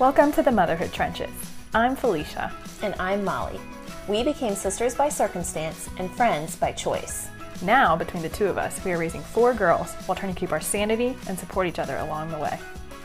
Welcome 0.00 0.32
to 0.32 0.42
the 0.42 0.50
Motherhood 0.50 0.94
Trenches. 0.94 1.28
I'm 1.74 1.94
Felicia. 1.94 2.50
And 2.80 2.94
I'm 2.98 3.22
Molly. 3.22 3.60
We 4.08 4.22
became 4.22 4.54
sisters 4.54 4.94
by 4.94 5.10
circumstance 5.10 5.90
and 5.98 6.10
friends 6.10 6.56
by 6.56 6.72
choice. 6.72 7.28
Now, 7.60 7.96
between 7.96 8.22
the 8.22 8.30
two 8.30 8.46
of 8.46 8.56
us, 8.56 8.82
we 8.82 8.92
are 8.92 8.98
raising 8.98 9.20
four 9.20 9.52
girls 9.52 9.92
while 10.06 10.16
trying 10.16 10.32
to 10.32 10.40
keep 10.40 10.52
our 10.52 10.60
sanity 10.60 11.18
and 11.28 11.38
support 11.38 11.66
each 11.66 11.78
other 11.78 11.98
along 11.98 12.30
the 12.30 12.38
way. 12.38 12.58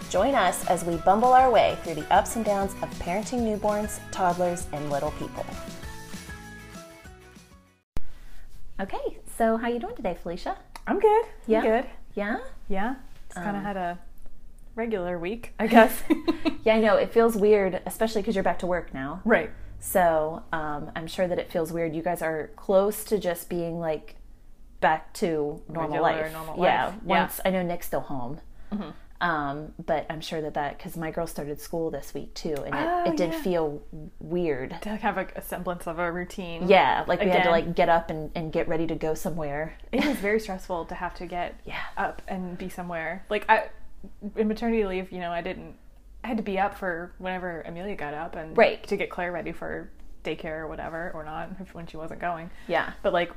Join 0.09 0.35
us 0.35 0.65
as 0.67 0.85
we 0.85 0.95
bumble 0.95 1.33
our 1.33 1.51
way 1.51 1.77
through 1.83 1.95
the 1.95 2.13
ups 2.13 2.37
and 2.37 2.45
downs 2.45 2.71
of 2.81 2.89
parenting 2.99 3.41
newborns, 3.41 3.99
toddlers, 4.11 4.65
and 4.71 4.89
little 4.89 5.11
people. 5.19 5.45
Okay, 8.79 9.17
so 9.37 9.57
how 9.57 9.67
you 9.67 9.79
doing 9.79 9.97
today, 9.97 10.17
Felicia? 10.23 10.55
I'm 10.87 11.01
good. 11.01 11.25
Yeah? 11.45 11.59
I'm 11.59 11.65
good. 11.65 11.85
Yeah? 12.13 12.37
Yeah. 12.69 12.95
Just 13.27 13.43
kind 13.43 13.49
of 13.49 13.55
um, 13.57 13.63
had 13.65 13.75
a 13.75 13.99
regular 14.75 15.17
week, 15.17 15.53
I 15.59 15.67
guess. 15.75 16.03
Yeah, 16.63 16.75
I 16.75 16.79
know. 16.79 16.95
It 16.97 17.11
feels 17.13 17.35
weird, 17.35 17.81
especially 17.85 18.21
because 18.21 18.35
you're 18.35 18.43
back 18.43 18.59
to 18.59 18.67
work 18.67 18.93
now. 18.93 19.21
right. 19.25 19.49
So 19.79 20.41
um, 20.51 20.89
I'm 20.95 21.05
sure 21.05 21.27
that 21.27 21.37
it 21.37 21.51
feels 21.51 21.71
weird. 21.71 21.93
You 21.95 22.01
guys 22.01 22.21
are 22.23 22.49
close 22.55 23.03
to 23.05 23.19
just 23.19 23.49
being 23.49 23.79
like 23.79 24.15
back 24.81 25.13
to 25.15 25.61
normal 25.69 26.01
life. 26.01 26.31
normal 26.33 26.55
yeah. 26.63 26.85
life. 26.87 26.95
Yeah. 27.05 27.19
Once 27.21 27.39
I 27.45 27.49
know 27.51 27.61
Nick's 27.61 27.85
still 27.85 27.99
home, 28.01 28.39
um, 29.21 29.73
but 29.85 30.05
I'm 30.09 30.21
sure 30.21 30.41
that 30.41 30.55
that 30.55 30.77
because 30.77 30.97
my 30.97 31.11
girl 31.11 31.27
started 31.27 31.61
school 31.61 31.91
this 31.91 32.13
week 32.13 32.33
too, 32.33 32.55
and 32.65 32.73
it, 32.73 32.73
Oh, 32.75 33.03
it 33.11 33.17
did 33.17 33.31
yeah. 33.31 33.41
feel 33.41 33.81
weird. 34.19 34.75
To 34.81 34.89
have 34.89 35.17
a, 35.17 35.27
a 35.35 35.41
semblance 35.41 35.87
of 35.87 35.99
a 35.99 36.11
routine. 36.11 36.67
Yeah, 36.67 37.03
like 37.07 37.19
we 37.21 37.29
had 37.29 37.43
to 37.43 37.51
like 37.51 37.75
get 37.75 37.87
up 37.89 38.09
and, 38.09 38.31
and 38.33 38.51
get 38.51 38.67
ready 38.67 38.87
to 38.87 38.95
go 38.95 39.13
somewhere. 39.13 39.77
It 39.91 40.03
was 40.03 40.17
very 40.17 40.39
stressful 40.39 40.85
to 40.85 40.95
have 40.95 41.13
to 41.15 41.25
get 41.27 41.59
Yeah. 41.65 41.79
up 41.95 42.21
and 42.27 42.57
be 42.57 42.69
somewhere. 42.69 43.23
Like 43.29 43.45
I, 43.49 43.69
in 44.35 44.47
maternity 44.47 44.85
leave, 44.85 45.11
you 45.11 45.19
know, 45.19 45.31
I 45.31 45.41
didn't. 45.41 45.75
I 46.23 46.27
had 46.27 46.37
to 46.37 46.43
be 46.43 46.57
up 46.57 46.75
for 46.77 47.13
whenever 47.19 47.61
Amelia 47.61 47.95
got 47.95 48.13
up 48.15 48.35
and 48.35 48.57
Right. 48.57 48.81
to 48.87 48.97
get 48.97 49.09
Claire 49.11 49.31
ready 49.31 49.51
for 49.51 49.89
daycare 50.23 50.61
or 50.61 50.67
whatever, 50.67 51.11
or 51.13 51.23
not 51.23 51.49
if, 51.59 51.73
when 51.75 51.85
she 51.85 51.97
wasn't 51.97 52.19
going. 52.19 52.49
Yeah. 52.67 52.93
But 53.03 53.13
like 53.13 53.31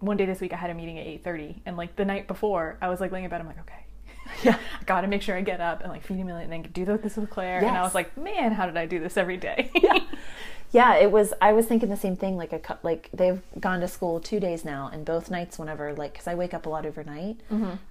one 0.00 0.16
day 0.16 0.24
this 0.24 0.40
week, 0.40 0.52
I 0.52 0.56
had 0.56 0.70
a 0.70 0.74
meeting 0.74 0.98
at 0.98 1.06
eight 1.06 1.22
thirty, 1.22 1.60
and 1.66 1.76
like 1.76 1.96
the 1.96 2.04
night 2.04 2.26
before, 2.26 2.78
I 2.80 2.88
was 2.88 3.00
like 3.00 3.12
laying 3.12 3.24
in 3.24 3.30
bed. 3.30 3.40
I'm 3.42 3.46
like, 3.46 3.60
okay, 3.60 3.84
Yeah. 4.42 4.58
I 4.80 4.84
got 4.84 5.02
to 5.02 5.06
make 5.06 5.20
sure 5.20 5.36
I 5.36 5.42
get 5.42 5.60
up 5.60 5.82
and 5.82 5.90
like 5.92 6.02
feed 6.02 6.18
Amelia, 6.20 6.44
and 6.44 6.52
then 6.52 6.62
do 6.72 6.84
this 6.84 7.16
with 7.16 7.28
Claire. 7.28 7.58
And 7.58 7.76
I 7.76 7.82
was 7.82 7.94
like, 7.94 8.16
man, 8.16 8.52
how 8.52 8.64
did 8.66 8.76
I 8.78 8.86
do 8.86 8.98
this 9.00 9.16
every 9.18 9.36
day? 9.36 9.70
Yeah, 9.74 9.98
it 10.96 11.10
was. 11.12 11.32
I 11.40 11.52
was 11.52 11.66
thinking 11.66 11.88
the 11.88 11.96
same 11.96 12.16
thing. 12.16 12.36
Like 12.36 12.52
a 12.52 12.78
like 12.82 13.08
they've 13.12 13.40
gone 13.60 13.80
to 13.80 13.88
school 13.88 14.18
two 14.20 14.40
days 14.40 14.64
now, 14.64 14.90
and 14.92 15.04
both 15.04 15.30
nights, 15.30 15.58
whenever 15.58 15.92
like, 15.94 16.12
because 16.14 16.26
I 16.26 16.34
wake 16.34 16.52
up 16.54 16.66
a 16.66 16.68
lot 16.68 16.84
overnight, 16.84 17.36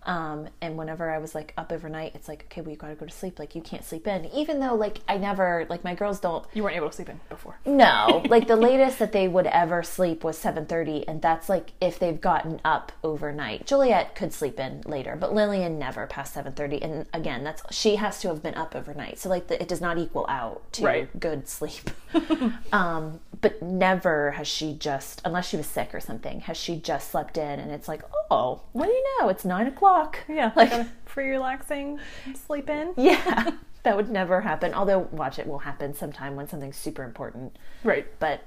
um, 0.06 0.48
and 0.62 0.78
whenever 0.78 1.10
I 1.10 1.18
was 1.18 1.34
like 1.34 1.54
up 1.58 1.72
overnight, 1.72 2.14
it's 2.16 2.28
like, 2.28 2.46
okay, 2.52 2.62
well, 2.62 2.72
you 2.72 2.78
got 2.78 2.90
to 2.90 2.96
go 2.96 3.06
to 3.06 3.12
sleep. 3.12 3.40
Like 3.40 3.56
you 3.56 3.62
can't 3.62 3.86
sleep 3.86 4.06
in, 4.08 4.26
even 4.28 4.60
though 4.60 4.76
like 4.76 5.00
I 5.08 5.18
never 5.18 5.66
like 5.70 5.84
my 5.84 5.96
girls 5.96 6.20
don't. 6.20 6.46
you 6.54 6.64
weren't 6.64 6.76
able 6.76 6.90
to 6.90 6.96
sleep 6.96 7.10
in 7.10 7.20
before. 7.30 7.58
No, 7.66 8.22
like 8.30 8.48
the 8.48 8.56
latest 8.56 9.00
that 9.00 9.12
they 9.14 9.28
would 9.28 9.48
ever 9.48 9.82
sleep 9.84 10.24
was 10.24 10.38
seven 10.38 10.66
thirty, 10.66 11.08
and 11.08 11.22
that's 11.22 11.48
like 11.50 11.72
if 11.80 11.98
they've 12.00 12.20
gotten 12.20 12.60
up 12.66 12.92
overnight. 13.04 13.66
Juliet 13.66 14.16
could 14.16 14.34
sleep 14.34 14.60
in 14.60 14.82
later, 14.86 15.16
but 15.20 15.34
Lillian 15.34 15.80
never 15.80 16.06
past 16.08 16.34
seven 16.34 16.54
thirty. 16.54 16.82
And 16.82 17.06
again, 17.14 17.44
that's 17.44 17.64
she 17.74 17.96
has 17.96 18.20
to 18.22 18.28
have 18.30 18.44
been 18.44 18.56
up 18.56 18.76
overnight, 18.76 19.20
so 19.20 19.30
like 19.30 19.48
the, 19.48 19.62
it 19.62 19.68
does 19.68 19.82
not 19.82 19.98
equal 19.98 20.26
out 20.28 20.62
to 20.74 20.84
Right. 20.84 21.20
good 21.20 21.48
sleep. 21.48 21.90
um, 22.74 23.22
but 23.40 23.62
never 23.62 24.32
has 24.32 24.48
she 24.48 24.74
just, 24.74 25.22
unless 25.24 25.48
she 25.48 25.56
was 25.56 25.66
sick 25.68 25.94
or 25.94 26.00
something, 26.02 26.42
has 26.42 26.58
she 26.58 26.76
just 26.78 27.12
slept 27.12 27.38
in, 27.38 27.60
and 27.60 27.72
it's 27.72 27.88
like, 27.88 28.02
oh, 28.32 28.62
what 28.74 28.88
do 28.88 28.92
you 28.92 29.06
know? 29.22 29.30
It's 29.30 29.46
nine 29.46 29.68
o'clock. 29.68 30.20
Yeah, 30.28 30.52
like 30.56 30.74
free 31.06 31.30
relaxing 31.30 32.00
sleep 32.48 32.70
in. 32.70 32.94
yeah, 32.98 33.52
that 33.84 33.96
would 33.96 34.10
never 34.10 34.42
happen. 34.42 34.74
Although, 34.74 35.08
watch 35.12 35.40
it 35.40 35.48
will 35.48 35.60
happen 35.60 35.94
sometime 35.94 36.36
when 36.36 36.48
something's 36.48 36.76
super 36.78 37.04
important 37.04 37.56
Right. 37.84 38.08
but 38.20 38.42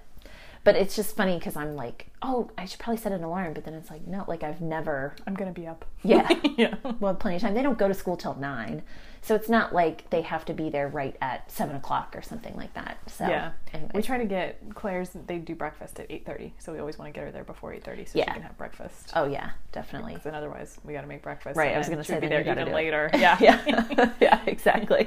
but 0.66 0.74
it's 0.74 0.96
just 0.96 1.14
funny 1.14 1.38
because 1.38 1.54
I'm 1.54 1.76
like, 1.76 2.08
oh, 2.22 2.50
I 2.58 2.64
should 2.64 2.80
probably 2.80 3.00
set 3.00 3.12
an 3.12 3.22
alarm, 3.22 3.52
but 3.54 3.64
then 3.64 3.72
it's 3.74 3.88
like, 3.88 4.04
no, 4.04 4.24
like 4.26 4.42
I've 4.42 4.60
never, 4.60 5.14
I'm 5.24 5.34
gonna 5.34 5.52
be 5.52 5.64
up. 5.68 5.84
yeah, 6.02 6.28
yeah. 6.58 6.74
well, 6.98 7.14
plenty 7.14 7.36
of 7.36 7.42
time. 7.42 7.54
They 7.54 7.62
don't 7.62 7.78
go 7.78 7.86
to 7.86 7.94
school 7.94 8.16
till 8.16 8.34
nine, 8.34 8.82
so 9.22 9.36
it's 9.36 9.48
not 9.48 9.72
like 9.72 10.10
they 10.10 10.22
have 10.22 10.44
to 10.46 10.54
be 10.54 10.68
there 10.68 10.88
right 10.88 11.16
at 11.22 11.48
seven 11.52 11.76
o'clock 11.76 12.14
or 12.16 12.20
something 12.22 12.56
like 12.56 12.74
that. 12.74 12.98
So 13.06 13.28
Yeah, 13.28 13.52
anyway. 13.72 13.92
we 13.94 14.02
try 14.02 14.18
to 14.18 14.24
get 14.24 14.60
Claire's. 14.74 15.10
They 15.28 15.38
do 15.38 15.54
breakfast 15.54 16.00
at 16.00 16.06
eight 16.10 16.26
thirty, 16.26 16.52
so 16.58 16.72
we 16.72 16.80
always 16.80 16.98
want 16.98 17.14
to 17.14 17.18
get 17.18 17.24
her 17.26 17.30
there 17.30 17.44
before 17.44 17.72
eight 17.72 17.84
thirty, 17.84 18.04
so 18.04 18.18
Yeah. 18.18 18.24
she 18.26 18.32
can 18.32 18.42
have 18.42 18.58
breakfast. 18.58 19.12
oh 19.14 19.26
yeah, 19.26 19.50
definitely. 19.70 20.14
Because 20.14 20.24
then 20.24 20.34
otherwise, 20.34 20.78
we 20.82 20.94
got 20.94 21.02
to 21.02 21.06
make 21.06 21.22
breakfast. 21.22 21.56
Right, 21.56 21.74
I 21.76 21.78
was 21.78 21.88
gonna 21.88 22.02
say, 22.02 22.18
be 22.18 22.26
there 22.26 22.40
even 22.40 22.56
do 22.56 22.62
it. 22.62 22.74
later. 22.74 23.08
Yeah, 23.14 23.38
yeah, 23.40 24.10
yeah, 24.20 24.40
exactly. 24.46 25.06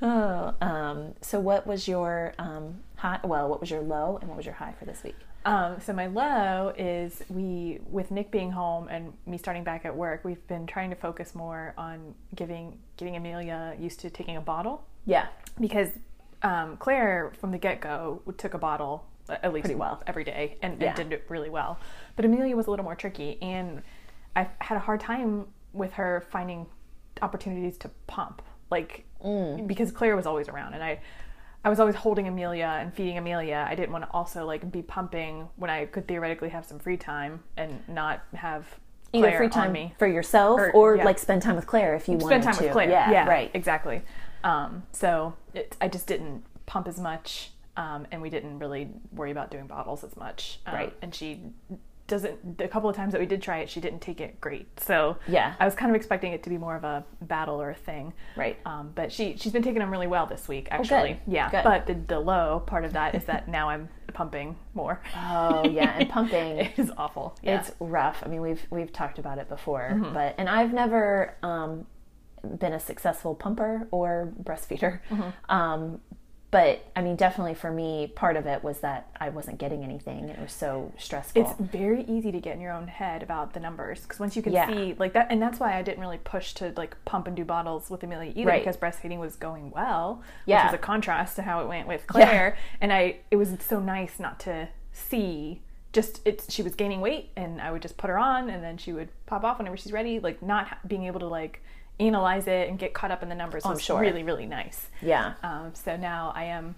Oh, 0.00 0.54
um, 0.60 1.14
so 1.20 1.38
what 1.38 1.64
was 1.66 1.86
your 1.86 2.34
um, 2.38 2.80
high? 3.02 3.18
Well, 3.24 3.48
what 3.48 3.60
was 3.60 3.68
your 3.70 3.80
low 3.82 4.16
and 4.20 4.28
what 4.30 4.36
was 4.36 4.46
your 4.46 4.54
high 4.54 4.74
for 4.78 4.84
this 4.84 5.02
week? 5.02 5.16
Um, 5.44 5.80
so 5.84 5.92
my 5.92 6.06
low 6.06 6.72
is 6.78 7.22
we, 7.28 7.80
with 7.90 8.12
Nick 8.12 8.30
being 8.30 8.52
home 8.52 8.86
and 8.88 9.12
me 9.26 9.36
starting 9.38 9.64
back 9.64 9.84
at 9.84 9.94
work, 9.94 10.24
we've 10.24 10.46
been 10.46 10.66
trying 10.68 10.90
to 10.90 10.96
focus 10.96 11.34
more 11.34 11.74
on 11.76 12.14
giving 12.36 12.78
getting 12.96 13.16
Amelia 13.16 13.74
used 13.78 13.98
to 14.00 14.10
taking 14.10 14.36
a 14.36 14.40
bottle 14.40 14.84
Yeah, 15.04 15.26
because 15.60 15.88
um, 16.42 16.76
Claire 16.76 17.32
from 17.40 17.50
the 17.50 17.58
get 17.58 17.80
go 17.80 18.22
took 18.38 18.54
a 18.54 18.58
bottle 18.58 19.04
uh, 19.28 19.36
at 19.42 19.52
least 19.52 19.64
Pretty 19.64 19.74
well. 19.78 20.00
every 20.06 20.22
day 20.24 20.58
and, 20.62 20.80
Yeah. 20.80 20.88
and 20.88 20.96
did 20.96 21.12
it 21.12 21.24
really 21.28 21.50
well. 21.50 21.78
But 22.14 22.24
Amelia 22.24 22.54
was 22.56 22.68
a 22.68 22.70
little 22.70 22.84
more 22.84 22.94
tricky, 22.96 23.36
and 23.42 23.82
I 24.36 24.46
had 24.60 24.76
a 24.76 24.80
hard 24.80 25.00
time 25.00 25.46
with 25.72 25.92
her 25.94 26.24
finding 26.30 26.66
opportunities 27.20 27.76
to 27.78 27.88
pump, 28.06 28.42
like 28.70 29.04
Mm. 29.24 29.66
because 29.66 29.90
Claire 29.92 30.14
was 30.16 30.26
always 30.26 30.48
around, 30.48 30.74
and 30.74 30.84
I. 30.84 31.00
I 31.64 31.68
was 31.68 31.78
always 31.78 31.94
holding 31.94 32.26
Amelia 32.26 32.78
and 32.80 32.92
feeding 32.92 33.18
Amelia. 33.18 33.64
I 33.68 33.74
didn't 33.74 33.92
want 33.92 34.04
to 34.04 34.10
also 34.10 34.44
like 34.44 34.70
be 34.72 34.82
pumping 34.82 35.48
when 35.56 35.70
I 35.70 35.86
could 35.86 36.08
theoretically 36.08 36.48
have 36.48 36.64
some 36.64 36.78
free 36.78 36.96
time 36.96 37.40
and 37.56 37.86
not 37.88 38.22
have 38.34 38.66
either 39.12 39.28
Claire 39.28 39.38
free 39.38 39.46
on 39.46 39.52
time 39.52 39.72
me 39.72 39.94
for 39.98 40.06
yourself 40.06 40.58
or, 40.58 40.70
Or- 40.72 40.96
yeah. 40.96 41.04
like 41.04 41.18
spend 41.18 41.42
time 41.42 41.54
with 41.54 41.66
Claire 41.66 41.94
if 41.94 42.08
you 42.08 42.14
want 42.14 42.22
to. 42.22 42.26
spend 42.26 42.44
wanted 42.44 42.54
time 42.54 42.58
to. 42.58 42.64
with 42.64 42.72
Claire. 42.72 42.88
Yeah, 42.90 43.28
right. 43.28 43.50
Exactly. 43.54 44.02
Um, 44.42 44.82
so 44.92 45.34
it, 45.54 45.76
I 45.80 45.86
just 45.88 46.06
didn't 46.08 46.42
pump 46.66 46.88
as 46.88 46.98
much, 46.98 47.50
um, 47.76 48.06
and 48.10 48.20
we 48.20 48.28
didn't 48.30 48.58
really 48.58 48.88
worry 49.12 49.30
about 49.30 49.50
doing 49.52 49.66
bottles 49.68 50.02
as 50.02 50.16
much. 50.16 50.58
Um, 50.66 50.74
Right. 50.74 50.92
And 51.00 51.14
she 51.14 51.40
doesn't. 52.12 52.58
The 52.58 52.68
couple 52.68 52.88
of 52.90 52.94
times 52.96 53.12
that 53.12 53.20
we 53.20 53.26
did 53.26 53.42
try 53.42 53.58
it, 53.58 53.68
she 53.70 53.80
didn't 53.80 54.00
take 54.00 54.20
it 54.20 54.40
great. 54.40 54.68
So 54.80 55.16
Yeah. 55.26 55.54
I 55.58 55.64
was 55.64 55.74
kind 55.74 55.90
of 55.90 55.96
expecting 55.96 56.32
it 56.32 56.42
to 56.44 56.50
be 56.50 56.58
more 56.58 56.76
of 56.76 56.84
a 56.84 57.04
battle 57.22 57.60
or 57.60 57.70
a 57.70 57.74
thing. 57.74 58.12
Right. 58.36 58.58
Um, 58.66 58.92
but 58.94 59.10
she 59.12 59.36
she's 59.36 59.52
been 59.52 59.62
taking 59.62 59.80
them 59.80 59.90
really 59.90 60.06
well 60.06 60.26
this 60.26 60.46
week, 60.48 60.68
actually. 60.70 61.20
Yeah. 61.26 61.50
Good. 61.50 61.64
But 61.64 61.86
the, 61.86 61.94
the 61.94 62.20
low 62.20 62.62
part 62.66 62.84
of 62.84 62.92
that 62.92 63.14
is 63.14 63.24
that 63.24 63.48
now 63.48 63.68
I'm 63.70 63.88
pumping 64.12 64.56
more. 64.74 65.00
Oh 65.16 65.66
yeah, 65.68 65.96
and 65.98 66.08
pumping. 66.10 66.58
is 66.76 66.92
awful. 66.96 67.36
Yeah. 67.42 67.60
It's 67.60 67.72
rough. 67.80 68.22
I 68.24 68.28
mean, 68.28 68.42
we've 68.42 68.64
we've 68.70 68.92
talked 68.92 69.18
about 69.18 69.38
it 69.38 69.48
before, 69.48 69.90
Mm-hmm. 69.92 70.14
but 70.14 70.34
and 70.38 70.48
I've 70.48 70.72
never 70.72 71.34
um, 71.42 71.86
been 72.58 72.72
a 72.74 72.80
successful 72.80 73.34
pumper 73.34 73.88
or 73.90 74.32
breastfeeder. 74.42 75.00
Mm-hmm. 75.10 75.54
Um, 75.54 76.00
but 76.52 76.84
I 76.94 77.00
mean, 77.02 77.16
definitely 77.16 77.54
for 77.54 77.72
me, 77.72 78.06
part 78.14 78.36
of 78.36 78.46
it 78.46 78.62
was 78.62 78.78
that 78.80 79.08
I 79.18 79.30
wasn't 79.30 79.58
getting 79.58 79.82
anything, 79.82 80.28
it 80.28 80.38
was 80.38 80.52
so 80.52 80.92
stressful. 80.98 81.42
It's 81.42 81.52
very 81.58 82.04
easy 82.04 82.30
to 82.30 82.38
get 82.40 82.54
in 82.54 82.60
your 82.60 82.72
own 82.72 82.86
head 82.86 83.22
about 83.24 83.54
the 83.54 83.58
numbers 83.60 84.02
because 84.02 84.20
once 84.20 84.36
you 84.36 84.42
can 84.42 84.52
Yeah. 84.52 84.66
see 84.68 84.94
like 84.98 85.14
that, 85.14 85.26
and 85.30 85.42
that's 85.42 85.58
why 85.58 85.76
I 85.76 85.82
didn't 85.82 86.00
really 86.00 86.18
push 86.18 86.52
to 86.54 86.72
like 86.76 86.94
pump 87.04 87.26
and 87.26 87.34
do 87.34 87.44
bottles 87.44 87.90
with 87.90 88.02
Amelia 88.04 88.32
either 88.36 88.50
Right. 88.50 88.60
because 88.62 88.76
breastfeeding 88.76 89.18
was 89.18 89.34
going 89.34 89.70
well, 89.70 90.22
Yeah. 90.46 90.64
which 90.66 90.74
is 90.74 90.74
a 90.74 90.78
contrast 90.78 91.34
to 91.36 91.42
how 91.42 91.60
it 91.62 91.66
went 91.68 91.88
with 91.88 92.06
Claire. 92.06 92.56
And 92.80 92.92
I, 92.92 93.16
it 93.30 93.36
was 93.36 93.56
so 93.66 93.80
nice 93.80 94.20
not 94.20 94.38
to 94.40 94.68
see 94.92 95.62
just 95.92 96.26
it. 96.26 96.44
She 96.48 96.62
was 96.62 96.74
gaining 96.74 97.00
weight, 97.02 97.30
and 97.36 97.60
I 97.60 97.70
would 97.70 97.82
just 97.82 97.96
put 97.98 98.08
her 98.08 98.18
on, 98.18 98.48
and 98.48 98.62
then 98.64 98.78
she 98.78 98.92
would 98.94 99.08
pop 99.26 99.44
off 99.44 99.58
whenever 99.58 99.76
she's 99.76 99.92
ready. 99.92 100.20
Like 100.20 100.40
not 100.42 100.86
being 100.88 101.04
able 101.04 101.20
to 101.20 101.26
like 101.26 101.62
analyze 102.00 102.46
it 102.46 102.68
and 102.68 102.78
get 102.78 102.94
caught 102.94 103.10
up 103.10 103.22
in 103.22 103.28
the 103.28 103.34
numbers 103.34 103.62
Oh, 103.66 103.76
sure. 103.76 104.00
really 104.00 104.22
really 104.22 104.46
nice. 104.46 104.86
yeah, 105.00 105.34
Um, 105.42 105.72
so 105.74 105.96
now 105.96 106.32
I 106.34 106.44
am 106.44 106.74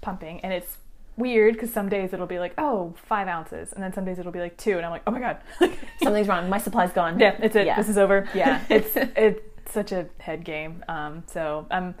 pumping, 0.00 0.40
and 0.40 0.52
it's 0.52 0.78
weird 1.16 1.54
because 1.54 1.72
some 1.72 1.88
days 1.88 2.12
it'll 2.12 2.26
be 2.26 2.38
like, 2.38 2.52
oh, 2.58 2.94
five 3.06 3.26
ounces, 3.28 3.72
and 3.72 3.82
then 3.82 3.92
some 3.92 4.04
days 4.04 4.18
it'll 4.18 4.32
be 4.32 4.40
like 4.40 4.56
two, 4.58 4.76
and 4.76 4.84
I'm 4.84 4.90
like, 4.90 5.02
oh 5.06 5.10
my 5.10 5.20
god, 5.20 5.38
something's 6.02 6.28
wrong. 6.28 6.48
My 6.50 6.58
supply's 6.58 6.92
gone. 6.92 7.18
yeah, 7.18 7.36
it's 7.40 7.56
it. 7.56 7.66
Yeah. 7.66 7.76
This 7.76 7.88
is 7.88 7.96
over. 7.98 8.28
Yeah, 8.34 8.62
it's 8.70 8.90
it's 8.96 9.40
such 9.72 9.92
a 9.92 10.06
head 10.18 10.44
game. 10.44 10.84
Um, 10.88 11.22
so 11.26 11.66
I'm 11.70 11.94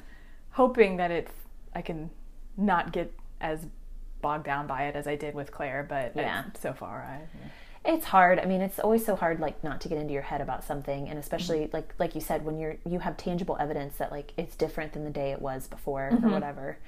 hoping 0.50 0.96
that 0.98 1.10
it's 1.10 1.32
I 1.74 1.82
can 1.82 2.10
not 2.56 2.92
get 2.92 3.12
as 3.40 3.66
bogged 4.22 4.44
down 4.44 4.66
by 4.66 4.84
it 4.88 4.96
as 4.96 5.06
I 5.06 5.14
did 5.16 5.34
with 5.34 5.50
Claire, 5.52 5.84
but 5.88 6.12
Yeah. 6.16 6.44
so 6.60 6.72
far 6.72 7.02
I. 7.02 7.20
it's 7.86 8.04
hard 8.06 8.38
i 8.38 8.44
mean 8.44 8.60
it's 8.60 8.78
always 8.78 9.04
so 9.04 9.14
hard 9.16 9.40
like 9.40 9.62
not 9.64 9.80
to 9.80 9.88
get 9.88 9.98
into 9.98 10.12
your 10.12 10.22
head 10.22 10.40
about 10.40 10.64
something 10.64 11.08
and 11.08 11.18
especially 11.18 11.60
Mm-hmm. 11.60 11.76
like 11.76 11.94
like 11.98 12.14
you 12.14 12.20
said 12.20 12.44
when 12.44 12.58
you're 12.58 12.76
you 12.84 12.98
have 12.98 13.16
tangible 13.16 13.56
evidence 13.60 13.96
that 13.96 14.10
like 14.10 14.32
it's 14.36 14.56
different 14.56 14.92
than 14.92 15.04
the 15.04 15.10
day 15.10 15.30
it 15.32 15.40
was 15.40 15.66
before 15.68 16.10
Mm-hmm. 16.12 16.26
or 16.26 16.30
whatever 16.30 16.78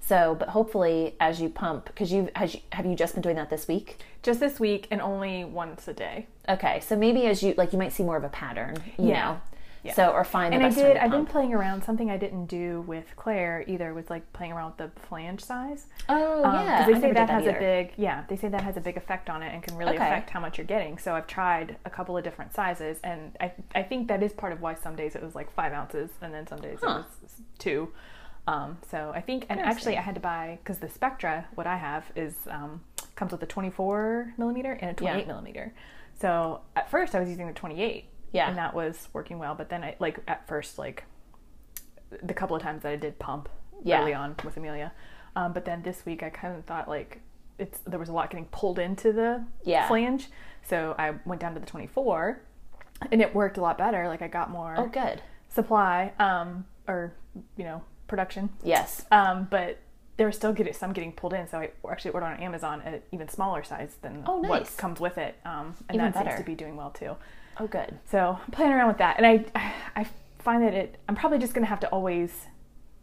so 0.00 0.34
but 0.38 0.48
hopefully 0.50 1.14
as 1.20 1.40
you 1.40 1.48
pump 1.48 1.86
because 1.86 2.12
you've 2.12 2.30
has 2.36 2.54
you, 2.54 2.60
have 2.72 2.86
you 2.86 2.94
just 2.94 3.14
been 3.14 3.22
doing 3.22 3.36
that 3.36 3.50
this 3.50 3.66
week 3.68 3.98
Just 4.22 4.40
this 4.40 4.58
week 4.60 4.86
and 4.90 5.00
only 5.00 5.44
once 5.44 5.86
a 5.88 5.92
day. 5.92 6.26
okay 6.48 6.80
so 6.80 6.96
maybe 6.96 7.26
as 7.26 7.42
you 7.42 7.54
like 7.56 7.72
you 7.72 7.78
might 7.78 7.92
see 7.92 8.02
more 8.04 8.16
of 8.16 8.24
a 8.24 8.28
pattern 8.28 8.76
you 8.98 9.08
Yeah. 9.08 9.24
know 9.24 9.40
Yeah. 9.84 9.92
So 9.94 10.10
or 10.10 10.24
find 10.24 10.52
the 10.52 10.56
and 10.56 10.66
I 10.66 10.70
did. 10.70 10.96
I've 10.96 11.10
been 11.10 11.24
playing 11.26 11.54
around. 11.54 11.84
Something 11.84 12.10
I 12.10 12.16
didn't 12.16 12.46
do 12.46 12.82
with 12.86 13.04
Claire 13.16 13.64
either 13.68 13.94
was 13.94 14.10
like 14.10 14.30
playing 14.32 14.52
around 14.52 14.74
with 14.78 14.92
the 14.92 15.00
flange 15.02 15.42
size. 15.44 15.86
Oh 16.08 16.44
Um, 16.44 16.54
yeah, 16.66 16.86
they 16.86 16.92
I 16.92 16.94
say 16.96 17.00
never 17.02 17.14
that 17.14 17.30
has 17.30 17.42
either. 17.46 17.56
a 17.56 17.60
big 17.60 17.92
yeah. 17.96 18.24
They 18.28 18.36
say 18.36 18.48
that 18.48 18.62
has 18.62 18.76
a 18.76 18.80
big 18.80 18.96
effect 18.96 19.30
on 19.30 19.42
it 19.42 19.54
and 19.54 19.62
can 19.62 19.76
really 19.76 19.94
Okay. 19.94 20.04
affect 20.04 20.30
how 20.30 20.40
much 20.40 20.58
you're 20.58 20.66
getting. 20.66 20.98
So 20.98 21.14
I've 21.14 21.26
tried 21.28 21.76
a 21.84 21.90
couple 21.90 22.16
of 22.16 22.24
different 22.24 22.52
sizes, 22.54 22.98
and 23.04 23.36
I 23.40 23.52
I 23.74 23.82
think 23.84 24.08
that 24.08 24.22
is 24.22 24.32
part 24.32 24.52
of 24.52 24.60
why 24.60 24.74
some 24.74 24.96
days 24.96 25.14
it 25.14 25.22
was 25.22 25.34
like 25.34 25.52
five 25.52 25.72
ounces, 25.72 26.10
and 26.20 26.34
then 26.34 26.46
some 26.46 26.60
days 26.60 26.78
Huh. 26.82 27.04
it 27.04 27.22
was 27.22 27.32
two. 27.58 27.92
Um, 28.48 28.78
so 28.90 29.12
I 29.14 29.20
think, 29.20 29.44
and 29.50 29.60
actually, 29.60 29.98
I 29.98 30.00
had 30.00 30.14
to 30.14 30.22
buy 30.22 30.58
because 30.62 30.78
the 30.78 30.88
Spectra, 30.88 31.46
what 31.54 31.66
I 31.66 31.76
have 31.76 32.04
is 32.16 32.34
um, 32.50 32.80
comes 33.14 33.30
with 33.30 33.42
a 33.42 33.46
24 33.46 34.32
millimeter 34.38 34.72
and 34.72 34.90
a 34.90 34.94
28 34.94 35.26
millimeter. 35.26 35.74
So 36.18 36.62
at 36.74 36.90
first, 36.90 37.14
I 37.14 37.20
was 37.20 37.28
using 37.28 37.46
the 37.46 37.52
28, 37.52 38.07
Yeah. 38.32 38.48
and 38.48 38.56
that 38.58 38.74
was 38.74 39.08
working 39.12 39.38
well. 39.38 39.54
But 39.54 39.68
then 39.70 39.82
I 39.82 39.96
like 39.98 40.18
at 40.28 40.46
first 40.48 40.78
like 40.78 41.04
the 42.22 42.34
couple 42.34 42.56
of 42.56 42.62
times 42.62 42.82
that 42.82 42.92
I 42.92 42.96
did 42.96 43.18
pump 43.18 43.48
Yeah. 43.82 44.02
early 44.02 44.14
on 44.14 44.34
with 44.44 44.56
Amelia. 44.56 44.92
Um, 45.36 45.52
but 45.52 45.64
then 45.64 45.82
this 45.82 46.04
week 46.06 46.22
I 46.22 46.30
kind 46.30 46.56
of 46.56 46.64
thought 46.64 46.88
like 46.88 47.20
it's 47.58 47.78
there 47.80 47.98
was 47.98 48.08
a 48.08 48.12
lot 48.12 48.30
getting 48.30 48.46
pulled 48.46 48.78
into 48.78 49.12
the 49.12 49.44
Yeah. 49.64 49.86
flange, 49.88 50.28
so 50.62 50.94
I 50.98 51.14
went 51.24 51.40
down 51.40 51.54
to 51.54 51.60
the 51.60 51.66
24, 51.66 52.40
and 53.10 53.20
it 53.20 53.34
worked 53.34 53.58
a 53.58 53.60
lot 53.60 53.76
better. 53.78 54.06
Like 54.08 54.22
I 54.22 54.28
got 54.28 54.50
more 54.50 54.74
Oh 54.78 54.86
good. 54.86 55.20
supply 55.48 56.12
um, 56.18 56.66
or 56.86 57.12
you 57.56 57.64
know 57.64 57.82
production, 58.06 58.50
Yes. 58.62 59.04
um, 59.10 59.48
but 59.50 59.78
there 60.16 60.26
was 60.26 60.34
still 60.36 60.52
getting 60.52 60.72
some 60.72 60.92
getting 60.92 61.12
pulled 61.12 61.32
in. 61.34 61.46
So 61.48 61.58
I 61.58 61.70
actually 61.90 62.12
ordered 62.12 62.26
on 62.26 62.40
Amazon 62.40 62.80
an 62.82 63.02
even 63.12 63.28
smaller 63.28 63.62
size 63.62 63.96
than 64.02 64.22
Oh, 64.26 64.38
what 64.38 64.60
nice. 64.60 64.74
comes 64.76 64.98
with 65.00 65.18
it, 65.18 65.36
um, 65.44 65.74
and 65.88 65.96
Even 65.96 66.12
that 66.12 66.24
seems 66.26 66.38
to 66.38 66.44
be 66.44 66.54
doing 66.54 66.76
well 66.76 66.90
too. 66.90 67.16
Oh 67.60 67.66
good. 67.66 67.98
So 68.10 68.38
I'm 68.44 68.50
playing 68.52 68.72
around 68.72 68.88
with 68.88 68.98
that, 68.98 69.16
and 69.18 69.26
I 69.26 69.72
I 69.96 70.06
find 70.38 70.62
that 70.62 70.74
it 70.74 70.98
I'm 71.08 71.14
probably 71.16 71.38
just 71.38 71.54
gonna 71.54 71.66
have 71.66 71.80
to 71.80 71.88
always 71.88 72.46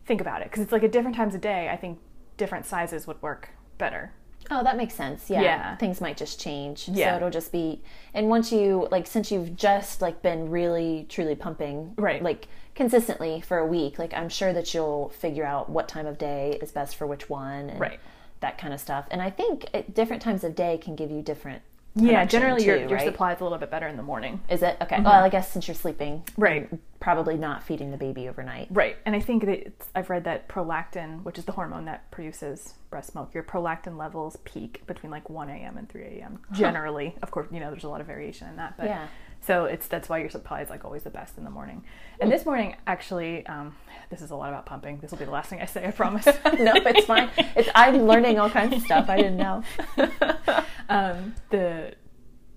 think 0.06 0.22
about 0.22 0.42
it 0.42 0.46
because 0.50 0.62
it's 0.64 0.72
like 0.72 0.84
at 0.84 0.92
different 0.92 1.16
times 1.16 1.36
of 1.36 1.42
day. 1.42 1.70
I 1.70 1.78
think 1.78 2.00
different 2.38 2.66
sizes 2.66 3.08
would 3.08 3.22
work 3.22 3.50
better. 3.78 4.12
Oh, 4.52 4.64
that 4.64 4.78
makes 4.78 4.94
sense. 4.94 5.28
Yeah. 5.30 5.42
Yeah. 5.42 5.76
Things 5.78 6.00
might 6.00 6.18
just 6.18 6.40
change. 6.40 6.88
Yeah. 6.88 7.12
So 7.14 7.16
it'll 7.18 7.30
just 7.32 7.52
be 7.52 7.82
and 8.14 8.30
once 8.30 8.52
you 8.52 8.88
like 8.92 9.08
since 9.08 9.32
you've 9.32 9.56
just 9.56 10.02
like 10.02 10.22
been 10.22 10.50
really 10.52 11.08
truly 11.10 11.34
pumping 11.36 11.94
Right. 11.98 12.22
like 12.22 12.48
consistently 12.76 13.42
for 13.42 13.58
a 13.58 13.66
week, 13.66 13.98
like 13.98 14.14
I'm 14.14 14.30
sure 14.30 14.54
that 14.54 14.72
you'll 14.74 15.10
figure 15.10 15.46
out 15.46 15.70
what 15.70 15.88
time 15.88 16.06
of 16.06 16.18
day 16.20 16.60
is 16.62 16.72
best 16.72 16.96
for 16.96 17.08
which 17.08 17.28
one 17.30 17.70
and 17.72 17.80
Right. 17.80 18.00
that 18.42 18.58
kind 18.60 18.74
of 18.74 18.80
stuff. 18.80 19.08
And 19.10 19.22
I 19.22 19.32
think 19.32 19.66
at 19.74 19.96
different 19.96 20.22
times 20.22 20.44
of 20.44 20.54
day 20.56 20.78
can 20.78 20.96
give 20.96 21.10
you 21.10 21.24
different 21.24 21.64
Yeah, 21.96 22.26
generally 22.26 22.66
your 22.66 22.76
too, 22.76 22.82
your 22.90 22.98
right? 22.98 23.06
supply 23.06 23.34
is 23.34 23.40
a 23.40 23.44
little 23.44 23.58
bit 23.58 23.72
better 23.72 23.88
in 23.88 23.96
the 23.98 24.04
morning. 24.04 24.42
Is 24.50 24.62
it? 24.62 24.78
Okay. 24.82 24.96
Mm-hmm. 24.98 25.06
Well, 25.06 25.24
I 25.24 25.30
guess 25.30 25.52
since 25.52 25.68
you're 25.68 25.76
sleeping. 25.76 26.24
Right. 26.38 26.70
Probably 27.00 27.38
not 27.38 27.64
feeding 27.64 27.92
the 27.92 27.98
baby 27.98 28.28
overnight. 28.28 28.68
Right, 28.72 28.98
and 29.06 29.16
I 29.16 29.20
think 29.20 29.46
that 29.46 29.68
it's, 29.68 29.88
I've 29.94 30.10
read 30.10 30.24
that 30.24 30.50
prolactin, 30.50 31.24
which 31.24 31.38
is 31.38 31.46
the 31.46 31.52
hormone 31.52 31.86
that 31.86 32.10
produces 32.10 32.74
breast 32.90 33.14
milk, 33.14 33.34
your 33.34 33.44
prolactin 33.44 33.98
levels 33.98 34.38
peak 34.44 34.82
between 34.88 35.12
like 35.12 35.30
1 35.30 35.50
a.m. 35.50 35.78
and 35.78 35.88
3 35.88 36.02
a.m. 36.04 36.40
Generally, 36.52 37.16
of 37.22 37.30
course, 37.32 37.48
you 37.52 37.60
know 37.60 37.70
there's 37.70 37.84
a 37.84 37.90
lot 37.90 38.02
of 38.02 38.08
variation 38.08 38.48
in 38.50 38.56
that, 38.56 38.76
but 38.78 38.88
Yeah. 38.88 39.08
So 39.46 39.66
it's 39.66 39.88
that's 39.88 40.10
why 40.10 40.18
your 40.20 40.30
supply 40.30 40.62
is 40.62 40.70
like 40.70 40.86
always 40.86 41.04
the 41.04 41.10
best 41.10 41.38
in 41.38 41.44
the 41.44 41.50
morning. 41.50 41.84
And 42.20 42.32
this 42.32 42.46
morning, 42.46 42.76
actually, 42.88 43.46
um, 43.48 43.76
this 44.10 44.22
is 44.22 44.32
a 44.32 44.36
lot 44.36 44.50
about 44.50 44.66
pumping. 44.66 45.00
This 45.00 45.12
will 45.12 45.18
be 45.18 45.26
the 45.26 45.32
last 45.32 45.50
thing 45.50 45.62
I 45.62 45.66
say, 45.66 45.86
I 45.86 45.92
promise. 45.92 46.26
no, 46.60 46.74
it's 46.76 47.06
fine. 47.06 47.30
It's 47.38 47.70
I'm 47.76 48.04
learning 48.08 48.40
all 48.40 48.50
kinds 48.50 48.74
of 48.76 48.82
stuff 48.82 49.10
I 49.10 49.18
didn't 49.18 49.38
know. 49.38 49.64
um, 50.90 51.36
the 51.50 51.94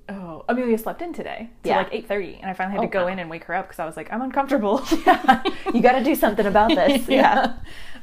oh 0.09 0.45
Amelia 0.49 0.79
slept 0.79 1.03
in 1.03 1.13
today 1.13 1.51
till 1.63 1.73
Yeah. 1.73 1.79
like 1.79 1.93
8:30, 1.93 2.41
and 2.41 2.51
I 2.51 2.55
finally 2.55 2.73
had 2.77 2.81
Oh, 2.81 2.87
to 2.87 2.93
go 2.93 3.05
wow. 3.05 3.13
in 3.13 3.19
and 3.19 3.29
wake 3.29 3.45
her 3.45 3.55
up 3.55 3.67
because 3.67 3.79
I 3.79 3.85
was 3.85 3.97
like 3.97 4.13
I'm 4.13 4.23
uncomfortable. 4.23 4.83
yeah. 5.07 5.43
you 5.75 5.81
got 5.83 5.93
to 5.99 6.05
do 6.05 6.15
something 6.15 6.47
about 6.47 6.71
this. 6.71 7.09
Yeah. 7.09 7.55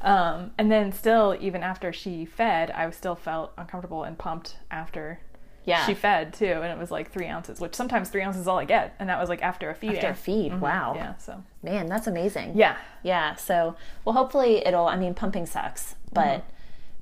Um, 0.02 0.52
and 0.60 0.72
then 0.72 0.92
still, 0.92 1.36
even 1.40 1.64
after 1.64 1.92
she 1.92 2.26
fed, 2.26 2.70
I 2.70 2.88
still 2.92 3.16
felt 3.16 3.54
uncomfortable 3.58 4.04
and 4.04 4.16
pumped 4.18 4.58
after 4.70 5.20
Yeah. 5.66 5.86
she 5.86 5.94
fed 5.94 6.34
too, 6.34 6.46
and 6.46 6.66
it 6.66 6.78
was 6.78 6.92
like 6.92 7.12
three 7.12 7.28
ounces, 7.28 7.60
which 7.60 7.76
sometimes 7.76 8.10
three 8.10 8.22
ounces 8.22 8.42
is 8.42 8.48
all 8.48 8.60
I 8.60 8.66
get, 8.66 8.96
and 9.00 9.10
that 9.10 9.20
was 9.20 9.30
like 9.30 9.42
after 9.42 9.70
a 9.70 9.76
feed. 9.76 9.96
After 9.96 10.10
a 10.10 10.16
feed. 10.16 10.52
Mm-hmm. 10.52 10.62
Wow. 10.62 10.94
Yeah. 10.96 11.16
So 11.18 11.44
Man, 11.64 11.88
that's 11.88 12.08
amazing. 12.08 12.54
yeah, 12.56 12.78
Yeah. 13.04 13.36
So, 13.36 13.76
well, 14.04 14.14
hopefully 14.14 14.66
it'll, 14.66 14.88
I 14.88 14.96
mean, 14.98 15.14
pumping 15.16 15.46
sucks, 15.46 15.96
but 16.14 16.22
mm-hmm. 16.42 16.55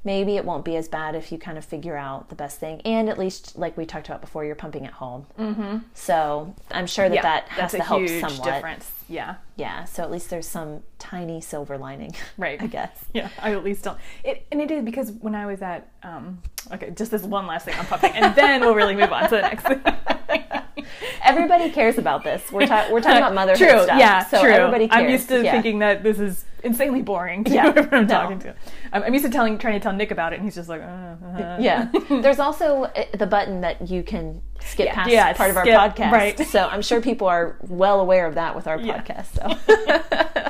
Maybe 0.04 0.36
it 0.36 0.46
won't 0.46 0.66
be 0.66 0.76
as 0.76 0.88
bad 0.88 1.16
if 1.16 1.32
you 1.32 1.38
kind 1.38 1.58
of 1.58 1.66
figure 1.66 1.96
out 1.96 2.30
the 2.30 2.36
best 2.36 2.60
thing. 2.60 2.82
And 2.82 3.10
at 3.10 3.18
least, 3.18 3.58
like 3.58 3.78
we 3.78 3.86
talked 3.86 4.08
about 4.08 4.22
before, 4.22 4.44
you're 4.46 4.56
pumping 4.56 4.86
at 4.86 4.94
home. 4.94 5.26
Mm-hmm. 5.40 5.78
So 5.94 6.54
I'm 6.72 6.88
sure 6.88 7.08
that 7.08 7.16
yeah, 7.16 7.22
that 7.22 7.48
has 7.50 7.72
that's 7.72 7.74
to 7.74 7.80
a 7.80 7.84
help 7.84 8.08
somewhat. 8.08 8.54
difference. 8.54 8.92
Yeah. 9.08 9.36
Yeah. 9.56 9.86
So 9.86 10.04
at 10.04 10.12
least 10.12 10.30
there's 10.30 10.48
some 10.48 10.84
tiny 11.00 11.42
silver 11.42 11.78
lining. 11.78 12.16
Right. 12.38 12.62
I 12.62 12.68
guess. 12.68 13.06
Yeah, 13.14 13.30
I 13.40 13.52
at 13.54 13.64
least 13.64 13.84
don't. 13.84 13.98
It 14.24 14.46
and 14.52 14.60
it 14.60 14.72
is 14.72 14.84
because 14.84 15.12
when 15.12 15.36
I 15.36 15.46
was 15.46 15.62
at 15.62 15.88
um 16.02 16.42
okay, 16.72 16.90
just 16.92 17.12
this 17.12 17.22
one 17.22 17.46
last 17.46 17.66
thing 17.66 17.76
on 17.76 17.86
pumping, 17.86 18.12
and 18.14 18.34
then 18.36 18.62
we'll 18.62 18.74
really 18.74 18.96
move 18.96 19.12
on 19.12 19.24
to 19.30 19.36
the 19.36 19.42
next 19.42 19.64
thing. 19.64 19.82
Everybody 21.24 21.70
cares 21.70 21.98
about 21.98 22.24
this. 22.24 22.52
We're, 22.52 22.68
ta- 22.68 22.88
we're 22.92 23.02
talking 23.02 23.18
about 23.24 23.34
motherhood 23.34 23.58
true, 23.70 23.84
stuff. 23.84 24.00
yeah, 24.00 24.26
so 24.26 24.42
true. 24.42 24.52
everybody 24.52 24.88
cares. 24.88 25.04
I'm 25.04 25.10
used 25.10 25.30
to 25.30 25.44
Yeah. 25.44 25.52
thinking 25.52 25.80
that 25.80 26.04
this 26.04 26.20
is 26.20 26.46
insanely 26.64 27.02
boring 27.02 27.44
to 27.44 27.54
Yeah, 27.54 27.72
whoever 27.74 27.96
I'm 27.96 28.08
no. 28.08 28.14
talking 28.14 28.40
to. 28.40 28.56
I'm, 28.94 29.04
I'm 29.04 29.14
used 29.14 29.26
to 29.26 29.32
telling, 29.32 29.58
trying 29.58 29.74
to 29.74 29.80
tell 29.80 29.94
Nick 29.94 30.12
about 30.12 30.34
it, 30.34 30.38
and 30.38 30.46
he's 30.46 30.56
just 30.56 30.70
like, 30.70 30.82
uh, 30.82 30.86
uh. 30.86 31.58
Yeah. 31.60 31.92
There's 32.10 32.40
also 32.40 32.84
uh, 32.84 33.04
the 33.18 33.28
button 33.28 33.62
that 33.62 33.90
you 33.90 34.04
can 34.04 34.42
skip 34.62 34.86
Yeah, 34.88 34.94
past 34.96 35.10
yeah, 35.12 35.34
part 35.34 35.50
of 35.52 35.58
our 35.58 35.66
podcast. 35.66 36.12
right. 36.12 36.40
So 36.40 36.68
I'm 36.68 36.82
sure 36.82 37.02
people 37.02 37.28
are 37.28 37.58
well 37.68 38.00
aware 38.00 38.26
of 38.28 38.36
that 38.36 38.56
with 38.56 38.66
our 38.68 38.78
podcast. 38.78 39.34
So 39.36 40.43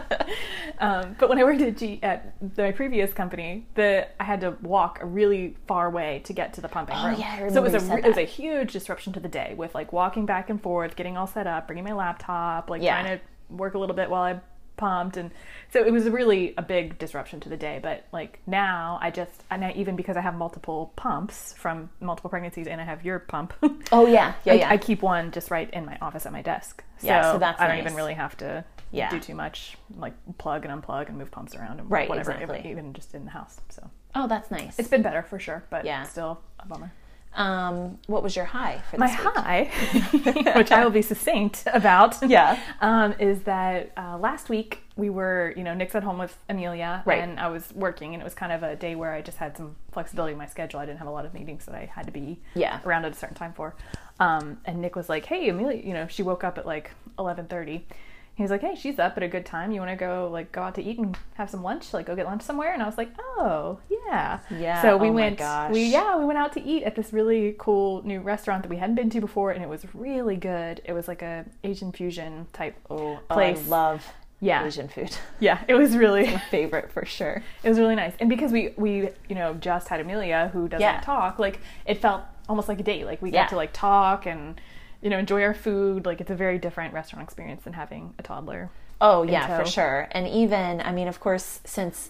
Um, 0.79 1.15
but 1.19 1.29
when 1.29 1.37
I 1.39 1.43
worked 1.43 1.61
at, 1.61 1.77
G, 1.77 1.99
at 2.03 2.33
my 2.57 2.71
previous 2.71 3.13
company, 3.13 3.65
the 3.75 4.07
I 4.19 4.23
had 4.23 4.41
to 4.41 4.51
walk 4.61 4.99
a 5.01 5.05
really 5.05 5.55
far 5.67 5.89
way 5.89 6.21
to 6.25 6.33
get 6.33 6.53
to 6.55 6.61
the 6.61 6.67
pumping 6.69 6.95
Oh, 6.97 7.07
room. 7.09 7.19
yeah, 7.19 7.41
I 7.45 7.49
so 7.49 7.63
it 7.63 7.71
was 7.71 7.75
a 7.89 7.97
it 7.97 8.05
was 8.05 8.17
a 8.17 8.25
huge 8.25 8.73
disruption 8.73 9.13
to 9.13 9.19
the 9.19 9.29
day 9.29 9.53
with 9.57 9.73
like 9.75 9.93
walking 9.93 10.25
back 10.25 10.49
and 10.49 10.61
forth, 10.61 10.95
getting 10.95 11.17
all 11.17 11.27
set 11.27 11.47
up, 11.47 11.67
bringing 11.67 11.83
my 11.85 11.93
laptop, 11.93 12.69
like 12.69 12.81
Yeah. 12.81 13.01
trying 13.01 13.17
to 13.19 13.23
work 13.49 13.73
a 13.75 13.77
little 13.77 13.95
bit 13.95 14.09
while 14.09 14.23
I 14.23 14.39
pumped, 14.75 15.17
and 15.17 15.29
so 15.71 15.85
it 15.85 15.93
was 15.93 16.09
really 16.09 16.55
a 16.57 16.61
big 16.63 16.97
disruption 16.97 17.39
to 17.41 17.47
the 17.49 17.55
day. 17.57 17.79
But 17.81 18.05
like 18.11 18.39
now, 18.47 18.97
I 19.01 19.11
just 19.11 19.43
and 19.51 19.63
I, 19.63 19.71
even 19.73 19.95
because 19.95 20.17
I 20.17 20.21
have 20.21 20.33
multiple 20.35 20.91
pumps 20.95 21.53
from 21.55 21.91
multiple 21.99 22.29
pregnancies, 22.31 22.65
and 22.67 22.81
I 22.81 22.83
have 22.83 23.05
your 23.05 23.19
pump. 23.19 23.53
Oh 23.91 24.07
yeah, 24.07 24.33
yeah, 24.43 24.53
I, 24.53 24.55
yeah. 24.55 24.69
I 24.71 24.77
keep 24.77 25.03
one 25.03 25.31
just 25.31 25.51
right 25.51 25.69
in 25.71 25.85
my 25.85 25.97
office 26.01 26.25
at 26.25 26.31
my 26.31 26.41
desk. 26.41 26.83
So, 26.97 27.07
Yeah, 27.07 27.31
so 27.33 27.37
that's 27.37 27.61
I 27.61 27.67
don't 27.67 27.75
nice. 27.77 27.85
even 27.85 27.95
really 27.95 28.15
have 28.15 28.35
to 28.37 28.65
Yeah. 28.93 29.09
do 29.09 29.19
too 29.19 29.35
much, 29.35 29.77
like 29.97 30.13
plug 30.37 30.65
and 30.65 30.81
unplug 30.83 31.09
and 31.09 31.17
move 31.17 31.31
pumps 31.31 31.55
around 31.55 31.79
and 31.79 31.89
Right, 31.91 32.07
whatever, 32.09 32.31
exactly. 32.31 32.69
even, 32.71 32.93
just 32.93 33.13
in 33.15 33.25
the 33.25 33.31
house. 33.31 33.59
So 33.69 33.89
oh, 34.15 34.27
that's 34.27 34.51
nice. 34.51 34.77
it's 34.79 34.87
been 34.89 35.01
better 35.01 35.21
for 35.23 35.39
sure, 35.39 35.63
but 35.69 35.83
Yeah. 35.85 36.03
still 36.03 36.41
a 36.59 36.65
bummer. 36.67 36.91
um, 37.35 37.97
what 38.05 38.21
was 38.21 38.35
your 38.35 38.45
high 38.45 38.79
for 38.91 38.97
My 38.99 39.07
this 39.07 39.17
week? 39.17 39.33
high, 39.35 40.51
which 40.55 40.71
I 40.71 40.83
will 40.83 40.91
be 40.91 41.01
succinct 41.01 41.63
about, 41.73 42.21
Yeah. 42.29 42.59
um, 42.79 43.13
is 43.17 43.41
that 43.43 43.91
uh, 43.97 44.19
last 44.19 44.49
week 44.49 44.81
we 44.95 45.09
were, 45.09 45.51
you 45.57 45.63
know, 45.63 45.73
Nick's 45.73 45.95
at 45.95 46.03
home 46.03 46.19
with 46.19 46.37
Amelia, 46.47 47.01
Right. 47.05 47.23
and 47.23 47.39
I 47.39 47.47
was 47.47 47.73
working, 47.73 48.13
and 48.13 48.21
it 48.21 48.23
was 48.23 48.35
kind 48.35 48.51
of 48.51 48.61
a 48.61 48.75
day 48.75 48.93
where 48.93 49.11
I 49.13 49.23
just 49.23 49.39
had 49.39 49.57
some 49.57 49.75
flexibility 49.91 50.33
in 50.33 50.37
my 50.37 50.45
schedule. 50.45 50.79
I 50.79 50.85
didn't 50.85 50.99
have 50.99 51.07
a 51.07 51.11
lot 51.11 51.25
of 51.25 51.33
meetings 51.33 51.65
that 51.65 51.73
I 51.73 51.85
had 51.85 52.05
to 52.05 52.11
be 52.11 52.39
Yeah. 52.53 52.79
around 52.85 53.05
at 53.05 53.13
a 53.13 53.15
certain 53.15 53.35
time 53.35 53.53
for. 53.53 53.73
Um, 54.19 54.59
and 54.65 54.79
Nick 54.79 54.95
was 54.95 55.09
like, 55.09 55.25
"Hey, 55.25 55.49
Amelia, 55.49 55.81
you 55.83 55.93
know, 55.95 56.05
she 56.05 56.21
woke 56.21 56.43
up 56.43 56.59
at 56.59 56.67
like 56.67 56.91
eleven 57.17 57.47
thirty. 57.47 57.87
He 58.35 58.41
was 58.41 58.49
like, 58.49 58.61
"Hey, 58.61 58.73
she's 58.75 58.97
up 58.97 59.15
at 59.15 59.21
a 59.23 59.27
good 59.27 59.45
time. 59.45 59.71
You 59.71 59.79
want 59.79 59.91
to 59.91 59.95
go 59.95 60.27
like 60.31 60.51
go 60.51 60.61
out 60.63 60.73
to 60.75 60.81
eat 60.83 60.97
and 60.97 61.15
have 61.35 61.49
some 61.51 61.61
lunch? 61.61 61.93
Like 61.93 62.07
go 62.07 62.15
get 62.15 62.25
lunch 62.25 62.41
somewhere?" 62.41 62.73
And 62.73 62.81
I 62.81 62.85
was 62.87 62.97
like, 62.97 63.11
"Oh, 63.19 63.79
yeah, 64.07 64.39
Yeah, 64.49 64.81
So 64.81 64.97
we 64.97 65.09
oh 65.09 65.11
my 65.13 65.15
went. 65.21 65.37
gosh. 65.37 65.71
We 65.71 65.85
yeah, 65.91 66.17
we 66.17 66.25
went 66.25 66.39
out 66.39 66.51
to 66.53 66.61
eat 66.63 66.83
at 66.83 66.95
this 66.95 67.13
really 67.13 67.55
cool 67.59 68.01
new 68.03 68.21
restaurant 68.21 68.63
that 68.63 68.69
we 68.69 68.77
hadn't 68.77 68.95
been 68.95 69.09
to 69.11 69.21
before, 69.21 69.51
and 69.51 69.61
it 69.63 69.69
was 69.69 69.85
really 69.93 70.35
good. 70.35 70.81
It 70.85 70.93
was 70.93 71.07
like 71.07 71.21
a 71.21 71.45
Asian 71.63 71.91
fusion 71.91 72.47
type. 72.53 72.75
Oh, 72.89 73.19
oh, 73.29 73.33
place. 73.33 73.59
I 73.67 73.69
love 73.69 74.05
Yeah. 74.39 74.65
Asian 74.65 74.87
food. 74.87 75.15
Yeah, 75.39 75.61
it 75.67 75.75
was 75.75 75.95
really 75.95 76.25
Favorite 76.49 76.91
for 76.91 77.05
sure. 77.05 77.43
it 77.63 77.69
was 77.69 77.77
really 77.77 77.95
nice. 77.95 78.13
And 78.19 78.29
because 78.29 78.51
we 78.51 78.73
we 78.77 79.09
you 79.29 79.35
know 79.35 79.53
just 79.53 79.89
had 79.89 79.99
Amelia 79.99 80.49
who 80.53 80.67
doesn't 80.67 80.81
Yeah. 80.81 81.01
talk, 81.01 81.37
like 81.37 81.59
it 81.85 82.01
felt 82.01 82.23
almost 82.49 82.67
like 82.67 82.79
a 82.79 82.83
date. 82.83 83.05
Like 83.05 83.21
we 83.21 83.29
Yeah. 83.31 83.43
got 83.43 83.49
to 83.49 83.55
like 83.57 83.73
talk 83.73 84.25
and 84.25 84.59
you 85.03 85.09
know 85.09 85.19
enjoy 85.19 85.43
our 85.43 85.53
food. 85.53 86.05
Like 86.05 86.21
it's 86.21 86.31
a 86.31 86.35
very 86.35 86.57
different 86.57 86.93
restaurant 86.93 87.23
experience 87.23 87.63
than 87.63 87.73
having 87.73 88.13
a 88.17 88.23
toddler. 88.23 88.71
Oh 89.01 89.23
yeah, 89.23 89.47
tow. 89.47 89.63
for 89.63 89.69
sure. 89.69 90.07
And 90.11 90.27
even, 90.27 90.79
I 90.81 90.91
mean, 90.93 91.07
of 91.09 91.19
course, 91.19 91.59
since 91.65 92.09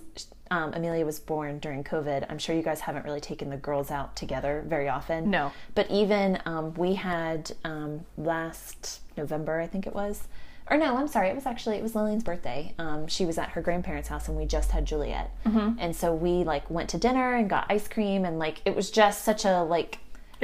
um, 0.52 0.74
Amelia 0.76 1.04
was 1.06 1.20
born 1.20 1.58
during 1.58 1.84
COVID, 1.84 2.28
I'm 2.30 2.38
sure 2.38 2.56
you 2.56 2.62
guys 2.62 2.82
haven't 2.82 3.04
really 3.06 3.22
taken 3.22 3.50
the 3.50 3.58
girls 3.58 3.90
out 3.90 4.16
together 4.16 4.64
very 4.68 4.88
often. 4.88 5.32
No. 5.32 5.52
But 5.74 5.90
even 5.90 6.40
um, 6.46 6.76
we 6.76 6.94
had 6.94 7.52
um, 7.64 8.02
last 8.16 9.02
November, 9.18 9.60
I 9.60 9.66
think 9.66 9.88
it 9.88 9.96
was, 9.96 10.28
or 10.70 10.78
no, 10.78 10.96
I'm 10.96 11.08
sorry, 11.08 11.30
it 11.30 11.36
was 11.36 11.48
actually 11.48 11.78
it 11.78 11.84
was 11.84 11.96
Lillian's 11.96 12.24
birthday. 12.24 12.76
Um, 12.78 13.08
she 13.08 13.26
was 13.26 13.38
at 13.40 13.50
her 13.50 13.62
grandparents' 13.62 14.10
house, 14.10 14.28
and 14.28 14.38
we 14.38 14.46
just 14.46 14.72
had 14.72 14.86
Juliet, 14.86 15.32
Mm-hmm. 15.48 15.80
and 15.80 15.96
so 15.96 16.14
we 16.14 16.44
like 16.44 16.70
went 16.70 16.90
to 16.92 16.98
dinner 17.00 17.34
and 17.36 17.50
got 17.50 17.66
ice 17.70 17.88
cream, 17.88 18.24
and 18.24 18.38
like 18.38 18.62
it 18.66 18.76
was 18.76 18.92
just 18.92 19.24
such 19.24 19.46
a 19.46 19.64
like 19.64 19.98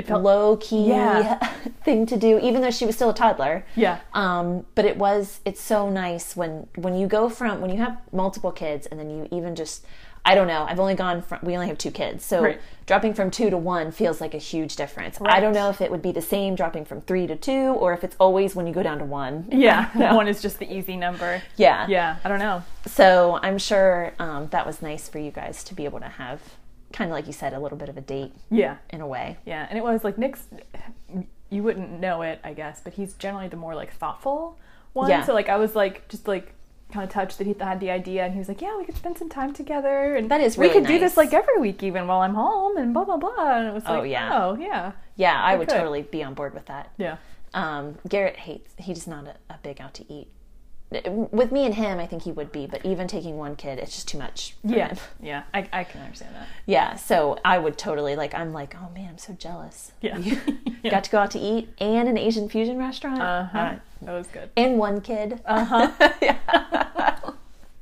felt- 0.07 0.23
low 0.23 0.57
key 0.57 0.87
Yeah. 0.89 1.37
thing 1.83 2.05
to 2.07 2.17
do, 2.17 2.39
even 2.39 2.61
though 2.61 2.71
she 2.71 2.85
was 2.85 2.95
still 2.95 3.09
a 3.09 3.13
toddler. 3.15 3.65
Yeah. 3.75 3.99
Um, 4.13 4.65
but 4.75 4.85
it 4.85 4.97
was 4.97 5.39
it's 5.45 5.61
so 5.61 5.89
nice 5.89 6.35
when 6.35 6.67
when 6.75 6.95
you 6.95 7.07
go 7.07 7.29
from 7.29 7.61
when 7.61 7.69
you 7.69 7.77
have 7.77 7.97
multiple 8.11 8.51
kids 8.51 8.87
and 8.87 8.99
then 8.99 9.09
you 9.09 9.27
even 9.31 9.55
just 9.55 9.85
I 10.25 10.35
don't 10.35 10.47
know. 10.47 10.65
I've 10.67 10.81
only 10.81 10.95
gone 10.95 11.21
from 11.21 11.39
we 11.43 11.53
only 11.55 11.67
have 11.69 11.77
two 11.77 11.91
kids, 11.91 12.25
so 12.25 12.43
Right. 12.43 12.59
dropping 12.85 13.13
from 13.13 13.31
two 13.31 13.49
to 13.49 13.57
one 13.57 13.91
feels 13.91 14.19
like 14.19 14.33
a 14.33 14.37
huge 14.37 14.75
difference. 14.75 15.17
I 15.21 15.39
don't 15.39 15.53
know 15.53 15.69
if 15.69 15.79
it 15.79 15.89
would 15.89 16.01
be 16.01 16.11
the 16.11 16.21
same 16.21 16.55
dropping 16.55 16.83
from 16.83 16.99
three 17.01 17.25
to 17.25 17.37
two 17.37 17.51
or 17.79 17.93
if 17.93 18.03
it's 18.03 18.17
always 18.19 18.53
when 18.53 18.67
you 18.67 18.73
go 18.73 18.83
down 18.83 18.99
to 18.99 19.05
one. 19.05 19.47
Yeah. 19.49 19.89
No. 19.95 20.15
One 20.15 20.27
is 20.27 20.41
just 20.41 20.59
the 20.59 20.71
easy 20.71 20.97
number. 20.97 21.41
Yeah. 21.55 21.87
Yeah. 21.87 22.17
I 22.23 22.27
don't 22.29 22.39
know. 22.39 22.63
So 22.85 23.39
I'm 23.41 23.57
sure 23.57 24.13
um, 24.19 24.49
that 24.51 24.65
was 24.65 24.81
nice 24.81 25.07
for 25.07 25.19
you 25.19 25.31
guys 25.31 25.63
to 25.63 25.73
be 25.73 25.85
able 25.85 25.99
to 26.01 26.09
have 26.09 26.41
kind 26.93 27.09
of 27.11 27.15
like 27.15 27.27
you 27.27 27.33
said 27.33 27.53
a 27.53 27.59
little 27.59 27.77
bit 27.77 27.89
of 27.89 27.97
a 27.97 28.01
date 28.01 28.33
Yeah. 28.49 28.77
in 28.89 29.01
a 29.01 29.07
way. 29.07 29.37
Yeah. 29.45 29.65
And 29.69 29.77
it 29.77 29.83
was 29.83 30.03
like 30.03 30.17
Nick's, 30.17 30.45
you 31.49 31.63
wouldn't 31.63 31.99
know 31.99 32.21
it, 32.21 32.39
I 32.43 32.53
guess, 32.53 32.81
but 32.83 32.93
he's 32.93 33.13
generally 33.13 33.47
the 33.47 33.57
more 33.57 33.75
like 33.75 33.93
thoughtful 33.93 34.57
one. 34.93 35.09
Yeah. 35.09 35.23
So 35.23 35.33
like 35.33 35.49
I 35.49 35.57
was 35.57 35.75
like, 35.75 36.07
just 36.09 36.27
like, 36.27 36.53
kind 36.91 37.03
of 37.03 37.11
touched 37.11 37.37
that 37.37 37.45
he 37.45 37.55
had 37.59 37.79
the 37.79 37.91
idea 37.91 38.23
and 38.25 38.33
he 38.33 38.39
was 38.39 38.47
like 38.47 38.63
yeah 38.63 38.75
we 38.75 38.83
could 38.83 38.97
spend 38.97 39.15
some 39.15 39.29
time 39.29 39.53
together 39.53 40.15
and 40.15 40.31
That 40.31 40.41
is 40.41 40.57
we 40.57 40.65
really 40.69 40.79
could 40.79 40.87
do 40.87 40.97
this 40.97 41.15
like 41.17 41.35
every 41.35 41.59
week 41.59 41.83
even 41.83 42.07
while 42.07 42.21
i'm 42.21 42.33
home 42.33 42.77
and 42.77 42.95
blah 42.95 43.03
blah 43.05 43.17
blah 43.17 43.57
and 43.59 43.67
it 43.67 43.73
was 43.75 43.83
like 43.83 43.99
Oh, 43.99 44.01
yeah. 44.01 44.29
oh 44.33 44.55
yeah 44.55 44.93
Yeah, 45.15 45.39
I 45.39 45.53
We 45.53 45.59
would 45.59 45.67
could. 45.67 45.77
totally 45.77 46.01
be 46.01 46.23
on 46.23 46.33
board 46.33 46.55
with 46.55 46.65
that. 46.65 46.89
yeah 46.97 47.17
Um, 47.53 47.99
Garrett 48.07 48.37
hates. 48.37 48.73
He's 48.79 48.97
just 48.97 49.07
not 49.07 49.25
a, 49.27 49.35
a 49.53 49.59
big 49.61 49.79
out 49.79 49.93
to 49.95 50.11
eat. 50.11 50.29
With 50.91 51.51
me 51.51 51.65
and 51.65 51.75
him, 51.75 51.99
I 51.99 52.07
think 52.07 52.23
he 52.23 52.31
would 52.31 52.51
be, 52.51 52.65
but 52.65 52.83
even 52.83 53.07
taking 53.07 53.37
one 53.37 53.55
kid, 53.55 53.77
it's 53.77 53.93
just 53.93 54.07
too 54.07 54.17
much. 54.17 54.55
for 54.67 54.73
yeah 54.75 54.87
him. 54.87 54.97
yeah 55.21 55.43
I, 55.53 55.67
I 55.71 55.83
can 55.83 56.01
understand 56.01 56.33
that 56.35 56.47
yeah. 56.65 56.95
So 56.95 57.37
I 57.45 57.59
would 57.59 57.77
totally 57.77 58.15
like. 58.15 58.33
I'm 58.33 58.53
like, 58.53 58.75
oh 58.75 58.89
man, 58.95 59.09
I'm 59.11 59.17
so 59.19 59.33
jealous. 59.33 59.91
yeah 60.01 60.17
You 60.17 60.39
Yeah. 60.83 60.91
got 60.91 61.03
to 61.03 61.11
go 61.11 61.19
out 61.19 61.31
to 61.31 61.39
eat 61.39 61.69
and 61.79 62.07
an 62.09 62.17
Asian 62.17 62.49
fusion 62.49 62.77
restaurant, 62.79 63.21
uh-huh 63.21 63.57
Uh, 63.59 63.75
that 64.01 64.11
was 64.13 64.27
good 64.27 64.49
and 64.57 64.77
one 64.79 65.01
kid. 65.01 65.41
uh-huh 65.45 65.91
yeah, 66.21 66.37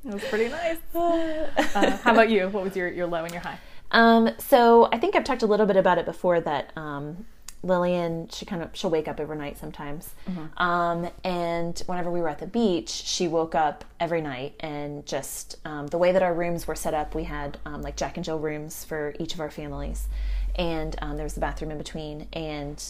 it 0.04 0.12
was 0.12 0.24
pretty 0.24 0.48
nice 0.48 0.76
uh, 0.94 1.96
how 2.02 2.12
about 2.12 2.28
you 2.28 2.48
what 2.48 2.62
was 2.64 2.74
your 2.76 2.88
your 2.88 3.06
low 3.06 3.22
and 3.24 3.32
your 3.32 3.42
high 3.42 3.58
Um, 3.92 4.30
so 4.38 4.88
I 4.92 4.98
think 4.98 5.14
I've 5.16 5.24
talked 5.24 5.42
a 5.42 5.46
little 5.46 5.64
bit 5.66 5.76
about 5.76 5.96
it 5.98 6.04
before 6.06 6.40
that 6.40 6.72
um, 6.76 7.24
Lillian 7.62 8.28
she 8.28 8.46
kind 8.46 8.62
of 8.62 8.70
she'll 8.72 8.90
wake 8.90 9.08
up 9.08 9.18
overnight 9.20 9.58
sometimes, 9.58 10.10
um, 10.56 11.08
and 11.24 11.78
whenever 11.86 12.10
we 12.10 12.20
were 12.20 12.28
at 12.28 12.38
the 12.38 12.46
beach, 12.46 12.88
she 12.88 13.26
woke 13.28 13.54
up 13.54 13.84
every 13.98 14.20
night 14.20 14.54
and 14.60 15.04
just 15.06 15.56
um, 15.64 15.86
the 15.88 15.98
way 15.98 16.12
that 16.12 16.22
our 16.22 16.34
rooms 16.34 16.66
were 16.66 16.74
set 16.74 16.94
up, 16.94 17.14
we 17.14 17.24
had 17.24 17.58
um, 17.66 17.82
like 17.82 17.96
Jack 17.96 18.16
and 18.16 18.24
Jill 18.24 18.38
rooms 18.38 18.84
for 18.84 19.14
each 19.18 19.34
of 19.34 19.40
our 19.40 19.50
families, 19.50 20.08
and 20.56 20.94
um, 21.02 21.16
there 21.16 21.24
was 21.24 21.34
the 21.34 21.40
bathroom 21.40 21.70
in 21.70 21.78
between, 21.78 22.28
and 22.32 22.82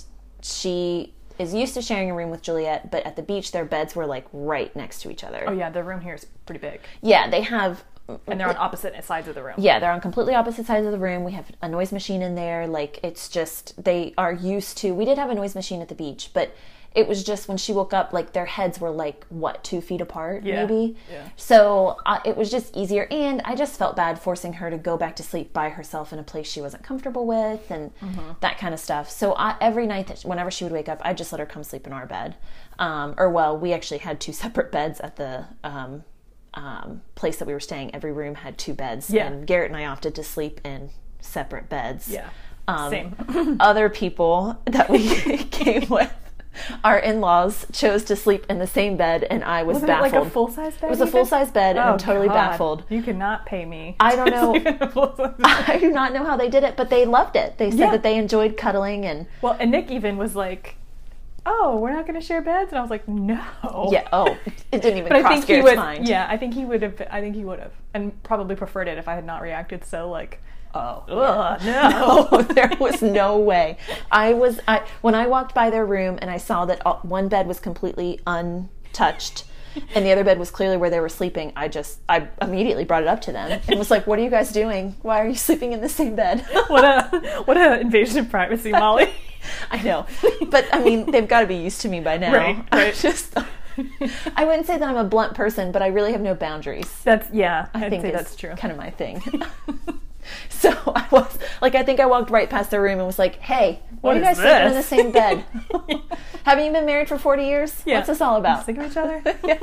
she 0.42 1.12
is 1.38 1.54
used 1.54 1.74
to 1.74 1.80
sharing 1.82 2.10
a 2.10 2.14
room 2.14 2.30
with 2.30 2.42
Juliet, 2.42 2.90
but 2.90 3.06
at 3.06 3.16
the 3.16 3.22
beach 3.22 3.52
their 3.52 3.64
beds 3.64 3.94
were 3.96 4.06
like 4.06 4.26
right 4.32 4.74
next 4.76 5.02
to 5.02 5.10
each 5.10 5.22
other. 5.24 5.44
oh 5.46 5.52
yeah. 5.52 5.70
The 5.70 5.82
room 5.84 6.00
here 6.00 6.14
is 6.14 6.26
pretty 6.46 6.60
big. 6.60 6.80
Yeah, 7.00 7.30
they 7.30 7.42
have 7.42 7.84
and 8.26 8.40
they're 8.40 8.48
on 8.48 8.56
opposite 8.56 9.04
sides 9.04 9.28
of 9.28 9.34
the 9.34 9.42
room 9.42 9.54
yeah, 9.58 9.78
they're 9.78 9.92
on 9.92 10.00
completely 10.00 10.34
opposite 10.34 10.66
sides 10.66 10.86
of 10.86 10.92
the 10.92 10.98
room. 10.98 11.24
We 11.24 11.32
have 11.32 11.50
a 11.62 11.68
noise 11.68 11.92
machine 11.92 12.22
in 12.22 12.34
there. 12.34 12.66
Like 12.66 13.00
it's 13.02 13.28
just 13.28 13.82
they 13.82 14.14
are 14.16 14.32
used 14.32 14.78
to. 14.78 14.92
We 14.92 15.04
did 15.04 15.18
have 15.18 15.30
a 15.30 15.34
noise 15.34 15.54
machine 15.54 15.80
at 15.82 15.88
the 15.88 15.94
beach, 15.94 16.30
but 16.32 16.54
it 16.94 17.06
was 17.06 17.22
just 17.22 17.48
when 17.48 17.58
she 17.58 17.72
woke 17.74 17.92
up, 17.92 18.14
like 18.14 18.32
their 18.32 18.46
heads 18.46 18.80
were 18.80 18.90
like 18.90 19.26
what 19.28 19.62
two 19.62 19.80
feet 19.82 20.00
apart, 20.00 20.42
Yeah, 20.42 20.64
maybe. 20.64 20.96
yeah. 21.12 21.28
So 21.36 21.98
uh, 22.06 22.18
it 22.24 22.34
was 22.36 22.50
just 22.50 22.74
easier, 22.74 23.06
and 23.10 23.42
I 23.44 23.54
just 23.54 23.78
felt 23.78 23.94
bad 23.94 24.18
forcing 24.18 24.54
her 24.54 24.70
to 24.70 24.78
go 24.78 24.96
back 24.96 25.14
to 25.16 25.22
sleep 25.22 25.52
by 25.52 25.68
herself 25.68 26.14
in 26.14 26.18
a 26.18 26.22
place 26.22 26.50
she 26.50 26.62
wasn't 26.62 26.82
comfortable 26.84 27.26
with, 27.26 27.70
and 27.70 27.90
Mm-hmm. 28.00 28.32
that 28.40 28.56
kind 28.58 28.72
of 28.72 28.80
stuff. 28.80 29.10
So 29.10 29.34
I, 29.34 29.56
every 29.60 29.86
night 29.86 30.06
that 30.06 30.20
whenever 30.22 30.50
she 30.50 30.64
would 30.64 30.72
wake 30.72 30.88
up, 30.88 31.00
I'd 31.04 31.18
just 31.18 31.30
let 31.30 31.40
her 31.40 31.46
come 31.46 31.62
sleep 31.62 31.86
in 31.86 31.92
our 31.92 32.06
bed. 32.06 32.36
Um, 32.78 33.14
or 33.18 33.28
well, 33.28 33.56
we 33.56 33.72
actually 33.74 33.98
had 33.98 34.18
two 34.18 34.32
separate 34.44 34.72
beds 34.72 34.98
at 35.00 35.16
the. 35.16 35.44
Um, 35.62 36.04
um, 36.58 37.02
place 37.14 37.36
that 37.38 37.46
we 37.46 37.52
were 37.54 37.60
staying, 37.60 37.94
every 37.94 38.12
room 38.12 38.34
had 38.34 38.58
two 38.58 38.74
beds, 38.74 39.10
Yeah. 39.10 39.26
and 39.28 39.46
Garrett 39.46 39.70
and 39.70 39.76
I 39.76 39.86
opted 39.86 40.14
to 40.16 40.24
sleep 40.24 40.60
in 40.64 40.90
separate 41.20 41.68
beds. 41.68 42.08
yeah 42.08 42.28
Um, 42.66 42.90
same 42.90 43.56
Other 43.60 43.88
people 43.88 44.58
that 44.66 44.90
we 44.90 45.08
came 45.50 45.88
with, 45.88 46.12
our 46.82 46.98
in-laws 46.98 47.66
chose 47.72 48.02
to 48.04 48.16
sleep 48.16 48.44
in 48.50 48.58
the 48.58 48.66
same 48.66 48.96
bed, 48.96 49.22
and 49.30 49.44
I 49.44 49.62
was 49.62 49.74
Wasn't 49.74 49.90
it 49.92 50.00
like 50.00 50.12
a 50.14 50.28
full 50.28 50.48
size 50.48 50.74
bed 50.76 50.86
it 50.88 50.90
was 50.90 51.00
a 51.00 51.06
full-size 51.06 51.50
bed, 51.52 51.76
and 51.76 51.88
Oh, 51.88 51.92
I'm 51.92 51.98
totally 51.98 52.26
God. 52.26 52.34
baffled. 52.34 52.84
You 52.88 53.02
cannot 53.02 53.46
pay 53.46 53.64
me. 53.64 53.94
I 54.00 54.16
don't 54.16 54.30
know. 54.36 54.52
sleep 54.52 54.66
in 54.66 54.82
a 54.82 54.90
full-size 54.90 55.34
bed. 55.38 55.46
I 55.46 55.78
do 55.78 55.90
not 55.92 56.12
know 56.12 56.24
how 56.24 56.36
they 56.36 56.48
did 56.50 56.64
it, 56.64 56.76
but 56.76 56.90
they 56.90 57.04
loved 57.06 57.36
it. 57.36 57.56
They 57.58 57.70
said 57.70 57.78
Yeah. 57.78 57.90
that 57.92 58.02
they 58.02 58.16
enjoyed 58.16 58.56
cuddling, 58.56 59.04
and 59.06 59.26
well, 59.42 59.56
and 59.60 59.70
Nick 59.70 59.90
even 59.92 60.16
was 60.16 60.34
like, 60.34 60.74
"Oh, 61.50 61.78
we're 61.80 61.92
not 61.92 62.06
going 62.06 62.20
to 62.20 62.24
share 62.26 62.42
beds," 62.42 62.70
and 62.72 62.78
I 62.78 62.82
was 62.82 62.90
like, 62.90 63.08
"No." 63.08 63.40
yeah, 63.90 64.06
oh, 64.12 64.36
it 64.70 64.82
didn't 64.82 64.98
even 64.98 65.08
But 65.08 65.16
I 65.16 65.20
cross 65.22 65.32
think 65.32 65.46
he 65.46 65.62
would. 65.62 65.76
mind. 65.76 66.06
Yeah, 66.08 66.26
I 66.28 66.36
think 66.36 66.52
he 66.54 66.64
would 66.64 66.82
have. 66.82 67.00
I 67.10 67.20
think 67.20 67.34
he 67.34 67.44
would 67.44 67.58
have, 67.58 67.72
and 67.94 68.22
probably 68.22 68.54
preferred 68.56 68.88
it 68.88 68.98
if 68.98 69.08
I 69.08 69.14
had 69.14 69.24
not 69.24 69.40
reacted 69.42 69.84
so 69.84 70.10
like, 70.10 70.40
Oh, 70.74 71.04
ugh, 71.08 71.60
no, 71.64 72.28
no. 72.32 72.42
there 72.42 72.70
was 72.78 73.00
no 73.00 73.38
way. 73.38 73.78
I 74.12 74.34
was 74.34 74.60
I 74.68 74.84
when 75.00 75.14
I 75.14 75.26
walked 75.26 75.54
by 75.54 75.70
their 75.70 75.86
room 75.86 76.18
and 76.20 76.30
I 76.30 76.36
saw 76.36 76.66
that 76.66 76.84
all, 76.84 77.00
one 77.02 77.28
bed 77.28 77.46
was 77.46 77.58
completely 77.58 78.20
untouched 78.26 79.44
and 79.94 80.04
the 80.04 80.12
other 80.12 80.24
bed 80.24 80.38
was 80.38 80.50
clearly 80.50 80.76
where 80.76 80.90
they 80.90 81.00
were 81.00 81.08
sleeping. 81.08 81.52
I 81.56 81.68
just 81.68 81.98
I 82.08 82.28
immediately 82.40 82.84
brought 82.84 83.02
it 83.02 83.08
up 83.08 83.20
to 83.22 83.32
them 83.32 83.60
and 83.68 83.78
was 83.78 83.90
like, 83.90 84.06
"What 84.06 84.18
are 84.18 84.22
you 84.22 84.30
guys 84.30 84.52
doing? 84.52 84.96
Why 85.02 85.20
are 85.20 85.28
you 85.28 85.34
sleeping 85.34 85.72
in 85.72 85.80
the 85.80 85.88
same 85.88 86.16
bed?" 86.16 86.40
what 86.68 86.84
a 86.84 87.42
what 87.44 87.56
a 87.56 87.80
invasion 87.80 88.18
of 88.18 88.30
privacy, 88.30 88.72
Molly. 88.72 89.10
I 89.70 89.80
know, 89.82 90.06
but 90.50 90.66
I 90.72 90.82
mean, 90.82 91.10
they've 91.10 91.28
got 91.28 91.40
to 91.40 91.46
be 91.46 91.56
used 91.56 91.80
to 91.82 91.88
me 91.88 92.00
by 92.00 92.18
now. 92.18 92.34
Right, 92.34 92.64
I 92.72 92.84
right. 92.84 92.94
just 92.94 93.36
I 94.36 94.44
wouldn't 94.44 94.66
say 94.66 94.78
that 94.78 94.88
I'm 94.88 94.96
a 94.96 95.04
blunt 95.04 95.34
person, 95.34 95.72
but 95.72 95.82
I 95.82 95.88
really 95.88 96.12
have 96.12 96.20
no 96.20 96.34
boundaries. 96.34 96.90
That's 97.04 97.28
yeah. 97.32 97.68
I 97.74 97.84
I'd 97.86 97.90
think 97.90 98.02
say 98.02 98.10
that's 98.10 98.36
true. 98.36 98.54
Kind 98.56 98.72
of 98.72 98.78
my 98.78 98.90
thing. 98.90 99.22
so 100.50 100.70
I 100.86 101.06
was 101.10 101.38
like, 101.62 101.74
I 101.74 101.82
think 101.82 102.00
I 102.00 102.06
walked 102.06 102.30
right 102.30 102.50
past 102.50 102.70
their 102.70 102.82
room 102.82 102.98
and 102.98 103.06
was 103.06 103.18
like, 103.18 103.36
"Hey, 103.36 103.80
why 104.00 104.14
What 104.14 104.16
are 104.16 104.20
you 104.20 104.24
guys 104.24 104.38
is 104.38 104.42
sleeping 104.44 104.66
in 104.66 104.74
the 104.74 104.82
same 104.82 105.10
bed? 105.12 105.44
Haven't 106.44 106.64
you 106.66 106.72
been 106.72 106.84
married 106.86 107.08
for 107.08 107.18
forty 107.18 107.44
years? 107.44 107.82
Yeah. 107.86 107.96
What's 107.96 108.08
this 108.08 108.20
all 108.20 108.36
about?" 108.36 108.66
Sick 108.66 108.76
of 108.78 108.90
each 108.90 108.96
other. 108.96 109.22
yeah. 109.44 109.58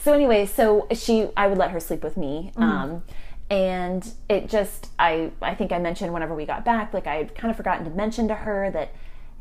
So 0.00 0.12
anyway, 0.14 0.46
so 0.46 0.86
she, 0.92 1.28
I 1.36 1.46
would 1.46 1.58
let 1.58 1.72
her 1.72 1.80
sleep 1.80 2.02
with 2.02 2.16
me, 2.16 2.52
Mm-hmm. 2.56 2.62
um, 2.62 3.02
and 3.50 4.08
it 4.30 4.48
just, 4.48 4.88
I, 4.98 5.30
I 5.42 5.54
think 5.56 5.72
I 5.72 5.78
mentioned 5.78 6.12
whenever 6.14 6.34
we 6.34 6.46
got 6.46 6.64
back, 6.64 6.94
like 6.94 7.06
I 7.06 7.16
had 7.16 7.34
kind 7.34 7.50
of 7.50 7.56
forgotten 7.56 7.84
to 7.84 7.90
mention 7.90 8.28
to 8.28 8.34
her 8.34 8.70
that, 8.70 8.92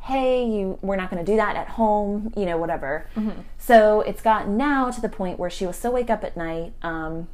hey, 0.02 0.46
you, 0.46 0.80
we're 0.82 0.96
not 0.96 1.10
going 1.12 1.24
to 1.24 1.30
do 1.32 1.36
that 1.38 1.56
at 1.56 1.68
home, 1.70 2.34
you 2.36 2.46
know, 2.46 2.58
whatever. 2.58 3.08
Mm-hmm. 3.16 3.42
So 3.58 4.02
it's 4.02 4.22
gotten 4.22 4.58
now 4.58 4.90
to 4.92 5.02
the 5.02 5.10
point 5.10 5.38
where 5.38 5.50
she 5.50 5.66
will 5.66 5.74
still 5.74 5.92
wake 5.92 6.10
up 6.10 6.24
at 6.24 6.36
night. 6.38 6.74
Um, 6.82 7.28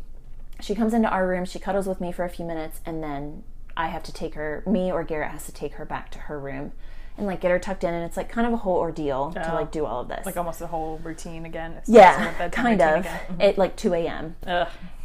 she 0.60 0.74
comes 0.76 0.94
into 0.94 1.08
our 1.10 1.28
room, 1.28 1.46
she 1.46 1.60
cuddles 1.60 1.88
with 1.88 2.02
me 2.02 2.12
for 2.12 2.26
a 2.26 2.30
few 2.30 2.44
minutes, 2.46 2.80
and 2.86 3.04
then 3.04 3.44
I 3.78 3.88
have 3.88 4.04
to 4.04 4.14
take 4.14 4.34
her, 4.36 4.64
me 4.66 4.92
or 4.92 5.04
Garrett 5.04 5.32
has 5.32 5.46
to 5.46 5.52
take 5.52 5.74
her 5.74 5.86
back 5.86 6.10
to 6.12 6.20
her 6.20 6.40
room. 6.40 6.72
And 7.18 7.28
like 7.28 7.40
get 7.40 7.50
her 7.50 7.60
tucked 7.60 7.86
in, 7.86 7.94
and 7.94 8.04
it's 8.04 8.18
like 8.18 8.28
kind 8.30 8.46
of 8.46 8.52
a 8.52 8.58
whole 8.58 8.76
ordeal 8.76 9.32
to 9.32 9.52
Oh. 9.52 9.56
like 9.56 9.72
do 9.72 9.86
all 9.86 10.02
of 10.02 10.10
this. 10.10 10.26
Like 10.26 10.36
almost 10.36 10.60
a 10.60 10.68
whole 10.68 10.98
routine 10.98 11.46
again. 11.46 11.72
It 11.72 11.88
starts 11.88 12.20
with 12.20 12.38
Yeah, 12.40 12.50
kind 12.50 12.82
of. 12.82 13.06
Mhm. 13.06 13.42
At 13.42 13.58
like 13.58 13.78
2 13.78 13.94
a.m. 13.94 14.36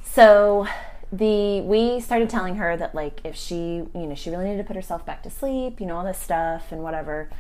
So 0.03 0.67
the 1.13 1.61
we 1.61 2.01
started 2.01 2.29
telling 2.29 2.57
her 2.57 2.77
that 2.77 2.95
like 2.97 3.21
if 3.25 3.37
she, 3.37 3.57
you 3.95 4.07
know, 4.07 4.15
she 4.17 4.31
really 4.31 4.45
needed 4.47 4.59
to 4.59 4.65
put 4.65 4.75
herself 4.77 5.05
back 5.07 5.23
to 5.23 5.31
sleep, 5.31 5.81
you 5.81 5.87
know, 5.87 5.97
all 5.97 6.05
this 6.05 6.19
stuff 6.19 6.73
and 6.73 6.83
whatever. 6.83 7.31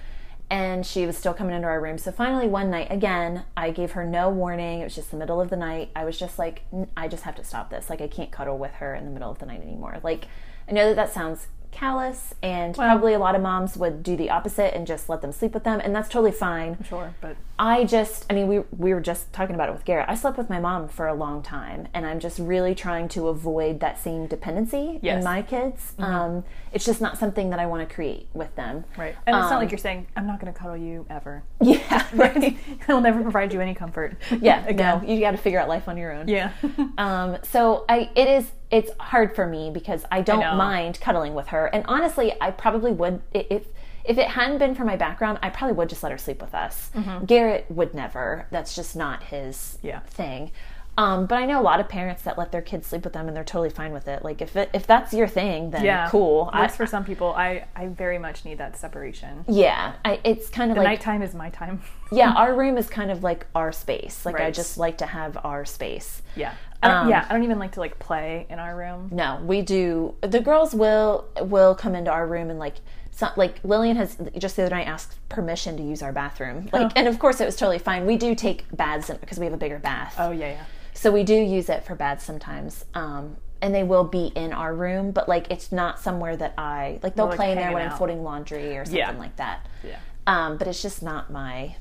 And 0.50 0.84
she 0.84 1.06
was 1.06 1.16
still 1.16 1.32
coming 1.32 1.54
into 1.54 1.68
our 1.68 1.80
room. 1.80 1.96
So 1.96 2.10
finally 2.10 2.48
one 2.48 2.70
night, 2.70 2.88
again, 2.90 3.44
I 3.56 3.70
gave 3.70 3.92
her 3.92 4.04
no 4.04 4.28
warning. 4.28 4.80
It 4.80 4.84
was 4.84 4.96
just 4.96 5.12
the 5.12 5.16
middle 5.16 5.40
of 5.40 5.48
the 5.48 5.56
night. 5.56 5.90
I 5.94 6.04
was 6.04 6.18
just 6.18 6.40
like, 6.40 6.62
I 6.96 7.06
just 7.06 7.22
have 7.22 7.36
to 7.36 7.44
stop 7.44 7.70
this. 7.70 7.88
Like 7.88 8.00
I 8.00 8.08
can't 8.08 8.32
cuddle 8.32 8.58
with 8.58 8.72
her 8.72 8.94
in 8.96 9.04
the 9.04 9.12
middle 9.12 9.30
of 9.30 9.38
the 9.38 9.46
night 9.46 9.62
anymore. 9.62 10.00
Like 10.02 10.26
I 10.68 10.72
know 10.72 10.88
that 10.88 10.96
that 10.96 11.12
sounds 11.12 11.46
callous 11.70 12.34
and 12.42 12.76
Well- 12.76 12.88
probably 12.88 13.14
a 13.14 13.18
lot 13.18 13.34
of 13.34 13.42
moms 13.42 13.76
would 13.76 14.02
do 14.02 14.16
the 14.16 14.30
opposite 14.30 14.74
and 14.74 14.86
just 14.86 15.08
let 15.08 15.22
them 15.22 15.32
sleep 15.32 15.54
with 15.54 15.64
them 15.64 15.80
and 15.82 15.94
that's 15.94 16.08
totally 16.08 16.32
fine. 16.32 16.78
Sure, 16.88 17.14
but 17.20 17.36
I 17.58 17.84
just, 17.84 18.24
I 18.30 18.34
mean, 18.34 18.48
we 18.48 18.60
we 18.76 18.94
were 18.94 19.00
just 19.02 19.32
talking 19.34 19.54
about 19.54 19.68
it 19.68 19.72
with 19.72 19.84
Garrett. 19.84 20.08
I 20.08 20.14
slept 20.14 20.38
with 20.38 20.48
my 20.48 20.58
mom 20.58 20.88
for 20.88 21.06
a 21.06 21.12
long 21.14 21.42
time, 21.42 21.88
and 21.92 22.06
I'm 22.06 22.18
just 22.18 22.38
really 22.38 22.74
trying 22.74 23.06
to 23.08 23.28
avoid 23.28 23.80
that 23.80 23.98
same 23.98 24.26
dependency 24.26 24.98
Yes. 25.02 25.18
in 25.18 25.24
my 25.24 25.42
kids. 25.42 25.92
Um, 25.98 26.44
it's 26.72 26.86
just 26.86 27.02
not 27.02 27.18
something 27.18 27.50
that 27.50 27.58
I 27.58 27.66
want 27.66 27.86
to 27.86 27.94
create 27.94 28.28
with 28.32 28.54
them. 28.56 28.84
right. 28.96 29.14
And 29.26 29.36
it's 29.36 29.42
not 29.50 29.52
Um, 29.52 29.58
like 29.60 29.70
you're 29.70 29.76
saying 29.78 30.06
I'm 30.16 30.26
not 30.26 30.40
going 30.40 30.50
to 30.52 30.58
cuddle 30.58 30.76
you 30.78 31.04
ever. 31.10 31.42
Yeah, 31.60 32.06
right. 32.14 32.56
I'll 32.88 33.00
never 33.02 33.20
provide 33.22 33.52
you 33.52 33.60
any 33.60 33.74
comfort. 33.74 34.16
yeah. 34.40 34.64
Again. 34.66 35.02
No, 35.06 35.12
you 35.14 35.20
got 35.20 35.32
to 35.32 35.36
figure 35.36 35.60
out 35.60 35.68
life 35.68 35.86
on 35.86 35.98
your 35.98 36.12
own. 36.12 36.28
Yeah. 36.28 36.52
Um, 36.96 37.36
so 37.42 37.84
I, 37.90 38.08
it 38.16 38.26
is, 38.26 38.50
it's 38.70 38.90
hard 38.98 39.34
for 39.34 39.46
me 39.46 39.70
because 39.70 40.04
I 40.10 40.20
don't 40.20 40.40
know. 40.40 40.54
mind 40.56 41.00
cuddling 41.00 41.34
with 41.34 41.48
her, 41.48 41.66
and 41.66 41.84
honestly, 41.88 42.34
I 42.40 42.50
probably 42.50 42.92
would 42.92 43.20
if. 43.32 43.66
If 44.02 44.16
it 44.16 44.28
hadn't 44.28 44.58
been 44.58 44.74
for 44.74 44.84
my 44.86 44.96
background, 44.96 45.38
I 45.42 45.50
probably 45.50 45.74
would 45.76 45.90
just 45.90 46.02
let 46.02 46.10
her 46.10 46.16
sleep 46.16 46.40
with 46.40 46.54
us. 46.54 46.90
Garrett 47.26 47.66
would 47.68 47.94
never. 47.94 48.46
That's 48.50 48.74
just 48.74 48.96
not 48.96 49.22
his 49.24 49.78
Yeah. 49.82 50.00
thing. 50.00 50.52
Um, 50.96 51.26
but 51.26 51.36
I 51.36 51.44
know 51.44 51.60
a 51.60 51.62
lot 51.62 51.80
of 51.80 51.88
parents 51.88 52.22
that 52.22 52.38
let 52.38 52.50
their 52.50 52.62
kids 52.62 52.86
sleep 52.88 53.04
with 53.04 53.12
them 53.12 53.28
and 53.28 53.36
they're 53.36 53.44
totally 53.44 53.68
fine 53.68 53.92
with 53.92 54.08
it. 54.08 54.24
Like 54.24 54.40
if 54.40 54.56
it, 54.56 54.70
if 54.72 54.86
that's 54.86 55.12
your 55.12 55.28
thing, 55.28 55.70
then 55.70 55.84
Yeah. 55.84 56.08
cool. 56.10 56.48
I, 56.52 56.62
Works 56.62 56.76
for 56.76 56.86
some 56.86 57.04
people. 57.04 57.34
I, 57.34 57.66
I 57.76 57.88
very 57.88 58.18
much 58.18 58.44
need 58.46 58.56
that 58.56 58.76
separation. 58.78 59.44
yeah, 59.46 59.92
I, 60.04 60.18
it's 60.24 60.48
kind 60.48 60.70
of 60.70 60.76
The 60.76 60.82
like 60.82 60.88
nighttime 61.00 61.20
is 61.20 61.34
my 61.34 61.50
time. 61.50 61.82
yeah, 62.10 62.32
our 62.36 62.54
room 62.54 62.78
is 62.78 62.88
kind 62.88 63.10
of 63.10 63.22
like 63.22 63.46
our 63.54 63.70
space. 63.70 64.24
Like 64.24 64.40
I 64.40 64.50
just 64.50 64.78
like 64.78 64.96
to 64.98 65.06
have 65.06 65.36
our 65.44 65.66
space. 65.66 66.22
yeah. 66.34 66.54
I 66.82 66.88
Um, 66.90 67.08
yeah. 67.10 67.26
I 67.28 67.32
don't 67.32 67.44
even 67.44 67.58
like 67.58 67.72
to 67.72 67.80
like 67.80 67.98
play 67.98 68.46
in 68.48 68.58
our 68.58 68.74
room. 68.76 69.08
No, 69.12 69.40
we 69.44 69.62
do. 69.62 70.14
The 70.22 70.40
girls 70.40 70.74
will 70.74 71.26
will 71.42 71.74
come 71.74 71.94
into 71.94 72.10
our 72.10 72.26
room 72.26 72.50
and 72.50 72.58
like 72.58 72.76
some, 73.12 73.32
like 73.36 73.60
Lillian 73.64 73.96
has 73.96 74.16
just 74.38 74.56
the 74.56 74.62
other 74.64 74.74
night 74.74 74.86
asked 74.86 75.18
permission 75.28 75.76
to 75.76 75.82
use 75.82 76.02
our 76.02 76.12
bathroom. 76.12 76.68
Like, 76.72 76.86
Oh. 76.86 76.92
and 76.96 77.06
of 77.08 77.18
course 77.18 77.40
it 77.40 77.44
was 77.44 77.56
totally 77.56 77.78
fine. 77.78 78.06
We 78.06 78.16
do 78.16 78.34
take 78.34 78.64
baths 78.74 79.10
because 79.20 79.38
we 79.38 79.44
have 79.44 79.52
a 79.52 79.58
bigger 79.58 79.78
bath, 79.78 80.14
Oh 80.18 80.30
yeah, 80.30 80.52
yeah. 80.52 80.64
so 80.94 81.10
we 81.12 81.22
do 81.22 81.34
use 81.34 81.68
it 81.68 81.84
for 81.84 81.94
baths 81.94 82.24
sometimes. 82.24 82.84
Um, 82.94 83.36
and 83.60 83.74
they 83.74 83.82
will 83.82 84.04
be 84.04 84.28
in 84.34 84.54
our 84.54 84.74
room, 84.74 85.10
but 85.10 85.28
like 85.28 85.50
it's 85.50 85.70
not 85.70 86.00
somewhere 86.00 86.34
that 86.34 86.54
I 86.56 86.98
like. 87.02 87.14
They'll 87.14 87.28
play 87.28 87.50
in 87.52 87.58
there 87.58 87.72
when 87.72 87.86
I'm 87.90 87.98
folding 87.98 88.22
laundry 88.22 88.78
or 88.78 88.86
something 88.86 88.98
Yeah. 88.98 89.10
like 89.18 89.36
that. 89.36 89.66
Yeah. 89.84 89.96
Um, 90.26 90.56
but 90.56 90.66
it's 90.66 90.80
just 90.80 91.02
not 91.02 91.30
my. 91.30 91.76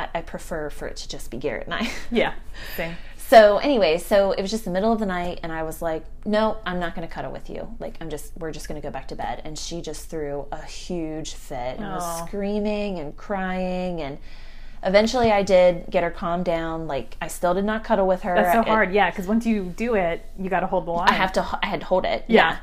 I, 0.00 0.08
I 0.16 0.20
prefer 0.22 0.68
for 0.70 0.88
it 0.88 0.96
to 0.96 1.08
just 1.08 1.30
be 1.30 1.36
Garrett 1.36 1.66
and 1.66 1.74
I. 1.74 1.90
Yeah. 2.10 2.32
Same. 2.76 2.96
So 3.32 3.56
anyway, 3.56 3.96
so 3.96 4.32
it 4.32 4.42
was 4.42 4.50
just 4.50 4.66
the 4.66 4.70
middle 4.70 4.92
of 4.92 4.98
the 4.98 5.06
night, 5.06 5.40
and 5.42 5.50
I 5.50 5.62
was 5.62 5.80
like, 5.80 6.04
"No, 6.26 6.58
I'm 6.66 6.78
not 6.78 6.94
going 6.94 7.08
to 7.08 7.14
cuddle 7.14 7.32
with 7.32 7.48
you. 7.48 7.74
Like, 7.80 7.96
I'm 8.02 8.10
just, 8.10 8.36
we're 8.36 8.50
just 8.52 8.68
going 8.68 8.78
to 8.78 8.86
go 8.86 8.92
back 8.92 9.08
to 9.08 9.16
bed." 9.16 9.40
And 9.46 9.58
she 9.58 9.80
just 9.80 10.10
threw 10.10 10.44
a 10.52 10.60
huge 10.60 11.32
fit 11.32 11.78
and 11.78 11.86
Aw. 11.86 11.94
was 11.94 12.28
screaming 12.28 12.98
and 12.98 13.16
crying, 13.16 14.02
and 14.02 14.18
eventually 14.82 15.32
I 15.32 15.42
did 15.44 15.86
get 15.88 16.02
her 16.04 16.10
calmed 16.10 16.44
down. 16.44 16.86
Like, 16.86 17.16
I 17.22 17.28
still 17.28 17.54
did 17.54 17.64
not 17.64 17.84
cuddle 17.84 18.06
with 18.06 18.20
her. 18.20 18.34
That's 18.34 18.52
so 18.52 18.60
It- 18.60 18.68
hard. 18.68 18.92
Yeah, 18.92 19.08
because 19.08 19.26
once 19.26 19.46
you 19.46 19.64
do 19.64 19.94
it, 19.94 20.22
you 20.38 20.50
got 20.50 20.60
to 20.60 20.66
hold 20.66 20.84
the 20.86 20.90
line. 20.90 21.08
I 21.08 21.14
have 21.14 21.32
to, 21.32 21.58
I 21.62 21.66
had 21.68 21.80
to 21.80 21.86
hold 21.86 22.04
it. 22.04 22.26
Yeah. 22.28 22.58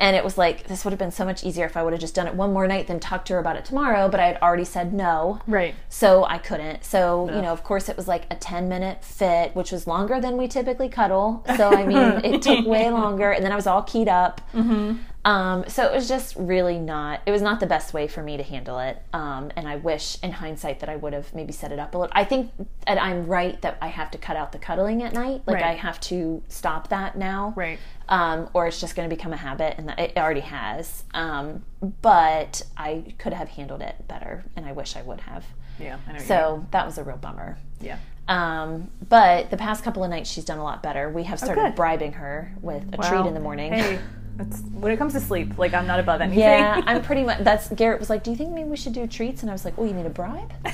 And 0.00 0.16
it 0.16 0.24
was 0.24 0.38
like 0.38 0.66
this 0.66 0.84
would 0.84 0.92
have 0.92 0.98
been 0.98 1.10
so 1.10 1.26
much 1.26 1.44
easier 1.44 1.66
if 1.66 1.76
I 1.76 1.82
would 1.82 1.92
have 1.92 2.00
just 2.00 2.14
done 2.14 2.26
it 2.26 2.34
one 2.34 2.52
more 2.54 2.66
night, 2.66 2.86
then 2.86 2.98
talked 2.98 3.28
to 3.28 3.34
her 3.34 3.38
about 3.38 3.56
it 3.56 3.66
tomorrow. 3.66 4.08
But 4.08 4.18
I 4.18 4.26
had 4.26 4.38
already 4.40 4.64
said 4.64 4.94
no. 4.94 5.40
Right. 5.46 5.74
So 5.90 6.24
I 6.24 6.38
couldn't. 6.38 6.84
So, 6.84 7.28
you 7.28 7.42
know, 7.42 7.52
of 7.52 7.62
course, 7.62 7.90
it 7.90 7.96
was 7.98 8.08
like 8.08 8.24
a 8.30 8.34
10 8.34 8.68
minute 8.68 9.04
fit, 9.04 9.54
which 9.54 9.70
was 9.70 9.86
longer 9.86 10.18
than 10.18 10.38
we 10.38 10.48
typically 10.48 10.88
cuddle. 10.88 11.44
So, 11.56 11.68
I 11.68 11.86
mean, 11.86 12.24
it 12.24 12.40
took 12.40 12.66
way 12.66 12.90
longer. 12.90 13.30
And 13.30 13.44
then 13.44 13.52
I 13.52 13.56
was 13.56 13.66
all 13.66 13.82
keyed 13.82 14.08
up. 14.08 14.40
Mm-hmm. 14.54 14.96
Um, 15.22 15.64
so 15.68 15.84
it 15.84 15.92
was 15.94 16.08
just 16.08 16.34
really 16.36 16.78
not, 16.78 17.20
it 17.26 17.30
was 17.30 17.42
not 17.42 17.60
the 17.60 17.66
best 17.66 17.92
way 17.92 18.08
for 18.08 18.22
me 18.22 18.38
to 18.38 18.42
handle 18.42 18.78
it. 18.78 19.02
Um, 19.12 19.50
and 19.54 19.68
I 19.68 19.76
wish 19.76 20.16
in 20.22 20.32
hindsight 20.32 20.80
that 20.80 20.88
I 20.88 20.96
would 20.96 21.12
have 21.12 21.34
maybe 21.34 21.52
set 21.52 21.72
it 21.72 21.78
up 21.78 21.94
a 21.94 21.98
little. 21.98 22.12
I 22.16 22.24
think 22.24 22.50
that 22.86 22.96
I'm 23.00 23.26
right 23.26 23.60
that 23.60 23.76
I 23.82 23.88
have 23.88 24.10
to 24.12 24.18
cut 24.18 24.36
out 24.36 24.52
the 24.52 24.58
cuddling 24.58 25.02
at 25.02 25.12
night. 25.12 25.42
Like, 25.46 25.56
Right. 25.56 25.64
I 25.64 25.74
have 25.74 26.00
to 26.02 26.42
stop 26.48 26.88
that 26.88 27.18
now 27.18 27.52
Right. 27.54 27.78
um, 28.08 28.48
or 28.54 28.66
it's 28.66 28.80
just 28.80 28.96
going 28.96 29.08
to 29.10 29.14
become 29.14 29.34
a 29.34 29.36
habit, 29.36 29.74
and 29.76 29.90
it 29.98 30.14
already 30.16 30.40
has. 30.40 31.04
Um, 31.12 31.64
but 32.00 32.62
I 32.78 33.14
could 33.18 33.34
have 33.34 33.48
handled 33.50 33.82
it 33.82 34.08
better, 34.08 34.44
and 34.56 34.64
I 34.64 34.72
wish 34.72 34.96
I 34.96 35.02
would 35.02 35.20
have. 35.20 35.44
Yeah. 35.78 35.98
I 36.08 36.12
know. 36.12 36.18
So 36.20 36.66
that 36.70 36.86
was 36.86 36.96
a 36.98 37.04
real 37.04 37.16
bummer. 37.18 37.58
yeah. 37.80 37.98
Um, 38.28 38.90
but 39.08 39.50
the 39.50 39.56
past 39.56 39.82
couple 39.82 40.04
of 40.04 40.10
nights, 40.10 40.30
she's 40.30 40.44
done 40.44 40.58
a 40.58 40.62
lot 40.62 40.84
better. 40.84 41.08
We 41.10 41.24
have 41.24 41.40
started 41.40 41.60
Oh, 41.66 41.70
bribing 41.72 42.12
her 42.12 42.52
with 42.62 42.84
a 42.94 42.98
treat 42.98 43.26
in 43.26 43.34
the 43.34 43.40
morning. 43.40 43.72
Hey, 43.72 43.98
it's, 44.40 44.60
when 44.72 44.90
it 44.92 44.96
comes 44.96 45.12
to 45.14 45.20
sleep, 45.20 45.58
like 45.58 45.74
I'm 45.74 45.86
not 45.86 46.00
above 46.00 46.20
anything. 46.20 46.40
Yeah, 46.40 46.80
I'm 46.86 47.02
pretty 47.02 47.24
much. 47.24 47.40
That's 47.44 47.68
Garrett 47.70 48.00
was 48.00 48.10
like, 48.10 48.22
"Do 48.24 48.30
you 48.30 48.36
think 48.36 48.52
maybe 48.52 48.68
we 48.68 48.76
should 48.76 48.92
do 48.94 49.06
treats?" 49.06 49.42
And 49.42 49.50
I 49.50 49.54
was 49.54 49.64
like, 49.64 49.74
"Oh, 49.78 49.84
you 49.84 49.94
mean 49.94 50.06
a 50.06 50.10
bribe? 50.10 50.52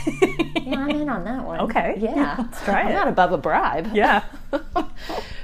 Yeah, 0.67 0.81
I'm 0.81 0.91
in 0.91 1.09
on 1.09 1.23
that 1.27 1.45
one. 1.45 1.61
Okay. 1.61 1.95
yeah, 2.01 2.35
Let's 2.39 2.65
try 2.65 2.81
I'm 2.81 2.89
it. 2.89 2.95
not 2.95 3.07
above 3.07 3.31
a 3.31 3.39
bribe. 3.39 3.95
yeah. 3.95 4.25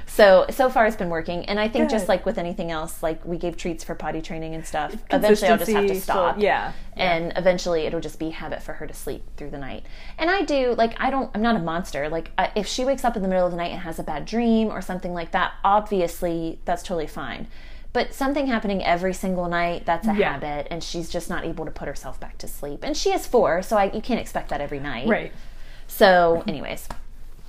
So 0.05 0.45
so 0.51 0.69
far 0.69 0.85
it's 0.85 0.95
been 0.95 1.09
working, 1.09 1.45
and 1.45 1.59
I 1.59 1.67
think 1.67 1.89
just 1.89 2.07
like 2.07 2.23
with 2.23 2.37
anything 2.37 2.69
else, 2.69 3.01
like 3.01 3.25
we 3.25 3.37
gave 3.37 3.57
treats 3.57 3.83
for 3.83 3.95
potty 3.95 4.21
training 4.21 4.53
and 4.53 4.63
stuff. 4.63 4.93
Eventually, 5.09 5.49
I'll 5.49 5.57
just 5.57 5.71
have 5.71 5.87
to 5.87 5.99
stop. 5.99 6.35
so- 6.35 6.41
yeah. 6.41 6.73
and 6.95 7.33
eventually 7.35 7.87
it'll 7.87 7.99
just 7.99 8.19
be 8.19 8.29
habit 8.29 8.61
for 8.61 8.73
her 8.73 8.85
to 8.85 8.93
sleep 8.93 9.23
through 9.37 9.49
the 9.49 9.57
night. 9.57 9.85
And 10.19 10.29
I 10.29 10.43
do 10.43 10.75
like 10.77 10.93
I 10.99 11.09
don't 11.09 11.31
I'm 11.33 11.41
not 11.41 11.55
a 11.55 11.59
monster. 11.59 12.09
Like 12.09 12.29
I, 12.37 12.51
if 12.55 12.67
she 12.67 12.85
wakes 12.85 13.03
up 13.03 13.15
in 13.15 13.23
the 13.23 13.27
middle 13.27 13.45
of 13.45 13.51
the 13.51 13.57
night 13.57 13.71
and 13.71 13.79
has 13.79 13.97
a 13.97 14.03
bad 14.03 14.25
dream 14.25 14.67
or 14.67 14.81
something 14.83 15.13
like 15.15 15.31
that, 15.31 15.53
obviously 15.63 16.59
that's 16.65 16.83
totally 16.83 17.07
fine. 17.07 17.47
But 17.93 18.13
something 18.13 18.47
happening 18.47 18.83
every 18.83 19.13
single 19.13 19.47
night, 19.47 19.85
that's 19.85 20.07
a 20.07 20.13
Yeah. 20.15 20.33
habit, 20.33 20.67
and 20.71 20.83
she's 20.83 21.09
just 21.09 21.29
not 21.29 21.45
able 21.45 21.63
to 21.65 21.71
put 21.71 21.87
herself 21.87 22.19
back 22.19 22.37
to 22.39 22.47
sleep. 22.47 22.79
And 22.83 22.97
she 22.97 23.11
is 23.11 23.27
four, 23.27 23.61
so 23.61 23.77
I, 23.77 23.85
you 23.91 24.01
can't 24.01 24.19
expect 24.19 24.49
that 24.49 24.61
every 24.61 24.79
night. 24.79 25.07
Right. 25.07 25.31
So, 25.87 26.43
anyways, 26.47 26.89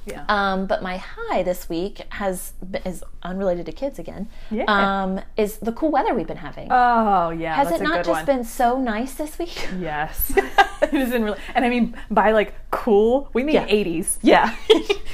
Yeah. 0.06 0.24
um, 0.28 0.66
but 0.66 0.82
my 0.82 0.96
high 0.98 1.42
this 1.42 1.68
week 1.68 2.02
has 2.10 2.52
is 2.84 3.02
unrelated 3.22 3.66
to 3.66 3.72
kids 3.72 3.98
again. 3.98 4.28
Yeah. 4.50 4.64
Um, 4.68 5.20
is 5.36 5.58
the 5.58 5.72
cool 5.72 5.90
weather 5.90 6.14
we've 6.14 6.26
been 6.26 6.36
having. 6.36 6.68
oh 6.70 7.30
yeah. 7.30 7.54
Has 7.54 7.70
it 7.72 7.80
not 7.82 7.98
just 8.04 8.08
one. 8.10 8.24
been 8.26 8.44
so 8.44 8.78
nice 8.78 9.14
this 9.14 9.38
week? 9.38 9.68
Yes. 9.78 10.32
it 10.36 10.90
has 10.90 11.10
been 11.10 11.24
really, 11.24 11.38
and 11.54 11.64
I 11.64 11.68
mean 11.68 11.96
by 12.10 12.32
like 12.32 12.54
cool, 12.70 13.28
we 13.32 13.42
mean 13.44 13.54
Yeah. 13.54 13.66
80s. 13.66 14.18
Yeah. 14.22 14.54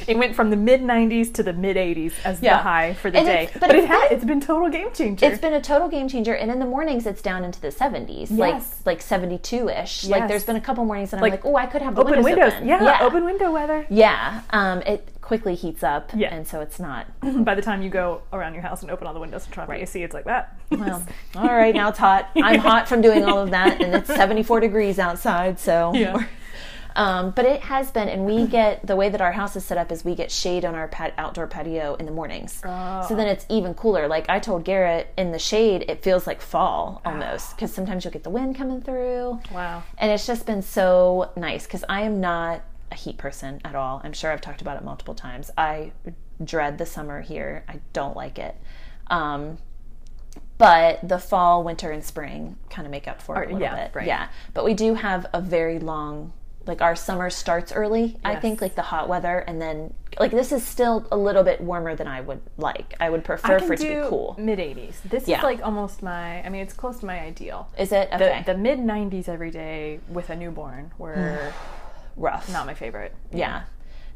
it 0.07 0.17
went 0.17 0.35
from 0.35 0.51
the 0.51 0.57
mid 0.57 0.81
90s 0.83 1.33
to 1.35 1.43
the 1.43 1.53
mid 1.53 1.77
80s 1.77 2.13
as 2.25 2.43
Yeah. 2.43 2.57
the 2.57 2.63
high 2.63 2.95
for 2.95 3.11
the 3.11 3.19
And 3.19 3.27
day. 3.27 3.43
it's- 3.45 3.53
but 3.61 3.69
but 3.69 3.77
it 3.77 3.85
it's 3.85 3.87
ha- 3.93 4.07
been- 4.09 4.17
it's 4.17 4.25
been 4.25 4.41
total 4.41 4.69
game 4.71 4.93
changer. 4.93 5.27
It's 5.27 5.41
been 5.41 5.55
a 5.55 5.61
total 5.61 5.89
game 5.89 6.09
changer, 6.09 6.35
and 6.35 6.51
in 6.51 6.59
the 6.59 6.67
mornings 6.67 7.07
it's 7.07 7.23
down 7.23 7.45
into 7.45 7.61
the 7.61 7.69
70s, 7.71 8.31
like 8.37 8.61
like 8.85 9.01
72 9.03 9.69
ish. 9.69 10.07
Like 10.07 10.27
there's 10.29 10.45
been 10.45 10.57
a 10.57 10.61
couple 10.61 10.85
mornings 10.85 11.11
that 11.11 11.19
I'm 11.19 11.23
Like, 11.23 11.33
like, 11.33 11.45
oh, 11.47 11.57
I 11.57 11.67
could 11.67 11.83
have 11.83 11.95
the 11.95 12.01
open 12.03 12.23
windows, 12.23 12.53
windows. 12.53 12.53
open. 12.55 12.69
Yeah, 12.69 12.99
open 13.03 13.25
window 13.25 13.51
weather. 13.53 13.87
Yeah, 13.89 14.41
um, 14.51 14.80
it 14.87 15.09
quickly 15.21 15.55
heats 15.55 15.83
up, 15.83 16.11
Yeah. 16.15 16.35
and 16.35 16.47
so 16.47 16.61
it's 16.61 16.79
not. 16.81 17.07
By 17.45 17.55
the 17.55 17.63
time 17.63 17.83
you 17.83 17.91
go 17.91 18.23
around 18.33 18.55
your 18.55 18.63
house 18.63 18.83
and 18.83 18.91
open 18.91 19.07
all 19.07 19.15
the 19.15 19.21
windows 19.21 19.45
and 19.45 19.55
turn 19.55 19.63
off 19.63 19.69
the 19.69 19.83
AC, 19.83 20.03
it's 20.03 20.15
like 20.15 20.25
that. 20.25 20.59
Well, 20.71 21.07
all 21.37 21.47
right, 21.47 21.75
now 21.75 21.89
it's 21.89 21.99
hot. 21.99 22.31
I'm 22.37 22.61
hot 22.61 22.89
from 22.89 23.01
doing 23.01 23.25
all 23.25 23.39
of 23.39 23.51
that, 23.51 23.81
and 23.81 23.95
it's 23.95 24.09
74 24.09 24.61
degrees 24.61 24.99
outside, 24.99 25.59
so. 25.61 25.93
Yeah. 25.95 26.25
Um, 26.97 27.31
but 27.31 27.45
it 27.45 27.61
has 27.63 27.93
been, 27.93 28.09
and 28.09 28.27
we 28.27 28.49
get 28.49 28.85
the 28.85 28.97
way 28.97 29.09
that 29.09 29.21
our 29.21 29.31
house 29.31 29.55
is 29.55 29.65
set 29.65 29.79
up 29.79 29.93
is 29.93 30.05
we 30.05 30.17
get 30.17 30.31
shade 30.31 30.65
on 30.65 30.75
our 30.75 30.89
pat- 30.89 31.15
outdoor 31.19 31.47
patio 31.47 31.95
in 31.95 32.05
the 32.05 32.11
mornings. 32.11 32.61
Oh. 32.65 33.07
So 33.09 33.15
then 33.15 33.29
it's 33.29 33.47
even 33.49 33.75
cooler. 33.75 34.09
Like 34.09 34.29
I 34.29 34.41
told 34.41 34.65
Garrett, 34.65 35.13
in 35.17 35.31
the 35.31 35.39
shade, 35.39 35.85
it 35.89 36.03
feels 36.03 36.27
like 36.27 36.41
fall 36.43 37.01
almost 37.05 37.55
because 37.55 37.73
sometimes 37.73 38.05
you'll 38.05 38.13
get 38.13 38.25
the 38.25 38.31
wind 38.31 38.57
coming 38.57 38.83
through. 38.83 39.41
wow. 39.53 39.85
And 39.99 40.11
it's 40.11 40.27
just 40.27 40.47
been 40.47 40.63
so 40.63 41.31
nice 41.37 41.65
because 41.65 41.85
I 41.89 42.03
am 42.03 42.21
not 42.21 42.63
a 42.91 42.95
heat 42.95 43.19
person 43.19 43.61
at 43.65 43.75
all. 43.75 44.01
I'm 44.05 44.13
sure 44.13 44.31
I've 44.33 44.41
talked 44.41 44.61
about 44.63 44.77
it 44.77 44.85
multiple 44.85 45.15
times. 45.15 45.51
I 45.57 45.93
dread 46.43 46.79
the 46.79 46.87
summer 46.87 47.21
here. 47.21 47.65
I 47.69 47.81
don't 47.93 48.17
like 48.17 48.39
it. 48.39 48.57
Um, 49.09 49.59
but 50.59 51.01
the 51.07 51.19
fall, 51.19 51.65
winter, 51.65 51.91
and 51.91 52.05
spring 52.05 52.57
kind 52.69 52.87
of 52.87 52.91
make 52.91 53.09
up 53.09 53.23
for 53.23 53.43
it 53.43 53.47
a 53.51 53.53
little 53.55 53.61
yeah, 53.61 53.85
bit. 53.87 53.95
right. 53.95 54.07
Yeah. 54.07 54.29
But 54.53 54.65
we 54.65 54.75
do 54.75 54.95
have 54.95 55.27
a 55.33 55.41
very 55.41 55.79
long, 55.79 56.33
like 56.67 56.83
our 56.83 56.95
summer 56.95 57.31
starts 57.31 57.73
early, 57.73 58.19
I 58.23 58.37
think, 58.37 58.61
like 58.61 58.75
the 58.75 58.83
hot 58.83 59.09
weather. 59.09 59.39
And 59.39 59.61
then, 59.61 59.95
like, 60.19 60.33
this 60.33 60.53
is 60.53 60.63
still 60.65 61.07
a 61.11 61.17
little 61.17 61.43
bit 61.43 61.63
warmer 61.63 61.97
than 61.97 62.07
I 62.07 62.21
would 62.21 62.43
like. 62.59 62.95
I 63.01 63.09
would 63.09 63.25
prefer 63.25 63.57
I 63.57 63.61
for 63.61 63.73
it 63.73 63.81
to 63.81 64.03
be 64.03 64.09
cool. 64.09 64.37
mid 64.39 64.59
80s. 64.59 65.01
This 65.03 65.27
Yeah. 65.27 65.39
is 65.39 65.45
like 65.45 65.63
almost 65.65 66.03
my. 66.03 66.45
I 66.45 66.49
mean, 66.51 66.61
it's 66.61 66.75
close 66.75 66.99
to 67.01 67.07
my 67.07 67.19
ideal. 67.21 67.69
Is 67.79 67.91
it? 67.91 68.11
The, 68.11 68.17
Okay. 68.17 68.43
the 68.45 68.57
mid 68.57 68.81
90s 68.81 69.29
every 69.31 69.51
day 69.51 70.01
with 70.11 70.29
a 70.29 70.37
newborn 70.37 70.93
were 70.99 71.53
Rough. 72.21 72.51
not 72.53 72.67
my 72.67 72.75
favorite. 72.75 73.15
Yeah. 73.33 73.63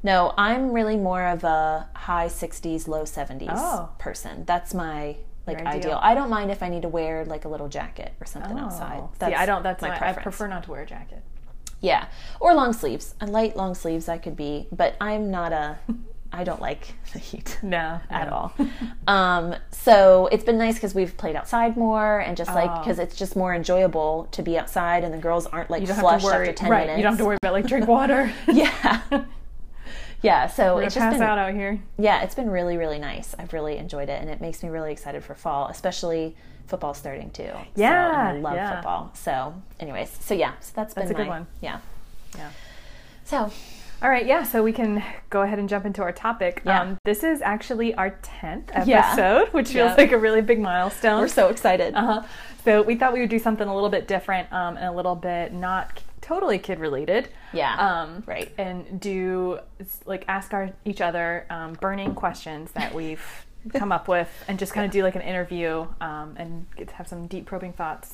No, 0.02 0.34
I'm 0.36 0.70
really 0.72 0.96
more 0.98 1.26
of 1.26 1.44
a 1.44 1.88
high 1.94 2.26
60s, 2.26 2.86
low 2.86 3.04
70s 3.04 3.48
Oh. 3.50 3.88
person. 3.98 4.44
That's 4.44 4.74
my 4.74 5.16
like 5.46 5.58
ideal. 5.58 5.72
ideal. 5.72 5.98
I 6.02 6.14
don't 6.14 6.30
mind 6.30 6.50
if 6.50 6.62
I 6.62 6.68
need 6.68 6.82
to 6.82 6.88
wear 6.88 7.24
like 7.24 7.44
a 7.44 7.48
little 7.48 7.68
jacket 7.68 8.12
or 8.20 8.26
something 8.26 8.58
oh. 8.58 8.64
outside. 8.64 9.00
Oh. 9.02 9.10
That's 9.18 9.32
See, 9.32 9.36
I 9.36 9.46
don't. 9.46 9.62
That's 9.62 9.82
my 9.82 9.88
my. 9.88 9.94
I 9.94 9.98
preference. 9.98 10.22
prefer 10.22 10.46
not 10.48 10.64
to 10.64 10.70
wear 10.70 10.82
a 10.82 10.86
jacket. 10.86 11.22
Yeah, 11.80 12.06
or 12.40 12.54
long 12.54 12.72
sleeves. 12.72 13.14
A 13.20 13.26
light 13.26 13.56
long 13.56 13.74
sleeves 13.74 14.08
I 14.08 14.18
could 14.18 14.36
be, 14.36 14.68
but 14.72 14.96
I'm 15.00 15.30
not 15.30 15.52
a. 15.52 15.78
I 16.34 16.44
don't 16.44 16.60
like 16.60 16.94
the 17.12 17.18
heat 17.18 17.58
No, 17.62 18.00
at 18.10 18.28
no. 18.28 18.52
all. 18.58 18.68
um, 19.14 19.54
so 19.70 20.28
it's 20.32 20.44
been 20.44 20.58
nice 20.58 20.74
because 20.74 20.94
we've 20.94 21.16
played 21.16 21.36
outside 21.36 21.76
more 21.76 22.18
and 22.18 22.36
just 22.36 22.54
like 22.54 22.70
Oh. 22.70 22.78
because 22.80 22.98
it's 22.98 23.16
just 23.16 23.36
more 23.36 23.54
enjoyable 23.54 24.28
to 24.32 24.42
be 24.42 24.58
outside 24.58 25.04
and 25.04 25.12
the 25.14 25.18
girls 25.18 25.46
aren't 25.46 25.70
like 25.70 25.86
flushed 25.86 26.00
have 26.00 26.20
to 26.20 26.26
worry. 26.26 26.48
after 26.48 26.52
ten 26.52 26.70
right. 26.70 26.80
minutes. 26.86 26.96
You 26.98 27.02
don't 27.04 27.12
have 27.12 27.18
to 27.18 27.24
worry 27.24 27.38
about 27.42 27.52
like 27.52 27.66
drink 27.66 27.86
water. 27.98 28.32
Yeah. 28.48 29.00
Yeah, 30.22 30.46
so 30.46 30.76
We're 30.76 30.84
it's 30.84 30.94
just 30.94 31.04
pass 31.04 31.12
been 31.12 31.22
out 31.22 31.36
out 31.36 31.52
here. 31.52 31.78
yeah, 31.98 32.22
it's 32.22 32.34
been 32.34 32.48
really, 32.48 32.78
really 32.78 32.98
nice. 32.98 33.34
I've 33.38 33.52
really 33.52 33.76
enjoyed 33.76 34.08
it, 34.08 34.22
and 34.22 34.30
it 34.30 34.40
makes 34.40 34.62
me 34.62 34.70
really 34.70 34.90
excited 34.90 35.22
for 35.22 35.34
fall, 35.34 35.68
especially 35.68 36.34
football 36.66 36.94
starting 36.94 37.28
too. 37.30 37.50
So, 37.52 37.60
Yeah, 37.76 38.30
and 38.30 38.38
I 38.38 38.40
love 38.40 38.54
yeah. 38.54 38.74
football. 38.76 39.10
So, 39.12 39.52
anyways, 39.78 40.10
so 40.20 40.32
yeah, 40.32 40.52
so 40.60 40.72
that's 40.74 40.94
been 40.94 41.02
That's 41.04 41.10
a 41.10 41.14
good 41.22 41.28
one. 41.28 41.46
Yeah, 41.60 41.80
Yeah. 42.38 42.48
so 43.24 43.50
All 44.04 44.10
right, 44.10 44.26
yeah, 44.26 44.42
so 44.42 44.62
we 44.62 44.72
can 44.74 45.02
go 45.30 45.40
ahead 45.40 45.58
and 45.58 45.66
jump 45.66 45.86
into 45.86 46.02
our 46.02 46.12
topic. 46.12 46.60
Yeah. 46.66 46.82
Um, 46.82 46.98
this 47.04 47.24
is 47.24 47.40
actually 47.40 47.94
our 47.94 48.10
10th 48.20 48.70
Yeah. 48.86 48.98
episode, 48.98 49.48
which 49.54 49.68
feels 49.68 49.92
Yeah. 49.92 49.94
like 49.96 50.12
a 50.12 50.18
really 50.18 50.42
big 50.42 50.60
milestone. 50.60 51.20
we're 51.20 51.28
so 51.28 51.48
excited. 51.48 51.94
uh-huh. 51.94 52.22
So 52.66 52.82
we 52.82 52.96
thought 52.96 53.14
we 53.14 53.20
would 53.20 53.30
do 53.30 53.38
something 53.38 53.66
a 53.66 53.74
little 53.74 53.88
bit 53.88 54.06
different 54.06 54.52
um, 54.52 54.76
and 54.76 54.84
a 54.86 54.92
little 54.92 55.14
bit 55.14 55.54
not 55.54 56.02
totally 56.20 56.58
kid 56.58 56.80
related. 56.80 57.30
Yeah. 57.54 57.76
Um, 57.76 58.22
Right. 58.26 58.52
And 58.58 59.00
do 59.00 59.60
like 60.04 60.26
ask 60.28 60.52
our 60.52 60.68
each 60.84 61.00
other 61.00 61.46
um, 61.48 61.72
burning 61.80 62.14
questions 62.14 62.72
that 62.72 62.94
we've 62.94 63.46
come 63.72 63.90
up 63.90 64.06
with, 64.06 64.28
and 64.48 64.58
just 64.58 64.74
kind 64.74 64.84
of 64.84 64.92
do 64.92 65.02
like 65.02 65.14
an 65.16 65.22
interview 65.22 65.86
um, 66.02 66.34
and 66.36 66.66
have 66.92 67.08
some 67.08 67.26
deep 67.26 67.46
probing 67.46 67.72
thoughts. 67.72 68.12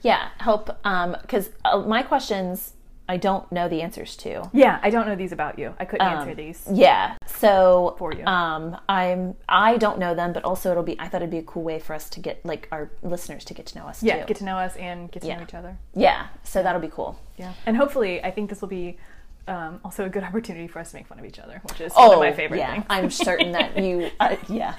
Yeah, 0.00 0.28
help 0.38 0.68
because 0.82 1.50
uh, 1.66 1.80
my 1.80 2.02
questions 2.02 2.72
I 3.10 3.16
don't 3.16 3.50
know 3.50 3.68
the 3.68 3.80
answers 3.80 4.16
to. 4.18 4.50
Yeah, 4.52 4.78
I 4.82 4.90
don't 4.90 5.06
know 5.06 5.16
these 5.16 5.32
about 5.32 5.58
you. 5.58 5.74
I 5.80 5.84
couldn't 5.86 6.06
Um, 6.06 6.18
answer 6.18 6.34
these. 6.34 6.62
Yeah. 6.70 7.16
So 7.26 7.94
For 7.98 8.12
you. 8.12 8.24
um 8.26 8.76
I'm 8.88 9.34
I 9.48 9.78
don't 9.78 9.98
know 9.98 10.14
them, 10.14 10.32
but 10.34 10.44
also 10.44 10.70
it'll 10.70 10.82
be 10.82 10.98
I 11.00 11.08
thought 11.08 11.22
it'd 11.22 11.30
be 11.30 11.38
a 11.38 11.42
cool 11.42 11.62
way 11.62 11.78
for 11.78 11.94
us 11.94 12.10
to 12.10 12.20
get 12.20 12.44
like 12.44 12.68
our 12.70 12.90
listeners 13.02 13.44
to 13.46 13.54
get 13.54 13.66
to 13.66 13.78
know 13.78 13.86
us 13.86 14.02
Yeah, 14.02 14.20
too. 14.20 14.26
get 14.26 14.36
to 14.38 14.44
know 14.44 14.56
us 14.56 14.76
and 14.76 15.10
get 15.10 15.22
to 15.22 15.28
Yeah. 15.28 15.36
know 15.36 15.42
each 15.44 15.54
other. 15.54 15.78
yeah. 15.94 16.26
So 16.44 16.62
that'll 16.62 16.80
be 16.82 16.88
cool. 16.88 17.18
Yeah, 17.38 17.52
and 17.66 17.76
hopefully, 17.76 18.22
I 18.22 18.30
think 18.30 18.50
this 18.50 18.60
will 18.60 18.68
be 18.68 18.98
um, 19.46 19.80
also 19.84 20.04
a 20.04 20.10
good 20.10 20.24
opportunity 20.28 20.66
for 20.68 20.78
us 20.80 20.90
to 20.90 20.96
make 20.96 21.06
fun 21.06 21.18
of 21.18 21.24
each 21.24 21.38
other, 21.38 21.60
which 21.64 21.80
is 21.80 21.94
one 21.94 22.12
of 22.12 22.18
my 22.18 22.32
favorite 22.32 22.58
Oh, 22.58 22.60
yeah. 22.60 22.72
things. 22.72 22.84
I'm 22.90 23.10
certain 23.10 23.52
that 23.52 23.78
you 23.78 24.10
uh, 24.20 24.36
yeah. 24.48 24.74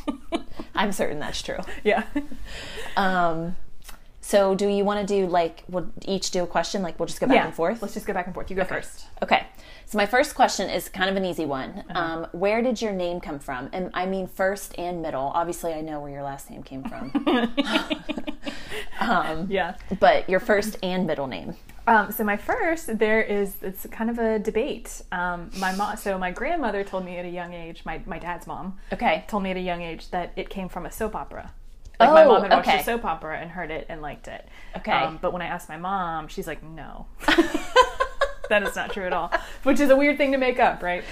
I'm 0.74 0.92
certain 0.92 1.18
that's 1.18 1.42
true. 1.42 1.58
yeah. 1.84 2.04
Um 2.96 3.56
so 4.28 4.54
do 4.54 4.68
you 4.68 4.84
want 4.84 5.00
to 5.00 5.06
do 5.06 5.26
like 5.26 5.64
we'll 5.70 5.90
each 6.04 6.30
do 6.32 6.42
a 6.42 6.46
question 6.46 6.82
like 6.82 6.98
we'll 6.98 7.06
just 7.06 7.18
go 7.18 7.26
back 7.26 7.36
yeah. 7.36 7.46
and 7.46 7.54
forth? 7.54 7.80
Let's 7.80 7.94
just 7.94 8.04
go 8.04 8.12
back 8.12 8.26
and 8.26 8.34
forth. 8.34 8.50
You 8.50 8.56
go 8.56 8.64
first. 8.64 9.06
Okay. 9.22 9.46
So 9.86 9.96
my 9.96 10.04
first 10.04 10.34
question 10.34 10.68
is 10.68 10.90
kind 10.90 11.08
of 11.08 11.16
an 11.16 11.24
easy 11.24 11.46
one. 11.46 11.82
Uh-huh. 11.88 11.98
Um, 11.98 12.26
where 12.32 12.60
did 12.60 12.82
your 12.82 12.92
name 12.92 13.20
come 13.20 13.38
from? 13.38 13.70
And 13.72 13.90
I 13.94 14.04
mean 14.04 14.26
first 14.26 14.78
and 14.78 15.00
middle. 15.00 15.32
Obviously, 15.34 15.72
I 15.72 15.80
know 15.80 16.00
where 16.00 16.10
your 16.10 16.22
last 16.22 16.50
name 16.50 16.62
came 16.62 16.84
from, 16.84 17.10
Yeah. 19.48 19.76
but 19.98 20.28
your 20.28 20.40
first 20.40 20.76
and 20.82 21.06
middle 21.06 21.26
name. 21.26 21.54
Um, 21.86 22.12
so 22.12 22.22
my 22.22 22.36
first, 22.36 22.98
there 22.98 23.22
is 23.22 23.56
it's 23.62 23.86
kind 23.86 24.10
of 24.10 24.18
a 24.18 24.38
debate. 24.38 25.00
Um, 25.10 25.50
my 25.58 25.74
mom, 25.74 25.96
so 25.96 26.18
my 26.18 26.32
grandmother 26.32 26.84
told 26.84 27.06
me 27.06 27.16
at 27.16 27.24
a 27.24 27.30
young 27.30 27.54
age, 27.54 27.80
my 27.86 28.02
my 28.04 28.18
dad's 28.18 28.46
mom 28.46 28.76
Okay. 28.92 29.24
told 29.26 29.42
me 29.42 29.52
at 29.52 29.56
a 29.56 29.60
young 29.60 29.80
age 29.80 30.10
that 30.10 30.32
it 30.36 30.50
came 30.50 30.68
from 30.68 30.84
a 30.84 30.92
soap 30.92 31.14
opera. 31.16 31.54
Like 32.00 32.10
my 32.10 32.24
Oh, 32.24 32.28
mom 32.28 32.42
had 32.42 32.50
watched 32.52 32.68
okay. 32.68 32.80
a 32.80 32.84
soap 32.84 33.04
opera 33.04 33.38
and 33.38 33.50
heard 33.50 33.70
it 33.70 33.86
and 33.88 34.00
liked 34.00 34.28
it. 34.28 34.48
Okay. 34.76 34.92
Um, 34.92 35.18
but 35.20 35.32
when 35.32 35.42
I 35.42 35.46
asked 35.46 35.68
my 35.68 35.76
mom, 35.76 36.28
she's 36.28 36.46
like, 36.46 36.62
no. 36.62 37.06
that 38.48 38.62
is 38.62 38.74
not 38.76 38.92
true 38.92 39.04
at 39.04 39.12
all. 39.12 39.32
Which 39.64 39.80
is 39.80 39.90
a 39.90 39.96
weird 39.96 40.16
thing 40.16 40.32
to 40.32 40.38
make 40.38 40.58
up, 40.58 40.82
right? 40.82 41.02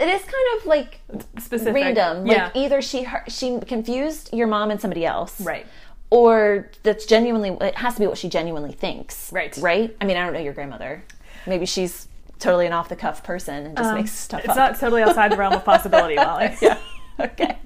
It 0.00 0.08
is 0.08 0.22
kind 0.22 0.58
of 0.60 0.66
like 0.66 1.00
Specific. 1.38 1.74
random. 1.74 2.26
Yeah. 2.26 2.44
Like 2.46 2.56
either 2.56 2.82
she 2.82 3.04
her, 3.04 3.24
she 3.28 3.58
confused 3.60 4.32
your 4.32 4.46
mom 4.46 4.70
and 4.70 4.80
somebody 4.80 5.04
else, 5.06 5.40
right. 5.40 5.66
Or 6.10 6.70
that's 6.84 7.06
genuinely 7.06 7.56
it 7.66 7.76
has 7.76 7.94
to 7.94 8.00
be 8.00 8.06
what 8.06 8.18
she 8.18 8.28
genuinely 8.28 8.72
thinks, 8.72 9.32
Right. 9.32 9.56
Right. 9.56 9.96
I 10.00 10.04
mean, 10.04 10.16
I 10.16 10.24
don't 10.24 10.32
know 10.34 10.40
your 10.40 10.52
grandmother. 10.52 11.02
Maybe 11.46 11.66
she's 11.66 12.06
totally 12.38 12.66
an 12.66 12.72
off 12.72 12.88
the 12.88 12.96
cuff 12.96 13.24
person 13.24 13.66
and 13.66 13.76
just 13.76 13.94
makes 13.94 14.12
stuff 14.12 14.40
Um, 14.40 14.50
It's 14.50 14.50
up. 14.50 14.56
not 14.72 14.78
totally 14.80 15.02
outside 15.02 15.32
the 15.32 15.36
realm 15.36 15.54
of 15.54 15.64
possibility, 15.64 16.14
Molly. 16.16 16.54
yeah. 16.60 16.78
Okay. 17.18 17.56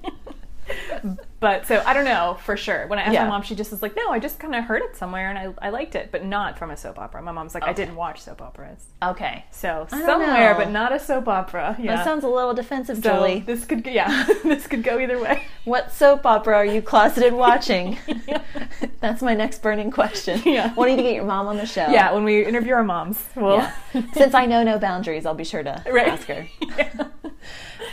But 1.39 1.65
so 1.67 1.81
I 1.85 1.93
don't 1.93 2.03
know 2.05 2.37
for 2.43 2.57
sure. 2.57 2.85
When 2.87 2.99
I 2.99 3.03
asked 3.03 3.13
Yeah. 3.13 3.23
my 3.23 3.29
mom, 3.29 3.43
she 3.43 3.55
just 3.55 3.71
was 3.71 3.81
like, 3.81 3.95
"No, 3.95 4.09
I 4.11 4.19
just 4.19 4.39
kind 4.39 4.53
of 4.53 4.65
heard 4.65 4.81
it 4.81 4.97
somewhere 4.97 5.29
and 5.29 5.37
I, 5.61 5.67
I 5.67 5.69
liked 5.69 5.95
it, 5.95 6.11
but 6.11 6.25
not 6.25 6.57
from 6.59 6.69
a 6.71 6.75
soap 6.77 6.99
opera." 6.99 7.21
My 7.21 7.31
mom's 7.31 7.53
like, 7.53 7.63
"I 7.63 7.71
didn't 7.71 7.95
watch 7.95 8.21
soap 8.21 8.41
operas, 8.41 8.85
Okay. 9.01 9.45
so 9.51 9.87
somewhere, 9.89 10.51
know. 10.51 10.57
but 10.57 10.69
not 10.69 10.91
a 10.93 10.99
soap 10.99 11.27
opera." 11.29 11.77
Yeah. 11.79 11.95
That 11.95 12.03
sounds 12.03 12.25
a 12.25 12.27
little 12.27 12.53
defensive, 12.53 12.97
so 12.97 13.13
Julie. 13.15 13.39
this 13.39 13.63
could, 13.65 13.83
go- 13.85 13.91
yeah, 13.91 14.25
this 14.43 14.67
could 14.67 14.83
go 14.83 14.99
either 14.99 15.17
way. 15.19 15.43
What 15.63 15.93
soap 15.93 16.25
opera 16.25 16.55
are 16.57 16.65
you 16.65 16.81
closeted 16.81 17.31
watching? 17.33 17.97
That's 18.99 19.21
my 19.21 19.33
next 19.33 19.61
burning 19.61 19.91
question. 19.91 20.41
Yeah. 20.45 20.73
Wanting 20.73 20.97
to 20.97 21.03
get 21.03 21.13
your 21.15 21.23
mom 21.25 21.47
on 21.47 21.55
the 21.55 21.65
show. 21.65 21.87
Yeah, 21.87 22.11
when 22.13 22.25
we 22.25 22.43
interview 22.45 22.73
our 22.73 22.83
moms, 22.83 23.23
we'll. 23.35 23.57
Yeah. 23.57 23.71
Since 24.13 24.33
I 24.33 24.45
know 24.45 24.63
no 24.63 24.77
boundaries, 24.77 25.25
I'll 25.25 25.33
be 25.33 25.45
sure 25.45 25.63
to 25.63 25.81
Right. 25.89 26.07
ask 26.09 26.27
her. 26.27 26.47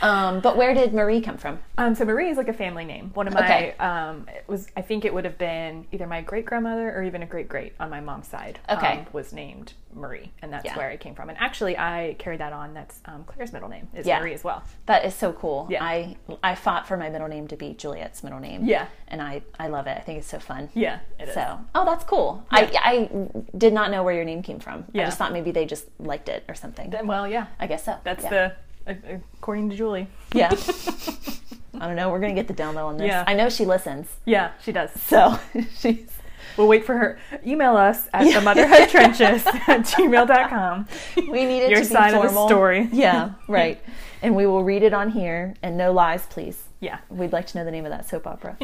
Um, 0.03 0.41
but 0.41 0.57
where 0.57 0.75
did 0.75 0.93
Marie 0.95 1.21
come 1.21 1.37
from? 1.37 1.59
Um, 1.79 1.95
so 1.95 2.05
Marie 2.05 2.31
is 2.31 2.37
like 2.37 2.49
a 2.49 2.53
family 2.53 2.85
name. 2.85 3.11
One 3.15 3.27
of 3.29 3.35
my 3.35 3.45
Okay. 3.45 3.75
um, 3.79 4.27
it 4.35 4.45
was 4.47 4.69
I 4.77 4.83
think 4.83 5.05
it 5.05 5.13
would 5.13 5.25
have 5.25 5.39
been 5.39 5.87
either 5.93 6.07
my 6.07 6.21
great 6.23 6.47
grandmother 6.47 6.91
or 6.95 7.03
even 7.03 7.23
a 7.23 7.27
great 7.27 7.49
great 7.49 7.75
on 7.81 7.91
my 7.91 8.01
mom's 8.01 8.29
side. 8.29 8.59
Okay. 8.69 8.99
um, 9.01 9.07
was 9.13 9.33
named 9.33 9.73
Marie, 9.95 10.31
and 10.43 10.53
that's 10.53 10.65
Yeah. 10.67 10.77
where 10.77 10.91
it 10.91 11.01
came 11.01 11.15
from. 11.15 11.31
And 11.31 11.39
actually, 11.39 11.77
I 11.79 12.17
carried 12.19 12.41
that 12.41 12.53
on. 12.53 12.75
That's 12.75 13.01
um, 13.07 13.25
Claire's 13.25 13.53
middle 13.53 13.69
name 13.69 13.89
is 13.95 14.07
Yeah. 14.07 14.19
Marie 14.21 14.35
as 14.35 14.45
well. 14.45 14.63
That 14.87 15.05
is 15.05 15.15
so 15.15 15.33
cool. 15.33 15.67
Yeah. 15.71 15.83
I 15.83 16.17
I 16.43 16.55
fought 16.55 16.87
for 16.87 16.97
my 16.97 17.09
middle 17.11 17.29
name 17.29 17.49
to 17.49 17.57
be 17.57 17.73
Juliet's 17.75 18.23
middle 18.23 18.41
name. 18.41 18.65
Yeah. 18.65 18.87
And 19.09 19.23
I, 19.23 19.43
I 19.59 19.69
love 19.69 19.87
it. 19.87 19.97
I 19.97 20.01
think 20.01 20.19
it's 20.19 20.27
so 20.29 20.39
fun. 20.41 20.69
Yeah. 20.75 20.99
So, 21.33 21.61
oh, 21.77 21.85
that's 21.85 22.05
cool. 22.05 22.45
I, 22.51 22.71
I 22.83 23.29
did 23.57 23.73
not 23.73 23.91
know 23.93 24.03
where 24.03 24.13
your 24.15 24.25
name 24.25 24.43
came 24.43 24.59
from. 24.59 24.85
Yeah. 24.93 25.03
I 25.03 25.05
just 25.07 25.17
thought 25.19 25.33
maybe 25.33 25.53
they 25.53 25.65
just 25.65 25.87
liked 26.01 26.29
it 26.29 26.45
or 26.49 26.55
something. 26.57 26.91
Then- 26.91 27.07
well, 27.07 27.27
yeah, 27.29 27.47
I 27.61 27.67
guess 27.69 27.85
so. 27.85 27.97
that's 28.03 28.25
yeah. 28.25 28.31
the 28.31 28.53
according 28.87 29.71
to 29.71 29.77
Julie. 29.77 30.09
Yeah. 30.33 30.55
I 31.81 31.87
don't 31.87 31.97
know. 31.97 32.11
We're 32.11 32.21
going 32.21 32.35
to 32.35 32.41
get 32.41 32.49
the 32.49 32.55
down 32.55 32.75
low 32.75 32.87
on 32.87 32.97
this. 32.97 33.09
Yeah. 33.09 33.25
I 33.27 33.35
know 33.35 33.49
she 33.49 33.65
listens. 33.65 34.09
Yeah, 34.25 34.53
she 34.63 34.73
does. 34.73 34.91
So 35.03 35.39
she's. 35.79 36.11
We'll 36.57 36.69
wait 36.69 36.87
for 36.87 36.97
her. 36.97 37.19
Email 37.47 37.77
us 37.77 38.09
at 38.15 38.33
the 38.33 38.41
motherhood 38.41 38.89
trenches 38.89 39.47
at 39.47 39.83
gmail.com. 39.83 40.89
We 41.17 41.45
need 41.45 41.65
it 41.65 41.71
Your 41.71 41.83
to 41.83 41.87
be 41.87 41.93
side 41.93 42.15
of 42.15 42.23
the 42.23 42.47
story. 42.47 42.89
Yeah, 42.93 43.33
right. 43.47 43.79
And 44.23 44.35
we 44.35 44.47
will 44.47 44.65
read 44.65 44.83
it 44.83 44.95
on 44.95 45.11
here 45.11 45.55
and 45.63 45.77
no 45.77 45.93
lies, 45.93 46.25
please. 46.27 46.65
Yeah. 46.81 46.99
We'd 47.11 47.33
like 47.33 47.47
to 47.49 47.59
know 47.59 47.65
the 47.67 47.71
name 47.71 47.85
of 47.85 47.91
that 47.91 48.09
soap 48.09 48.27
opera. 48.27 48.57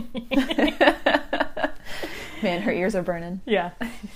Man, 2.43 2.63
her 2.63 2.73
ears 2.73 2.95
are 2.95 3.03
burning. 3.03 3.43
Yeah. 3.45 3.73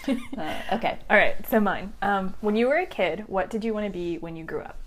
Uh, 0.09 0.61
okay. 0.73 0.99
All 1.11 1.17
right, 1.17 1.37
so 1.49 1.61
mine. 1.61 1.93
Um, 2.03 2.35
when 2.41 2.57
you 2.57 2.69
were 2.69 2.79
a 2.79 2.87
kid, 2.87 3.25
what 3.27 3.51
did 3.51 3.63
you 3.63 3.75
want 3.75 3.87
to 3.87 3.93
be 3.93 4.17
when 4.19 4.37
you 4.37 4.45
grew 4.45 4.63
up? 4.63 4.79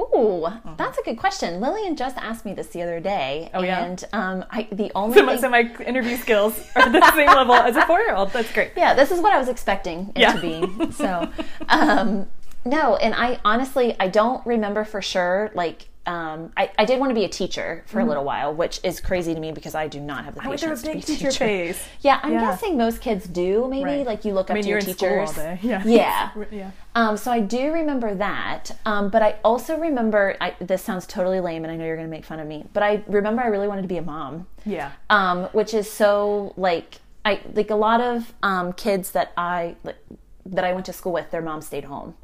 Ooh, 0.00 0.46
that's 0.76 0.96
a 0.98 1.02
good 1.02 1.18
question. 1.18 1.60
Lillian 1.60 1.96
just 1.96 2.16
asked 2.18 2.44
me 2.44 2.54
this 2.54 2.68
the 2.68 2.82
other 2.82 3.00
day, 3.00 3.50
Oh, 3.52 3.62
yeah? 3.62 3.84
and 3.84 4.04
um, 4.12 4.44
I 4.50 4.68
the 4.70 4.92
only 4.94 5.16
So 5.16 5.22
my, 5.24 5.32
thing- 5.32 5.40
so 5.40 5.48
my 5.50 5.84
interview 5.84 6.16
skills 6.16 6.60
are 6.76 6.88
the 6.88 7.12
same 7.12 7.26
level 7.26 7.54
as 7.54 7.76
a 7.76 7.84
four-year-old. 7.86 8.32
That's 8.32 8.52
great. 8.52 8.72
yeah, 8.76 8.94
this 8.94 9.10
is 9.10 9.20
what 9.20 9.32
I 9.32 9.38
was 9.38 9.48
expecting 9.48 10.12
it 10.14 10.20
Yeah. 10.20 10.32
to 10.34 10.40
be. 10.40 10.90
So, 10.92 11.28
um, 11.68 12.26
no, 12.64 12.96
and 12.96 13.14
I 13.14 13.40
honestly 13.44 13.96
I 13.98 14.08
don't 14.08 14.44
remember 14.46 14.84
for 14.84 15.02
sure. 15.02 15.50
Like, 15.54 15.88
um, 16.08 16.52
I, 16.56 16.70
I 16.78 16.84
did 16.86 16.98
want 16.98 17.10
to 17.10 17.14
be 17.14 17.24
a 17.24 17.28
teacher 17.28 17.84
for 17.86 18.00
a 18.00 18.04
little 18.04 18.24
while, 18.24 18.54
which 18.54 18.80
is 18.82 18.98
crazy 18.98 19.34
to 19.34 19.40
me 19.40 19.52
because 19.52 19.74
I 19.74 19.86
do 19.88 20.00
not 20.00 20.24
have 20.24 20.34
the. 20.34 20.42
I 20.42 20.48
went 20.48 20.62
a 20.62 20.66
patience 20.66 20.82
to 20.82 20.88
be 20.88 20.94
big 20.94 21.02
a 21.02 21.06
teacher 21.06 21.30
phase. 21.30 21.78
Yeah, 22.00 22.18
I'm 22.22 22.32
Yeah. 22.32 22.40
guessing 22.50 22.78
most 22.78 23.00
kids 23.02 23.26
do. 23.26 23.68
Maybe 23.68 23.84
Right. 23.84 24.06
like 24.06 24.24
you 24.24 24.32
look 24.32 24.48
I 24.50 24.52
up 24.52 24.54
mean, 24.54 24.62
to 24.64 24.68
your 24.70 24.78
in 24.78 24.86
school 24.86 25.20
all 25.20 25.26
teachers. 25.26 25.58
Yeah. 25.62 25.82
Yeah. 25.84 26.30
Yeah. 26.50 26.70
Um, 26.94 27.16
so 27.18 27.30
I 27.30 27.40
do 27.40 27.72
remember 27.72 28.14
that, 28.14 28.70
um, 28.86 29.10
but 29.10 29.22
I 29.22 29.36
also 29.44 29.78
remember. 29.78 30.34
I, 30.40 30.54
this 30.60 30.82
sounds 30.82 31.06
totally 31.06 31.40
lame, 31.40 31.64
and 31.64 31.70
I 31.70 31.76
know 31.76 31.84
you're 31.84 31.96
going 31.96 32.08
to 32.08 32.10
make 32.10 32.24
fun 32.24 32.40
of 32.40 32.48
me, 32.48 32.64
but 32.72 32.82
I 32.82 33.02
remember 33.06 33.42
I 33.42 33.48
really 33.48 33.68
wanted 33.68 33.82
to 33.82 33.88
be 33.88 33.98
a 33.98 34.02
mom, 34.02 34.46
Yeah. 34.64 34.92
um, 35.10 35.44
which 35.52 35.74
is 35.74 35.90
so 35.90 36.54
like 36.56 37.00
I 37.24 37.40
like 37.52 37.70
a 37.70 37.76
lot 37.76 38.00
of 38.00 38.32
um, 38.42 38.72
kids 38.72 39.10
that 39.10 39.32
I 39.36 39.76
like, 39.84 39.98
that 40.46 40.64
I 40.64 40.72
went 40.72 40.86
to 40.86 40.92
school 40.94 41.12
with. 41.12 41.30
Their 41.30 41.42
mom 41.42 41.60
stayed 41.60 41.84
home, 41.84 42.14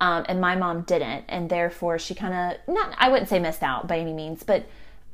um, 0.00 0.24
and 0.28 0.40
my 0.40 0.56
mom 0.56 0.82
didn't, 0.82 1.24
and 1.28 1.50
therefore 1.50 1.98
she 1.98 2.14
kind 2.14 2.34
of 2.34 2.74
not. 2.74 2.94
I 2.98 3.08
wouldn't 3.08 3.28
say 3.28 3.38
missed 3.38 3.62
out 3.62 3.86
by 3.86 3.98
any 3.98 4.12
means, 4.12 4.42
but. 4.42 4.66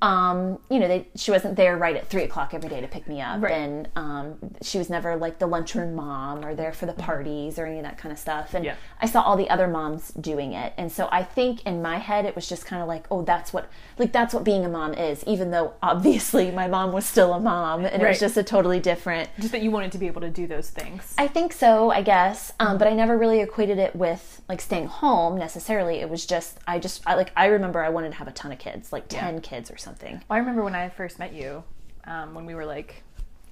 Um, 0.05 0.59
you 0.69 0.81
know, 0.81 0.87
they, 0.87 1.09
she 1.17 1.31
wasn't 1.31 1.57
there 1.57 1.79
right 1.79 1.97
at 1.97 2.09
three 2.09 2.25
o'clock 2.25 2.53
every 2.53 2.69
day 2.69 2.83
to 2.83 2.87
pick 2.87 3.09
me 3.09 3.23
up, 3.23 3.41
Right. 3.41 3.53
and 3.55 3.89
um, 3.97 4.37
she 4.61 4.77
was 4.77 4.91
never 4.91 5.17
like 5.17 5.39
the 5.39 5.47
lunchroom 5.47 5.95
mom 5.95 6.45
or 6.45 6.55
there 6.55 6.75
for 6.75 6.85
the 6.85 6.93
parties 6.93 7.59
or 7.59 7.65
any 7.65 7.79
of 7.79 7.85
that 7.85 7.97
kind 7.97 8.13
of 8.13 8.19
stuff. 8.19 8.53
And 8.53 8.67
Yeah. 8.67 8.75
I 9.01 9.07
saw 9.07 9.23
all 9.23 9.35
the 9.39 9.49
other 9.49 9.67
moms 9.67 10.11
doing 10.11 10.53
it. 10.53 10.75
And 10.77 10.93
so 10.93 11.09
I 11.11 11.23
think 11.23 11.65
in 11.65 11.81
my 11.81 11.97
head, 11.97 12.27
it 12.27 12.35
was 12.37 12.47
just 12.47 12.67
kind 12.67 12.83
of 12.83 12.89
like, 12.89 13.07
oh, 13.11 13.23
that's 13.23 13.55
what, 13.55 13.71
like, 13.99 14.13
that's 14.13 14.35
what 14.35 14.45
being 14.45 14.67
a 14.67 14.69
mom 14.69 14.93
is, 14.93 15.25
even 15.25 15.51
though 15.53 15.73
obviously 15.83 16.51
my 16.63 16.69
mom 16.69 16.93
was 16.93 17.07
still 17.07 17.33
a 17.33 17.41
mom 17.41 17.87
and 17.87 18.03
it 18.03 18.07
was 18.07 18.21
just 18.21 18.37
a 18.37 18.43
totally 18.43 18.81
different. 18.81 19.31
Just 19.41 19.53
that 19.53 19.63
you 19.63 19.71
wanted 19.71 19.91
to 19.93 19.99
be 19.99 20.07
able 20.07 20.21
to 20.21 20.31
do 20.31 20.47
those 20.47 20.69
things. 20.69 21.15
I 21.17 21.29
think 21.29 21.55
so, 21.55 21.91
I 21.91 22.03
guess. 22.03 22.53
Um, 22.61 22.77
but 22.77 22.87
I 22.89 22.93
never 22.93 23.17
really 23.17 23.41
equated 23.41 23.79
it 23.79 23.97
with 23.97 24.43
like 24.51 24.61
staying 24.61 24.89
home 24.89 25.39
necessarily. 25.39 25.97
It 26.03 26.11
was 26.11 26.27
just, 26.27 26.59
I 26.67 26.79
just, 26.79 27.03
I 27.07 27.15
like, 27.15 27.33
I 27.37 27.47
remember 27.47 27.83
I 27.83 27.89
wanted 27.89 28.11
to 28.13 28.17
have 28.19 28.29
a 28.29 28.33
ton 28.33 28.53
of 28.53 28.59
kids, 28.59 28.93
like 28.93 29.09
10 29.09 29.41
kids 29.41 29.71
or 29.71 29.79
something. 29.79 29.94
Well, 30.03 30.21
I 30.31 30.39
remember 30.39 30.63
when 30.65 30.75
I 30.75 30.89
first 30.89 31.19
met 31.19 31.33
you, 31.33 31.63
um, 32.07 32.35
when 32.35 32.47
we 32.47 32.55
were 32.55 32.65
like 32.67 33.03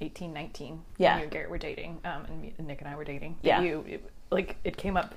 18, 0.01 0.33
19. 0.33 0.83
Yeah. 0.99 1.17
You 1.17 1.23
and 1.25 1.31
Garrett 1.33 1.51
were 1.51 1.59
dating, 1.59 2.01
um, 2.05 2.25
and, 2.27 2.43
me, 2.43 2.55
and 2.59 2.67
Nick 2.67 2.81
and 2.81 2.89
I 2.89 2.97
were 2.97 3.05
dating. 3.05 3.37
Yeah. 3.43 3.61
You, 3.61 3.85
it, 3.89 4.11
like, 4.31 4.57
it 4.65 4.77
came 4.77 4.97
up. 4.97 5.15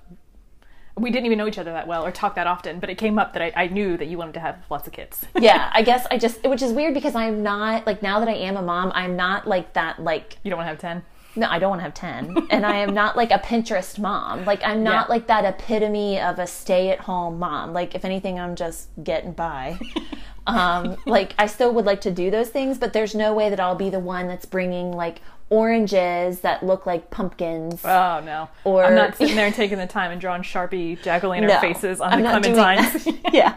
We 0.97 1.11
didn't 1.11 1.25
even 1.25 1.37
know 1.37 1.47
each 1.47 1.57
other 1.57 1.73
that 1.73 1.87
well 1.87 2.05
or 2.05 2.11
talk 2.11 2.35
that 2.35 2.47
often, 2.47 2.79
but 2.79 2.89
it 2.89 2.97
came 2.97 3.19
up 3.19 3.33
that 3.33 3.41
I, 3.41 3.51
I 3.55 3.67
knew 3.67 3.97
that 3.97 4.05
you 4.05 4.17
wanted 4.17 4.35
to 4.35 4.39
have 4.39 4.63
lots 4.69 4.87
of 4.87 4.93
kids. 4.93 5.25
yeah, 5.37 5.69
I 5.73 5.81
guess 5.81 6.07
I 6.09 6.17
just, 6.17 6.43
which 6.43 6.61
is 6.61 6.71
weird 6.71 6.93
because 6.93 7.15
I'm 7.15 7.43
not, 7.43 7.85
like, 7.85 8.01
now 8.01 8.19
that 8.19 8.29
I 8.29 8.35
am 8.35 8.55
a 8.55 8.61
mom, 8.61 8.91
I'm 8.95 9.15
not 9.17 9.45
like 9.47 9.73
that, 9.73 10.01
like, 10.01 10.37
You 10.43 10.51
don't 10.51 10.57
want 10.57 10.67
to 10.67 10.71
have 10.71 10.79
10? 10.79 11.03
No, 11.37 11.49
I 11.49 11.59
don't 11.59 11.69
want 11.69 11.79
to 11.79 11.83
have 11.83 11.93
10. 11.93 12.47
and 12.49 12.65
I 12.65 12.77
am 12.77 12.93
not 12.93 13.17
like 13.17 13.31
a 13.31 13.39
Pinterest 13.39 13.99
mom. 13.99 14.45
Like, 14.45 14.63
I'm 14.63 14.83
not 14.83 15.07
Yeah. 15.07 15.15
like 15.15 15.27
that 15.27 15.43
epitome 15.43 16.17
of 16.17 16.39
a 16.39 16.47
stay 16.47 16.91
at 16.91 16.99
home 17.01 17.39
mom. 17.39 17.73
Like, 17.73 17.93
if 17.93 18.05
anything, 18.05 18.39
I'm 18.39 18.55
just 18.55 18.87
getting 19.03 19.33
by. 19.33 19.77
Um, 20.47 20.97
like 21.05 21.33
I 21.39 21.47
still 21.47 21.73
would 21.73 21.85
like 21.85 22.01
to 22.01 22.11
do 22.11 22.29
those 22.29 22.49
things, 22.49 22.77
but 22.77 22.93
there's 22.93 23.15
no 23.15 23.33
way 23.33 23.49
that 23.49 23.59
I'll 23.59 23.75
be 23.75 23.89
the 23.89 23.99
one 23.99 24.27
that's 24.27 24.45
bringing 24.45 24.91
like 24.91 25.21
oranges 25.49 26.41
that 26.41 26.63
look 26.63 26.85
like 26.85 27.09
pumpkins. 27.09 27.83
Oh 27.83 28.21
no! 28.23 28.49
Or- 28.63 28.83
I'm 28.85 28.95
not 28.95 29.15
sitting 29.15 29.35
there 29.35 29.45
and 29.47 29.55
taking 29.55 29.77
the 29.77 29.87
time 29.87 30.11
and 30.11 30.19
drawing 30.21 30.41
sharpie 30.43 31.01
jack 31.01 31.23
o' 31.23 31.29
lantern 31.29 31.49
No, 31.49 31.59
faces 31.59 31.99
on 32.01 32.13
I'm 32.13 32.21
the 32.41 32.49
clementines. 32.49 33.19
yeah, 33.33 33.55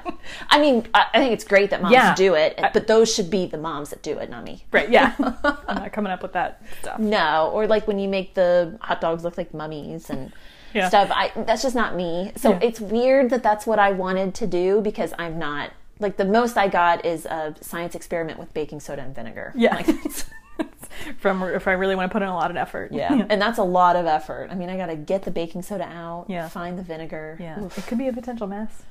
I 0.49 0.61
mean, 0.61 0.87
I, 0.95 1.07
I 1.13 1.19
think 1.19 1.33
it's 1.33 1.45
great 1.45 1.71
that 1.71 1.83
moms 1.83 1.93
Yeah. 1.93 2.15
do 2.15 2.35
it, 2.35 2.59
but 2.73 2.87
those 2.87 3.13
should 3.15 3.31
be 3.31 3.47
the 3.47 3.59
moms 3.59 3.91
that 3.91 4.03
do 4.03 4.19
it, 4.19 4.31
not 4.31 4.45
me. 4.45 4.65
right? 4.73 4.89
Yeah. 4.91 5.15
I'm 5.19 5.77
not 5.77 5.93
coming 5.93 6.13
up 6.13 6.23
with 6.23 6.33
that 6.33 6.63
stuff. 6.81 6.99
No, 6.99 7.51
or 7.53 7.67
like 7.67 7.87
when 7.87 7.99
you 7.99 8.09
make 8.09 8.35
the 8.35 8.79
hot 8.81 9.01
dogs 9.01 9.25
look 9.25 9.37
like 9.37 9.53
mummies 9.53 10.09
and 10.11 10.33
Yeah. 10.75 10.89
stuff. 10.89 11.11
I 11.11 11.33
that's 11.37 11.63
just 11.63 11.75
not 11.75 11.95
me. 11.97 12.33
So 12.37 12.51
Yeah. 12.53 12.59
it's 12.63 12.81
weird 12.81 13.31
that 13.31 13.43
that's 13.43 13.67
what 13.67 13.79
I 13.79 13.93
wanted 13.93 14.35
to 14.37 14.47
do 14.47 14.81
because 14.81 15.13
I'm 15.19 15.39
not 15.39 15.71
like 16.01 16.17
the 16.17 16.25
most 16.25 16.57
I 16.57 16.69
got 16.69 17.05
is 17.05 17.27
a 17.27 17.55
science 17.61 17.95
experiment 17.95 18.39
with 18.39 18.53
baking 18.55 18.81
soda 18.81 19.03
and 19.03 19.15
vinegar. 19.15 19.53
Yeah. 19.57 19.75
Like, 19.77 19.87
From 21.19 21.43
if 21.45 21.69
I 21.69 21.73
really 21.73 21.95
want 21.95 22.11
to 22.11 22.13
put 22.13 22.23
in 22.23 22.29
a 22.29 22.35
lot 22.35 22.51
of 22.51 22.57
effort. 22.57 22.91
yeah, 22.93 23.25
and 23.31 23.41
that's 23.41 23.59
a 23.59 23.63
lot 23.63 23.95
of 23.95 24.07
effort. 24.07 24.49
I 24.51 24.55
mean, 24.57 24.69
I 24.69 24.77
got 24.77 24.87
to 24.87 24.97
get 24.97 25.23
the 25.23 25.31
baking 25.31 25.63
soda 25.63 25.85
out, 25.85 26.27
Yeah. 26.29 26.49
find 26.49 26.77
the 26.79 26.83
vinegar. 26.83 27.37
Yeah. 27.41 27.61
Oof. 27.63 27.79
It 27.79 27.87
could 27.87 27.99
be 27.99 28.09
a 28.09 28.13
potential 28.13 28.47
mess. 28.49 28.83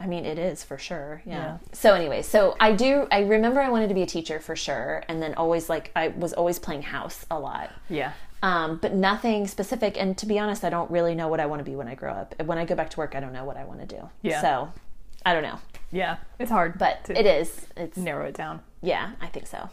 I 0.00 0.06
mean, 0.06 0.24
it 0.24 0.38
is 0.38 0.62
for 0.62 0.78
sure. 0.78 1.20
Yeah. 1.26 1.34
Yeah. 1.34 1.58
So 1.72 1.94
anyway, 1.94 2.22
so 2.22 2.56
I 2.60 2.72
do. 2.72 3.08
I 3.10 3.20
remember 3.22 3.60
I 3.60 3.68
wanted 3.70 3.88
to 3.88 3.94
be 3.94 4.02
a 4.02 4.06
teacher 4.06 4.38
for 4.38 4.54
sure, 4.54 5.02
and 5.08 5.20
then 5.20 5.34
always 5.34 5.68
like 5.68 5.90
I 5.96 6.08
was 6.08 6.32
always 6.32 6.58
playing 6.60 6.82
house 6.82 7.26
a 7.30 7.38
lot. 7.38 7.70
Yeah. 7.88 8.12
um, 8.44 8.78
but 8.80 8.94
nothing 8.94 9.48
specific. 9.48 10.00
And 10.00 10.16
to 10.18 10.26
be 10.26 10.38
honest, 10.38 10.62
I 10.64 10.70
don't 10.70 10.88
really 10.92 11.16
know 11.16 11.26
what 11.26 11.40
I 11.40 11.46
want 11.46 11.58
to 11.58 11.64
be 11.64 11.74
when 11.74 11.88
I 11.88 11.96
grow 11.96 12.12
up. 12.12 12.40
When 12.44 12.56
I 12.58 12.64
go 12.64 12.76
back 12.76 12.90
to 12.90 12.96
work, 12.98 13.16
I 13.16 13.20
don't 13.20 13.32
know 13.32 13.44
what 13.44 13.56
I 13.56 13.64
want 13.64 13.80
to 13.80 13.86
do. 13.86 14.08
Yeah. 14.22 14.40
So 14.40 14.72
I 15.28 15.34
don't 15.34 15.42
know, 15.42 15.58
Yeah. 15.92 16.16
It's 16.38 16.50
hard, 16.50 16.78
but 16.78 17.10
it 17.10 17.26
is. 17.26 17.66
It's 17.76 17.98
narrow 17.98 18.26
it 18.26 18.34
down. 18.34 18.60
yeah, 18.80 19.12
I 19.20 19.26
think 19.26 19.46
so. 19.46 19.68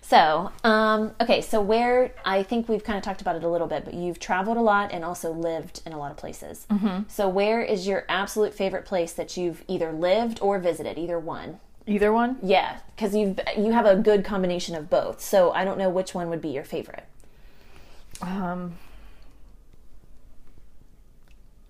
So 0.00 0.52
um, 0.64 1.12
okay, 1.20 1.40
so 1.40 1.60
where 1.60 2.12
I 2.24 2.42
think 2.44 2.68
we've 2.68 2.84
kind 2.84 2.96
of 2.96 3.02
talked 3.02 3.20
about 3.20 3.34
it 3.34 3.42
a 3.42 3.48
little 3.48 3.66
bit, 3.66 3.84
but 3.84 3.94
you've 3.94 4.20
traveled 4.20 4.56
a 4.56 4.60
lot 4.60 4.92
and 4.92 5.04
also 5.04 5.32
lived 5.32 5.82
in 5.86 5.92
a 5.92 5.98
lot 5.98 6.12
of 6.12 6.16
places. 6.16 6.66
Mm-hmm. 6.70 7.02
So 7.08 7.28
where 7.28 7.60
is 7.62 7.86
your 7.88 8.04
absolute 8.08 8.54
favorite 8.54 8.84
place 8.84 9.12
that 9.14 9.36
you've 9.36 9.64
either 9.66 9.90
lived 9.92 10.38
or 10.40 10.58
visited? 10.60 10.98
Either 10.98 11.18
one. 11.18 11.58
Either 11.86 12.12
one. 12.12 12.38
Yeah, 12.42 12.78
because 12.94 13.14
you've 13.14 13.40
you 13.56 13.72
have 13.72 13.86
a 13.86 13.96
good 13.96 14.24
combination 14.24 14.76
of 14.76 14.88
both. 14.88 15.20
So 15.20 15.50
I 15.52 15.64
don't 15.64 15.78
know 15.78 15.90
which 15.90 16.14
one 16.14 16.28
would 16.30 16.40
be 16.40 16.50
your 16.50 16.64
favorite. 16.64 17.06
Um, 18.22 18.74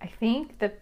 I 0.03 0.07
think 0.07 0.59
that 0.59 0.79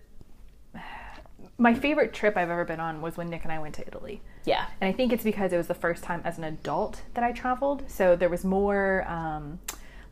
my 1.61 1.75
favorite 1.75 2.13
trip 2.15 2.37
I've 2.37 2.51
ever 2.51 2.65
been 2.65 2.79
on 2.81 3.03
was 3.03 3.17
when 3.17 3.29
Nick 3.29 3.43
and 3.43 3.53
I 3.53 3.59
went 3.59 3.75
to 3.77 3.87
Italy. 3.87 4.23
Yeah. 4.45 4.67
And 4.81 4.89
I 4.89 4.93
think 4.97 5.13
it's 5.13 5.25
because 5.25 5.53
it 5.53 5.57
was 5.57 5.67
the 5.67 5.75
first 5.75 6.05
time 6.05 6.23
as 6.25 6.39
an 6.39 6.45
adult 6.45 7.03
that 7.15 7.25
I 7.25 7.33
traveled. 7.33 7.83
So 7.91 8.15
there 8.15 8.29
was 8.29 8.45
more 8.45 9.05
um, 9.09 9.59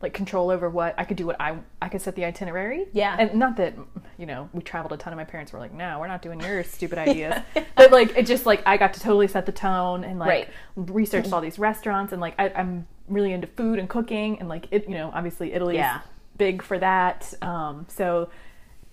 like 0.01 0.13
control 0.13 0.49
over 0.49 0.69
what 0.69 0.93
I 0.97 1.05
could 1.05 1.15
do. 1.17 1.25
What 1.25 1.37
I 1.39 1.57
I 1.81 1.87
could 1.87 2.01
set 2.01 2.15
the 2.15 2.25
itinerary. 2.25 2.87
Yeah. 2.91 3.15
And 3.17 3.35
not 3.39 3.55
that 3.57 3.75
you 4.17 4.25
know 4.25 4.49
we 4.53 4.61
traveled 4.61 4.91
a 4.91 4.97
ton. 4.97 5.13
And 5.13 5.17
my 5.17 5.23
parents 5.23 5.53
were 5.53 5.59
like, 5.59 5.73
"No, 5.73 5.99
we're 5.99 6.07
not 6.07 6.21
doing 6.21 6.39
your 6.41 6.63
stupid 6.65 6.97
ideas." 7.07 7.41
But 7.75 7.91
like 7.91 8.15
it 8.17 8.25
just 8.27 8.45
like 8.45 8.61
I 8.65 8.75
got 8.75 8.93
to 8.95 8.99
totally 8.99 9.27
set 9.29 9.45
the 9.45 9.51
tone 9.53 10.03
and 10.03 10.19
like 10.19 10.27
Right. 10.27 10.49
researched 10.75 11.31
all 11.31 11.39
these 11.41 11.57
restaurants 11.57 12.11
and 12.11 12.21
like 12.21 12.35
I, 12.37 12.49
I'm 12.49 12.87
really 13.07 13.31
into 13.31 13.47
food 13.47 13.79
and 13.79 13.87
cooking 13.87 14.37
and 14.39 14.49
like 14.49 14.67
it. 14.71 14.87
You 14.89 14.95
know, 14.95 15.11
obviously 15.13 15.53
Italy's 15.53 15.77
Yeah. 15.77 16.01
big 16.37 16.61
for 16.61 16.77
that. 16.77 17.33
Um, 17.41 17.85
so 17.89 18.29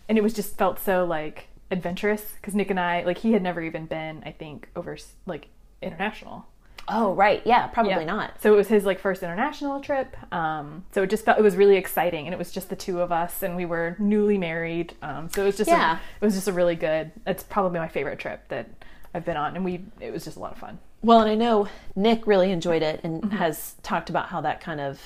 and 0.08 0.16
it 0.16 0.20
was 0.22 0.32
just 0.32 0.56
felt 0.56 0.78
so 0.78 1.04
like 1.04 1.48
adventurous 1.78 2.32
because 2.36 2.54
Nick 2.54 2.70
and 2.70 2.80
I 2.80 3.02
like 3.04 3.18
he 3.18 3.32
had 3.32 3.42
never 3.42 3.60
even 3.62 3.86
been 3.86 4.22
I 4.24 4.32
think 4.32 4.68
over 4.74 4.96
like 5.26 5.48
international. 5.82 6.46
Oh 6.86 7.14
right, 7.14 7.40
yeah, 7.46 7.66
probably 7.68 7.92
Yeah. 7.92 8.04
not. 8.04 8.42
So 8.42 8.52
it 8.52 8.56
was 8.56 8.68
his 8.68 8.84
like 8.84 8.98
first 8.98 9.22
international 9.22 9.80
trip. 9.80 10.16
Um, 10.32 10.84
so 10.92 11.02
it 11.02 11.10
just 11.10 11.24
felt 11.24 11.38
it 11.38 11.42
was 11.42 11.56
really 11.56 11.76
exciting, 11.76 12.26
and 12.26 12.34
it 12.34 12.38
was 12.38 12.52
just 12.52 12.68
the 12.68 12.76
two 12.76 13.00
of 13.00 13.10
us, 13.10 13.42
and 13.42 13.56
we 13.56 13.64
were 13.64 13.96
newly 13.98 14.36
married. 14.36 14.94
Um, 15.00 15.28
so 15.30 15.42
it 15.42 15.46
was 15.46 15.56
just 15.56 15.70
Yeah. 15.70 15.92
a, 15.92 15.94
it 15.96 16.24
was 16.24 16.34
just 16.34 16.48
a 16.48 16.52
really 16.52 16.74
good. 16.76 17.10
It's 17.26 17.42
probably 17.42 17.78
my 17.80 17.88
favorite 17.88 18.18
trip 18.18 18.46
that 18.48 18.68
I've 19.14 19.24
been 19.24 19.36
on, 19.38 19.56
and 19.56 19.64
we 19.64 19.84
it 20.00 20.12
was 20.12 20.24
just 20.24 20.36
a 20.36 20.40
lot 20.40 20.52
of 20.52 20.58
fun. 20.58 20.78
Well, 21.02 21.20
and 21.20 21.30
I 21.30 21.34
know 21.36 21.68
Nick 21.96 22.26
really 22.26 22.50
enjoyed 22.52 22.82
it 22.82 23.00
and 23.02 23.22
Mm-hmm. 23.22 23.36
has 23.36 23.74
talked 23.82 24.10
about 24.10 24.26
how 24.28 24.40
that 24.42 24.60
kind 24.60 24.80
of 24.80 25.00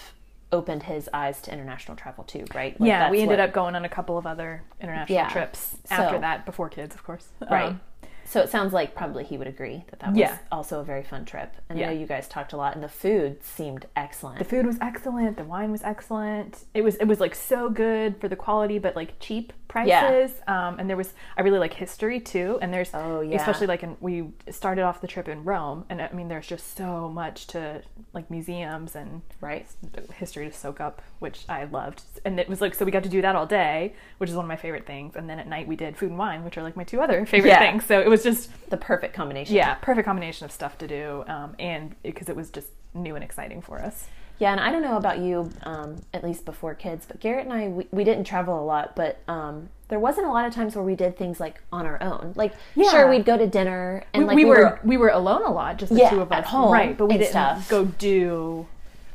opened 0.50 0.84
his 0.84 1.08
eyes 1.12 1.40
to 1.42 1.52
international 1.52 1.96
travel 1.96 2.24
too, 2.24 2.44
right? 2.54 2.78
Like, 2.80 2.88
yeah, 2.88 3.11
we 3.11 3.20
ended 3.20 3.38
what- 3.38 3.48
up 3.48 3.52
going 3.52 3.74
on 3.76 3.84
a 3.84 3.88
couple 3.88 4.16
of 4.16 4.26
other 4.26 4.62
international 4.80 5.16
Yeah. 5.18 5.28
trips 5.28 5.76
So- 5.84 5.94
after 5.96 6.18
that, 6.20 6.46
before 6.46 6.68
kids, 6.68 6.94
of 6.94 7.04
course. 7.04 7.28
right. 7.50 7.66
Um, 7.66 7.80
so 8.28 8.40
it 8.40 8.48
sounds 8.50 8.72
like 8.72 8.94
probably 8.94 9.24
he 9.24 9.38
would 9.38 9.46
agree 9.48 9.84
that 9.90 10.00
that 10.00 10.10
was 10.10 10.18
Yeah. 10.18 10.38
also 10.52 10.80
a 10.80 10.84
very 10.84 11.02
fun 11.02 11.24
trip. 11.24 11.54
And 11.68 11.78
I 11.78 11.80
Yeah. 11.82 11.86
know 11.88 11.92
you 11.98 12.06
guys 12.06 12.28
talked 12.28 12.52
a 12.52 12.56
lot, 12.56 12.74
and 12.74 12.84
the 12.84 12.88
food 12.88 13.42
seemed 13.42 13.86
excellent. 13.96 14.38
the 14.38 14.44
food 14.44 14.66
was 14.66 14.76
excellent. 14.80 15.36
The 15.36 15.44
wine 15.44 15.70
was 15.72 15.82
excellent. 15.82 16.64
It 16.74 16.82
was 16.82 16.96
it 16.96 17.06
was 17.06 17.20
like 17.20 17.34
so 17.34 17.70
good 17.70 18.20
for 18.20 18.28
the 18.28 18.36
quality, 18.36 18.78
but 18.78 18.94
like 18.94 19.18
cheap 19.18 19.52
prices. 19.68 20.32
Um, 20.46 20.78
and 20.78 20.88
there 20.88 20.96
was 20.96 21.12
I 21.36 21.42
really 21.42 21.58
like 21.58 21.74
history 21.74 22.20
too. 22.20 22.58
And 22.62 22.72
there's 22.72 22.90
Oh, 22.94 23.20
yeah. 23.20 23.36
especially 23.36 23.66
like 23.66 23.82
in, 23.82 23.96
we 24.00 24.30
started 24.50 24.82
off 24.82 25.00
the 25.00 25.06
trip 25.06 25.28
in 25.28 25.44
Rome, 25.44 25.84
and 25.90 26.00
I 26.00 26.10
mean 26.12 26.28
there's 26.28 26.46
just 26.46 26.76
so 26.76 27.08
much 27.08 27.46
to 27.48 27.82
like 28.12 28.30
museums 28.30 28.96
and 28.96 29.22
right? 29.40 29.66
history 30.14 30.46
to 30.48 30.52
soak 30.52 30.80
up, 30.80 31.02
which 31.18 31.44
I 31.48 31.64
loved. 31.64 32.02
And 32.24 32.40
it 32.40 32.48
was 32.48 32.60
like 32.60 32.74
so 32.74 32.84
we 32.84 32.90
got 32.90 33.02
to 33.04 33.08
do 33.08 33.22
that 33.22 33.36
all 33.36 33.46
day, 33.46 33.94
which 34.18 34.30
is 34.30 34.36
one 34.36 34.44
of 34.44 34.48
my 34.48 34.56
favorite 34.56 34.86
things. 34.86 35.16
And 35.16 35.28
then 35.28 35.38
at 35.38 35.46
night 35.46 35.68
we 35.68 35.76
did 35.76 35.96
food 35.96 36.10
and 36.10 36.18
wine, 36.18 36.44
which 36.44 36.56
are 36.58 36.62
like 36.62 36.76
my 36.76 36.84
two 36.84 37.00
other 37.00 37.24
favorite 37.32 37.50
Yeah. 37.50 37.58
things. 37.60 37.84
So 37.84 38.00
it 38.00 38.08
was 38.08 38.17
just 38.22 38.50
The 38.70 38.76
perfect 38.76 39.14
combination. 39.14 39.54
yeah, 39.57 39.74
perfect 39.74 40.04
combination 40.07 40.44
of 40.44 40.52
stuff 40.52 40.78
to 40.78 40.87
do, 40.88 41.24
um, 41.28 41.54
and 41.59 41.94
because 42.02 42.28
it 42.28 42.37
was 42.37 42.50
just 42.50 42.68
new 42.94 43.14
and 43.14 43.24
exciting 43.24 43.61
for 43.62 43.81
us. 43.81 44.07
Yeah, 44.38 44.52
and 44.52 44.61
I 44.61 44.70
don't 44.70 44.83
know 44.83 44.96
about 44.96 45.18
you, 45.18 45.50
um, 45.64 45.96
at 46.14 46.22
least 46.22 46.44
before 46.44 46.72
kids, 46.74 47.04
but 47.07 47.18
Garrett 47.18 47.44
and 47.44 47.52
I, 47.52 47.66
we, 47.68 47.87
we 47.90 48.04
didn't 48.04 48.22
travel 48.24 48.62
a 48.62 48.64
lot, 48.64 48.94
but 48.94 49.18
um, 49.26 49.68
there 49.88 49.98
wasn't 49.98 50.28
a 50.28 50.31
lot 50.31 50.46
of 50.46 50.54
times 50.54 50.76
where 50.76 50.85
we 50.85 50.94
did 50.94 51.16
things 51.18 51.40
like 51.40 51.61
on 51.72 51.87
our 51.87 52.00
own. 52.00 52.35
Like, 52.37 52.52
Yeah. 52.76 52.88
sure, 52.90 53.11
we'd 53.11 53.24
go 53.24 53.37
to 53.37 53.48
dinner 53.48 54.04
and 54.14 54.22
we, 54.22 54.28
like 54.28 54.37
we 54.37 54.44
were, 54.44 54.78
we 54.85 54.96
were 54.96 55.09
alone 55.09 55.42
a 55.42 55.50
lot, 55.50 55.76
just 55.78 55.92
the 55.92 55.98
Yeah, 55.98 56.11
two 56.11 56.20
of 56.20 56.31
us 56.31 56.38
at 56.38 56.44
home 56.44 56.70
right? 56.72 56.96
But 56.96 57.07
we 57.07 57.14
didn't 57.18 57.31
stuff. 57.31 57.68
go 57.68 57.85
do 57.87 58.66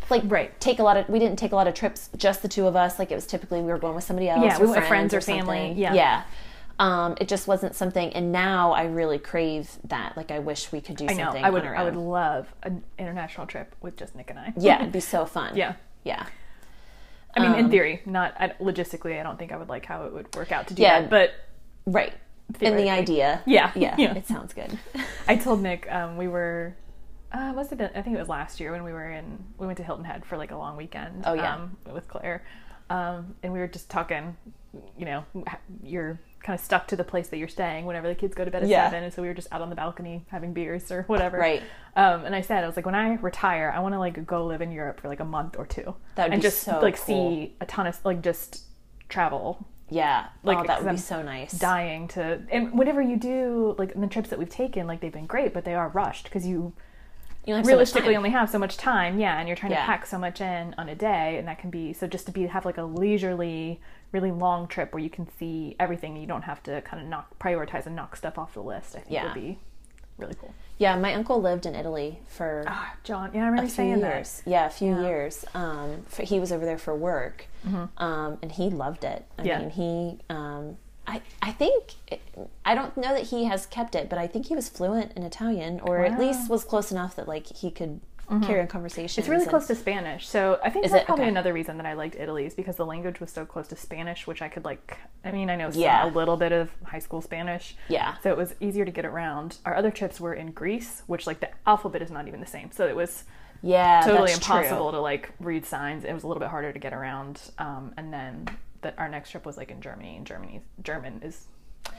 like 0.10 0.24
Right. 0.26 0.60
take 0.60 0.80
a 0.80 0.84
lot 0.84 0.98
of 0.98 1.08
we 1.08 1.18
didn't 1.18 1.39
take 1.39 1.54
a 1.54 1.56
lot 1.56 1.66
of 1.68 1.74
trips 1.74 2.10
just 2.18 2.42
the 2.42 2.50
two 2.50 2.68
of 2.68 2.76
us 2.76 3.00
like 3.00 3.10
it 3.10 3.16
was 3.16 3.26
typically 3.26 3.62
we 3.62 3.68
were 3.68 3.78
going 3.78 3.96
with 3.96 4.04
somebody 4.04 4.28
else 4.28 4.44
Yeah, 4.44 4.60
we 4.60 4.66
went 4.66 4.82
with 4.82 4.88
friends 4.89 5.13
or 5.13 5.22
something. 5.22 5.46
family, 5.46 5.72
yeah. 5.82 5.94
yeah 5.94 6.24
um 6.80 7.16
it 7.22 7.28
just 7.28 7.48
wasn't 7.48 7.76
something 7.76 8.12
and 8.14 8.32
now 8.32 8.72
i 8.72 8.84
really 8.84 9.20
crave 9.20 9.70
that 9.84 10.16
like 10.18 10.32
i 10.32 10.40
wish 10.40 10.72
we 10.72 10.82
could 10.82 10.96
do 10.96 11.06
I 11.08 11.14
know 11.14 11.26
something 11.26 11.44
I 11.44 11.50
would 11.50 11.64
I 11.66 11.84
would 11.84 11.96
love 11.96 12.54
an 12.64 12.84
international 12.98 13.46
trip 13.48 13.76
with 13.82 13.96
just 13.98 14.16
Nick 14.16 14.30
and 14.32 14.40
I. 14.40 14.54
yeah 14.58 14.80
it'd 14.82 14.92
be 14.92 15.00
so 15.00 15.26
fun 15.26 15.56
yeah. 15.56 15.74
yeah 16.04 16.26
I 17.36 17.40
mean, 17.42 17.56
in 17.58 17.66
Um, 17.66 17.72
theory, 17.72 18.02
not 18.06 18.36
I, 18.40 18.50
logistically. 18.62 19.20
I 19.20 19.24
don't 19.24 19.40
think 19.40 19.52
I 19.52 19.58
would 19.58 19.68
like 19.68 19.88
how 19.88 20.06
it 20.06 20.14
would 20.14 20.36
work 20.36 20.52
out 20.52 20.68
to 20.68 20.76
do 20.76 20.84
Yeah. 20.84 21.02
that. 21.02 21.10
But 21.10 21.32
right 21.86 22.14
and 22.62 22.78
the 22.78 22.90
idea 22.92 23.42
Yeah, 23.48 23.72
yeah, 23.76 23.96
yeah. 23.98 24.14
it 24.14 24.28
sounds 24.28 24.54
good 24.54 24.78
I 25.28 25.36
told 25.38 25.62
Nick 25.62 25.92
um, 25.92 26.18
we 26.18 26.28
were. 26.28 26.76
Uh, 27.34 27.50
it 27.50 27.56
must 27.56 27.72
have 27.72 27.80
been. 27.80 27.90
I 27.96 28.04
think 28.04 28.16
it 28.16 28.20
was 28.20 28.30
last 28.30 28.60
year 28.60 28.72
when 28.72 28.84
we 28.84 28.94
were 28.94 29.10
in. 29.10 29.44
We 29.58 29.66
went 29.66 29.78
to 29.78 29.84
Hilton 29.84 30.06
Head 30.06 30.24
for 30.24 30.38
like 30.38 30.52
a 30.52 30.56
long 30.56 30.78
weekend. 30.78 31.24
Oh, 31.26 31.34
yeah. 31.34 31.56
Um, 31.56 31.76
with 31.92 32.08
Claire, 32.08 32.44
um, 32.92 33.34
and 33.42 33.52
we 33.52 33.58
were 33.58 33.68
just 33.68 33.90
talking. 33.90 34.38
You 35.00 35.06
know, 35.06 35.26
you're 35.84 36.20
kind 36.43 36.60
of 36.60 36.63
stuck 36.63 36.88
to 36.88 36.95
the 36.95 37.03
place 37.03 37.29
that 37.29 37.38
you're 37.38 37.47
staying 37.47 37.86
whenever 37.86 38.08
the 38.08 38.15
kids 38.15 38.36
go 38.36 38.43
to 38.45 38.51
bed 38.51 38.63
at 38.63 38.69
Yeah. 38.69 38.86
seven, 38.86 39.03
and 39.06 39.13
so 39.13 39.21
we 39.21 39.27
were 39.29 39.34
just 39.34 39.47
out 39.51 39.62
on 39.62 39.69
the 39.69 39.75
balcony 39.75 40.25
having 40.29 40.53
beers 40.53 40.91
or 40.91 41.03
whatever. 41.03 41.38
Right. 41.38 41.63
Um, 41.95 42.25
and 42.25 42.36
I 42.36 42.41
said, 42.41 42.63
I 42.63 42.67
was 42.67 42.75
like, 42.75 42.86
when 42.86 42.95
I 42.95 43.15
retire, 43.15 43.71
I 43.75 43.79
want 43.79 43.95
to 43.95 43.99
like 43.99 44.25
go 44.27 44.45
live 44.45 44.62
in 44.62 44.71
Europe 44.71 44.99
for 44.99 45.08
like 45.08 45.19
a 45.21 45.25
month 45.25 45.56
or 45.58 45.65
two, 45.65 45.95
That 46.15 46.25
would 46.25 46.34
and 46.34 46.41
be 46.41 46.47
just 46.47 46.63
so 46.63 46.79
like 46.82 46.97
cool. 46.97 47.06
see 47.06 47.56
a 47.62 47.65
ton 47.65 47.88
of 47.88 47.97
like 48.06 48.21
just 48.21 48.63
travel 49.10 49.65
Yeah. 49.89 50.27
Like, 50.43 50.58
oh, 50.60 50.63
that 50.67 50.79
would 50.79 50.86
be 50.86 50.89
I'm 50.91 50.97
so 50.97 51.21
nice 51.21 51.51
dying 51.53 52.08
to 52.10 52.41
and 52.51 52.77
whenever 52.77 53.01
you 53.01 53.15
do 53.17 53.75
like 53.77 53.93
the 53.99 54.08
trips 54.08 54.29
that 54.29 54.39
we've 54.39 54.49
taken 54.49 54.88
like 54.88 55.01
they've 55.01 55.12
been 55.13 55.27
great 55.27 55.53
but 55.53 55.65
they 55.65 55.75
are 55.75 55.89
rushed 55.89 56.25
because 56.25 56.45
you 56.47 56.73
you 57.45 57.53
so 57.62 57.67
realistically 57.67 58.13
time. 58.13 58.17
only 58.17 58.29
have 58.32 58.49
so 58.49 58.58
much 58.58 58.77
time 58.77 59.19
yeah 59.19 59.38
and 59.38 59.47
you're 59.47 59.56
trying 59.58 59.71
Yeah. 59.73 59.82
to 59.82 59.86
pack 59.86 60.06
so 60.06 60.17
much 60.17 60.41
in 60.41 60.73
on 60.77 60.89
a 60.89 60.95
day 60.95 61.38
and 61.38 61.47
that 61.47 61.60
can 61.60 61.69
be 61.69 61.93
so 61.93 62.08
just 62.08 62.25
to 62.25 62.32
be 62.32 62.47
have 62.47 62.65
like 62.65 62.77
a 62.77 62.84
leisurely 62.84 63.79
really 64.13 64.32
long 64.32 64.67
trip 64.67 64.93
where 64.93 65.04
you 65.04 65.10
can 65.10 65.28
see 65.38 65.76
everything 65.80 66.15
you 66.15 66.28
don't 66.28 66.43
have 66.43 66.62
to 66.63 66.82
kind 66.84 67.02
of 67.04 67.10
knock 67.10 67.38
prioritize 67.39 67.86
and 67.86 67.95
knock 67.95 68.15
stuff 68.15 68.38
off 68.38 68.54
the 68.54 68.62
list 68.62 68.95
i 68.95 68.99
think 68.99 69.12
Yeah. 69.12 69.26
would 69.26 69.34
be 69.34 69.60
really 70.19 70.36
cool 70.36 70.54
yeah 70.78 70.95
my 70.95 71.13
uncle 71.15 71.41
lived 71.41 71.65
in 71.65 71.73
italy 71.76 72.19
for 72.28 72.63
ah 72.67 72.93
john 73.04 73.32
yeah 73.34 73.41
i 73.41 73.45
remember 73.47 73.63
a 73.63 73.65
few 73.65 73.76
saying 73.76 73.99
years. 73.99 74.41
Yeah, 74.45 74.67
a 74.67 74.69
few 74.69 74.93
Yeah. 74.95 75.02
years. 75.02 75.43
Um, 75.56 76.04
for, 76.08 76.21
he 76.23 76.39
was 76.39 76.52
over 76.52 76.63
there 76.63 76.78
for 76.78 76.95
work, 76.95 77.47
Hmm. 77.63 77.86
um, 77.97 78.38
and 78.43 78.52
he 78.52 78.69
loved 78.69 79.04
it. 79.04 79.26
I 79.38 79.41
Mm-hmm. 79.41 79.47
Yeah. 79.47 79.60
mean, 79.60 79.69
he. 79.71 80.19
Um, 80.30 80.78
I 81.08 81.21
I 81.41 81.52
think 81.52 81.95
I 82.63 82.76
don't 82.76 82.95
know 82.95 83.13
that 83.13 83.23
he 83.23 83.45
has 83.45 83.65
kept 83.65 83.93
it, 83.95 84.08
but 84.10 84.17
I 84.19 84.28
think 84.28 84.45
he 84.47 84.56
was 84.56 84.69
fluent 84.69 85.12
in 85.17 85.23
Italian, 85.23 85.80
or 85.82 86.06
at 86.06 86.17
least 86.19 86.49
was 86.49 86.63
close 86.63 86.91
enough 86.91 87.15
that 87.17 87.28
like 87.28 87.47
he 87.47 87.69
could 87.71 87.99
carry 88.42 88.62
on 88.62 88.68
conversations. 88.68 89.18
It's 89.20 89.28
really 89.28 89.46
close 89.46 89.68
to 89.68 89.76
Spanish, 89.76 90.28
so 90.28 90.60
I 90.64 90.70
think 90.70 90.86
that's 90.90 91.06
probably 91.06 91.24
Okay. 91.26 91.30
another 91.30 91.54
reason 91.54 91.78
that 91.78 91.86
I 91.86 91.94
liked 91.94 92.16
Italy 92.16 92.46
is 92.46 92.54
because 92.56 92.76
the 92.78 92.86
language 92.86 93.20
was 93.20 93.32
so 93.32 93.46
close 93.46 93.68
to 93.70 93.76
Spanish, 93.76 94.26
which 94.26 94.42
I 94.42 94.50
could 94.50 94.66
like. 94.66 94.98
I 95.24 95.32
mean, 95.32 95.50
I 95.50 95.56
know 95.56 95.70
some- 95.72 95.82
Yeah. 95.82 96.06
a 96.06 96.10
little 96.10 96.38
bit 96.38 96.52
of 96.52 96.72
high 96.84 97.00
school 97.00 97.22
Spanish, 97.22 97.76
Yeah. 97.90 98.16
so 98.24 98.30
it 98.32 98.38
was 98.38 98.56
easier 98.60 98.86
to 98.86 98.92
get 98.92 99.06
around. 99.06 99.58
Our 99.66 99.76
other 99.76 99.92
trips 99.92 100.20
were 100.20 100.34
in 100.34 100.52
Greece, 100.52 101.04
which 101.08 101.28
like 101.28 101.40
the 101.42 101.50
alphabet 101.68 102.02
is 102.02 102.10
not 102.12 102.28
even 102.28 102.40
the 102.40 102.46
same, 102.48 102.72
so 102.72 102.88
it 102.88 102.96
was 102.96 103.24
Yeah, 103.62 104.02
totally 104.02 104.32
that's 104.32 104.46
true. 104.46 104.58
impossible 104.58 104.92
to 104.92 105.00
like 105.00 105.32
read 105.40 105.66
signs. 105.66 106.04
It 106.04 106.14
was 106.14 106.24
a 106.24 106.28
little 106.28 106.42
bit 106.42 106.50
harder 106.50 106.74
to 106.74 106.80
get 106.80 106.94
around. 106.94 107.52
Um, 107.58 107.94
and 107.98 108.12
then 108.14 108.48
that 108.82 108.96
our 108.98 109.08
next 109.08 109.30
trip 109.32 109.46
was 109.46 109.56
like 109.58 109.72
in 109.72 109.80
Germany, 109.80 110.18
and 110.18 110.26
Germany 110.28 110.62
German 110.82 111.22
is 111.24 111.48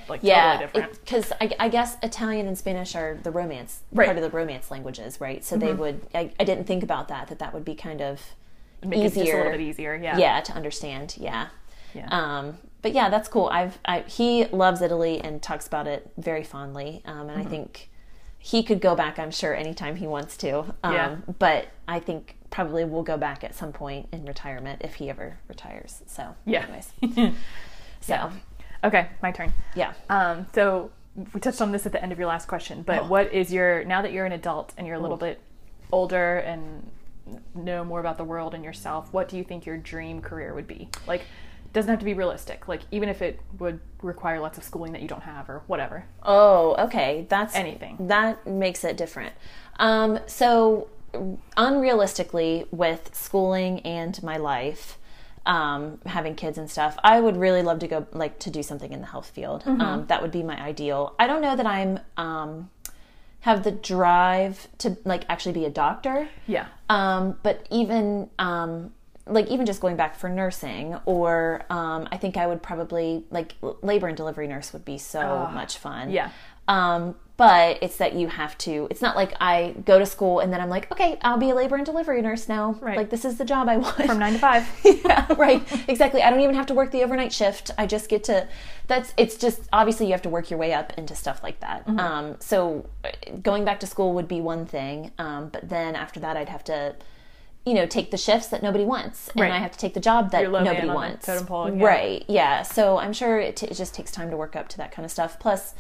like 0.09 0.21
Yeah, 0.23 0.59
totally 0.59 0.67
different. 0.83 1.05
because 1.05 1.33
I, 1.41 1.51
I 1.59 1.69
guess 1.69 1.97
Italian 2.03 2.47
and 2.47 2.57
Spanish 2.59 2.95
are 2.95 3.19
the 3.23 3.31
romance 3.31 3.81
Right. 3.93 4.07
part 4.07 4.17
of 4.19 4.23
the 4.23 4.31
romance 4.37 4.71
languages, 4.71 5.21
right? 5.21 5.45
So 5.45 5.57
they 5.57 5.73
would. 5.73 6.01
I, 6.15 6.31
I 6.39 6.45
didn't 6.45 6.65
think 6.65 6.83
about 6.83 7.09
that. 7.09 7.29
That 7.29 7.39
that 7.39 7.53
would 7.55 7.65
be 7.65 7.75
kind 7.75 8.01
of 8.01 8.21
Make 8.85 8.99
it 9.01 9.03
just 9.15 9.17
a 9.17 9.37
little 9.37 9.53
bit 9.53 9.61
easier. 9.61 9.95
Yeah. 9.97 10.19
yeah 10.19 10.41
to 10.43 10.53
understand 10.53 11.17
yeah 11.19 11.47
Yeah. 11.95 12.07
um 12.11 12.59
but 12.83 12.93
yeah 12.93 13.09
that's 13.09 13.29
cool 13.31 13.49
i've 13.51 13.79
I, 13.87 14.01
he 14.01 14.45
loves 14.47 14.83
italy 14.83 15.23
and 15.23 15.41
talks 15.41 15.67
about 15.67 15.87
it 15.87 16.11
very 16.19 16.45
fondly 16.45 17.01
um 17.07 17.31
and 17.31 17.41
i 17.41 17.45
think 17.45 17.89
he 18.37 18.63
could 18.63 18.83
go 18.83 18.95
back 18.95 19.19
i'm 19.19 19.31
sure 19.31 19.55
anytime 19.55 19.97
he 19.97 20.07
wants 20.07 20.37
to 20.39 20.59
um 20.83 20.93
Yeah. 20.93 21.17
but 21.39 21.69
i 21.89 21.99
think 21.99 22.37
probably 22.51 22.85
we'll 22.85 23.05
go 23.05 23.17
back 23.17 23.43
at 23.43 23.55
some 23.55 23.73
point 23.73 24.09
in 24.13 24.27
retirement 24.27 24.83
if 24.85 24.97
he 24.97 25.09
ever 25.09 25.39
retires 25.49 26.03
so 26.07 26.35
Yeah. 26.45 26.65
anyways 26.65 27.35
so 28.03 28.31
Okay, 28.85 29.09
my 29.23 29.33
turn. 29.33 29.53
yeah 29.75 29.95
Um, 30.09 30.47
so 30.55 30.91
we 31.33 31.41
touched 31.41 31.61
on 31.63 31.73
this 31.73 31.87
at 31.87 31.93
the 31.93 32.03
end 32.03 32.13
of 32.13 32.19
your 32.19 32.29
last 32.29 32.47
question, 32.49 32.83
but 32.83 33.03
Oh. 33.03 33.07
what 33.07 33.33
is 33.33 33.53
your 33.53 33.85
now 33.85 34.03
that 34.03 34.13
you're 34.13 34.27
an 34.27 34.33
adult 34.33 34.73
and 34.77 34.87
you're 34.87 34.97
a 34.97 35.01
little 35.01 35.17
bit 35.17 35.41
older 35.93 36.39
and 36.39 36.91
know 37.55 37.85
more 37.85 38.01
about 38.01 38.19
the 38.19 38.25
world 38.25 38.53
and 38.55 38.63
yourself, 38.65 39.13
what 39.13 39.29
do 39.29 39.37
you 39.39 39.45
think 39.45 39.65
your 39.65 39.77
dream 39.79 40.21
career 40.21 40.53
would 40.55 40.67
be? 40.67 40.89
Like 41.07 41.23
doesn't 41.73 41.89
have 41.91 41.99
to 41.99 42.05
be 42.05 42.15
realistic. 42.15 42.69
Like 42.69 42.83
even 42.93 43.09
if 43.09 43.21
it 43.23 43.41
would 43.59 43.81
require 44.03 44.39
lots 44.41 44.59
of 44.59 44.65
schooling 44.65 44.93
that 44.93 45.03
you 45.03 45.09
don't 45.09 45.23
have 45.23 45.49
or 45.49 45.63
whatever. 45.67 46.05
Oh, 46.23 46.75
okay. 46.87 47.27
That's 47.29 47.55
Anything. 47.57 47.97
That 48.09 48.47
makes 48.47 48.85
it 48.85 48.97
different. 48.97 49.33
Um, 49.81 50.21
so, 50.27 50.89
unrealistically, 51.57 52.67
with 52.71 53.11
schooling 53.15 53.81
and 53.81 54.23
my 54.23 54.37
life, 54.37 54.99
um, 55.47 56.01
having 56.07 56.35
kids 56.35 56.59
and 56.59 56.71
stuff, 56.71 56.97
I 57.05 57.21
would 57.21 57.37
really 57.37 57.63
love 57.63 57.79
to 57.81 57.89
go 57.89 58.07
like 58.13 58.39
to 58.41 58.51
do 58.51 58.63
something 58.63 58.93
in 58.93 59.01
the 59.01 59.07
health 59.07 59.31
field. 59.31 59.63
Um, 59.67 60.07
that 60.07 60.23
would 60.23 60.31
be 60.31 60.43
my 60.43 60.61
ideal. 60.61 61.15
I 61.19 61.27
don't 61.27 61.43
know 61.43 61.57
that 61.57 61.67
I'm 61.67 62.01
um, 62.17 62.71
have 63.41 63.63
the 63.63 63.71
drive 63.71 64.69
to 64.79 64.97
like 65.05 65.25
actually 65.29 65.53
be 65.53 65.67
a 65.67 65.71
doctor. 65.71 66.29
Yeah. 66.47 66.67
Um, 66.89 67.39
but 67.43 67.67
even 67.71 68.31
um, 68.39 68.95
like 69.27 69.49
even 69.49 69.67
just 69.67 69.81
going 69.81 69.97
back 69.97 70.17
for 70.17 70.29
nursing, 70.31 70.97
or 71.05 71.65
um, 71.69 72.09
I 72.11 72.17
think 72.17 72.37
I 72.37 72.47
would 72.47 72.63
probably 72.63 73.25
like 73.31 73.55
labor 73.83 74.07
and 74.07 74.17
delivery 74.17 74.49
nurse 74.49 74.73
would 74.73 74.85
be 74.85 74.97
so 74.99 75.51
much 75.53 75.77
fun. 75.77 76.11
Yeah. 76.11 76.31
Um, 76.69 77.17
but 77.37 77.79
it's 77.83 77.97
that 77.97 78.13
you 78.15 78.29
have 78.29 78.57
to. 78.59 78.87
It's 78.91 79.03
not 79.03 79.17
like 79.17 79.35
I 79.41 79.75
go 79.85 79.99
to 79.99 80.07
school 80.07 80.39
and 80.39 80.53
then 80.53 80.61
I'm 80.61 80.69
like, 80.69 80.91
okay, 80.93 81.19
I'll 81.23 81.37
be 81.37 81.51
a 81.51 81.55
labor 81.55 81.75
and 81.75 81.85
delivery 81.85 82.23
nurse 82.23 82.49
now. 82.49 82.77
Right. 82.81 82.97
Like 82.97 83.11
this 83.11 83.25
is 83.25 83.39
the 83.39 83.45
job 83.45 83.69
I 83.69 83.77
want. 83.79 83.97
From 84.07 84.19
9 84.21 84.35
to 84.35 84.39
5. 84.39 84.81
yeah, 85.05 85.27
right. 85.37 85.89
Exactly. 85.89 86.23
I 86.23 86.31
don't 86.31 86.41
even 86.41 86.55
have 86.55 86.67
to 86.67 86.75
work 86.75 86.93
the 86.93 87.03
overnight 87.03 87.33
shift. 87.33 87.73
I 87.77 87.87
just 87.87 88.09
get 88.09 88.23
to. 88.25 88.47
That's. 88.87 89.13
It's 89.17 89.37
just 89.37 89.63
obviously 89.73 90.07
you 90.07 90.13
have 90.13 90.23
to 90.23 90.29
work 90.29 90.49
your 90.49 90.59
way 90.61 90.73
up 90.75 90.93
into 90.97 91.15
stuff 91.17 91.43
like 91.43 91.59
that. 91.61 91.87
Mm-hmm. 91.89 91.99
Um, 91.99 92.37
so 92.39 92.87
uh, 93.05 93.09
going 93.43 93.65
back 93.65 93.81
to 93.81 93.87
school 93.87 94.13
would 94.15 94.29
be 94.29 94.41
one 94.41 94.65
thing, 94.65 95.11
um, 95.19 95.49
but 95.49 95.69
then 95.69 95.97
after 95.97 96.21
that, 96.21 96.37
I'd 96.37 96.51
have 96.51 96.63
to, 96.65 96.95
you 97.67 97.75
know, 97.75 97.87
take 97.87 98.11
the 98.13 98.19
shifts 98.19 98.49
that 98.49 98.63
nobody 98.63 98.85
wants, 98.85 99.29
and 99.31 99.41
Right. 99.41 99.51
I 99.51 99.59
have 99.59 99.73
to 99.73 99.79
take 99.79 99.95
the 99.95 100.01
job 100.01 100.31
that 100.31 100.43
You're 100.43 100.51
low 100.51 100.63
man 100.63 100.75
nobody 100.75 100.87
wants. 100.89 101.27
pole, 101.47 101.75
yeah. 101.75 101.85
Right. 101.85 102.25
Yeah. 102.29 102.63
So 102.63 102.99
I'm 102.99 103.13
sure 103.13 103.41
it, 103.41 103.57
t- 103.57 103.67
it 103.67 103.75
just 103.75 103.93
takes 103.95 104.13
time 104.13 104.31
to 104.31 104.37
work 104.37 104.55
up 104.55 104.69
to 104.69 104.77
that 104.77 104.93
kind 104.93 105.05
of 105.05 105.11
stuff. 105.11 105.41
Plus. 105.41 105.75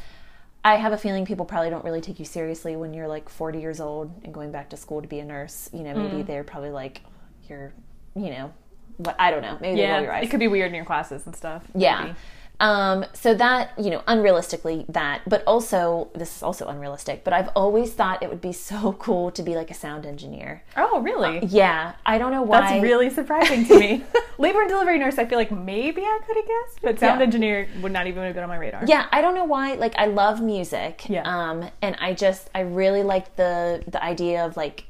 I 0.64 0.76
have 0.76 0.92
a 0.92 0.96
feeling 0.96 1.26
people 1.26 1.44
probably 1.44 1.68
don't 1.70 1.84
really 1.84 2.00
take 2.00 2.18
you 2.18 2.24
seriously 2.24 2.74
when 2.74 2.94
you're 2.94 3.06
like 3.08 3.28
40 3.28 3.60
years 3.60 3.80
old 3.80 4.10
and 4.24 4.32
going 4.32 4.50
back 4.50 4.70
to 4.70 4.76
school 4.78 5.02
to 5.02 5.08
be 5.08 5.18
a 5.18 5.24
nurse. 5.24 5.68
You 5.72 5.82
know, 5.82 5.94
maybe 5.94 6.22
Mm. 6.22 6.26
they're 6.26 6.44
probably 6.44 6.70
like, 6.70 7.02
you're, 7.48 7.72
you 8.16 8.30
know, 8.30 8.50
what 8.96 9.14
I 9.18 9.30
don't 9.30 9.42
know. 9.42 9.58
Maybe 9.60 9.80
they 9.82 9.88
roll 9.90 10.00
your 10.00 10.10
Yeah. 10.12 10.18
eyes. 10.18 10.24
It 10.24 10.30
could 10.30 10.40
be 10.40 10.48
weird 10.48 10.68
in 10.70 10.74
your 10.74 10.84
classes 10.86 11.26
and 11.26 11.36
stuff. 11.36 11.66
Yeah. 11.74 12.00
Maybe. 12.04 12.14
Um, 12.60 13.04
so 13.12 13.34
that, 13.34 13.72
you 13.78 13.90
know, 13.90 14.00
unrealistically 14.06 14.86
that, 14.88 15.22
but 15.26 15.42
also, 15.46 16.08
this 16.14 16.36
is 16.36 16.42
also 16.42 16.68
unrealistic, 16.68 17.24
but 17.24 17.32
I've 17.32 17.48
always 17.56 17.92
thought 17.92 18.22
it 18.22 18.28
would 18.30 18.40
be 18.40 18.52
so 18.52 18.92
cool 18.98 19.30
to 19.32 19.42
be 19.42 19.56
like 19.56 19.70
a 19.70 19.74
sound 19.74 20.06
engineer. 20.06 20.62
Oh, 20.76 21.00
really? 21.00 21.44
Yeah. 21.46 21.94
I 22.06 22.18
don't 22.18 22.30
know 22.30 22.42
why. 22.42 22.60
That's 22.60 22.82
really 22.82 23.10
surprising 23.10 23.66
to 23.66 23.78
me. 23.78 24.04
Labor 24.38 24.60
and 24.62 24.68
delivery 24.70 24.98
nurse, 24.98 25.18
I 25.18 25.24
feel 25.26 25.38
like 25.38 25.50
maybe 25.50 26.02
I 26.02 26.20
could 26.26 26.36
have 26.36 26.46
guessed, 26.46 26.78
but 26.82 26.98
sound 27.00 27.20
Yeah. 27.20 27.24
engineer 27.26 27.68
would 27.82 27.92
not 27.92 28.06
even 28.06 28.22
have 28.22 28.34
been 28.34 28.42
on 28.44 28.48
my 28.48 28.56
radar. 28.56 28.84
Yeah, 28.86 29.06
I 29.12 29.20
don't 29.20 29.34
know 29.34 29.44
why. 29.44 29.74
Like, 29.74 29.94
I 29.96 30.06
love 30.06 30.40
music. 30.40 31.08
Yeah. 31.08 31.22
Um, 31.24 31.70
and 31.82 31.96
I 32.00 32.14
just, 32.14 32.50
I 32.54 32.60
really 32.60 33.02
like 33.02 33.36
the 33.36 33.82
the 33.86 34.02
idea 34.02 34.44
of 34.44 34.56
like 34.56 34.84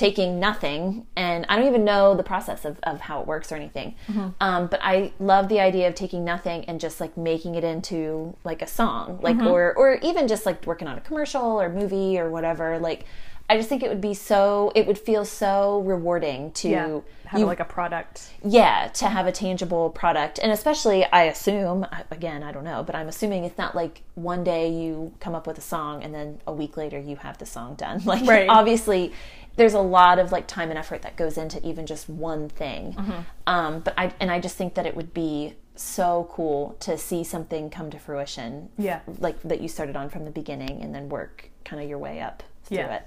taking 0.00 0.40
nothing, 0.40 1.06
and 1.14 1.44
I 1.48 1.56
don't 1.56 1.68
even 1.68 1.84
know 1.84 2.14
the 2.16 2.22
process 2.22 2.64
of, 2.64 2.80
of 2.82 3.00
how 3.02 3.20
it 3.20 3.26
works 3.26 3.52
or 3.52 3.56
anything. 3.56 3.94
Mm-hmm. 4.08 4.28
Um, 4.40 4.66
but 4.66 4.80
I 4.82 5.12
love 5.20 5.48
the 5.48 5.60
idea 5.60 5.86
of 5.88 5.94
taking 5.94 6.24
nothing 6.24 6.64
and 6.64 6.80
just 6.80 7.00
like 7.00 7.16
making 7.16 7.54
it 7.54 7.64
into 7.64 8.34
like 8.42 8.62
a 8.62 8.66
song, 8.66 9.20
like 9.22 9.36
Mm-hmm. 9.36 9.46
or 9.46 9.74
or 9.76 9.94
even 10.02 10.26
just 10.26 10.46
like 10.46 10.66
working 10.66 10.88
on 10.88 10.96
a 10.98 11.00
commercial 11.02 11.60
or 11.60 11.68
movie 11.68 12.18
or 12.18 12.30
whatever. 12.30 12.78
Like, 12.78 13.04
I 13.48 13.56
just 13.56 13.68
think 13.68 13.82
it 13.82 13.88
would 13.88 14.00
be 14.00 14.14
so, 14.14 14.70
it 14.74 14.86
would 14.86 14.98
feel 14.98 15.24
so 15.24 15.80
rewarding 15.80 16.52
to 16.52 16.68
Yeah. 16.68 17.00
Have 17.30 17.38
you 17.40 17.46
like 17.46 17.60
a 17.60 17.64
product. 17.64 18.28
yeah 18.44 18.88
to 18.94 19.06
have 19.16 19.26
a 19.28 19.30
tangible 19.30 19.90
product 19.90 20.40
and 20.42 20.50
especially 20.50 21.04
i 21.12 21.22
assume 21.34 21.86
again 22.10 22.42
i 22.42 22.50
don't 22.50 22.64
know 22.64 22.82
but 22.82 22.96
i'm 22.96 23.06
assuming 23.06 23.44
it's 23.44 23.56
not 23.56 23.72
like 23.76 24.02
one 24.16 24.42
day 24.42 24.68
you 24.68 25.12
come 25.20 25.36
up 25.36 25.46
with 25.46 25.56
a 25.56 25.60
song 25.60 26.02
and 26.02 26.12
then 26.12 26.40
a 26.48 26.52
week 26.52 26.76
later 26.76 26.98
you 26.98 27.14
have 27.26 27.38
the 27.38 27.46
song 27.46 27.76
done 27.76 28.02
like 28.12 28.26
Right. 28.26 28.48
obviously 28.48 29.12
there's 29.56 29.74
a 29.74 29.80
lot 29.80 30.18
of 30.18 30.32
like 30.32 30.46
time 30.46 30.70
and 30.70 30.78
effort 30.78 31.02
that 31.02 31.16
goes 31.16 31.36
into 31.36 31.64
even 31.66 31.86
just 31.86 32.08
one 32.08 32.48
thing 32.48 32.92
Mm-hmm. 32.94 33.20
um, 33.46 33.80
but 33.80 33.94
i 33.98 34.12
and 34.20 34.30
i 34.30 34.38
just 34.40 34.56
think 34.56 34.74
that 34.74 34.86
it 34.86 34.94
would 34.96 35.12
be 35.14 35.54
so 35.76 36.28
cool 36.30 36.76
to 36.80 36.98
see 36.98 37.24
something 37.24 37.70
come 37.70 37.90
to 37.90 37.98
fruition 37.98 38.68
Yeah. 38.78 39.00
like 39.18 39.40
that 39.42 39.60
you 39.60 39.68
started 39.68 39.96
on 39.96 40.10
from 40.10 40.24
the 40.24 40.30
beginning 40.30 40.82
and 40.82 40.94
then 40.94 41.08
work 41.08 41.50
kind 41.64 41.82
of 41.82 41.88
your 41.88 41.98
way 41.98 42.20
up 42.20 42.42
through 42.64 42.78
Yeah. 42.78 42.96
it 42.96 43.02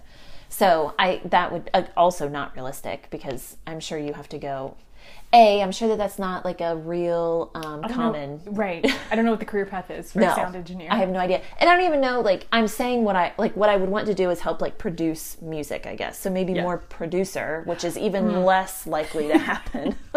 so 0.49 0.93
I 0.99 1.21
that 1.25 1.51
would 1.51 1.69
uh, 1.73 1.83
also 1.97 2.27
not 2.29 2.55
realistic 2.55 3.07
because 3.09 3.57
I'm 3.65 3.79
sure 3.79 3.97
you 3.97 4.13
have 4.13 4.29
to 4.29 4.37
go. 4.37 4.75
A, 5.35 5.63
I'm 5.63 5.71
sure 5.71 5.87
that 5.87 5.97
that's 5.97 6.19
not 6.19 6.45
like 6.45 6.61
a 6.61 6.75
real 6.75 7.49
um, 7.55 7.63
I 7.83 7.87
don't 7.87 7.89
know- 7.89 7.95
common. 7.95 8.41
right. 8.45 8.85
I 9.09 9.15
don't 9.15 9.25
know 9.25 9.31
what 9.31 9.39
the 9.39 9.47
career 9.47 9.65
path 9.65 9.89
is 9.89 10.11
for 10.11 10.19
No, 10.21 10.31
a 10.31 10.35
sound 10.35 10.55
engineer. 10.55 10.89
I 10.91 10.97
have 10.97 11.09
no 11.09 11.17
idea, 11.19 11.41
and 11.59 11.67
I 11.69 11.75
don't 11.75 11.85
even 11.87 12.01
know. 12.01 12.21
Like, 12.21 12.45
I'm 12.51 12.67
saying 12.67 13.03
what 13.03 13.15
I 13.15 13.33
like. 13.39 13.55
What 13.55 13.69
I 13.69 13.77
would 13.77 13.89
want 13.89 14.05
to 14.07 14.13
do 14.13 14.29
is 14.29 14.41
help 14.41 14.61
like 14.61 14.77
produce 14.77 15.41
music, 15.41 15.87
I 15.87 15.95
guess. 15.95 16.19
So 16.19 16.29
maybe 16.29 16.53
Yeah. 16.53 16.61
more 16.61 16.77
producer, 16.77 17.63
which 17.65 17.83
is 17.83 17.97
even 17.97 18.43
less 18.43 18.85
likely 18.85 19.27
to 19.29 19.37
happen. 19.39 19.95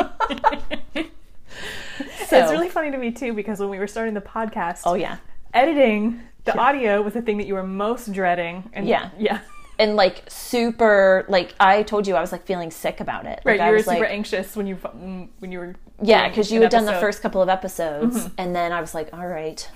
so, 2.26 2.38
It's 2.38 2.50
really 2.52 2.68
funny 2.68 2.90
to 2.90 2.98
me 2.98 3.10
too 3.10 3.32
because 3.32 3.58
when 3.60 3.70
we 3.70 3.78
were 3.78 3.86
starting 3.86 4.14
the 4.14 4.20
podcast, 4.20 4.82
oh 4.84 4.94
yeah, 4.94 5.16
editing 5.54 6.20
the 6.44 6.56
audio 6.58 7.02
was 7.02 7.14
the 7.14 7.22
thing 7.22 7.38
that 7.38 7.46
you 7.46 7.54
were 7.54 7.62
most 7.64 8.12
dreading. 8.12 8.68
And 8.72 8.86
Yeah. 8.86 9.10
yeah, 9.18 9.40
and 9.78 9.96
like 9.96 10.24
super. 10.28 11.24
Like 11.28 11.54
I 11.60 11.82
told 11.82 12.06
you, 12.06 12.14
I 12.16 12.20
was 12.20 12.32
like 12.32 12.46
feeling 12.46 12.70
sick 12.70 13.00
about 13.00 13.26
it. 13.26 13.40
right. 13.44 13.58
Like, 13.58 13.60
I 13.60 13.68
you 13.68 13.72
were 13.72 13.78
super 13.80 14.00
like, 14.00 14.10
anxious 14.10 14.56
when 14.56 14.66
you 14.66 14.76
when 14.76 15.52
you 15.52 15.58
were 15.58 15.74
Yeah, 16.02 16.28
because 16.28 16.50
you 16.50 16.60
had 16.62 16.70
done 16.70 16.84
the 16.84 17.00
first 17.00 17.22
couple 17.22 17.42
of 17.42 17.48
episodes, 17.48 18.18
mm-hmm. 18.18 18.34
and 18.38 18.54
then 18.54 18.72
I 18.72 18.80
was 18.80 18.94
like, 18.94 19.10
all 19.12 19.26
right, 19.26 19.68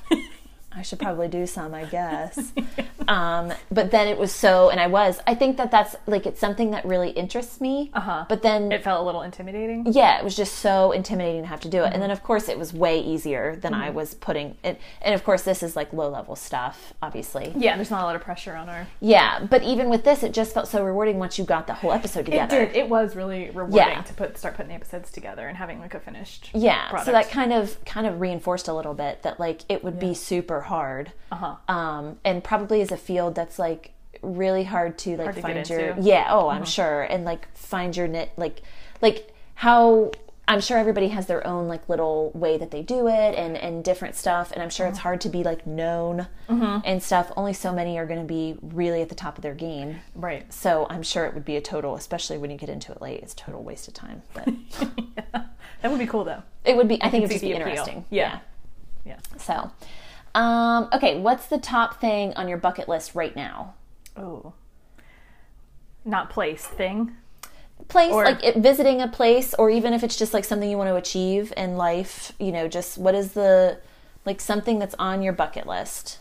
I 0.72 0.82
should 0.82 0.98
probably 1.00 1.28
do 1.28 1.46
some, 1.46 1.74
I 1.74 1.84
guess. 1.84 2.52
um, 3.08 3.52
but 3.72 3.90
then 3.90 4.06
it 4.06 4.16
was 4.16 4.32
so, 4.32 4.70
and 4.70 4.78
I 4.78 4.86
was. 4.86 5.20
I 5.26 5.34
think 5.34 5.56
that 5.56 5.70
that's 5.70 5.96
like 6.06 6.26
it's 6.26 6.38
something 6.40 6.70
that 6.70 6.84
really 6.84 7.10
interests 7.10 7.60
me. 7.60 7.90
Uh-huh. 7.92 8.24
But 8.28 8.42
then, 8.42 8.70
It 8.70 8.84
felt 8.84 9.00
a 9.00 9.04
little 9.04 9.22
intimidating. 9.22 9.84
yeah, 9.92 10.18
it 10.18 10.24
was 10.24 10.36
just 10.36 10.56
so 10.56 10.92
intimidating 10.92 11.42
to 11.42 11.48
have 11.48 11.60
to 11.62 11.68
do 11.68 11.78
it. 11.78 11.86
Mm-hmm. 11.86 11.94
And 11.94 12.02
then, 12.02 12.10
of 12.12 12.22
course, 12.22 12.48
it 12.48 12.58
was 12.58 12.72
way 12.72 13.00
easier 13.00 13.56
than 13.56 13.74
I 13.74 13.90
was 13.90 14.14
putting 14.14 14.56
it. 14.62 14.80
And 15.02 15.14
of 15.14 15.24
course, 15.24 15.42
this 15.42 15.62
is 15.62 15.74
like 15.74 15.92
low 15.92 16.08
level 16.08 16.36
stuff, 16.36 16.94
obviously. 17.02 17.52
Yeah, 17.56 17.74
there's 17.76 17.90
not 17.90 18.02
a 18.02 18.06
lot 18.06 18.14
of 18.16 18.22
pressure 18.22 18.54
on 18.54 18.68
our. 18.68 18.86
Yeah, 19.00 19.44
but 19.50 19.62
even 19.64 19.88
with 19.90 20.04
this, 20.04 20.22
it 20.22 20.32
just 20.32 20.54
felt 20.54 20.68
so 20.68 20.84
rewarding 20.84 21.18
once 21.18 21.38
you 21.38 21.44
got 21.44 21.66
the 21.66 21.74
whole 21.74 21.92
episode 21.92 22.26
together. 22.26 22.60
It 22.60 22.72
did. 22.74 22.76
It 22.76 22.88
was 22.88 23.16
really 23.16 23.50
rewarding 23.50 23.76
Yeah. 23.76 24.02
to 24.02 24.14
put 24.14 24.38
start 24.38 24.54
putting 24.54 24.68
the 24.68 24.74
episodes 24.76 25.10
together 25.10 25.48
and 25.48 25.56
having 25.56 25.80
like 25.80 25.94
a 25.94 26.00
finished. 26.00 26.50
yeah 26.54 26.88
product. 26.90 27.06
so 27.06 27.12
that 27.12 27.28
kind 27.30 27.52
of 27.52 27.84
kind 27.84 28.06
of 28.06 28.20
reinforced 28.20 28.68
a 28.68 28.72
little 28.72 28.94
bit 28.94 29.22
that 29.22 29.40
like 29.40 29.62
it 29.68 29.82
would 29.82 29.98
be 29.98 30.14
super 30.14 30.59
hard 30.62 31.12
Uh-huh. 31.32 31.56
um 31.72 32.18
and 32.24 32.42
probably 32.44 32.80
is 32.80 32.90
a 32.92 32.96
field 32.96 33.34
that's 33.34 33.58
like 33.58 33.92
really 34.22 34.64
hard 34.64 34.98
to 34.98 35.10
like 35.16 35.20
Hard 35.24 35.36
to 35.36 35.42
find 35.42 35.68
your 35.68 35.80
into. 35.80 36.02
yeah 36.02 36.26
oh 36.30 36.48
i'm 36.48 36.64
sure 36.64 37.02
and 37.02 37.24
like 37.24 37.48
find 37.56 37.96
your 37.96 38.06
knit 38.08 38.30
like 38.36 38.62
like 39.00 39.32
how 39.54 40.10
I'm 40.48 40.60
sure 40.60 40.78
everybody 40.78 41.08
has 41.08 41.26
their 41.26 41.46
own 41.46 41.68
like 41.68 41.88
little 41.88 42.32
way 42.34 42.58
that 42.58 42.72
they 42.72 42.82
do 42.82 43.06
it 43.06 43.36
and 43.36 43.56
and 43.56 43.84
different 43.84 44.16
stuff 44.16 44.50
and 44.50 44.60
I'm 44.60 44.68
sure 44.70 44.88
it's 44.88 44.98
Mm-hmm. 44.98 45.02
hard 45.02 45.20
to 45.20 45.28
be 45.28 45.44
like 45.44 45.64
known 45.64 46.26
and 46.48 47.00
stuff. 47.00 47.30
Only 47.36 47.52
so 47.52 47.72
many 47.72 47.96
are 47.98 48.04
going 48.06 48.18
to 48.18 48.26
be 48.26 48.56
really 48.60 49.00
at 49.00 49.08
the 49.10 49.14
top 49.14 49.38
of 49.38 49.42
their 49.42 49.54
game. 49.54 50.00
Right. 50.16 50.52
So 50.52 50.88
I'm 50.90 51.04
sure 51.04 51.24
it 51.26 51.34
would 51.34 51.44
be 51.44 51.54
a 51.54 51.60
total, 51.60 51.94
especially 51.94 52.36
when 52.36 52.50
you 52.50 52.56
get 52.56 52.68
into 52.68 52.90
it 52.90 53.00
late, 53.00 53.20
it's 53.22 53.32
a 53.32 53.36
total 53.36 53.62
waste 53.62 53.86
of 53.86 53.94
time. 53.94 54.22
But 54.34 54.48
That 55.82 55.90
would 55.90 56.00
be 56.00 56.06
cool 56.06 56.24
though. 56.24 56.42
it 56.64 56.76
would 56.76 56.88
be 56.88 57.00
I 57.00 57.10
think 57.10 57.22
it'd 57.24 57.30
just 57.30 57.42
be 57.42 57.52
appeal. 57.52 57.66
interesting. 57.68 58.04
Yeah. 58.10 58.40
Yeah. 59.04 59.18
So 59.38 59.70
um 60.34 60.88
okay, 60.92 61.18
what's 61.20 61.46
the 61.46 61.58
top 61.58 62.00
thing 62.00 62.32
on 62.34 62.48
your 62.48 62.58
bucket 62.58 62.88
list 62.88 63.14
right 63.14 63.34
now? 63.34 63.74
Oh. 64.16 64.52
Not 66.04 66.30
place 66.30 66.66
thing. 66.66 67.16
place 67.88 68.12
Or- 68.12 68.24
like 68.24 68.42
it, 68.42 68.56
visiting 68.56 69.00
a 69.00 69.08
place 69.08 69.54
or 69.54 69.70
even 69.70 69.92
if 69.92 70.02
it's 70.02 70.16
just 70.16 70.34
like 70.34 70.44
something 70.44 70.70
you 70.70 70.78
want 70.78 70.88
to 70.90 70.96
achieve 70.96 71.52
in 71.56 71.76
life 71.76 72.32
you 72.38 72.52
know 72.52 72.68
just 72.68 72.98
what 72.98 73.14
is 73.14 73.32
the 73.32 73.78
like 74.26 74.40
something 74.40 74.78
that's 74.78 74.94
on 74.98 75.22
your 75.22 75.32
bucket 75.32 75.66
list 75.66 76.18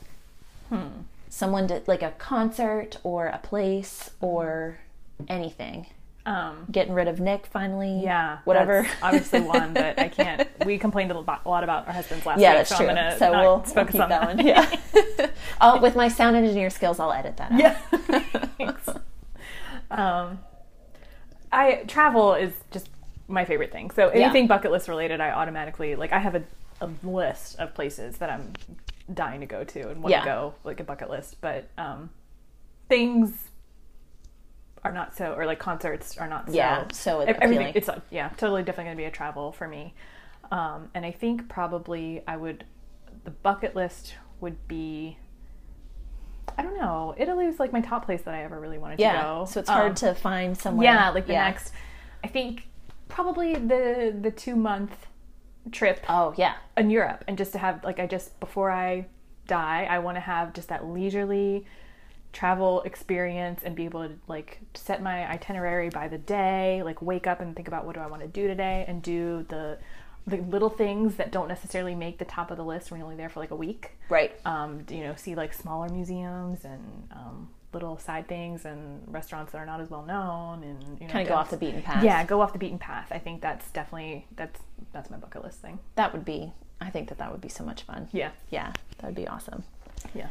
hmm. 0.70 1.04
someone 1.30 1.68
to 1.68 1.82
like 1.86 2.02
a 2.02 2.12
concert 2.12 2.98
or 3.04 3.28
a 3.28 3.38
place 3.40 4.12
or 4.22 4.80
anything 5.28 5.88
Um, 6.26 6.68
getting 6.72 6.94
rid 6.94 7.08
of 7.08 7.20
nick 7.20 7.48
finally 7.48 8.02
yeah. 8.04 8.40
whatever 8.44 8.86
obviously 9.02 9.40
one, 9.42 9.74
but 9.74 9.98
I 9.98 10.08
can't. 10.20 10.48
We 10.66 10.78
complained 10.78 11.12
a 11.12 11.20
lot 11.20 11.64
about 11.64 11.88
our 11.88 11.94
husbands 11.94 12.26
last 12.26 12.40
yeah 12.40 12.50
week, 12.52 12.58
that's 12.58 12.70
so 12.70 12.78
true 12.78 12.90
I'm 12.90 12.96
gonna 12.96 13.18
so 13.18 13.32
we'll, 13.32 13.42
we'll 13.42 13.60
focus 13.64 13.94
keep 13.94 14.02
on 14.02 14.10
that 14.10 14.26
one 14.26 14.46
yeah 14.46 15.30
I'll, 15.60 15.80
with 15.82 15.96
my 15.96 16.08
sound 16.10 16.36
engineer 16.36 16.70
skills 16.70 17.00
i'll 17.00 17.14
edit 17.14 17.38
that 17.38 17.52
out 17.54 17.60
Yeah. 17.60 17.74
Thanks. 18.58 18.90
um, 19.92 20.40
I 21.52 21.84
travel 21.88 22.34
is 22.36 22.54
just 22.70 22.90
my 23.28 23.46
favorite 23.46 23.72
thing. 23.72 23.92
So 23.92 24.10
anything 24.10 24.48
bucket 24.48 24.72
list 24.72 24.88
related, 24.88 25.22
I 25.22 25.32
automatically 25.32 25.96
like. 25.96 26.12
I 26.14 26.20
have 26.20 26.36
a, 26.36 26.44
a 26.82 26.90
list 27.04 27.58
of 27.60 27.74
places 27.74 28.18
that 28.18 28.30
I'm 28.30 28.54
dying 29.14 29.40
to 29.40 29.46
go 29.46 29.64
to 29.64 29.90
and 29.90 30.02
want 30.04 30.12
Yeah. 30.12 30.20
to 30.22 30.26
go, 30.26 30.54
like 30.64 30.80
a 30.80 30.84
bucket 30.84 31.10
list. 31.10 31.38
But 31.42 31.68
um, 31.78 32.10
things 32.88 33.49
are 34.84 34.92
not 34.92 35.16
so, 35.16 35.34
or 35.34 35.46
like 35.46 35.60
concerts 35.60 36.18
are 36.18 36.28
not 36.28 36.48
so. 36.48 36.54
Yeah, 36.56 36.86
so 36.92 37.20
ev- 37.22 37.30
everything. 37.42 37.58
appealing. 37.58 37.74
It's 37.76 37.90
uh, 37.90 38.00
yeah, 38.10 38.30
totally 38.38 38.64
definitely 38.64 38.86
going 38.86 38.98
to 38.98 39.02
be 39.02 39.06
a 39.06 39.12
travel 39.12 39.52
for 39.52 39.68
me. 39.68 39.94
Um, 40.52 40.90
and 40.94 41.06
I 41.06 41.12
think 41.12 41.50
probably 41.50 42.24
I 42.28 42.38
would. 42.38 42.64
The 43.26 43.32
bucket 43.32 43.76
list 43.76 44.16
would 44.40 44.68
be. 44.68 45.18
I 46.58 46.62
don't 46.64 46.78
know. 46.78 47.14
Italy 47.18 47.46
was 47.46 47.60
like 47.60 47.72
my 47.72 47.82
top 47.82 48.06
place 48.06 48.22
that 48.24 48.34
I 48.34 48.44
ever 48.44 48.60
really 48.60 48.78
wanted 48.78 49.00
yeah 49.00 49.14
to 49.14 49.22
go. 49.22 49.46
so 49.46 49.60
it's 49.60 49.70
hard 49.70 49.90
Um, 49.92 49.96
to 49.96 50.16
find 50.16 50.58
somewhere 50.58 50.86
yeah, 50.86 51.10
like 51.10 51.28
the 51.28 51.34
Yeah. 51.34 51.46
next. 51.46 51.74
I 52.24 52.28
think 52.28 52.68
probably 53.08 53.54
the 53.56 54.16
the 54.20 54.32
two 54.32 54.56
month 54.56 55.08
trip 55.72 56.04
oh 56.10 56.34
yeah 56.38 56.56
in 56.78 56.90
Europe, 56.90 57.24
and 57.28 57.38
just 57.38 57.52
to 57.54 57.58
have 57.60 57.84
like 57.84 58.00
I 58.00 58.08
just 58.08 58.40
before 58.40 58.72
I 58.72 59.06
die, 59.48 59.88
I 59.90 60.00
want 60.00 60.16
to 60.18 60.22
have 60.22 60.54
just 60.54 60.70
that 60.70 60.86
leisurely 60.86 61.66
travel 62.32 62.82
experience 62.84 63.62
and 63.64 63.76
be 63.76 63.86
able 63.86 64.08
to 64.08 64.16
like 64.28 64.60
set 64.74 65.02
my 65.02 65.30
itinerary 65.30 65.90
by 65.90 66.08
the 66.08 66.18
day, 66.18 66.82
like 66.84 67.02
wake 67.02 67.28
up 67.28 67.40
and 67.40 67.56
think 67.56 67.68
about 67.68 67.86
what 67.86 67.96
do 67.96 68.02
I 68.02 68.08
want 68.08 68.22
to 68.22 68.28
do 68.28 68.48
today, 68.48 68.86
and 68.88 69.02
do 69.02 69.46
the 69.50 69.78
the 70.28 70.38
little 70.38 70.70
things 70.70 71.16
that 71.16 71.32
don't 71.32 71.48
necessarily 71.48 71.96
make 71.96 72.20
the 72.20 72.26
top 72.26 72.52
of 72.52 72.58
the 72.58 72.64
list 72.64 72.92
when 72.92 73.00
you're 73.00 73.06
only 73.06 73.18
there 73.18 73.30
for 73.30 73.40
like 73.40 73.52
a 73.52 73.56
week. 73.56 73.98
Right. 74.10 74.32
Um, 74.46 74.86
you 74.90 75.00
know, 75.00 75.16
see 75.16 75.34
like 75.34 75.54
smaller 75.54 75.90
museums 75.90 76.66
and 76.66 77.08
um, 77.12 77.50
little 77.74 77.98
side 77.98 78.28
things 78.28 78.66
and 78.66 79.02
restaurants 79.08 79.52
that 79.52 79.58
are 79.58 79.66
not 79.66 79.82
as 79.82 79.90
well 79.90 80.04
known, 80.06 80.64
and 80.64 81.00
you 81.00 81.08
know, 81.08 81.14
kind 81.14 81.28
of 81.28 81.30
go 81.30 81.36
off 81.36 81.50
the 81.50 81.58
beaten 81.58 81.82
path. 81.82 82.04
Yeah, 82.04 82.24
go 82.26 82.42
off 82.42 82.54
the 82.54 82.60
beaten 82.60 82.80
path. 82.80 83.08
I 83.12 83.20
think 83.20 83.42
that's 83.42 83.70
definitely 83.72 84.28
that's 84.36 84.60
that's 84.94 85.10
my 85.10 85.18
bucket 85.18 85.44
list 85.44 85.60
thing. 85.62 85.80
that 85.96 86.14
would 86.14 86.26
be 86.26 86.52
i 86.82 86.90
think 86.90 87.10
that 87.10 87.18
that 87.18 87.32
would 87.32 87.42
be 87.42 87.50
so 87.50 87.64
much 87.64 87.84
fun. 87.84 88.08
Yeah, 88.12 88.32
yeah 88.50 88.72
that 88.98 89.06
would 89.08 89.16
be 89.16 89.28
awesome. 89.28 89.64
Yeah. 90.14 90.28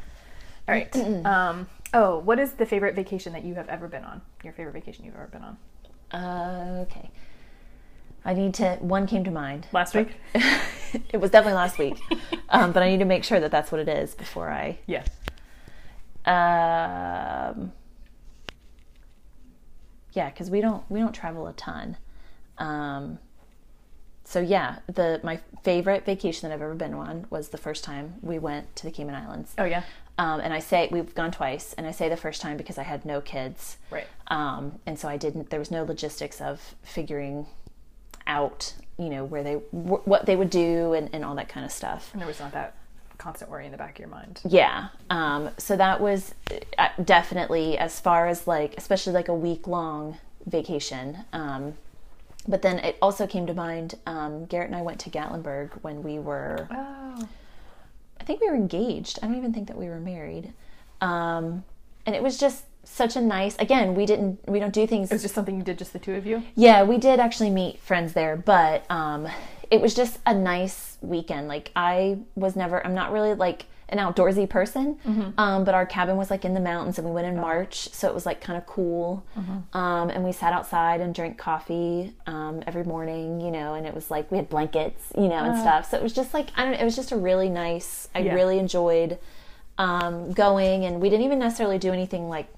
All 0.69 0.75
right. 0.75 0.97
um, 1.25 1.69
oh, 1.95 2.19
what 2.19 2.39
is 2.39 2.53
the 2.53 2.66
favorite 2.66 2.95
vacation 2.95 3.33
that 3.33 3.45
you 3.45 3.55
have 3.55 3.69
ever 3.69 3.89
been 3.89 4.05
on? 4.05 4.21
Your 4.45 4.53
favorite 4.53 4.73
vacation 4.73 5.05
you've 5.05 5.14
ever 5.14 5.29
been 5.29 5.43
on? 5.43 5.57
Uh, 6.12 6.87
okay. 6.89 7.11
I 8.25 8.35
need 8.35 8.55
to. 8.55 8.77
One 8.81 9.07
came 9.07 9.25
to 9.25 9.31
mind. 9.31 9.66
Last 9.73 9.95
week. 9.95 10.09
it 10.35 11.21
was 11.21 11.31
definitely 11.31 11.55
last 11.55 11.79
week, 11.79 11.99
um, 12.51 12.73
but 12.73 12.83
I 12.83 12.91
need 12.91 12.99
to 12.99 13.05
make 13.05 13.25
sure 13.25 13.41
that 13.41 13.51
that's 13.51 13.73
what 13.73 13.81
it 13.81 13.89
is 13.89 14.14
before 14.14 14.51
I. 14.51 14.79
Yeah. 14.87 15.05
Um, 16.27 17.73
yeah, 20.12 20.29
because 20.29 20.51
we 20.51 20.61
don't 20.61 20.85
we 20.91 21.01
don't 21.01 21.14
travel 21.14 21.47
a 21.47 21.53
ton. 21.55 21.97
Um, 22.59 23.19
so 24.25 24.41
yeah, 24.41 24.81
the 24.87 25.21
my 25.23 25.41
favorite 25.62 26.05
vacation 26.05 26.49
that 26.49 26.55
I've 26.55 26.61
ever 26.61 26.75
been 26.75 26.93
on 26.93 27.27
was 27.31 27.49
the 27.49 27.57
first 27.57 27.83
time 27.83 28.16
we 28.21 28.39
went 28.39 28.77
to 28.77 28.85
the 28.85 28.91
Cayman 28.91 29.14
Islands. 29.14 29.55
Oh 29.57 29.64
yeah. 29.64 29.85
Um, 30.19 30.41
and 30.41 30.53
I 30.53 30.59
say 30.59 30.89
we've 30.91 31.14
gone 31.14 31.31
twice, 31.31 31.73
and 31.79 31.87
I 31.87 31.93
say 31.93 32.09
the 32.09 32.16
first 32.16 32.43
time 32.43 32.57
because 32.57 32.77
I 32.77 32.83
had 32.83 33.05
no 33.05 33.21
kids. 33.21 33.77
Right. 33.91 34.07
um, 34.29 34.79
and 34.85 34.99
so 34.99 35.09
I 35.09 35.16
didn't. 35.16 35.51
There 35.51 35.61
was 35.61 35.71
no 35.71 35.85
logistics 35.85 36.41
of 36.41 36.75
figuring 36.83 37.47
out, 38.27 38.75
you 38.99 39.09
know, 39.09 39.25
where 39.25 39.43
they 39.43 39.55
wh- 39.55 40.07
what 40.07 40.27
they 40.27 40.37
would 40.37 40.51
do 40.51 40.93
and, 40.93 41.09
and 41.12 41.25
all 41.25 41.35
that 41.37 41.49
kind 41.49 41.64
of 41.64 41.73
stuff. 41.73 42.11
And 42.12 42.21
there 42.21 42.27
was 42.29 42.41
not 42.41 42.53
that 42.53 42.75
constant 43.16 43.51
worry 43.51 43.64
in 43.66 43.73
the 43.73 43.79
back 43.79 43.93
of 43.93 43.99
your 44.01 44.09
mind. 44.09 44.41
Yeah. 44.45 44.89
Um, 45.11 45.51
so 45.57 45.77
that 45.77 46.01
was 46.01 46.35
uh, 46.79 46.89
definitely 47.05 47.79
as 47.79 47.99
far 48.01 48.27
as 48.27 48.47
like, 48.47 48.75
especially 48.77 49.12
like 49.12 49.29
a 49.29 49.35
week 49.35 49.66
long 49.66 50.19
vacation. 50.47 51.19
Um, 51.33 51.75
but 52.47 52.62
then 52.62 52.79
it 52.81 52.97
also 53.03 53.27
came 53.27 53.47
to 53.47 53.55
mind. 53.55 53.95
Um, 54.07 54.47
Garrett 54.47 54.69
and 54.69 54.77
I 54.77 54.83
went 54.83 55.01
to 55.01 55.11
Gatlinburg 55.11 55.71
when 55.83 56.03
we 56.03 56.19
were 56.19 56.69
Oh. 56.71 57.29
I 58.21 58.25
think 58.25 58.41
we 58.41 58.49
were 58.49 58.57
engaged. 58.57 59.19
I 59.23 59.27
don't 59.27 59.37
even 59.37 59.53
think 59.53 59.69
that 59.69 59.77
we 59.77 59.89
were 59.89 60.01
married. 60.01 60.53
Um, 61.01 61.64
and 62.07 62.16
it 62.16 62.23
was 62.23 62.39
just 62.39 62.64
such 62.85 63.16
a 63.16 63.21
nice. 63.21 63.57
Again, 63.59 63.95
we 63.95 64.07
didn't. 64.07 64.41
We 64.49 64.59
don't 64.59 64.73
do 64.73 64.87
things. 64.87 65.11
It 65.11 65.14
was 65.14 65.23
just 65.23 65.35
something 65.35 65.57
you 65.57 65.62
did, 65.62 65.79
just 65.79 65.93
the 65.93 65.99
two 65.99 66.14
of 66.14 66.27
you. 66.27 66.43
yeah, 66.55 66.83
we 66.83 66.99
did 66.99 67.21
actually 67.21 67.51
meet 67.51 67.79
friends 67.81 68.12
there, 68.14 68.37
but 68.37 68.91
um, 68.91 69.29
it 69.71 69.81
was 69.81 69.95
just 69.95 70.19
a 70.27 70.35
nice 70.35 70.97
weekend. 71.01 71.49
Like 71.49 71.71
I 71.77 72.19
was 72.35 72.57
never. 72.57 72.85
I'm 72.85 72.95
not 72.95 73.12
really 73.12 73.35
like 73.35 73.66
an 73.91 73.99
outdoorsy 73.99 74.49
person, 74.49 74.99
um, 75.39 75.64
but 75.64 75.74
our 75.74 75.86
cabin 75.86 76.16
was 76.16 76.30
like 76.30 76.45
in 76.45 76.53
the 76.55 76.61
mountains, 76.61 76.99
and 76.99 77.07
we 77.09 77.12
went 77.14 77.26
in 77.26 77.36
March, 77.36 77.89
so 77.91 78.07
it 78.09 78.14
was 78.14 78.26
like 78.26 78.41
kind 78.41 78.57
of 78.59 78.66
cool. 78.66 79.24
Um, 79.72 80.11
and 80.11 80.24
we 80.24 80.32
sat 80.32 80.53
outside 80.53 81.01
and 81.01 81.14
drank 81.14 81.39
coffee 81.39 82.12
um, 82.26 82.62
every 82.66 82.84
morning, 82.84 83.41
you 83.41 83.51
know. 83.51 83.74
And 83.74 83.86
it 83.86 83.95
was 83.95 84.11
like 84.11 84.30
we 84.30 84.36
had 84.36 84.49
blankets, 84.51 85.12
you 85.16 85.28
know, 85.28 85.43
and 85.45 85.59
stuff. 85.59 85.91
So 85.91 85.97
it 85.97 86.03
was 86.03 86.12
just 86.12 86.34
like 86.34 86.49
I 86.57 86.64
don't. 86.64 86.72
know, 86.72 86.78
It 86.80 86.84
was 86.84 86.97
just 86.97 87.12
a 87.12 87.16
really 87.16 87.49
nice. 87.49 88.09
I 88.14 88.18
Yeah. 88.20 88.34
really 88.34 88.59
enjoyed 88.59 89.18
um, 89.78 90.32
going, 90.32 90.84
and 90.84 91.01
we 91.01 91.09
didn't 91.09 91.24
even 91.24 91.39
necessarily 91.39 91.78
do 91.78 91.93
anything 91.93 92.28
like 92.28 92.49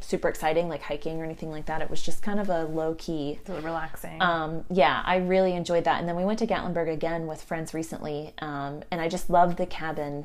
super 0.00 0.28
exciting, 0.28 0.68
like 0.68 0.82
hiking 0.82 1.20
or 1.20 1.24
anything 1.24 1.50
like 1.50 1.66
that. 1.66 1.82
It 1.82 1.90
was 1.90 2.02
just 2.02 2.22
kind 2.22 2.40
of 2.40 2.48
a 2.48 2.64
low 2.64 2.94
key 2.98 3.38
really 3.46 3.60
relaxing. 3.60 4.20
um, 4.22 4.64
yeah, 4.70 5.02
I 5.04 5.16
really 5.18 5.52
enjoyed 5.52 5.84
that. 5.84 6.00
And 6.00 6.08
then 6.08 6.16
we 6.16 6.24
went 6.24 6.38
to 6.40 6.46
Gatlinburg 6.46 6.90
again 6.90 7.26
with 7.26 7.42
friends 7.42 7.74
recently, 7.74 8.32
um, 8.40 8.82
and 8.90 9.00
I 9.00 9.08
just 9.08 9.28
loved 9.30 9.56
the 9.58 9.66
cabin 9.66 10.24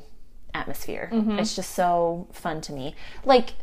atmosphere. 0.55 1.09
It's 1.11 1.55
just 1.55 1.71
so 1.75 2.27
fun 2.31 2.61
to 2.61 2.73
me. 2.73 2.95
Like 3.23 3.53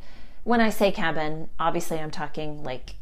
when 0.44 0.60
I 0.60 0.70
say 0.70 0.92
cabin, 0.92 1.48
obviously 1.58 1.98
I'm 1.98 2.10
talking 2.10 2.62
like 2.62 2.94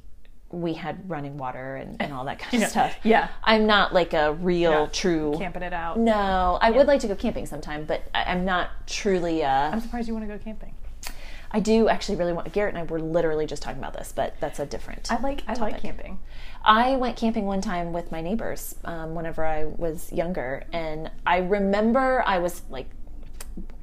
we 0.53 0.75
had 0.75 1.09
running 1.09 1.39
water 1.39 1.77
and, 1.77 1.97
and 2.03 2.13
all 2.13 2.25
that 2.25 2.39
kind 2.41 2.55
of 2.55 2.61
Yeah. 2.63 2.67
stuff. 2.69 2.97
Yeah. 3.05 3.29
I'm 3.45 3.67
not 3.67 3.93
like 3.95 4.15
a 4.15 4.33
real 4.33 4.73
Yeah. 4.73 4.87
true. 4.93 5.35
Camping 5.39 5.63
it 5.63 5.73
out. 5.73 5.99
No, 5.99 6.59
I 6.61 6.71
would 6.71 6.87
like 6.89 7.01
to 7.01 7.09
go 7.09 7.15
camping 7.15 7.47
sometime, 7.47 7.85
but 7.85 8.03
I, 8.15 8.25
I'm 8.25 8.45
not 8.45 8.71
truly. 8.87 9.45
Uh, 9.45 9.71
I'm 9.71 9.81
surprised 9.81 10.09
you 10.09 10.15
want 10.15 10.29
to 10.29 10.37
go 10.37 10.43
camping. 10.43 10.75
I 11.53 11.59
do 11.61 11.89
actually 11.89 12.17
really 12.17 12.33
want. 12.33 12.53
Garrett 12.53 12.75
and 12.77 12.81
I 12.83 12.85
were 12.85 13.01
literally 13.01 13.45
just 13.47 13.61
talking 13.63 13.79
about 13.81 13.95
this, 13.95 14.13
but 14.15 14.35
that's 14.41 14.61
a 14.61 14.67
different. 14.67 15.11
I 15.11 15.19
like 15.21 15.43
I 15.49 15.55
like 15.55 15.81
camping. 15.81 16.19
I 16.65 16.95
went 16.97 17.17
camping 17.17 17.45
one 17.47 17.61
time 17.61 17.93
with 17.93 18.13
my 18.13 18.21
neighbors 18.21 18.77
um, 18.85 19.15
whenever 19.17 19.45
I 19.45 19.65
was 19.65 20.13
younger, 20.13 20.63
and 20.73 21.11
I 21.27 21.39
remember 21.39 22.23
I 22.27 22.39
was 22.39 22.63
like, 22.71 22.89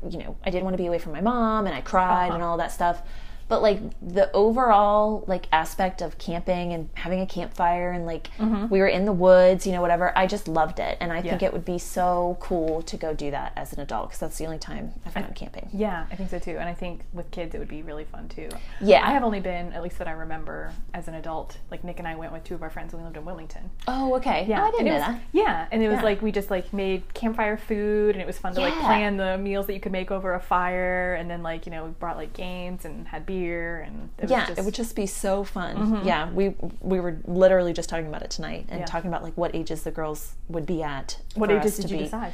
you 0.09 0.19
know, 0.19 0.37
I 0.43 0.49
didn't 0.49 0.63
want 0.63 0.73
to 0.75 0.81
be 0.81 0.87
away 0.87 0.99
from 0.99 1.13
my 1.13 1.21
mom, 1.21 1.65
and 1.65 1.75
I 1.75 1.81
cried 1.81 2.31
and 2.31 2.41
uh-huh. 2.41 2.51
all 2.51 2.57
that 2.57 2.71
stuff. 2.71 3.01
But 3.47 3.61
like 3.61 3.79
the 4.01 4.31
overall 4.33 5.23
like 5.27 5.47
aspect 5.51 6.01
of 6.01 6.17
camping 6.17 6.73
and 6.73 6.89
having 6.95 7.21
a 7.21 7.25
campfire 7.25 7.91
and 7.91 8.05
like 8.05 8.29
mm-hmm. 8.37 8.67
we 8.67 8.79
were 8.79 8.87
in 8.87 9.05
the 9.05 9.13
woods, 9.13 9.65
you 9.65 9.71
know, 9.71 9.81
whatever. 9.81 10.17
I 10.17 10.27
just 10.27 10.47
loved 10.47 10.79
it, 10.79 10.97
and 10.99 11.11
I 11.13 11.21
think 11.21 11.41
it 11.41 11.53
would 11.53 11.65
be 11.65 11.77
so 11.77 12.37
cool 12.39 12.81
to 12.83 12.97
go 12.97 13.13
do 13.13 13.31
that 13.31 13.53
as 13.55 13.73
an 13.73 13.79
adult 13.79 14.09
because 14.09 14.19
that's 14.19 14.37
the 14.37 14.45
only 14.45 14.59
time 14.59 14.93
I've 15.05 15.13
gone 15.13 15.33
camping. 15.33 15.69
Yeah, 15.73 16.05
I 16.11 16.15
think 16.15 16.29
so 16.29 16.39
too. 16.39 16.57
And 16.57 16.67
I 16.67 16.73
think 16.73 17.01
with 17.13 17.31
kids 17.31 17.55
it 17.55 17.59
would 17.59 17.67
be 17.67 17.81
really 17.81 18.03
fun 18.03 18.27
too. 18.27 18.49
Yeah. 18.81 19.07
I 19.07 19.11
have 19.11 19.23
only 19.23 19.39
been, 19.39 19.71
at 19.73 19.81
least 19.81 19.97
that 19.99 20.07
I 20.07 20.11
remember, 20.11 20.73
as 20.93 21.07
an 21.07 21.15
adult. 21.15 21.57
Like 21.71 21.83
Nick 21.83 21.99
and 21.99 22.07
I 22.07 22.15
went 22.15 22.33
with 22.33 22.43
two 22.43 22.55
of 22.55 22.63
our 22.63 22.69
friends 22.69 22.93
when 22.93 23.01
we 23.01 23.05
lived 23.05 23.17
in 23.17 23.25
Wilmington. 23.25 23.69
Oh, 23.87 24.15
okay. 24.15 24.45
Yeah, 24.47 24.61
Oh, 24.61 24.67
I 24.67 24.71
didn't 24.71 24.87
and 24.87 24.87
know 24.87 24.93
was, 24.93 25.15
that. 25.15 25.21
Yeah, 25.31 25.67
and 25.71 25.81
it 25.81 25.87
was 25.87 25.97
Yeah. 25.97 26.03
like 26.03 26.21
we 26.21 26.31
just 26.31 26.51
like 26.51 26.73
made 26.73 27.13
campfire 27.13 27.57
food, 27.57 28.15
and 28.15 28.21
it 28.21 28.27
was 28.27 28.37
fun 28.37 28.53
to 28.55 28.61
like 28.61 28.73
plan 28.73 29.17
the 29.17 29.37
meals 29.37 29.67
that 29.67 29.73
you 29.73 29.79
could 29.79 29.91
make 29.91 30.11
over 30.11 30.33
a 30.33 30.39
fire, 30.39 31.15
and 31.15 31.29
then 31.29 31.43
like 31.43 31.65
you 31.65 31.71
know 31.71 31.85
we 31.85 31.91
brought 31.91 32.17
like 32.17 32.33
games 32.33 32.85
and 32.85 33.07
had 33.07 33.25
beer 33.25 33.36
year, 33.37 33.79
and 33.81 34.09
it 34.17 34.23
was 34.23 34.31
yeah, 34.31 34.47
just, 34.47 34.59
it 34.59 34.65
would 34.65 34.73
just 34.73 34.95
be 34.95 35.05
so 35.05 35.43
fun. 35.43 36.03
Yeah, 36.05 36.29
we 36.31 36.55
we 36.81 36.99
were 36.99 37.17
literally 37.25 37.73
just 37.73 37.89
talking 37.89 38.07
about 38.07 38.21
it 38.23 38.29
tonight 38.31 38.65
and 38.69 38.79
Yeah. 38.81 38.85
talking 38.85 39.09
about 39.09 39.23
like 39.23 39.33
what 39.35 39.55
ages 39.55 39.83
the 39.83 39.91
girls 39.91 40.33
would 40.49 40.65
be 40.65 40.83
at. 40.83 41.19
what 41.35 41.51
ages 41.51 41.77
did 41.77 41.89
you 41.91 41.97
be. 41.97 42.03
decide? 42.05 42.33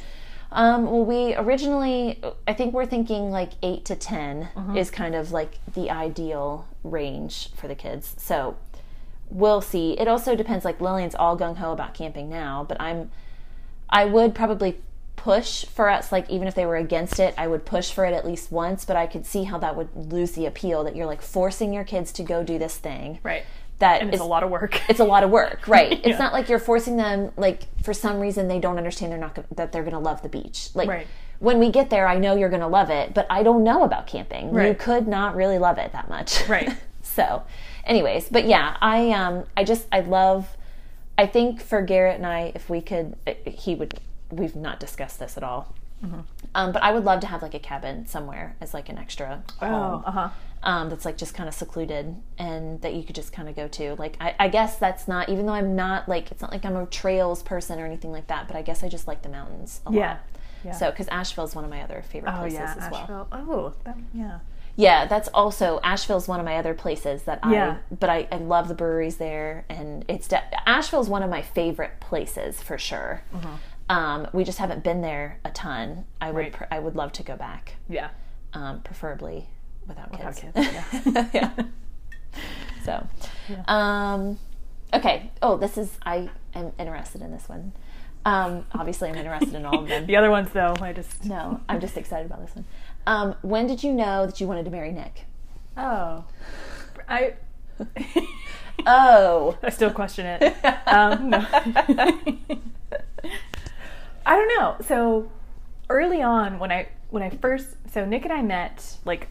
Um, 0.52 0.84
well, 0.84 1.04
we 1.04 1.34
originally, 1.34 2.20
I 2.46 2.52
think 2.52 2.74
we're 2.74 2.86
thinking 2.86 3.30
like 3.32 3.52
eight 3.62 3.84
to 3.86 3.96
10 3.96 4.50
Mm-hmm. 4.54 4.76
is 4.76 4.88
kind 4.90 5.14
of 5.16 5.32
like 5.32 5.58
the 5.74 5.90
ideal 5.90 6.68
range 6.84 7.50
for 7.56 7.66
the 7.66 7.74
kids. 7.74 8.14
So 8.18 8.56
we'll 9.30 9.60
see. 9.60 9.98
It 9.98 10.06
also 10.06 10.36
depends. 10.36 10.64
Like 10.64 10.80
Lillian's 10.80 11.16
all 11.16 11.36
gung 11.36 11.56
ho 11.56 11.72
about 11.72 11.92
camping 11.94 12.28
now, 12.30 12.64
but 12.68 12.80
I'm, 12.80 13.10
I 13.90 14.04
would 14.04 14.32
probably 14.34 14.78
push 15.24 15.64
for 15.64 15.88
us. 15.88 16.12
Like 16.12 16.28
even 16.28 16.46
if 16.46 16.54
they 16.54 16.66
were 16.66 16.76
against 16.76 17.18
it, 17.18 17.32
I 17.38 17.46
would 17.46 17.64
push 17.64 17.90
for 17.90 18.04
it 18.04 18.12
at 18.12 18.26
least 18.26 18.52
once. 18.52 18.84
But 18.84 18.96
I 18.96 19.06
could 19.06 19.24
see 19.24 19.44
how 19.44 19.58
that 19.58 19.74
would 19.74 19.88
lose 20.12 20.32
the 20.32 20.44
appeal. 20.46 20.84
That 20.84 20.94
you're 20.94 21.06
like 21.06 21.22
forcing 21.22 21.72
your 21.72 21.84
kids 21.84 22.12
to 22.12 22.22
go 22.22 22.44
do 22.44 22.58
this 22.58 22.76
thing. 22.76 23.18
Right, 23.22 23.44
That 23.78 24.00
and 24.02 24.10
it's 24.10 24.16
is- 24.16 24.20
a 24.20 24.24
lot 24.26 24.42
of 24.42 24.50
work. 24.50 24.80
it's 24.90 25.00
a 25.00 25.04
lot 25.04 25.22
of 25.24 25.30
work, 25.30 25.66
right? 25.68 25.98
It's 26.04 26.18
not 26.18 26.32
like 26.34 26.48
you're 26.50 26.58
forcing 26.58 26.96
them 26.98 27.32
like 27.38 27.62
for 27.82 27.94
some 27.94 28.20
reason 28.20 28.48
they 28.48 28.60
don't 28.60 28.76
understand 28.76 29.10
they're 29.12 29.18
not 29.18 29.34
gonna, 29.34 29.48
that 29.56 29.72
they're 29.72 29.82
going 29.82 29.94
to 29.94 29.98
love 30.10 30.20
the 30.22 30.28
beach. 30.28 30.68
Like 30.74 30.88
Right. 30.88 31.06
when 31.38 31.58
we 31.58 31.70
get 31.70 31.88
there, 31.88 32.06
I 32.06 32.18
know 32.18 32.36
you're 32.36 32.50
going 32.50 32.60
to 32.60 32.66
love 32.80 32.90
it, 32.90 33.14
but 33.14 33.26
I 33.30 33.42
don't 33.42 33.64
know 33.64 33.82
about 33.82 34.06
camping. 34.06 34.54
You 34.54 34.74
could 34.74 35.08
not 35.08 35.34
really 35.36 35.58
love 35.58 35.78
it 35.78 35.92
that 35.92 36.08
much, 36.10 36.46
Right. 36.48 36.70
so, 37.02 37.42
anyways, 37.84 38.28
but 38.28 38.44
yeah, 38.46 38.76
I 38.82 39.10
um 39.12 39.44
I 39.56 39.64
just 39.64 39.86
I 39.90 40.00
love. 40.00 40.56
I 41.16 41.26
think 41.26 41.62
for 41.62 41.80
Garrett 41.80 42.16
and 42.16 42.26
I, 42.26 42.50
if 42.56 42.68
we 42.68 42.80
could, 42.82 43.14
he 43.46 43.74
would. 43.76 43.94
We've 44.36 44.56
not 44.56 44.80
discussed 44.80 45.18
this 45.18 45.36
at 45.36 45.42
all. 45.42 45.74
Mm-hmm. 46.04 46.20
Um, 46.54 46.72
but 46.72 46.82
I 46.82 46.92
would 46.92 47.04
love 47.04 47.20
to 47.20 47.26
have 47.26 47.40
like 47.42 47.54
a 47.54 47.58
cabin 47.58 48.06
somewhere 48.06 48.56
as 48.60 48.74
like 48.74 48.88
an 48.88 48.98
extra 48.98 49.42
home 49.58 49.72
oh, 49.72 50.02
uh 50.06 50.10
huh. 50.10 50.28
um, 50.62 50.90
that's 50.90 51.04
like 51.04 51.16
just 51.16 51.34
kind 51.34 51.48
of 51.48 51.54
secluded 51.54 52.14
and 52.36 52.80
that 52.82 52.94
you 52.94 53.02
could 53.04 53.14
just 53.14 53.32
kind 53.32 53.48
of 53.48 53.56
go 53.56 53.68
to. 53.68 53.94
Like, 53.94 54.16
I, 54.20 54.34
I 54.38 54.48
guess 54.48 54.76
that's 54.76 55.08
not, 55.08 55.28
even 55.30 55.46
though 55.46 55.52
I'm 55.54 55.74
not 55.76 56.08
like, 56.08 56.30
it's 56.30 56.42
not 56.42 56.50
like 56.52 56.64
I'm 56.64 56.76
a 56.76 56.84
trails 56.86 57.42
person 57.42 57.80
or 57.80 57.86
anything 57.86 58.12
like 58.12 58.26
that, 58.26 58.48
but 58.48 58.56
I 58.56 58.62
guess 58.62 58.82
I 58.82 58.88
just 58.88 59.06
like 59.08 59.22
the 59.22 59.28
mountains 59.30 59.80
a 59.86 59.92
Yeah. 59.92 60.08
lot. 60.08 60.20
Yeah. 60.64 60.72
So, 60.72 60.90
because 60.90 61.08
Asheville 61.08 61.44
is 61.44 61.54
one 61.54 61.64
of 61.64 61.70
my 61.70 61.82
other 61.82 62.02
favorite 62.08 62.32
Oh 62.34 62.38
places 62.40 62.58
yeah, 62.58 62.74
as 62.78 62.90
well. 62.90 63.00
Asheville. 63.00 63.28
Oh, 63.32 63.72
that, 63.84 63.96
yeah. 64.12 64.38
Yeah, 64.76 65.06
that's 65.06 65.28
also 65.28 65.78
Asheville's 65.84 66.26
one 66.26 66.40
of 66.40 66.44
my 66.44 66.56
other 66.56 66.74
places 66.74 67.22
that 67.24 67.40
Yeah. 67.48 67.76
I. 67.90 67.94
But 67.94 68.10
I, 68.10 68.28
I 68.32 68.36
love 68.38 68.68
the 68.68 68.74
breweries 68.74 69.18
there, 69.18 69.64
and 69.68 70.04
it's 70.08 70.26
de- 70.26 70.68
Asheville's 70.68 71.08
one 71.08 71.22
of 71.22 71.30
my 71.30 71.42
favorite 71.42 72.00
places 72.00 72.60
for 72.60 72.76
sure. 72.76 73.22
Um, 73.88 74.28
we 74.32 74.44
just 74.44 74.58
haven't 74.58 74.82
been 74.82 75.02
there 75.02 75.38
a 75.44 75.50
ton. 75.50 76.04
I 76.20 76.30
would. 76.30 76.36
Right. 76.38 76.52
pr- 76.52 76.64
I 76.70 76.78
would 76.78 76.96
love 76.96 77.12
to 77.12 77.22
go 77.22 77.36
back, 77.36 77.74
Yeah. 77.88 78.10
um, 78.54 78.80
preferably 78.80 79.46
without 79.86 80.10
Without 80.10 80.36
kids. 80.36 80.52
kids, 80.54 81.12
yeah. 81.12 81.28
yeah. 81.34 81.50
So, 82.84 83.06
um, 83.68 84.38
okay. 84.92 85.30
Oh, 85.42 85.56
this 85.58 85.76
is 85.78 85.98
I 86.04 86.30
am 86.54 86.72
interested 86.78 87.20
in 87.22 87.30
this 87.30 87.48
one. 87.48 87.72
Um, 88.26 88.64
obviously, 88.72 89.10
I'm 89.10 89.16
interested 89.16 89.54
in 89.54 89.66
all 89.66 89.80
of 89.80 89.88
them. 89.88 90.06
The 90.06 90.16
other 90.16 90.30
ones, 90.30 90.48
though, 90.52 90.74
I 90.80 90.92
just. 90.94 91.24
No, 91.26 91.60
I'm 91.68 91.80
just 91.80 91.96
excited 91.98 92.24
about 92.26 92.40
this 92.46 92.54
one. 92.56 92.64
Um, 93.06 93.34
when 93.42 93.66
did 93.66 93.82
you 93.84 93.92
know 93.92 94.24
that 94.24 94.40
you 94.40 94.46
wanted 94.46 94.64
to 94.64 94.70
marry 94.70 94.92
Nick? 94.92 95.24
Oh. 95.76 96.24
I. 97.08 97.34
Oh, 98.86 99.56
I 99.62 99.70
still 99.70 99.92
question 99.92 100.26
it. 100.26 100.42
Um, 100.88 101.30
no. 101.30 101.46
I 104.26 104.36
don't 104.36 104.48
know. 104.48 104.76
So 104.86 105.30
early 105.90 106.22
on, 106.22 106.58
when 106.58 106.72
I 106.72 106.88
when 107.10 107.22
I 107.22 107.30
first 107.30 107.76
so 107.92 108.04
Nick 108.04 108.24
and 108.24 108.32
I 108.32 108.42
met 108.42 108.96
like 109.04 109.28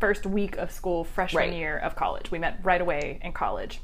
first 0.00 0.26
week 0.26 0.56
of 0.56 0.70
school, 0.70 1.04
freshman 1.04 1.44
Right. 1.50 1.52
year 1.54 1.78
of 1.78 1.96
college. 1.96 2.30
We 2.30 2.38
met 2.38 2.58
right 2.62 2.80
away 2.80 3.18
in 3.22 3.32
college, 3.32 3.80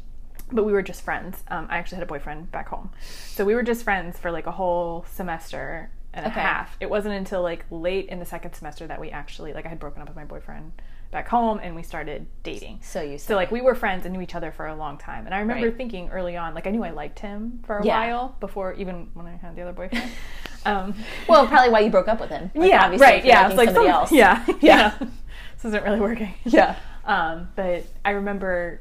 but 0.53 0.64
we 0.64 0.72
were 0.72 0.83
just 0.83 1.03
friends. 1.03 1.43
Um, 1.49 1.66
I 1.70 1.78
actually 1.78 1.97
had 1.97 2.03
a 2.05 2.07
boyfriend 2.07 2.51
back 2.53 2.68
home, 2.68 2.91
so 3.01 3.45
we 3.45 3.55
were 3.55 3.62
just 3.62 3.85
friends 3.85 4.18
for 4.18 4.31
like 4.31 4.47
a 4.47 4.53
whole 4.53 5.05
semester 5.11 5.91
and 6.12 6.26
a 6.26 6.28
half. 6.28 6.76
It 6.81 6.91
wasn't 6.91 7.14
until 7.14 7.41
like 7.43 7.64
late 7.70 8.09
in 8.09 8.18
the 8.18 8.26
second 8.26 8.55
semester 8.55 8.87
that 8.87 9.01
we 9.01 9.11
actually 9.11 9.53
like 9.53 9.64
I 9.64 9.68
had 9.68 9.78
broken 9.78 10.03
up 10.03 10.09
with 10.09 10.16
my 10.16 10.24
boyfriend 10.24 10.72
back 11.11 11.27
home 11.29 11.59
and 11.61 11.75
we 11.75 11.83
started 11.83 12.27
dating. 12.45 12.79
so 12.83 13.03
you 13.03 13.19
So 13.19 13.35
like 13.35 13.51
we 13.51 13.61
were 13.61 13.75
friends 13.75 14.07
and 14.07 14.15
knew 14.15 14.21
each 14.21 14.35
other 14.37 14.53
for 14.53 14.67
a 14.69 14.75
long 14.77 14.97
time. 14.97 15.27
And 15.27 15.35
I 15.35 15.41
remember 15.41 15.67
Right. 15.67 15.77
thinking 15.77 16.09
early 16.11 16.37
on, 16.37 16.55
like 16.55 16.67
I 16.67 16.71
knew 16.71 16.85
I 16.85 16.91
liked 16.91 17.19
him 17.19 17.61
for 17.67 17.79
a 17.79 17.85
Yeah. 17.85 17.99
while 17.99 18.37
before 18.39 18.75
even 18.75 19.09
when 19.15 19.27
I 19.27 19.37
had 19.37 19.57
the 19.57 19.63
other 19.63 19.73
boyfriend. 19.73 20.09
um, 20.65 20.95
well, 21.29 21.47
probably 21.49 21.71
why 21.71 21.81
you 21.81 21.91
broke 21.91 22.07
up 22.07 22.21
with 22.21 22.31
him. 22.31 22.51
Like, 22.55 22.71
yeah, 22.71 22.85
obviously, 22.85 23.05
right. 23.07 23.25
Yeah, 23.25 23.49
it's 23.49 23.57
like 23.57 23.69
somebody 23.71 23.87
some- 23.89 23.95
else. 23.95 24.13
Yeah, 24.13 24.45
Yeah. 24.47 24.55
yeah. 24.61 24.95
this 24.99 25.65
isn't 25.65 25.83
really 25.85 26.01
working. 26.01 26.33
yeah, 26.45 26.77
Um, 27.05 27.49
but 27.57 27.85
I 28.05 28.11
remember 28.11 28.81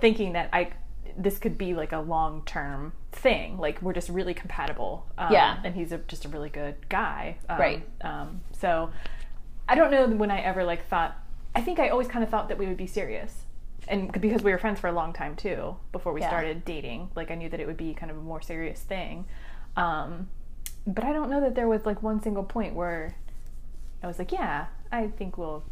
thinking 0.00 0.32
that 0.32 0.48
I 0.52 0.70
this 1.18 1.38
could 1.38 1.58
be 1.58 1.74
like 1.74 1.92
a 1.92 1.98
long 2.00 2.42
term 2.46 2.94
thing. 3.12 3.58
Like 3.58 3.82
we're 3.82 3.92
just 3.92 4.08
really 4.08 4.32
compatible. 4.32 5.04
Um, 5.18 5.30
Yeah. 5.34 5.58
and 5.62 5.74
he's 5.74 5.92
a, 5.92 5.98
just 5.98 6.24
a 6.24 6.28
really 6.30 6.48
good 6.48 6.88
guy. 6.88 7.36
Um, 7.50 7.58
Right. 7.60 7.86
Um, 8.00 8.40
so 8.58 8.88
I 9.68 9.74
don't 9.74 9.90
know 9.90 10.06
when 10.06 10.30
I 10.30 10.40
ever 10.40 10.64
like 10.64 10.88
thought. 10.88 11.14
I 11.54 11.60
think 11.60 11.78
I 11.78 11.88
always 11.88 12.08
kind 12.08 12.24
of 12.24 12.30
thought 12.30 12.48
that 12.48 12.58
we 12.58 12.66
would 12.66 12.76
be 12.76 12.86
serious, 12.86 13.44
and 13.88 14.10
because 14.12 14.42
we 14.42 14.52
were 14.52 14.58
friends 14.58 14.80
for 14.80 14.88
a 14.88 14.92
long 14.92 15.12
time 15.12 15.36
too 15.36 15.76
before 15.92 16.12
we 16.12 16.20
Yeah. 16.20 16.28
started 16.28 16.64
dating. 16.64 17.10
Like 17.14 17.30
I 17.30 17.34
knew 17.34 17.48
that 17.48 17.60
it 17.60 17.66
would 17.66 17.76
be 17.76 17.94
kind 17.94 18.10
of 18.10 18.16
a 18.16 18.20
more 18.20 18.40
serious 18.40 18.80
thing. 18.80 19.26
Um, 19.76 20.28
but 20.86 21.04
I 21.04 21.12
don't 21.12 21.30
know 21.30 21.40
that 21.40 21.54
there 21.54 21.68
was 21.68 21.84
like 21.86 22.02
one 22.02 22.22
single 22.22 22.44
point 22.44 22.74
where 22.74 23.16
I 24.02 24.06
was 24.06 24.18
like, 24.18 24.32
yeah, 24.32 24.66
I 24.90 25.08
think 25.08 25.36
we'll 25.38 25.62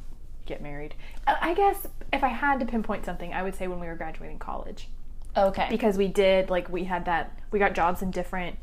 get 0.47 0.63
married. 0.63 0.95
I 1.27 1.51
I 1.51 1.55
guess 1.55 1.87
if 2.13 2.23
I 2.25 2.29
had 2.29 2.61
to 2.61 2.67
pinpoint 2.67 3.05
something, 3.05 3.33
I 3.33 3.43
would 3.43 3.55
say 3.55 3.67
when 3.69 3.81
we 3.81 3.87
were 3.87 3.95
graduating 3.97 4.39
college 4.39 4.89
okay. 5.37 5.67
because 5.71 5.97
we 5.97 6.09
did 6.09 6.51
like 6.51 6.69
we 6.69 6.85
had 6.85 7.05
that 7.07 7.39
we 7.51 7.59
got 7.59 7.73
jobs 7.75 8.03
in 8.03 8.11
different 8.11 8.57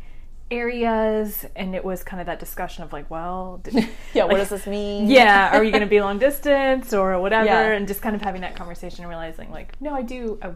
areas 0.50 1.46
and 1.56 1.76
it 1.76 1.84
was 1.84 2.04
kind 2.04 2.20
of 2.22 2.26
that 2.28 2.40
discussion 2.40 2.84
of 2.84 2.94
like, 2.94 3.10
well, 3.10 3.60
did, 3.64 3.74
yeah, 4.14 4.24
what 4.26 4.38
does 4.38 4.50
this 4.56 4.68
mean? 4.68 5.08
yeah, 5.10 5.56
are 5.58 5.64
you 5.64 5.72
going 5.72 5.82
to 5.84 5.88
be 5.90 6.00
long 6.02 6.20
distance 6.20 6.94
or 6.94 7.20
whatever? 7.20 7.46
Yeah. 7.46 7.72
And 7.72 7.88
just 7.88 8.02
kind 8.02 8.16
of 8.16 8.22
having 8.22 8.42
that 8.42 8.56
conversation 8.56 9.02
and 9.04 9.10
realizing 9.10 9.52
like, 9.52 9.80
no, 9.82 9.94
I 9.94 10.02
do 10.02 10.40
I 10.42 10.52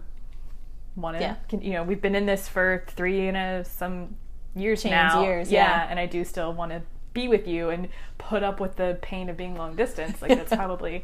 want 0.96 1.18
to, 1.18 1.24
Yeah. 1.24 1.36
you 1.60 1.74
know, 1.74 1.84
we've 1.84 2.02
been 2.02 2.16
in 2.16 2.26
this 2.26 2.48
for 2.48 2.84
three 2.88 3.28
and 3.28 3.38
a, 3.38 3.66
some 3.66 4.16
years 4.56 4.84
Change 4.84 4.92
now. 4.92 5.24
years, 5.24 5.52
yeah, 5.52 5.84
yeah. 5.84 5.88
and 5.90 6.00
I 6.00 6.06
do 6.06 6.24
still 6.24 6.54
want 6.54 6.72
to 6.72 6.82
be 7.14 7.28
with 7.28 7.46
you 7.48 7.70
and 7.70 7.90
put 8.18 8.42
up 8.44 8.60
with 8.62 8.76
the 8.78 8.98
pain 9.02 9.30
of 9.30 9.36
being 9.38 9.56
long 9.58 9.76
distance. 9.76 10.22
Like 10.22 10.30
that's 10.38 10.54
probably 10.56 11.04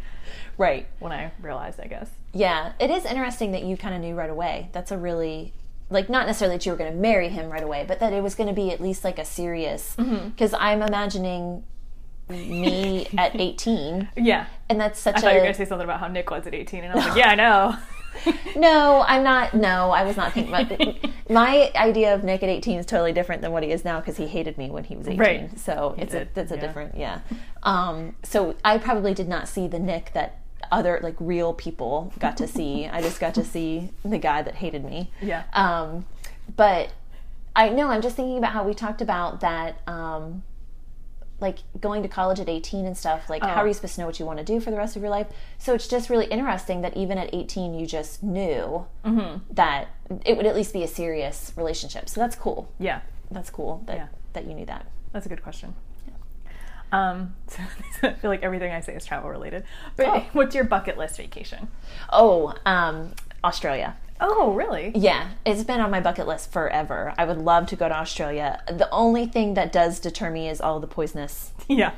right. 0.57 0.87
when 0.99 1.11
I 1.11 1.31
realized, 1.41 1.79
I 1.79 1.87
guess. 1.87 2.09
Yeah, 2.33 2.73
it 2.79 2.89
is 2.89 3.05
interesting 3.05 3.51
that 3.53 3.63
you 3.63 3.75
kind 3.77 3.95
of 3.95 4.01
knew 4.01 4.15
right 4.15 4.29
away. 4.29 4.69
That's 4.71 4.91
a 4.91 4.97
really 4.97 5.53
like 5.89 6.09
not 6.09 6.27
necessarily 6.27 6.57
that 6.57 6.65
you 6.65 6.71
were 6.71 6.77
going 6.77 6.91
to 6.91 6.97
marry 6.97 7.29
him 7.29 7.49
right 7.49 7.63
away, 7.63 7.85
but 7.87 7.99
that 7.99 8.13
it 8.13 8.21
was 8.21 8.35
going 8.35 8.49
to 8.49 8.53
be 8.55 8.71
at 8.71 8.81
least 8.81 9.03
like 9.03 9.19
a 9.19 9.25
serious. 9.25 9.95
Mm-hmm. 9.97 10.29
Because 10.29 10.53
I'm 10.53 10.81
imagining 10.81 11.63
me 12.29 13.07
at 13.17 13.39
18, 13.39 14.09
Yeah. 14.17 14.47
and 14.69 14.79
that's 14.79 14.99
such 14.99 15.15
I 15.17 15.21
thought 15.21 15.29
you 15.31 15.37
were 15.37 15.43
going 15.43 15.53
to 15.53 15.57
say 15.57 15.65
something 15.65 15.85
about 15.85 15.99
how 15.99 16.07
Nick 16.07 16.29
was 16.29 16.45
at 16.45 16.53
18, 16.53 16.83
and 16.83 16.93
I 16.93 16.95
was 16.95 17.05
like, 17.05 17.17
yeah, 17.17 17.29
I 17.29 17.35
know. 17.35 17.77
no. 18.55 19.03
I'm 19.07 19.23
not. 19.23 19.53
No, 19.53 19.91
I 19.91 20.03
was 20.03 20.17
not 20.17 20.33
thinking 20.33 20.53
about. 20.53 21.09
my 21.29 21.71
idea 21.75 22.15
of 22.15 22.23
Nick 22.23 22.43
at 22.43 22.49
18 22.49 22.79
is 22.79 22.85
totally 22.85 23.13
different 23.13 23.41
than 23.41 23.51
what 23.51 23.63
he 23.63 23.71
is 23.71 23.85
now 23.85 23.99
because 23.99 24.17
he 24.17 24.27
hated 24.27 24.57
me 24.57 24.69
when 24.69 24.83
he 24.83 24.95
was 24.95 25.07
18. 25.07 25.19
Right. 25.19 25.59
So 25.59 25.95
it's 25.97 26.13
a 26.13 26.19
did, 26.19 26.29
that's 26.33 26.51
a 26.51 26.55
yeah. 26.55 26.61
different 26.61 26.97
yeah. 26.97 27.19
Um, 27.63 28.15
so 28.23 28.55
I 28.65 28.77
probably 28.77 29.13
did 29.13 29.27
not 29.27 29.47
see 29.47 29.67
the 29.67 29.79
Nick 29.79 30.13
that 30.13 30.39
other 30.71 30.99
like 31.03 31.15
real 31.19 31.53
people 31.53 32.13
got 32.19 32.37
to 32.37 32.47
see. 32.47 32.85
I 32.91 33.01
just 33.01 33.19
got 33.19 33.33
to 33.35 33.43
see 33.43 33.89
the 34.03 34.17
guy 34.17 34.41
that 34.41 34.55
hated 34.55 34.83
me. 34.85 35.11
Yeah. 35.21 35.43
Um, 35.53 36.05
but 36.55 36.93
I 37.55 37.69
know 37.69 37.89
I'm 37.89 38.01
just 38.01 38.15
thinking 38.15 38.37
about 38.37 38.51
how 38.53 38.63
we 38.63 38.73
talked 38.73 39.01
about 39.01 39.41
that. 39.41 39.81
Um, 39.87 40.43
like 41.39 41.59
going 41.79 42.01
to 42.01 42.09
college 42.09 42.39
at 42.39 42.49
18 42.49 42.87
and 42.87 42.97
stuff 42.97 43.29
like 43.29 43.43
how 43.43 43.49
Oh. 43.49 43.57
are 43.57 43.67
you 43.67 43.73
supposed 43.75 43.93
to 43.93 44.01
know 44.01 44.07
what 44.07 44.19
you 44.19 44.25
want 44.25 44.39
to 44.39 44.43
do 44.43 44.59
for 44.59 44.71
the 44.71 44.77
rest 44.77 44.95
of 44.95 45.03
your 45.03 45.11
life 45.11 45.27
so 45.59 45.75
it's 45.75 45.87
just 45.87 46.09
really 46.09 46.25
interesting 46.25 46.81
that 46.81 46.97
even 46.97 47.19
at 47.19 47.29
18 47.31 47.75
you 47.75 47.85
just 47.85 48.23
knew 48.23 48.87
Mm-hmm. 49.05 49.53
that 49.53 49.89
it 50.25 50.35
would 50.35 50.47
at 50.47 50.55
least 50.55 50.73
be 50.73 50.81
a 50.81 50.87
serious 50.87 51.53
relationship 51.55 52.09
so 52.09 52.19
that's 52.19 52.35
cool 52.35 52.71
yeah. 52.79 53.01
that's 53.29 53.51
cool 53.51 53.83
that 53.85 53.97
Yeah. 53.97 54.07
that 54.33 54.45
you 54.47 54.55
knew 54.55 54.65
that 54.65 54.87
That's 55.11 55.27
a 55.27 55.29
good 55.29 55.43
question. 55.43 55.75
Um, 56.91 57.35
so 57.47 57.59
I 58.07 58.13
feel 58.13 58.29
like 58.29 58.43
everything 58.43 58.71
I 58.71 58.79
say 58.81 58.95
is 58.95 59.05
travel 59.05 59.29
related. 59.29 59.63
But 59.95 60.07
Oh. 60.07 60.23
what's 60.33 60.55
your 60.55 60.63
bucket 60.63 60.97
list 60.97 61.17
vacation? 61.17 61.67
oh 62.11 62.53
um 62.65 63.11
australia 63.43 63.95
Oh, 64.19 64.53
really? 64.53 64.91
Yeah, 64.95 65.29
it's 65.45 65.63
been 65.63 65.79
on 65.79 65.91
my 65.91 65.99
bucket 65.99 66.25
list 66.27 66.51
forever. 66.51 67.13
I 67.19 67.25
would 67.25 67.37
love 67.37 67.67
to 67.67 67.75
go 67.75 67.87
to 67.87 67.93
Australia. 67.95 68.63
The 68.67 68.89
only 68.89 69.27
thing 69.27 69.53
that 69.53 69.71
does 69.71 69.99
deter 69.99 70.31
me 70.31 70.49
is 70.49 70.59
all 70.59 70.79
the 70.79 70.87
poisonous 70.87 71.51
Yeah. 71.67 71.91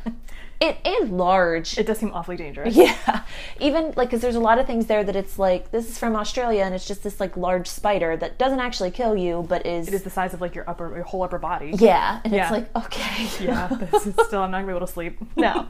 It 0.62 0.78
is 0.86 1.10
large. 1.10 1.78
It 1.78 1.86
does 1.88 2.00
seem 2.00 2.12
awfully 2.14 2.36
dangerous. 2.36 2.76
Yeah, 2.80 3.24
even 3.60 3.94
like 3.96 4.10
because 4.10 4.22
there's 4.22 4.36
a 4.36 4.40
lot 4.42 4.60
of 4.60 4.68
things 4.68 4.88
there 4.88 5.04
that 5.04 5.16
it's 5.16 5.40
like 5.40 5.72
this 5.72 5.90
is 5.90 5.98
from 5.98 6.16
Australia 6.16 6.64
and 6.64 6.76
it's 6.76 6.86
just 6.88 7.02
this 7.04 7.20
like 7.20 7.38
large 7.38 7.68
spider 7.68 8.18
that 8.18 8.38
doesn't 8.38 8.60
actually 8.60 8.92
kill 8.92 9.16
you, 9.16 9.46
but 9.48 9.66
is 9.66 9.88
It 9.88 9.94
is 9.94 10.04
the 10.04 10.10
size 10.10 10.34
of 10.34 10.42
like 10.42 10.56
your 10.56 10.70
upper, 10.70 10.94
your 10.96 11.04
whole 11.04 11.24
upper 11.24 11.40
body. 11.40 11.72
yeah, 11.78 12.20
and 12.24 12.34
Yeah. 12.34 12.44
it's 12.44 12.52
like 12.52 12.86
okay, 12.86 13.28
Yeah, 13.46 13.68
this 13.70 14.08
is 14.08 14.16
still 14.28 14.42
I'm 14.42 14.52
not 14.52 14.58
gonna 14.60 14.68
be 14.68 14.76
able 14.76 14.86
to 14.88 14.92
sleep. 14.92 15.18
no, 15.38 15.68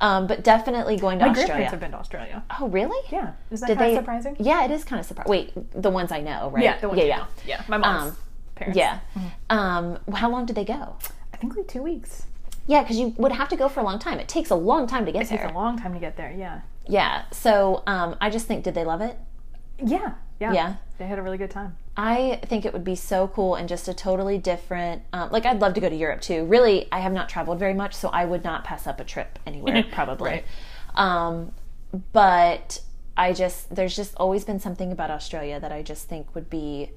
um, 0.00 0.26
but 0.26 0.42
definitely 0.42 0.96
going 0.96 1.18
to 1.18 1.26
My 1.26 1.30
Australia. 1.30 1.46
grandparents 1.54 1.70
have 1.72 1.80
been 1.80 1.90
to 1.92 1.98
Australia. 1.98 2.42
Oh, 2.58 2.68
really? 2.68 3.00
Yeah, 3.10 3.32
is 3.50 3.60
that 3.60 3.66
Did 3.66 3.78
kind 3.78 3.90
they? 3.90 3.96
of 3.96 4.02
surprising? 4.02 4.36
Yeah, 4.40 4.64
it 4.64 4.70
is 4.70 4.84
kind 4.84 5.00
of 5.00 5.06
surprising. 5.06 5.30
Wait, 5.30 5.52
the 5.82 5.90
ones 5.90 6.10
I 6.10 6.20
know, 6.20 6.50
right? 6.50 6.64
Yeah, 6.64 6.78
the 6.78 6.88
ones 6.88 7.00
yeah, 7.00 7.06
yeah, 7.06 7.16
know. 7.18 7.26
yeah. 7.46 7.62
My 7.68 7.76
mom's 7.76 8.12
Um, 8.12 8.16
parents. 8.54 8.76
yeah. 8.78 8.98
Um, 9.50 9.98
how 10.14 10.30
long 10.30 10.46
did 10.46 10.56
they 10.56 10.64
go? 10.64 10.96
I 11.32 11.36
think 11.36 11.56
like 11.56 11.68
two 11.68 11.82
weeks. 11.82 12.26
Yeah, 12.66 12.82
because 12.82 12.98
you 12.98 13.14
would 13.16 13.32
have 13.32 13.48
to 13.48 13.56
go 13.56 13.68
for 13.68 13.80
a 13.80 13.82
long 13.82 13.98
time. 13.98 14.18
It 14.18 14.28
takes 14.28 14.50
a 14.50 14.54
long 14.54 14.86
time 14.86 15.04
to 15.06 15.12
get 15.12 15.22
It 15.22 15.28
takes 15.28 15.42
there. 15.42 15.50
a 15.50 15.54
long 15.54 15.78
time 15.78 15.94
to 15.94 16.00
get 16.00 16.16
there. 16.16 16.32
Yeah. 16.36 16.60
Yeah. 16.86 17.24
So 17.32 17.82
um, 17.86 18.16
I 18.20 18.30
just 18.30 18.46
think, 18.46 18.64
did 18.64 18.74
they 18.74 18.84
love 18.84 19.00
it? 19.00 19.18
Yeah. 19.84 20.14
Yeah. 20.40 20.52
Yeah. 20.52 20.74
They 20.98 21.06
had 21.06 21.18
a 21.18 21.22
really 21.22 21.38
good 21.38 21.50
time. 21.50 21.76
I 21.96 22.40
think 22.46 22.64
it 22.64 22.72
would 22.72 22.84
be 22.84 22.94
so 22.94 23.28
cool 23.28 23.54
and 23.56 23.68
just 23.68 23.86
a 23.88 23.94
totally 23.94 24.38
different. 24.38 25.02
Um, 25.12 25.30
like 25.30 25.44
I'd 25.44 25.60
love 25.60 25.74
to 25.74 25.80
go 25.80 25.88
to 25.88 25.94
Europe 25.96 26.20
too. 26.20 26.44
Really, 26.44 26.88
I 26.90 27.00
have 27.00 27.12
not 27.12 27.28
traveled 27.28 27.58
very 27.58 27.74
much, 27.74 27.94
so 27.94 28.08
I 28.08 28.24
would 28.24 28.44
not 28.44 28.64
pass 28.64 28.86
up 28.86 28.98
a 29.00 29.04
trip 29.04 29.38
anywhere. 29.46 29.84
Probably. 29.92 30.30
Right. 30.30 30.44
Um, 30.94 31.52
but 32.12 32.80
I 33.16 33.32
just 33.32 33.74
there's 33.74 33.94
just 33.94 34.14
always 34.16 34.44
been 34.44 34.58
something 34.58 34.90
about 34.90 35.10
Australia 35.10 35.60
that 35.60 35.70
I 35.72 35.82
just 35.82 36.08
think 36.08 36.34
would 36.34 36.48
be 36.48 36.90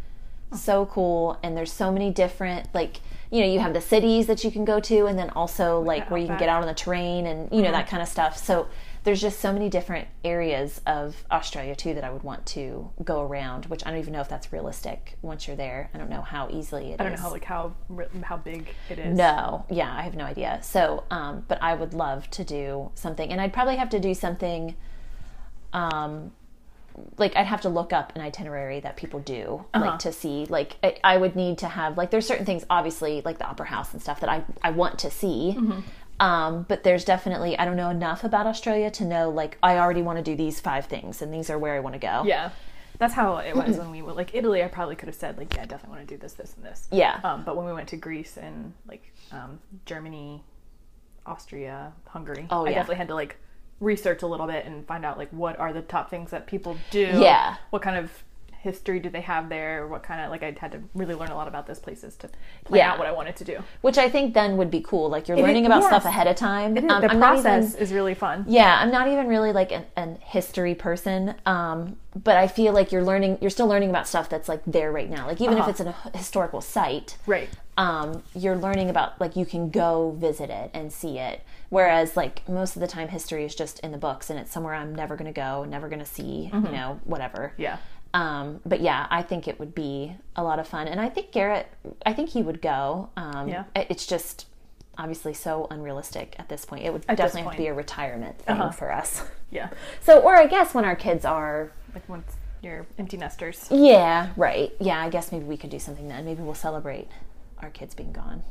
so 0.54 0.86
cool. 0.86 1.39
And 1.43 1.56
there's 1.56 1.72
so 1.72 1.91
many 1.91 2.12
different 2.12 2.74
like 2.74 3.02
you 3.32 3.41
know 3.41 3.48
you 3.48 3.60
have 3.60 3.74
the 3.74 3.82
cities 3.82 4.28
that 4.28 4.43
you 4.43 4.52
can 4.52 4.66
go 4.66 4.80
to, 4.80 5.06
and 5.06 5.18
then 5.18 5.30
also 5.32 5.82
like 5.82 6.10
where 6.10 6.20
you 6.20 6.28
can 6.28 6.38
get 6.38 6.50
out 6.50 6.62
on 6.62 6.68
the 6.68 6.74
terrain 6.74 7.26
and 7.26 7.52
you 7.52 7.62
know 7.62 7.72
that 7.72 7.88
kind 7.88 8.02
of 8.02 8.08
stuff. 8.08 8.38
So 8.38 8.68
there's 9.06 9.22
just 9.22 9.39
so 9.39 9.54
many 9.54 9.70
different 9.70 10.08
areas 10.24 10.82
of 10.88 11.24
Australia 11.30 11.76
too 11.76 11.93
that 11.93 12.04
I 12.04 12.10
would 12.10 12.24
want 12.24 12.43
to 12.48 12.91
go 13.04 13.22
around, 13.22 13.68
which 13.68 13.86
I 13.86 13.91
don't 13.91 14.00
even 14.00 14.14
know 14.14 14.22
if 14.22 14.28
that's 14.28 14.52
realistic 14.52 15.18
once 15.22 15.48
you're 15.48 15.56
there. 15.56 15.91
I 15.93 16.00
don't 16.00 16.10
know 16.10 16.22
how 16.22 16.50
easily 16.50 16.91
it 16.91 16.96
is. 16.96 17.00
I 17.00 17.04
don't 17.04 17.14
know 17.14 17.22
how 17.22 17.32
like 17.32 17.46
how 17.46 17.74
how 18.24 18.38
big 18.38 18.74
it 18.89 18.98
is. 18.98 19.16
No, 19.16 19.66
yeah, 19.70 19.93
I 19.96 20.02
have 20.02 20.16
no 20.16 20.26
idea. 20.26 20.60
So, 20.64 21.04
um, 21.12 21.46
but 21.48 21.62
I 21.62 21.76
would 21.76 21.93
love 21.93 22.30
to 22.32 22.43
do 22.43 22.91
something, 22.96 23.32
and 23.32 23.39
I'd 23.39 23.54
probably 23.54 23.76
have 23.76 23.89
to 23.89 24.00
do 24.00 24.14
something. 24.14 24.76
Um, 25.72 26.32
like 27.18 27.36
I'd 27.36 27.46
have 27.46 27.62
to 27.62 27.70
look 27.70 27.93
up 27.93 28.14
an 28.16 28.22
itinerary 28.22 28.80
that 28.82 28.96
people 28.98 29.20
do, 29.20 29.66
like 29.74 30.00
to 30.00 30.12
see. 30.12 30.46
Like 30.50 30.78
I, 30.84 30.98
I 31.04 31.18
would 31.18 31.36
need 31.36 31.58
to 31.60 31.68
have 31.68 31.98
like 31.98 32.12
there's 32.12 32.26
certain 32.28 32.46
things, 32.46 32.66
obviously, 32.70 33.22
like 33.24 33.38
the 33.38 33.46
opera 33.48 33.68
house 33.68 33.93
and 33.93 34.02
stuff 34.02 34.20
that 34.22 34.30
I 34.30 34.43
I 34.64 34.72
want 34.72 35.00
to 35.00 35.12
see. 35.12 35.58
Um, 36.20 36.66
but 36.70 36.84
there's 36.84 37.04
definitely 37.04 37.58
I 37.58 37.66
don't 37.66 37.76
know 37.76 37.89
enough 37.89 38.24
about 38.24 38.48
Australia 38.48 38.89
to 38.91 39.04
know 39.06 39.30
like 39.30 39.58
I 39.62 39.78
already 39.78 40.02
want 40.02 40.18
to 40.18 40.24
do 40.24 40.36
these 40.36 40.60
five 40.62 40.86
things, 40.86 41.22
and 41.22 41.34
these 41.34 41.50
are 41.50 41.60
where 41.60 41.76
I 41.76 41.80
want 41.82 41.93
to 41.93 42.00
go. 42.00 42.24
Yeah. 42.26 42.52
That's 42.98 43.14
how 43.14 43.36
it 43.38 43.54
was 43.54 43.78
when 43.78 43.91
we 43.91 44.02
went. 44.02 44.16
Like 44.16 44.34
Italy, 44.34 44.64
I 44.64 44.70
probably 44.70 44.96
could 44.96 45.08
have 45.10 45.16
said 45.18 45.38
like, 45.38 45.54
yeah, 45.54 45.64
I 45.64 45.66
definitely 45.66 45.98
want 45.98 46.08
to 46.08 46.16
do 46.16 46.18
this, 46.18 46.32
this, 46.32 46.54
and 46.56 46.66
this. 46.66 46.88
Yeah. 46.91 47.20
Um, 47.26 47.43
but 47.43 47.58
when 47.58 47.66
we 47.66 47.74
went 47.74 47.89
to 47.89 47.98
Greece 47.98 48.38
and 48.38 48.72
like 48.88 49.12
um, 49.34 49.60
Germany, 49.86 50.41
Austria, 51.26 51.91
Hungary, 52.08 52.48
Oh, 52.50 52.64
yeah. 52.64 52.72
I 52.72 52.74
definitely 52.74 52.96
had 52.96 53.08
to 53.10 53.16
like 53.16 53.36
research 53.80 54.22
a 54.24 54.28
little 54.28 54.48
bit 54.48 54.66
and 54.66 54.86
find 54.88 55.06
out 55.06 55.18
like 55.18 55.30
what 55.32 55.60
are 55.60 55.74
the 55.74 55.82
top 55.82 56.10
things 56.10 56.32
that 56.32 56.48
people 56.48 56.78
do. 56.92 57.00
Yeah. 57.20 57.56
What 57.72 57.82
kind 57.82 57.98
of 57.98 58.24
history 58.62 59.00
do 59.00 59.10
they 59.12 59.22
have 59.22 59.48
there? 59.48 59.86
What 59.86 60.02
kind 60.02 60.20
of 60.22 60.32
like 60.32 60.42
I 60.42 60.56
had 60.60 60.72
to 60.72 60.82
really 60.96 61.14
learn 61.14 61.30
a 61.30 61.36
lot 61.36 61.48
about 61.48 61.68
those 61.68 61.78
places 61.78 62.16
to 62.16 62.30
plan 62.64 62.80
Yeah. 62.80 62.94
out 62.94 62.98
what 62.98 63.06
I 63.08 63.12
wanted 63.12 63.36
to 63.36 63.44
do. 63.44 63.60
Which 63.82 64.00
I 64.00 64.10
think 64.10 64.34
then 64.34 64.58
would 64.58 64.72
be 64.72 64.82
cool. 64.82 65.08
Like 65.08 65.28
you're 65.28 65.38
It- 65.38 65.44
learning 65.44 65.68
about 65.68 65.82
yes. 65.82 65.88
stuff 65.88 66.06
ahead 66.06 66.26
of 66.26 66.36
time. 66.36 66.70
Um, 66.70 66.74
the 66.74 66.82
I'm 66.82 66.88
not 66.98 67.04
even- 67.04 67.20
process 67.20 67.76
is 67.76 67.94
really 67.94 68.16
fun. 68.16 68.44
Yeah, 68.48 68.80
I'm 68.82 68.90
not 68.92 69.08
even 69.08 69.28
really 69.28 69.52
like 69.54 69.72
an, 69.72 69.86
an 69.96 70.18
history 70.20 70.74
person, 70.74 71.36
um, 71.46 71.98
but 72.16 72.38
I 72.38 72.48
feel 72.48 72.74
like 72.74 72.92
you're 72.92 73.04
learning. 73.04 73.38
You're 73.40 73.52
still 73.52 73.68
learning 73.68 73.92
about 73.92 74.08
stuff 74.08 74.30
that's 74.30 74.50
like 74.50 74.62
there 74.66 74.92
right 74.92 75.10
now. 75.12 75.28
Like 75.28 75.42
even 75.42 75.56
if 75.58 75.62
Uh-huh. 75.62 75.70
it's 75.70 75.80
an 75.82 75.94
historical 76.16 76.62
site, 76.62 77.18
Right. 77.28 77.50
um, 77.78 78.24
you're 78.34 78.56
learning 78.56 78.90
about 78.90 79.22
like 79.22 79.36
you 79.36 79.46
can 79.46 79.70
go 79.70 80.16
visit 80.18 80.50
it 80.50 80.72
and 80.74 80.92
see 80.92 81.20
it. 81.20 81.42
Whereas 81.76 82.16
like 82.16 82.48
most 82.48 82.78
of 82.78 82.80
the 82.80 82.88
time, 82.88 83.10
history 83.10 83.44
is 83.44 83.54
just 83.54 83.80
in 83.82 83.92
the 83.92 83.98
books 83.98 84.30
and 84.30 84.40
it's 84.40 84.50
somewhere 84.52 84.74
I'm 84.74 84.96
never 84.96 85.18
going 85.18 85.32
to 85.34 85.38
go, 85.38 85.66
never 85.66 85.90
going 85.90 86.00
to 86.00 86.06
see. 86.06 86.50
You 86.54 86.60
know, 86.62 87.02
whatever. 87.04 87.52
Mm-hmm. 87.54 87.62
Yeah. 87.64 87.78
Um, 88.14 88.62
but 88.66 88.80
yeah, 88.80 89.08
I 89.10 89.22
think 89.22 89.46
it 89.50 89.60
would 89.60 89.76
be 89.76 90.16
a 90.38 90.44
lot 90.44 90.58
of 90.60 90.70
fun, 90.70 90.88
and 90.88 91.02
I 91.02 91.10
think 91.10 91.34
Garrett, 91.34 91.68
I 92.06 92.14
think 92.14 92.30
he 92.30 92.42
would 92.42 92.62
go. 92.62 93.10
Um, 93.18 93.50
Yeah. 93.50 93.66
It's 93.76 94.06
just 94.08 94.48
obviously 94.98 95.34
so 95.34 95.68
unrealistic 95.70 96.34
at 96.40 96.48
this 96.48 96.64
point. 96.64 96.86
It 96.86 96.94
would 96.94 97.04
At 97.10 97.18
definitely 97.18 97.42
have 97.42 97.52
to 97.52 97.58
be 97.58 97.68
a 97.68 97.74
retirement 97.74 98.40
thing 98.40 98.56
Uh-huh. 98.58 98.72
for 98.72 98.94
us. 98.94 99.24
Yeah. 99.52 99.70
So, 100.02 100.22
or 100.22 100.34
I 100.38 100.48
guess 100.48 100.74
when 100.74 100.86
our 100.86 100.96
kids 100.96 101.26
are, 101.26 101.74
Like 101.94 102.08
once 102.08 102.32
you're 102.62 102.86
empty 102.98 103.18
nesters. 103.18 103.68
yeah, 103.70 104.30
right, 104.38 104.72
yeah, 104.80 105.02
I 105.02 105.10
guess 105.10 105.30
maybe 105.34 105.44
we 105.44 105.58
could 105.58 105.72
do 105.72 105.80
something 105.80 106.08
then. 106.08 106.24
Maybe 106.24 106.42
we'll 106.42 106.56
celebrate 106.56 107.10
our 107.62 107.70
kids 107.70 107.94
being 107.96 108.14
gone. 108.14 108.44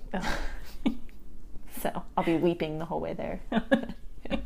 So 1.80 2.02
I'll 2.16 2.24
be 2.24 2.36
weeping 2.36 2.78
the 2.78 2.84
whole 2.84 3.00
way 3.00 3.12
there. 3.14 3.40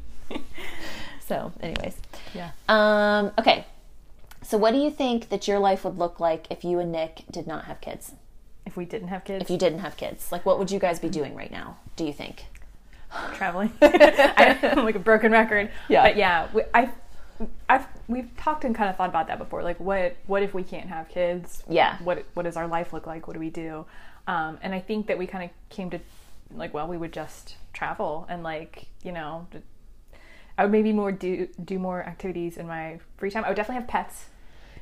so, 1.27 1.53
anyways, 1.61 1.97
yeah. 2.35 2.51
um, 2.69 3.33
okay. 3.39 3.67
So, 4.43 4.57
what 4.57 4.73
do 4.73 4.79
you 4.79 4.91
think 4.91 5.29
that 5.29 5.47
your 5.47 5.59
life 5.59 5.85
would 5.85 5.99
look 5.99 6.21
like 6.21 6.47
if 6.51 6.65
you 6.65 6.79
and 6.79 6.91
Nick 6.91 7.25
did 7.31 7.47
not 7.47 7.67
have 7.67 7.81
kids? 7.81 8.13
If 8.65 8.77
we 8.77 8.85
didn't 8.85 9.09
have 9.09 9.25
kids, 9.25 9.43
If 9.43 9.51
you 9.51 9.59
didn't 9.59 9.81
have 9.81 9.97
kids, 9.97 10.31
like 10.31 10.45
what 10.45 10.59
would 10.59 10.71
you 10.71 10.79
guys 10.79 10.99
be 10.99 11.09
doing 11.09 11.35
right 11.35 11.51
now? 11.51 11.79
Do 11.97 12.05
you 12.05 12.13
think? 12.13 12.45
traveling. 13.35 13.73
I, 13.83 14.59
am 14.63 14.85
like 14.85 14.95
a 14.95 15.01
broken 15.01 15.33
record. 15.33 15.71
Yeah. 15.89 16.03
But 16.03 16.17
yeah, 16.17 16.49
we, 16.53 16.63
I, 16.75 16.91
I've 17.69 17.87
we've 18.09 18.35
talked 18.37 18.65
and 18.65 18.75
kind 18.75 18.91
of 18.91 18.97
thought 18.97 19.09
about 19.09 19.29
that 19.29 19.39
before. 19.39 19.63
Like, 19.63 19.81
what 19.81 20.17
what 20.27 20.43
if 20.43 20.55
we 20.55 20.63
can't 20.63 20.89
have 20.89 21.09
kids? 21.09 21.63
Yeah. 21.69 21.99
What 22.03 22.25
what 22.35 22.45
does 22.45 22.57
our 22.57 22.67
life 22.67 22.93
look 22.93 23.07
like? 23.07 23.27
What 23.27 23.35
do 23.35 23.41
we 23.41 23.51
do? 23.51 23.87
Um, 24.27 24.59
and 24.63 24.75
I 24.75 24.81
think 24.81 25.07
that 25.07 25.17
we 25.17 25.27
kind 25.27 25.45
of 25.45 25.51
came 25.71 25.89
to 25.91 26.01
like, 26.55 26.73
well, 26.75 26.87
we 26.89 26.97
would 26.97 27.13
just 27.13 27.57
travel 27.73 28.27
and 28.29 28.43
like 28.43 28.87
you 29.03 29.13
know, 29.13 29.47
i 30.57 30.63
would 30.65 30.73
maybe 30.73 30.93
more 30.93 31.13
do 31.13 31.47
do 31.65 31.79
more 31.79 32.03
activities 32.03 32.57
in 32.57 32.67
my 32.67 32.99
free 33.17 33.31
time. 33.31 33.45
I 33.45 33.49
would 33.49 33.57
definitely 33.57 33.81
have 33.83 33.89
pets. 33.89 34.27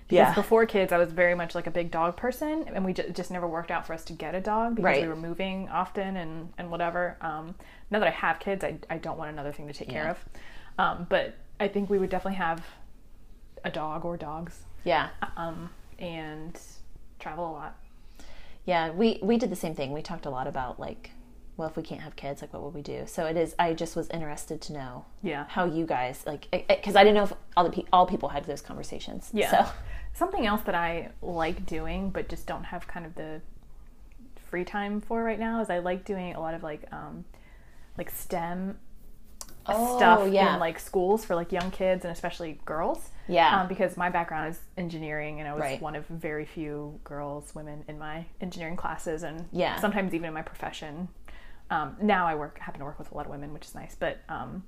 Because 0.09 0.29
Yeah. 0.29 0.35
before 0.35 0.67
kids, 0.67 0.93
I 0.93 0.99
was 0.99 1.11
very 1.11 1.35
much 1.35 1.57
like 1.57 1.67
a 1.67 1.71
big 1.73 1.91
dog 1.91 2.17
person, 2.17 2.65
and 2.73 2.85
we 2.85 2.93
ju- 2.93 3.11
just 3.11 3.33
never 3.33 3.49
worked 3.49 3.73
out 3.73 3.85
for 3.85 3.93
us 3.93 4.05
to 4.05 4.13
get 4.13 4.37
a 4.37 4.41
dog 4.41 4.77
because 4.77 4.85
Right. 4.85 5.03
we 5.03 5.09
were 5.09 5.17
moving 5.17 5.69
often 5.69 6.17
and, 6.17 6.53
and 6.59 6.71
whatever. 6.71 7.17
Um, 7.21 7.57
now 7.91 7.99
that 7.99 8.07
I 8.07 8.13
have 8.13 8.39
kids, 8.39 8.63
I, 8.63 8.79
I 8.89 8.99
don't 8.99 9.19
want 9.19 9.31
another 9.33 9.51
thing 9.51 9.67
to 9.67 9.73
take 9.73 9.89
care 9.89 10.09
of. 10.09 10.25
Um, 10.79 11.07
but 11.09 11.35
I 11.59 11.67
think 11.67 11.91
we 11.91 11.99
would 11.99 12.09
definitely 12.11 12.37
have 12.37 12.65
a 13.65 13.71
dog 13.71 14.05
or 14.05 14.17
dogs 14.17 14.63
Yeah. 14.85 15.09
um, 15.37 15.71
and 15.99 16.57
travel 17.19 17.51
a 17.51 17.53
lot. 17.53 17.77
Yeah, 18.65 18.91
we 18.93 19.19
we 19.23 19.39
did 19.39 19.51
the 19.51 19.57
same 19.57 19.75
thing. 19.75 19.91
We 19.93 20.03
talked 20.03 20.25
a 20.27 20.31
lot 20.31 20.47
about 20.47 20.79
like, 20.79 21.11
well, 21.57 21.69
if 21.69 21.77
we 21.77 21.83
can't 21.83 22.03
have 22.03 22.17
kids, 22.17 22.43
like 22.43 22.53
what 22.53 22.63
would 22.63 22.75
we 22.75 22.83
do? 22.83 23.05
So 23.07 23.25
it 23.27 23.37
is. 23.37 23.55
I 23.59 23.73
just 23.73 23.97
was 23.97 24.09
interested 24.11 24.61
to 24.63 24.73
know 24.73 25.05
Yeah. 25.23 25.47
how 25.49 25.65
you 25.65 25.87
guys 25.87 26.23
like 26.27 26.49
because 26.69 26.97
I 26.97 27.03
didn't 27.05 27.15
know 27.17 27.23
if 27.25 27.33
all 27.57 27.65
the 27.65 27.71
pe- 27.71 27.89
all 27.93 28.07
people 28.07 28.29
had 28.31 28.45
those 28.45 28.61
conversations. 28.61 29.31
Yeah. 29.33 29.51
So 29.65 29.73
Something 30.13 30.47
else 30.47 30.63
that 30.63 30.75
I 30.75 31.11
like 31.21 31.67
doing, 31.67 32.09
but 32.09 32.29
just 32.31 32.47
don't 32.47 32.65
have 32.65 32.89
kind 32.89 33.05
of 33.05 33.15
the 33.17 33.43
free 34.49 34.65
time 34.65 35.01
for 35.03 35.23
right 35.23 35.39
now, 35.39 35.61
is 35.61 35.69
I 35.69 35.79
like 35.81 36.05
doing 36.07 36.35
a 36.35 36.41
lot 36.41 36.55
of 36.55 36.63
like 36.63 36.85
um, 36.93 37.25
like 37.99 38.11
STEM 38.11 38.79
Oh, 39.69 39.97
stuff 39.97 40.29
yeah. 40.33 40.55
in 40.55 40.61
like 40.61 40.79
schools 40.79 41.25
for 41.25 41.35
like 41.35 41.51
young 41.51 41.71
kids 41.73 42.05
and 42.05 42.13
especially 42.13 42.61
girls. 42.65 43.11
Yeah. 43.27 43.61
Um, 43.61 43.67
because 43.69 43.97
my 43.97 44.09
background 44.11 44.51
is 44.51 44.61
engineering 44.79 45.41
and 45.41 45.49
I 45.49 45.53
was 45.55 45.61
Right. 45.61 45.83
one 45.83 45.97
of 45.97 46.07
very 46.07 46.45
few 46.45 47.01
girls, 47.03 47.53
women 47.53 47.83
in 47.89 47.99
my 47.99 48.27
engineering 48.41 48.77
classes 48.77 49.25
and 49.25 49.49
Yeah. 49.51 49.75
sometimes 49.81 50.15
even 50.15 50.29
in 50.29 50.35
my 50.35 50.43
profession. 50.43 51.09
Um, 51.71 51.97
now 52.01 52.27
I 52.27 52.35
work 52.35 52.59
happen 52.59 52.81
to 52.81 52.85
work 52.85 52.99
with 52.99 53.11
a 53.13 53.15
lot 53.15 53.27
of 53.27 53.31
women, 53.33 53.53
which 53.53 53.65
is 53.67 53.75
nice. 53.75 53.97
But 53.99 54.19
um, 54.29 54.65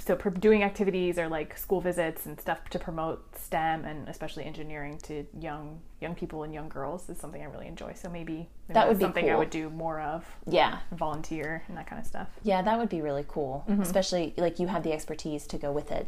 so 0.00 0.14
pro- 0.14 0.32
doing 0.32 0.62
activities 0.62 1.18
or 1.18 1.28
like 1.28 1.56
school 1.58 1.80
visits 1.80 2.26
and 2.26 2.40
stuff 2.40 2.68
to 2.70 2.78
promote 2.78 3.36
STEM 3.36 3.84
and 3.84 4.08
especially 4.08 4.44
engineering 4.44 4.98
to 5.04 5.26
young 5.38 5.80
young 6.00 6.14
people 6.14 6.44
and 6.44 6.54
young 6.54 6.68
girls 6.68 7.08
is 7.10 7.18
something 7.18 7.42
I 7.42 7.46
really 7.46 7.66
enjoy. 7.66 7.92
So 7.94 8.08
maybe, 8.08 8.48
maybe 8.68 8.74
That 8.74 8.86
would 8.88 8.98
be 8.98 9.04
something 9.04 9.28
I 9.28 9.34
would 9.34 9.50
do 9.50 9.68
more 9.70 10.00
of, 10.00 10.24
yeah, 10.46 10.78
volunteer 10.92 11.64
and 11.66 11.76
that 11.76 11.88
kind 11.88 11.98
of 12.00 12.06
stuff. 12.06 12.28
yeah, 12.44 12.62
that 12.62 12.78
would 12.78 12.88
be 12.88 13.00
really 13.00 13.24
cool. 13.26 13.64
Mm-hmm. 13.68 13.82
Especially 13.82 14.34
like 14.36 14.60
you 14.60 14.68
have 14.68 14.84
the 14.84 14.92
expertise 14.92 15.44
to 15.48 15.58
go 15.58 15.72
with 15.72 15.90
it. 15.90 16.06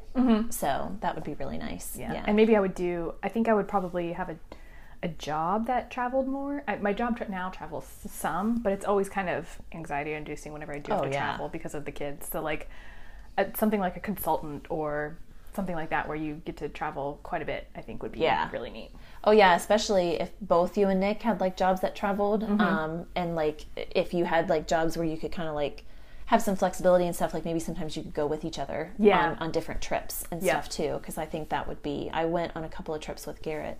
So 0.50 0.96
that 1.00 1.14
would 1.16 1.24
be 1.24 1.34
really 1.34 1.58
nice. 1.58 1.96
Yeah. 1.98 2.12
Yeah. 2.12 2.24
And 2.26 2.36
maybe 2.36 2.54
I 2.56 2.61
would 2.61 2.74
do, 2.76 3.14
I 3.22 3.28
think 3.28 3.48
I 3.48 3.54
would 3.54 3.66
probably 3.66 4.12
have 4.12 4.28
a, 4.30 4.36
a 5.03 5.09
job 5.09 5.66
that 5.66 5.90
traveled 5.90 6.28
more. 6.28 6.62
I, 6.68 6.76
my 6.76 6.92
job 6.92 7.16
tra- 7.16 7.30
now 7.30 7.48
travels 7.48 7.86
some, 8.07 8.59
but 8.59 8.72
it's 8.72 8.84
always 8.84 9.09
kind 9.09 9.28
of 9.30 9.59
anxiety 9.72 10.12
inducing 10.12 10.53
whenever 10.53 10.74
I 10.74 10.78
do 10.78 10.92
have 10.92 11.01
Oh, 11.03 11.05
to 11.05 11.11
yeah. 11.11 11.20
travel 11.30 11.48
because 11.48 11.74
of 11.74 11.84
the 11.84 11.92
kids. 11.92 12.28
So, 12.30 12.42
like, 12.42 12.68
a, 13.38 13.46
something 13.57 13.80
like 13.80 13.96
a 13.96 14.01
consultant 14.01 14.66
or 14.68 15.16
something 15.55 15.74
like 15.74 15.90
that 15.90 16.07
where 16.07 16.16
you 16.16 16.34
get 16.44 16.57
to 16.59 16.68
travel 16.68 17.18
quite 17.22 17.42
a 17.42 17.44
bit, 17.44 17.66
I 17.74 17.80
think 17.80 18.03
would 18.03 18.12
be 18.12 18.20
Yeah. 18.20 18.48
really 18.53 18.70
neat. 18.70 18.90
Oh 19.24 19.32
yeah, 19.32 19.55
especially 19.57 20.20
if 20.20 20.30
both 20.40 20.78
you 20.78 20.88
and 20.88 21.01
Nick 21.01 21.22
had 21.22 21.40
like 21.40 21.57
jobs 21.57 21.80
that 21.80 21.94
traveled, 21.96 22.42
Mm-hmm. 22.42 22.61
um, 22.61 23.07
and 23.16 23.34
like 23.34 23.64
if 23.76 24.14
you 24.14 24.24
had 24.24 24.48
like 24.48 24.66
jobs 24.68 24.96
where 24.96 25.07
you 25.07 25.16
could 25.16 25.32
kind 25.32 25.48
of 25.48 25.55
like 25.55 25.84
have 26.30 26.40
some 26.40 26.54
flexibility 26.54 27.04
and 27.06 27.16
stuff, 27.16 27.34
like 27.34 27.44
maybe 27.44 27.58
sometimes 27.58 27.96
you 27.96 28.04
could 28.04 28.14
go 28.14 28.24
with 28.24 28.44
each 28.44 28.56
other 28.56 28.92
Yeah. 29.00 29.30
on, 29.30 29.38
on 29.38 29.50
different 29.50 29.80
trips 29.80 30.24
and 30.30 30.40
Yeah. 30.40 30.52
stuff 30.60 30.68
too. 30.68 30.98
Because 31.00 31.18
I 31.18 31.26
think 31.26 31.48
that 31.48 31.66
would 31.66 31.82
be. 31.82 32.08
I 32.12 32.24
went 32.26 32.52
on 32.54 32.62
a 32.62 32.68
couple 32.68 32.94
of 32.94 33.00
trips 33.00 33.26
with 33.26 33.42
Garrett, 33.42 33.78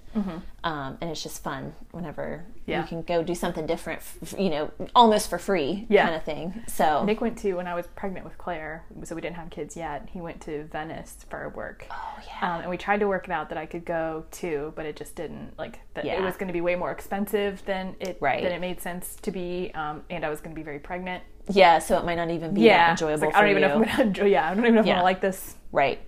um, 0.65 0.99
and 1.01 1.09
it's 1.11 1.23
just 1.23 1.45
fun 1.45 1.75
whenever 1.93 2.43
Mm-hmm. 2.45 2.71
Yeah. 2.71 2.81
you 2.83 2.87
can 2.89 3.03
go 3.03 3.23
do 3.23 3.37
something 3.37 3.67
different. 3.67 4.01
f- 4.23 4.35
you 4.37 4.51
know, 4.51 4.71
almost 4.97 5.31
for 5.31 5.39
free, 5.39 5.87
Yeah. 5.89 6.03
kind 6.07 6.17
of 6.17 6.25
thing. 6.25 6.65
So 6.67 7.05
Nick 7.05 7.21
went 7.21 7.39
to 7.39 7.55
when 7.55 7.69
I 7.69 7.75
was 7.75 7.87
pregnant 7.87 8.25
with 8.25 8.37
Claire, 8.37 8.85
so 9.05 9.15
we 9.15 9.21
didn't 9.21 9.37
have 9.37 9.51
kids 9.51 9.77
yet. 9.77 10.09
He 10.13 10.21
went 10.21 10.41
to 10.43 10.65
Venice 10.65 11.25
for 11.31 11.49
work. 11.51 11.87
oh 11.91 12.19
yeah, 12.27 12.55
Um, 12.57 12.61
and 12.63 12.71
we 12.71 12.77
tried 12.77 12.99
to 12.99 13.07
work 13.07 13.27
it 13.29 13.31
out 13.31 13.49
that 13.51 13.59
I 13.59 13.67
could 13.67 13.85
go 13.85 14.25
too, 14.33 14.73
but 14.75 14.87
it 14.87 14.97
just 14.97 15.15
didn't 15.15 15.57
like 15.57 15.79
that. 15.95 16.05
It 16.05 16.21
was 16.21 16.37
going 16.37 16.49
to 16.49 16.53
be 16.53 16.61
way 16.61 16.75
more 16.75 16.91
expensive 16.91 17.65
than 17.65 17.95
it 18.01 18.19
Right. 18.21 18.43
than 18.43 18.51
it 18.51 18.61
made 18.61 18.81
sense 18.81 19.15
to 19.23 19.31
be, 19.31 19.71
um, 19.77 20.03
and 20.11 20.25
I 20.25 20.31
was 20.31 20.41
going 20.41 20.55
to 20.55 20.59
be 20.59 20.65
very 20.65 20.81
pregnant. 20.81 21.23
Yeah. 21.51 21.79
So 21.79 21.99
it 21.99 22.05
might 22.05 22.17
not 22.17 22.31
even 22.31 22.55
be 22.55 22.61
that 22.63 22.67
Yeah, 22.67 22.91
enjoyable 22.93 23.27
like, 23.27 23.35
I 23.37 23.41
don't 23.43 23.51
even 23.51 23.63
you. 23.63 23.69
know 23.69 23.83
if 23.83 23.89
I'm 23.91 23.97
gonna 23.97 24.03
enjoy. 24.09 24.25
Yeah, 24.27 24.51
I 24.51 24.55
don't 24.55 24.65
even 24.65 24.75
know 24.75 24.81
if 24.81 24.87
I'm 24.87 24.93
gonna 24.93 25.03
like 25.03 25.21
this. 25.21 25.57
right. 25.73 26.01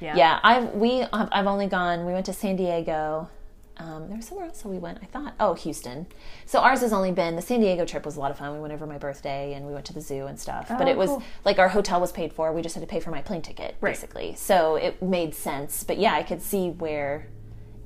Yeah. 0.00 0.14
Yeah, 0.16 0.40
I've 0.42 0.74
we 0.74 1.02
I've 1.12 1.28
I've 1.32 1.46
only 1.46 1.66
gone. 1.68 2.04
We 2.04 2.12
went 2.12 2.26
to 2.26 2.32
San 2.32 2.56
Diego. 2.56 3.30
Um, 3.78 4.08
there 4.08 4.16
was 4.16 4.26
somewhere 4.26 4.46
else 4.46 4.62
that 4.62 4.68
we 4.68 4.78
went. 4.78 4.98
I 5.02 5.06
thought, 5.06 5.34
oh, 5.38 5.52
Houston. 5.52 6.06
So 6.46 6.60
ours 6.60 6.80
has 6.80 6.94
only 6.94 7.12
been 7.12 7.36
the 7.36 7.42
San 7.42 7.60
Diego 7.60 7.84
trip 7.84 8.06
was 8.06 8.16
a 8.16 8.20
lot 8.20 8.30
of 8.30 8.38
fun. 8.38 8.54
We 8.54 8.58
went 8.60 8.72
over 8.72 8.86
my 8.86 8.96
birthday 8.96 9.52
and 9.52 9.66
we 9.66 9.74
went 9.74 9.84
to 9.86 9.92
the 9.92 10.00
zoo 10.00 10.26
and 10.26 10.40
stuff. 10.40 10.68
but 10.68 10.86
Oh, 10.86 10.90
it 10.90 10.96
was 10.96 11.10
cool. 11.10 11.22
like 11.44 11.58
our 11.58 11.68
hotel 11.68 12.00
was 12.00 12.10
paid 12.10 12.32
for. 12.32 12.52
We 12.54 12.62
just 12.62 12.74
had 12.74 12.80
to 12.80 12.86
pay 12.86 13.00
for 13.00 13.10
my 13.10 13.20
plane 13.20 13.42
ticket, 13.42 13.76
Right. 13.82 13.90
basically. 13.92 14.34
So 14.34 14.76
it 14.76 15.02
made 15.02 15.34
sense. 15.34 15.84
But 15.84 15.98
yeah, 15.98 16.14
I 16.14 16.22
could 16.22 16.40
see 16.40 16.70
where 16.70 17.26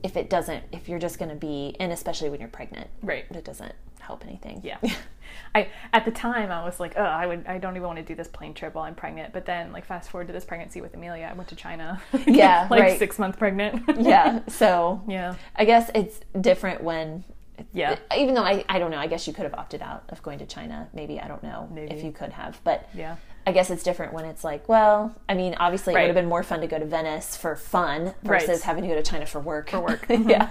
if 0.05 0.17
it 0.17 0.31
doesn't, 0.31 0.63
if 0.71 0.89
you're 0.89 1.01
just 1.01 1.19
going 1.19 1.29
to 1.29 1.35
be, 1.35 1.75
and 1.81 1.91
especially 1.93 2.31
when 2.31 2.39
you're 2.39 2.49
pregnant, 2.49 2.89
Right. 3.03 3.25
it 3.31 3.45
doesn't 3.45 3.75
help 3.99 4.25
anything. 4.25 4.61
Yeah. 4.65 4.79
I 5.55 5.69
at 5.93 6.05
the 6.05 6.11
time 6.11 6.51
I 6.51 6.65
was 6.65 6.81
like, 6.81 6.95
oh, 6.97 7.03
I 7.03 7.27
would 7.27 7.45
I 7.47 7.59
don't 7.59 7.77
even 7.77 7.87
want 7.87 7.99
to 7.99 8.05
do 8.05 8.15
this 8.15 8.29
plane 8.29 8.55
trip 8.55 8.75
while 8.75 8.85
I'm 8.85 8.95
pregnant. 8.95 9.33
But 9.33 9.47
then 9.47 9.73
like 9.73 9.85
fast 9.85 10.11
forward 10.11 10.27
to 10.29 10.33
this 10.33 10.45
pregnancy 10.45 10.81
with 10.81 10.95
Amelia, 10.95 11.29
I 11.31 11.35
went 11.35 11.49
to 11.51 11.57
China. 11.57 12.01
Yeah, 12.27 12.67
like 12.71 12.81
right. 12.83 12.99
six 12.99 13.19
months 13.19 13.39
pregnant. 13.39 13.83
yeah. 14.01 14.41
So 14.49 15.03
yeah. 15.09 15.35
I 15.57 15.65
guess 15.65 15.91
it's 15.95 16.21
different 16.41 16.83
when 16.83 17.25
Yeah. 17.75 17.97
even 18.17 18.35
though 18.35 18.43
I, 18.45 18.65
I 18.71 18.79
don't 18.79 18.91
know 18.91 18.97
i 18.97 19.07
guess 19.07 19.27
you 19.27 19.35
could 19.35 19.45
have 19.45 19.53
opted 19.55 19.83
out 19.83 20.05
of 20.09 20.23
going 20.23 20.39
to 20.39 20.47
china 20.47 20.89
maybe 20.95 21.21
i 21.21 21.29
don't 21.29 21.43
know 21.43 21.69
Maybe. 21.71 21.93
if 21.95 22.03
you 22.03 22.11
could 22.11 22.33
have 22.33 22.59
but 22.65 22.89
Yeah. 22.95 23.17
i 23.47 23.53
guess 23.53 23.69
it's 23.71 23.83
different 23.83 24.15
when 24.15 24.25
it's 24.25 24.43
like 24.45 24.67
well 24.67 25.15
i 25.29 25.35
mean 25.35 25.55
obviously 25.61 25.93
it 25.93 25.99
would 25.99 26.07
have 26.07 26.15
been 26.15 26.29
more 26.37 26.43
fun 26.43 26.61
to 26.63 26.67
go 26.67 26.79
to 26.79 26.87
venice 26.87 27.37
for 27.37 27.57
fun 27.57 28.15
Right. 28.25 28.41
versus 28.41 28.63
having 28.63 28.83
to 28.85 28.89
go 28.89 28.95
to 28.95 29.03
china 29.03 29.27
for 29.27 29.41
work 29.41 29.69
for 29.71 29.81
work. 29.81 30.07
yeah 30.09 30.49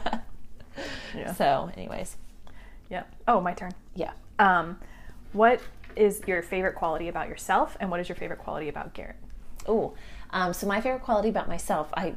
Yeah. 1.16 1.34
so 1.34 1.72
anyways 1.76 2.16
Yeah. 2.90 3.04
Oh, 3.28 3.42
my 3.42 3.54
turn. 3.54 3.72
yeah 3.96 4.12
Um, 4.40 4.80
what 5.34 5.62
is 5.96 6.22
your 6.28 6.42
favorite 6.42 6.76
quality 6.76 7.08
about 7.08 7.28
yourself, 7.28 7.78
and 7.80 7.92
what 7.92 8.00
is 8.00 8.10
your 8.10 8.16
favorite 8.16 8.40
quality 8.40 8.70
about 8.70 8.94
Garrett? 8.94 9.18
oh 9.68 9.94
um, 10.32 10.54
so 10.54 10.66
my 10.66 10.80
favorite 10.80 11.02
quality 11.04 11.28
about 11.28 11.48
myself 11.50 11.90
i 11.96 12.16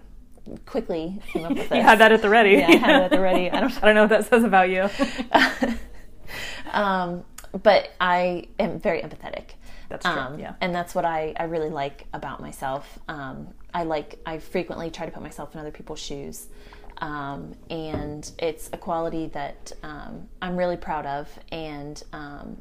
quickly 0.64 1.20
came 1.33 1.45
up 1.45 1.51
with 1.57 1.68
this 1.68 1.77
You 1.77 1.83
had 1.83 1.99
that 1.99 2.12
at 2.12 2.23
the 2.23 2.29
ready. 2.31 2.53
yeah 2.53 2.68
i 2.68 2.77
had 2.77 3.01
it 3.01 3.05
at 3.07 3.11
the 3.11 3.20
ready 3.20 3.51
i 3.57 3.61
don't 3.61 3.77
I 3.83 3.87
don't 3.87 3.95
know 3.97 4.03
what 4.03 4.11
that 4.11 4.27
says 4.27 4.45
about 4.45 4.70
you. 4.70 4.89
um, 6.73 7.25
but 7.62 7.91
I 8.01 8.49
am 8.59 8.79
very 8.81 9.03
empathetic. 9.03 9.51
That's 9.89 10.05
true, 10.07 10.12
Um, 10.14 10.39
yeah. 10.39 10.55
And 10.61 10.75
that's 10.75 10.95
what 10.95 11.05
I, 11.05 11.35
I 11.37 11.45
really 11.45 11.68
like 11.68 12.07
about 12.14 12.41
myself. 12.41 12.99
Um, 13.09 13.49
I 13.75 13.83
like, 13.83 14.18
I 14.25 14.39
frequently 14.39 14.91
try 14.91 15.05
to 15.05 15.12
put 15.12 15.23
myself 15.23 15.53
in 15.55 15.61
other 15.61 15.70
people's 15.70 15.99
shoes. 16.01 16.47
Um, 16.99 17.55
and 17.70 18.30
it's 18.38 18.70
a 18.72 18.78
quality 18.78 19.26
that 19.28 19.72
um, 19.82 20.28
I'm 20.40 20.57
really 20.57 20.76
proud 20.76 21.07
of. 21.07 21.28
And 21.51 22.03
um, 22.12 22.59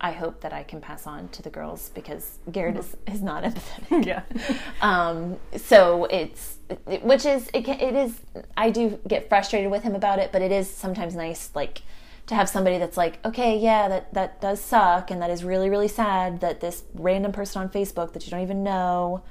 I 0.00 0.12
hope 0.12 0.42
that 0.42 0.52
I 0.52 0.64
can 0.64 0.82
pass 0.82 1.06
on 1.06 1.28
to 1.30 1.42
the 1.42 1.50
girls 1.50 1.90
because 1.94 2.38
Garrett 2.52 2.76
is, 2.76 2.96
is 3.06 3.22
not 3.22 3.44
empathetic 3.44 4.04
yeah. 4.06 4.22
um, 4.82 5.38
so 5.56 6.04
it's 6.04 6.58
it, 6.86 7.02
which 7.02 7.24
is 7.24 7.48
it, 7.52 7.68
it 7.68 7.94
is 7.94 8.18
i 8.56 8.70
do 8.70 8.98
get 9.06 9.28
frustrated 9.28 9.70
with 9.70 9.82
him 9.82 9.94
about 9.94 10.18
it 10.18 10.32
but 10.32 10.40
it 10.40 10.50
is 10.50 10.68
sometimes 10.68 11.14
nice 11.14 11.50
like 11.54 11.82
to 12.26 12.34
have 12.34 12.48
somebody 12.48 12.78
that's 12.78 12.96
like 12.96 13.18
okay 13.24 13.58
yeah 13.58 13.86
that 13.88 14.12
that 14.14 14.40
does 14.40 14.60
suck 14.60 15.10
and 15.10 15.20
that 15.20 15.30
is 15.30 15.44
really 15.44 15.68
really 15.68 15.88
sad 15.88 16.40
that 16.40 16.60
this 16.60 16.84
random 16.94 17.32
person 17.32 17.60
on 17.60 17.68
facebook 17.68 18.14
that 18.14 18.24
you 18.24 18.30
don't 18.30 18.40
even 18.40 18.62
know 18.62 19.22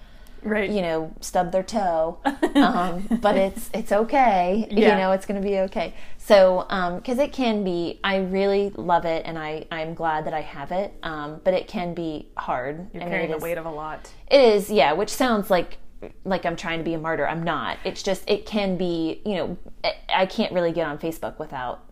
Right. 0.43 0.69
you 0.69 0.81
know 0.81 1.13
stub 1.21 1.51
their 1.51 1.63
toe 1.63 2.19
um, 2.55 3.07
but 3.21 3.35
it's 3.37 3.69
it's 3.73 3.91
okay 3.91 4.67
Yeah. 4.71 4.91
you 4.91 4.97
know 5.01 5.11
it's 5.11 5.25
going 5.25 5.41
to 5.41 5.47
be 5.47 5.59
okay 5.59 5.93
so 6.17 6.65
because 7.01 7.19
it 7.19 7.31
can 7.33 7.63
be 7.63 7.99
i 8.03 8.17
really 8.17 8.71
love 8.75 9.05
it 9.05 9.25
and 9.25 9.37
i 9.37 9.65
i'm 9.71 9.93
glad 9.93 10.25
that 10.25 10.33
i 10.33 10.41
have 10.41 10.71
it 10.71 10.93
um, 11.03 11.41
but 11.43 11.53
it 11.53 11.67
can 11.67 11.93
be 11.93 12.29
hard 12.37 12.87
You're 12.93 13.03
I 13.03 13.05
mean, 13.05 13.11
carrying 13.13 13.31
the 13.31 13.37
is- 13.37 13.43
weight 13.43 13.57
of 13.57 13.65
a 13.65 13.71
lot. 13.71 14.09
it 14.29 14.41
is, 14.41 14.69
yeah, 14.69 14.93
which 14.93 15.09
sounds 15.09 15.49
like 15.49 15.77
like 16.25 16.45
I'm 16.45 16.57
trying 16.57 16.79
to 16.79 16.83
be 16.83 16.93
a 16.95 16.97
martyr. 16.99 17.25
I'm 17.25 17.43
not. 17.43 17.77
It's 17.85 18.03
just 18.03 18.29
it 18.29 18.45
can 18.45 18.75
be, 18.75 19.21
you 19.25 19.35
know, 19.35 19.57
I 20.13 20.25
can't 20.25 20.51
really 20.51 20.73
get 20.73 20.85
on 20.85 20.97
Facebook 20.97 21.39
without 21.39 21.85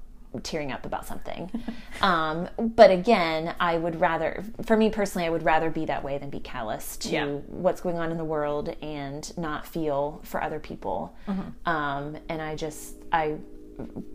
tearing 0.43 0.71
up 0.71 0.85
about 0.85 1.05
something. 1.05 1.51
um, 2.01 2.49
but 2.57 2.91
again, 2.91 3.55
I 3.59 3.77
would 3.77 3.99
rather, 3.99 4.43
for 4.65 4.77
me 4.77 4.89
personally, 4.89 5.27
I 5.27 5.29
would 5.29 5.43
rather 5.43 5.69
be 5.69 5.85
that 5.85 6.03
way 6.03 6.17
than 6.17 6.29
be 6.29 6.39
callous 6.39 6.97
to 6.97 7.09
Yeah. 7.09 7.25
what's 7.47 7.81
going 7.81 7.97
on 7.97 8.11
in 8.11 8.17
the 8.17 8.25
world 8.25 8.75
and 8.81 9.37
not 9.37 9.65
feel 9.65 10.21
for 10.23 10.41
other 10.41 10.59
people. 10.59 11.15
Mm-hmm. 11.27 11.69
Um, 11.69 12.17
and 12.29 12.41
I 12.41 12.55
just, 12.55 12.95
I 13.11 13.37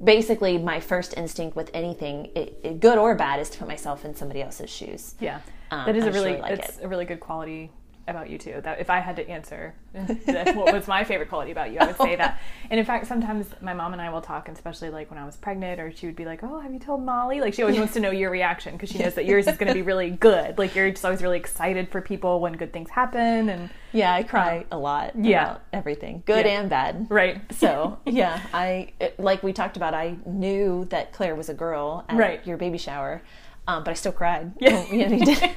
basically 0.03 0.59
my 0.59 0.81
first 0.81 1.15
instinct 1.17 1.57
with 1.57 1.71
anything, 1.75 2.31
it, 2.35 2.59
it, 2.63 2.81
good 2.81 2.99
or 2.99 3.15
bad, 3.15 3.41
is 3.41 3.51
to 3.51 3.59
put 3.59 3.69
myself 3.69 4.05
in 4.05 4.15
somebody 4.15 4.43
else's 4.43 4.71
shoes. 4.71 5.15
Yeah. 5.21 5.41
Um, 5.71 5.87
that 5.87 5.97
is 5.97 6.05
I 6.05 6.09
a 6.09 6.13
really, 6.13 6.27
really 6.31 6.41
like 6.43 6.59
it's 6.59 6.79
it. 6.79 6.85
a 6.85 6.89
really 6.89 7.05
good 7.05 7.21
quality 7.21 7.71
about 8.09 8.31
you 8.31 8.39
too. 8.39 8.61
That 8.63 8.81
if 8.81 8.91
I 8.91 9.01
had 9.01 9.17
to 9.17 9.29
answer 9.29 9.75
what 9.93 10.73
was 10.73 10.87
my 10.89 11.05
favorite 11.05 11.29
quality 11.29 11.51
about 11.53 11.73
you, 11.73 11.79
I 11.79 11.87
would 11.87 11.97
say 11.97 12.17
that. 12.17 12.41
And 12.71 12.81
in 12.81 12.87
fact, 12.87 13.07
sometimes 13.07 13.47
my 13.61 13.75
mom 13.75 13.93
and 13.93 14.03
I 14.03 14.11
will 14.11 14.21
talk, 14.21 14.49
and 14.49 14.57
especially 14.57 14.91
like 14.91 15.09
when 15.11 15.19
I 15.21 15.25
was 15.25 15.37
pregnant, 15.37 15.81
or 15.81 15.93
she 15.93 16.07
would 16.07 16.17
be 16.17 16.25
like, 16.25 16.43
"Oh, 16.43 16.59
have 16.61 16.73
you 16.73 16.81
told 16.81 17.03
Molly?" 17.03 17.41
Like 17.41 17.55
she 17.55 17.63
always 17.63 17.79
wants 17.79 17.95
to 17.95 18.01
know 18.01 18.11
your 18.11 18.31
reaction 18.31 18.73
because 18.73 18.91
she 18.91 18.99
knows 18.99 19.15
that 19.15 19.25
yours 19.25 19.47
is 19.47 19.57
going 19.57 19.69
to 19.69 19.75
be 19.75 19.83
really 19.83 20.11
good. 20.11 20.59
Like 20.59 20.75
you're 20.75 20.91
just 20.91 21.05
always 21.05 21.23
really 21.23 21.39
excited 21.39 21.89
for 21.91 22.01
people 22.01 22.41
when 22.41 22.55
good 22.55 22.73
things 22.73 22.91
happen, 22.91 23.49
and 23.49 23.71
Yeah, 23.93 24.13
I 24.13 24.25
cry 24.25 24.67
a 24.73 24.79
lot 24.79 25.13
yeah. 25.17 25.43
about 25.51 25.63
everything, 25.73 26.23
good 26.27 26.45
Yeah. 26.45 26.61
and 26.61 26.69
bad. 26.71 27.07
right. 27.09 27.41
So 27.53 27.99
yeah, 28.07 28.41
I 28.53 28.93
like 29.19 29.43
we 29.45 29.53
talked 29.53 29.77
about. 29.77 29.95
I 29.95 30.17
knew 30.27 30.87
that 30.91 31.13
Claire 31.13 31.37
was 31.37 31.49
a 31.49 31.55
girl 31.55 32.05
at 32.09 32.17
Right. 32.17 32.45
your 32.47 32.57
baby 32.57 32.79
shower, 32.79 33.23
um, 33.69 33.85
but 33.85 33.93
I 33.93 33.95
still 33.95 34.13
cried. 34.13 34.53
Yeah. 34.61 34.85
you 34.91 35.07
know, 35.09 35.17
you 35.17 35.25
did. 35.37 35.51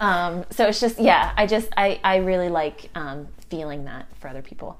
Um, 0.00 0.44
so 0.50 0.66
it's 0.66 0.80
just 0.80 0.98
yeah, 0.98 1.32
I 1.36 1.46
just 1.46 1.68
I 1.76 2.00
I 2.04 2.16
really 2.16 2.48
like 2.48 2.90
um, 2.94 3.28
feeling 3.48 3.84
that 3.84 4.06
for 4.20 4.28
other 4.28 4.42
people. 4.42 4.78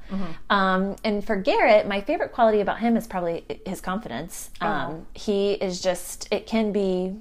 Um, 0.50 0.96
and 1.04 1.24
for 1.24 1.36
Garrett, 1.36 1.86
my 1.86 2.00
favorite 2.00 2.32
quality 2.32 2.60
about 2.60 2.80
him 2.80 2.96
is 2.96 3.06
probably 3.06 3.44
his 3.64 3.80
confidence. 3.80 4.50
Um, 4.60 5.06
He 5.14 5.52
is 5.52 5.80
just 5.80 6.28
it 6.30 6.46
can 6.46 6.72
be 6.72 7.16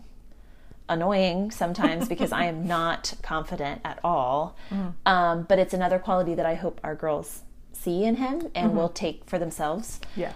annoying 0.90 1.52
sometimes 1.52 2.08
because 2.14 2.32
I 2.32 2.46
am 2.46 2.68
not 2.68 3.14
confident 3.22 3.82
at 3.84 4.00
all. 4.04 4.56
Um, 5.06 5.44
but 5.44 5.58
it's 5.60 5.74
another 5.74 6.00
quality 6.00 6.36
that 6.36 6.46
I 6.46 6.56
hope 6.56 6.80
our 6.84 6.96
girls 6.96 7.42
see 7.74 8.04
in 8.04 8.16
him 8.16 8.50
and 8.56 8.76
will 8.76 8.90
take 8.90 9.24
for 9.26 9.38
themselves. 9.40 10.00
Yeah. 10.16 10.34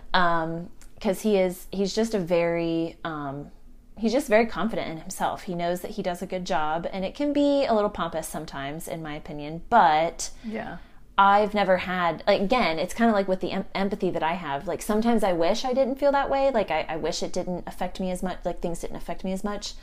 Because 0.95 1.21
he 1.21 1.37
is, 1.37 1.67
he's 1.71 1.93
just 1.95 2.13
a 2.13 2.19
very, 2.19 2.97
um, 3.05 3.51
he's 3.99 4.11
just 4.11 4.27
very 4.27 4.45
confident 4.45 4.89
in 4.89 4.97
himself. 4.97 5.43
He 5.43 5.55
knows 5.55 5.81
that 5.81 5.91
he 5.91 6.01
does 6.01 6.21
a 6.21 6.25
good 6.25 6.45
job, 6.45 6.87
and 6.91 7.05
it 7.05 7.13
can 7.15 7.33
be 7.33 7.65
a 7.65 7.73
little 7.73 7.89
pompous 7.89 8.27
sometimes, 8.27 8.87
in 8.87 9.01
my 9.03 9.15
opinion. 9.15 9.61
But 9.69 10.31
Yeah. 10.43 10.77
I've 11.17 11.53
never 11.53 11.77
had 11.79 12.23
like 12.25 12.39
again, 12.41 12.79
it's 12.79 12.93
kind 12.93 13.09
of 13.09 13.13
like 13.13 13.27
with 13.27 13.41
the 13.41 13.51
em- 13.51 13.65
empathy 13.75 14.09
that 14.09 14.23
I 14.23 14.33
have. 14.35 14.67
Like 14.67 14.81
sometimes 14.81 15.21
I 15.21 15.33
wish 15.33 15.65
I 15.65 15.73
didn't 15.73 15.95
feel 15.99 16.13
that 16.13 16.29
way. 16.29 16.49
Like 16.49 16.71
I, 16.71 16.85
I 16.87 16.95
wish 16.95 17.21
it 17.21 17.33
didn't 17.33 17.65
affect 17.67 17.99
me 17.99 18.09
as 18.09 18.23
much. 18.23 18.37
Like 18.45 18.61
things 18.61 18.79
didn't 18.79 18.95
affect 18.95 19.25
me 19.25 19.33
as 19.33 19.43
much. 19.43 19.73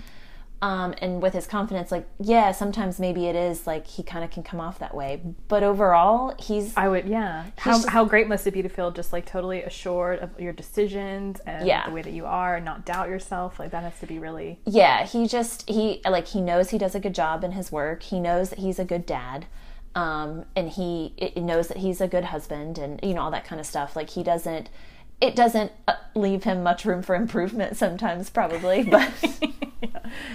Um, 0.62 0.94
and 1.02 1.20
with 1.20 1.34
his 1.34 1.46
confidence, 1.46 1.92
like 1.92 2.06
yeah, 2.18 2.50
sometimes 2.50 2.98
maybe 2.98 3.26
it 3.26 3.36
is 3.36 3.66
like 3.66 3.86
he 3.86 4.02
kind 4.02 4.24
of 4.24 4.30
can 4.30 4.42
come 4.42 4.58
off 4.58 4.78
that 4.78 4.94
way. 4.94 5.20
But 5.48 5.62
overall, 5.62 6.34
he's 6.38 6.74
I 6.78 6.88
would, 6.88 7.06
yeah. 7.06 7.44
How, 7.58 7.72
just- 7.72 7.90
how 7.90 8.06
great 8.06 8.26
must 8.26 8.46
it 8.46 8.52
be 8.54 8.62
to 8.62 8.68
feel 8.70 8.90
just 8.90 9.12
like 9.12 9.26
totally 9.26 9.62
assured 9.62 10.20
of 10.20 10.40
your 10.40 10.54
decisions 10.54 11.40
and 11.40 11.66
Yeah. 11.66 11.86
the 11.86 11.92
way 11.94 12.00
that 12.00 12.12
you 12.14 12.24
are 12.24 12.56
and 12.56 12.64
not 12.64 12.86
doubt 12.86 13.08
yourself? 13.10 13.58
Like 13.58 13.70
that 13.72 13.82
has 13.82 13.98
to 14.00 14.06
be 14.06 14.18
really, 14.18 14.58
yeah 14.64 15.04
he 15.04 15.28
just 15.28 15.68
he 15.68 16.00
like 16.08 16.26
he 16.28 16.40
knows 16.40 16.70
he 16.70 16.78
does 16.78 16.94
a 16.94 17.00
good 17.00 17.14
job 17.14 17.44
in 17.44 17.52
his 17.52 17.70
work 17.70 18.02
he 18.02 18.18
knows 18.18 18.48
that 18.50 18.58
he's 18.58 18.78
a 18.78 18.84
good 18.84 19.04
dad 19.04 19.44
um, 19.94 20.44
and 20.54 20.70
he 20.70 21.12
knows 21.36 21.68
that 21.68 21.78
he's 21.78 22.00
a 22.00 22.08
good 22.08 22.24
husband 22.24 22.78
and 22.78 22.98
you 23.02 23.14
know 23.14 23.20
all 23.22 23.30
that 23.30 23.44
kind 23.44 23.60
of 23.60 23.66
stuff 23.66 23.94
like 23.96 24.10
he 24.10 24.22
doesn't 24.22 24.68
it 25.20 25.34
doesn't 25.34 25.72
uh, 25.88 25.94
leave 26.14 26.44
him 26.44 26.62
much 26.62 26.84
room 26.84 27.02
for 27.02 27.14
improvement 27.14 27.76
sometimes 27.76 28.28
probably 28.30 28.82
but 28.84 29.10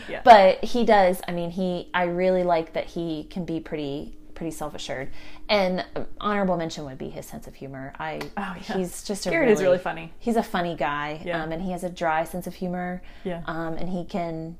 yeah. 0.09 0.21
but 0.23 0.63
he 0.63 0.83
does 0.85 1.21
i 1.27 1.31
mean 1.31 1.51
he 1.51 1.89
i 1.93 2.03
really 2.03 2.43
like 2.43 2.73
that 2.73 2.85
he 2.87 3.25
can 3.29 3.45
be 3.45 3.59
pretty 3.59 4.17
pretty 4.33 4.51
self-assured 4.51 5.07
and 5.49 5.85
um, 5.95 6.05
honorable 6.19 6.57
mention 6.57 6.83
would 6.83 6.97
be 6.97 7.09
his 7.09 7.25
sense 7.27 7.45
of 7.45 7.53
humor 7.53 7.93
i 7.99 8.19
Oh, 8.37 8.55
yeah. 8.55 8.77
he's 8.77 9.03
just 9.03 9.25
a 9.27 9.29
Garrett 9.29 9.49
really, 9.49 9.53
is 9.53 9.61
really 9.61 9.77
funny. 9.77 10.13
he's 10.17 10.35
a 10.35 10.41
funny 10.43 10.75
guy 10.75 11.21
Yeah. 11.23 11.43
um, 11.43 11.51
and 11.51 11.61
he 11.61 11.71
has 11.71 11.83
a 11.83 11.89
dry 11.89 12.23
sense 12.23 12.47
of 12.47 12.55
humor 12.55 13.03
Yeah. 13.23 13.43
um, 13.45 13.73
and 13.75 13.89
he 13.89 14.03
can 14.03 14.57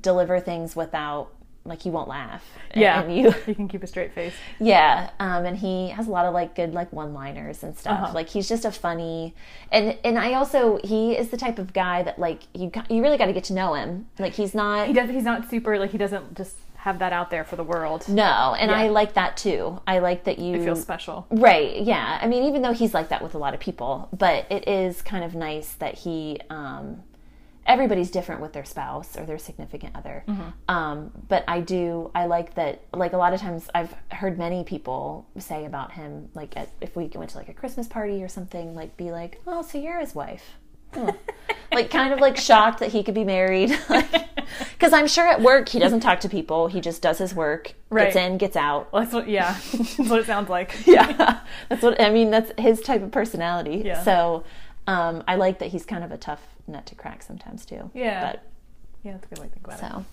deliver 0.00 0.38
things 0.38 0.76
without 0.76 1.32
like 1.68 1.82
he 1.82 1.90
won't 1.90 2.08
laugh. 2.08 2.44
Yeah. 2.74 3.02
and 3.02 3.16
you 3.16 3.34
You 3.46 3.54
can 3.54 3.68
keep 3.68 3.82
a 3.82 3.86
straight 3.86 4.12
face. 4.12 4.34
yeah, 4.58 5.10
um, 5.20 5.44
and 5.44 5.56
he 5.56 5.88
has 5.90 6.06
a 6.06 6.10
lot 6.10 6.26
of 6.26 6.34
like 6.34 6.54
good 6.54 6.74
like 6.74 6.92
one-liners 6.92 7.62
and 7.62 7.76
stuff. 7.76 8.02
Uh-huh. 8.02 8.12
Like 8.14 8.28
he's 8.28 8.48
just 8.48 8.64
a 8.64 8.72
funny, 8.72 9.34
and 9.72 9.96
and 10.04 10.18
I 10.18 10.34
also 10.34 10.78
he 10.84 11.12
is 11.16 11.28
the 11.30 11.36
type 11.36 11.58
of 11.58 11.72
guy 11.72 12.02
that 12.02 12.18
like 12.18 12.42
you 12.54 12.70
you 12.88 13.02
really 13.02 13.18
got 13.18 13.26
to 13.26 13.32
get 13.32 13.44
to 13.44 13.52
know 13.52 13.74
him. 13.74 14.06
Like 14.18 14.34
he's 14.34 14.54
not 14.54 14.86
He 14.86 14.92
does. 14.92 15.10
He's 15.10 15.24
not 15.24 15.48
super 15.50 15.78
like 15.78 15.90
he 15.92 15.98
doesn't 15.98 16.36
just 16.36 16.56
have 16.76 17.00
that 17.00 17.12
out 17.12 17.28
there 17.30 17.42
for 17.42 17.56
the 17.56 17.64
world. 17.64 18.08
no, 18.08 18.54
and 18.58 18.70
I 18.70 18.88
like 18.88 19.14
that 19.14 19.36
too. 19.36 19.80
I 19.86 19.98
like 19.98 20.24
that 20.24 20.38
you 20.38 20.56
It 20.60 20.64
feels 20.64 20.80
special. 20.80 21.26
Right, 21.28 21.82
yeah. 21.82 22.18
I 22.22 22.28
mean, 22.28 22.44
even 22.44 22.62
though 22.62 22.72
he's 22.72 22.94
like 22.94 23.08
that 23.08 23.20
with 23.20 23.34
a 23.34 23.38
lot 23.38 23.52
of 23.52 23.58
people, 23.58 24.08
but 24.16 24.46
it 24.50 24.68
is 24.68 25.02
kind 25.02 25.24
of 25.24 25.34
nice 25.34 25.72
that 25.74 25.96
he, 25.98 26.38
um, 26.50 27.02
everybody's 27.68 28.10
different 28.10 28.40
with 28.40 28.52
their 28.54 28.64
spouse 28.64 29.16
or 29.16 29.24
their 29.26 29.38
significant 29.38 29.94
other. 29.94 30.24
Um, 30.68 31.12
but 31.28 31.44
I 31.46 31.60
do, 31.60 32.10
I 32.14 32.26
like 32.26 32.54
that, 32.54 32.82
like 32.92 33.12
a 33.12 33.16
lot 33.18 33.32
of 33.34 33.40
times 33.40 33.68
I've 33.74 33.94
heard 34.10 34.38
many 34.38 34.64
people 34.64 35.26
say 35.38 35.64
about 35.66 35.92
him, 35.92 36.30
like 36.34 36.56
at, 36.56 36.70
if 36.80 36.96
we 36.96 37.06
went 37.14 37.30
to 37.30 37.36
like 37.38 37.48
a 37.48 37.52
Christmas 37.54 37.86
party 37.86 38.24
or 38.24 38.28
something, 38.28 38.74
like 38.74 38.96
be 38.96 39.10
like, 39.12 39.40
oh, 39.46 39.62
so 39.62 39.78
you're 39.78 40.00
his 40.00 40.14
wife. 40.14 40.54
Hmm. 40.94 41.10
like 41.72 41.90
kind 41.90 42.14
of 42.14 42.18
like 42.20 42.38
shocked 42.38 42.80
that 42.80 42.90
he 42.92 43.02
could 43.02 43.14
be 43.14 43.22
married 43.24 43.68
because 44.72 44.94
i'm 44.94 45.06
sure 45.06 45.28
at 45.28 45.42
work 45.42 45.68
he 45.68 45.78
doesn't 45.78 46.00
talk 46.00 46.20
to 46.20 46.30
people 46.30 46.66
he 46.68 46.80
just 46.80 47.02
does 47.02 47.18
his 47.18 47.34
work 47.34 47.74
Right. 47.90 48.04
gets 48.04 48.16
in 48.16 48.38
gets 48.38 48.56
out 48.56 48.90
Well, 48.90 49.02
that's 49.02 49.12
what. 49.12 49.28
Yeah, 49.28 49.52
that's 49.74 49.98
what 49.98 50.20
it 50.20 50.24
sounds 50.24 50.48
like. 50.48 50.74
yeah 50.86 51.40
that's 51.68 51.82
what 51.82 52.00
i 52.00 52.08
mean 52.08 52.30
that's 52.30 52.52
his 52.58 52.80
type 52.80 53.02
of 53.02 53.10
personality 53.10 53.82
Yeah. 53.84 54.02
so 54.02 54.44
um, 54.86 55.22
i 55.28 55.36
like 55.36 55.58
that 55.58 55.68
he's 55.68 55.84
kind 55.84 56.02
of 56.02 56.10
a 56.10 56.16
tough 56.16 56.40
nut 56.68 56.86
to 56.86 56.94
crack 56.94 57.22
sometimes 57.22 57.64
too. 57.64 57.90
Yeah. 57.94 58.32
but 58.32 58.42
Yeah, 59.02 59.12
that's 59.12 59.26
a 59.26 59.28
good 59.28 59.38
way 59.38 59.46
to 59.46 59.52
think 59.52 59.66
about 59.66 59.78
it. 59.78 60.04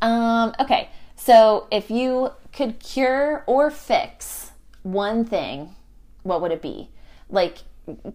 so 0.00 0.06
um, 0.06 0.54
okay. 0.60 0.90
So 1.16 1.68
if 1.70 1.90
you 1.90 2.30
could 2.52 2.80
cure 2.80 3.44
or 3.46 3.70
fix 3.70 4.52
one 4.82 5.24
thing 5.24 5.74
what 6.22 6.40
would 6.40 6.52
it 6.52 6.62
be? 6.62 6.88
Like 7.28 7.58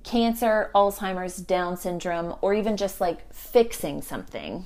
cancer 0.03 0.71
alzheimer's 0.73 1.37
down 1.37 1.77
syndrome 1.77 2.35
or 2.41 2.53
even 2.53 2.75
just 2.75 2.99
like 2.99 3.31
fixing 3.33 4.01
something. 4.01 4.65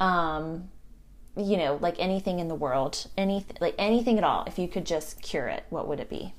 Um, 0.00 0.70
you 1.36 1.56
know 1.56 1.78
like 1.80 1.96
anything 1.98 2.38
in 2.38 2.48
the 2.48 2.54
world 2.54 3.08
anything 3.18 3.56
like 3.60 3.74
anything 3.78 4.18
at 4.18 4.24
all 4.24 4.44
if 4.46 4.58
you 4.58 4.68
could 4.68 4.86
just 4.86 5.20
cure 5.20 5.48
it 5.48 5.64
what 5.68 5.88
would 5.88 5.98
it 5.98 6.08
be 6.08 6.32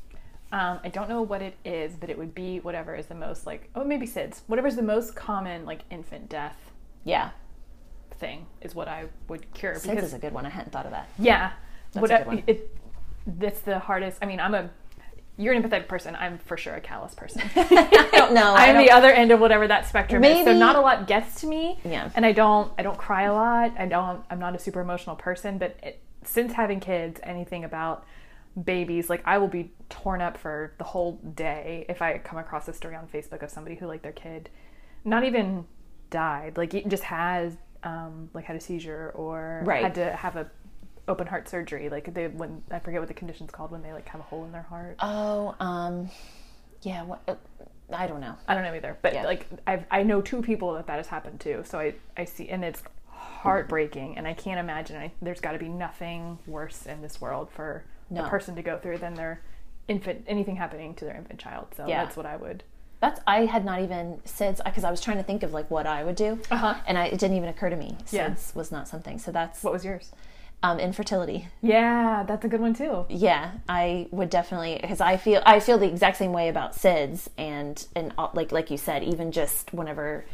Um, 0.56 0.80
I 0.86 0.88
don't 0.90 1.10
know 1.10 1.22
what 1.22 1.42
it 1.42 1.58
is, 1.66 1.98
but 1.98 2.10
it 2.10 2.18
would 2.18 2.34
be 2.34 2.62
whatever 2.62 2.96
is 2.96 3.08
the 3.08 3.16
most 3.16 3.46
like 3.46 3.70
oh 3.76 3.84
maybe 3.84 4.08
SIDS. 4.08 4.42
Whatever's 4.48 4.78
the 4.78 4.82
most 4.84 5.14
common 5.14 5.66
like 5.66 5.82
infant 5.90 6.30
death 6.30 6.72
yeah 7.04 7.32
thing 8.18 8.46
is 8.62 8.74
what 8.74 8.88
I 8.88 9.10
would 9.28 9.54
cure 9.54 9.74
SIDS 9.74 9.90
because 9.90 10.04
is 10.06 10.14
a 10.14 10.20
good 10.20 10.32
one. 10.32 10.46
I 10.46 10.50
hadn't 10.50 10.72
thought 10.72 10.86
of 10.86 10.92
that. 10.92 11.10
yeah, 11.20 11.52
That's 11.92 12.02
what 12.02 12.12
a 12.12 12.18
good 12.20 12.28
one. 12.28 12.44
it 12.48 12.74
that's 13.28 13.60
the 13.62 13.80
hardest. 13.80 14.18
I 14.22 14.28
mean, 14.28 14.40
I'm 14.40 14.54
a 14.54 14.70
you're 15.38 15.54
an 15.54 15.62
empathetic 15.62 15.90
person. 15.90 16.16
I'm 16.16 16.38
for 16.38 16.56
sure 16.56 16.76
a 16.76 16.80
callous 16.80 17.14
person. 17.14 17.42
I 17.56 18.10
don't 18.14 18.34
know. 18.34 18.56
I'm 18.56 18.76
don't- 18.76 18.86
the 18.86 18.92
other 18.92 19.12
end 19.12 19.32
of 19.32 19.42
whatever 19.42 19.68
that 19.68 19.86
spectrum 19.90 20.24
is. 20.24 20.46
So 20.46 20.54
not 20.58 20.78
a 20.78 20.80
lot 20.80 21.06
gets 21.06 21.42
to 21.42 21.48
me. 21.48 21.80
Yeah. 21.84 22.10
And 22.16 22.26
I 22.26 22.32
don't 22.32 22.72
I 22.78 22.84
don't 22.84 22.98
cry 22.98 23.24
a 23.24 23.34
lot. 23.34 23.74
I 23.78 23.88
don't 23.88 24.24
I'm 24.30 24.40
not 24.40 24.56
a 24.56 24.60
super 24.60 24.80
emotional 24.80 25.18
person, 25.18 25.58
but 25.58 25.76
it, 25.84 26.00
since 26.24 26.54
having 26.54 26.80
kids, 26.80 27.20
anything 27.24 27.66
about 27.66 28.06
babies, 28.62 29.10
like 29.10 29.22
I 29.26 29.38
will 29.38 29.48
be 29.48 29.72
torn 29.90 30.22
up 30.22 30.38
for 30.38 30.74
the 30.78 30.84
whole 30.84 31.14
day 31.36 31.86
if 31.90 32.02
I 32.02 32.18
come 32.20 32.40
across 32.40 32.68
a 32.68 32.74
story 32.74 32.96
on 32.96 33.08
Facebook 33.08 33.44
of 33.44 33.50
somebody 33.50 33.76
who 33.76 33.88
like 33.88 34.02
their 34.02 34.12
kid 34.12 34.50
not 35.04 35.24
even 35.24 35.66
died, 36.10 36.58
like 36.58 36.74
it 36.74 36.88
just 36.88 37.04
has 37.04 37.54
um 37.84 38.30
like 38.34 38.46
had 38.46 38.56
a 38.56 38.60
seizure 38.62 39.12
or 39.16 39.62
Right. 39.66 39.84
had 39.84 39.96
to 39.96 40.12
have 40.16 40.36
a 40.38 40.50
open 41.08 41.28
heart 41.28 41.48
surgery 41.48 41.88
like 41.90 42.12
they 42.16 42.28
when 42.28 42.64
I 42.72 42.80
forget 42.80 43.00
what 43.00 43.08
the 43.08 43.14
condition's 43.14 43.52
called 43.52 43.70
when 43.70 43.84
they 43.84 43.94
like 43.94 44.08
have 44.10 44.22
a 44.22 44.24
hole 44.24 44.44
in 44.46 44.52
their 44.52 44.64
heart. 44.64 44.96
Oh, 45.00 45.54
um, 45.60 46.10
yeah. 46.82 47.04
What? 47.04 47.22
uh, 47.28 47.36
I 47.94 48.08
don't 48.08 48.20
know. 48.22 48.36
I 48.48 48.56
don't 48.56 48.64
know 48.64 48.74
either, 48.74 48.98
but 49.04 49.14
Yeah. 49.14 49.24
like 49.26 49.46
I've, 49.68 49.86
I 49.92 50.02
know 50.02 50.22
two 50.22 50.42
people 50.42 50.74
that 50.74 50.88
that 50.88 50.96
has 50.98 51.08
happened 51.08 51.40
to. 51.42 51.64
So 51.66 51.78
I, 51.80 51.94
I 52.18 52.26
see, 52.26 52.50
and 52.50 52.64
it's 52.66 52.82
heartbreaking, 53.08 54.18
and 54.18 54.28
I 54.28 54.34
can't 54.34 54.60
imagine. 54.60 54.98
I, 54.98 55.12
there's 55.22 55.40
got 55.42 55.52
to 55.52 55.60
be 55.60 55.70
nothing 55.70 56.40
worse 56.48 56.86
in 56.88 57.02
this 57.04 57.22
world 57.22 57.50
for 57.52 57.84
No. 58.10 58.26
a 58.26 58.30
person 58.30 58.56
to 58.56 58.62
go 58.62 58.78
through 58.78 58.98
than 59.00 59.14
their 59.16 59.42
infant, 59.88 60.24
anything 60.28 60.56
happening 60.56 60.94
to 60.96 61.06
their 61.06 61.16
infant 61.16 61.40
child. 61.40 61.68
So 61.76 61.88
Yeah. 61.88 62.04
that's 62.04 62.16
what 62.18 62.26
I 62.26 62.36
would. 62.38 62.64
That's 63.02 63.20
I 63.28 63.46
had 63.46 63.66
not 63.66 63.82
even 63.82 64.22
since 64.26 64.62
because 64.64 64.84
I 64.84 64.90
was 64.92 65.02
trying 65.02 65.18
to 65.18 65.24
think 65.24 65.44
of 65.44 65.54
like 65.54 65.70
what 65.70 65.86
I 65.86 66.04
would 66.04 66.16
do, 66.16 66.40
Uh-huh. 66.50 66.76
and 66.88 66.98
I, 66.98 67.06
it 67.08 67.20
didn't 67.20 67.38
even 67.38 67.50
occur 67.50 67.70
to 67.70 67.76
me. 67.76 67.98
Yeah. 68.12 68.30
SIDS 68.30 68.56
was 68.56 68.72
not 68.72 68.88
something. 68.88 69.20
So 69.20 69.32
that's 69.32 69.64
What 69.64 69.74
was 69.74 69.84
yours? 69.86 70.12
um, 70.64 70.80
infertility. 70.80 71.48
Yeah, 71.62 72.24
that's 72.24 72.46
a 72.46 72.48
good 72.48 72.62
one 72.62 72.74
too. 72.74 73.06
Yeah, 73.10 73.52
I 73.70 74.08
would 74.12 74.30
definitely 74.30 74.80
because 74.82 75.02
I 75.02 75.18
feel 75.18 75.44
I 75.46 75.60
feel 75.60 75.78
the 75.78 75.88
exact 75.88 76.18
same 76.18 76.32
way 76.34 76.48
about 76.50 76.74
SIDS 76.74 77.28
and 77.38 77.86
and 77.96 78.14
all- 78.18 78.32
like 78.34 78.52
like 78.52 78.72
you 78.72 78.78
said, 78.78 79.04
even 79.04 79.32
just 79.32 79.74
whenever 79.74 80.26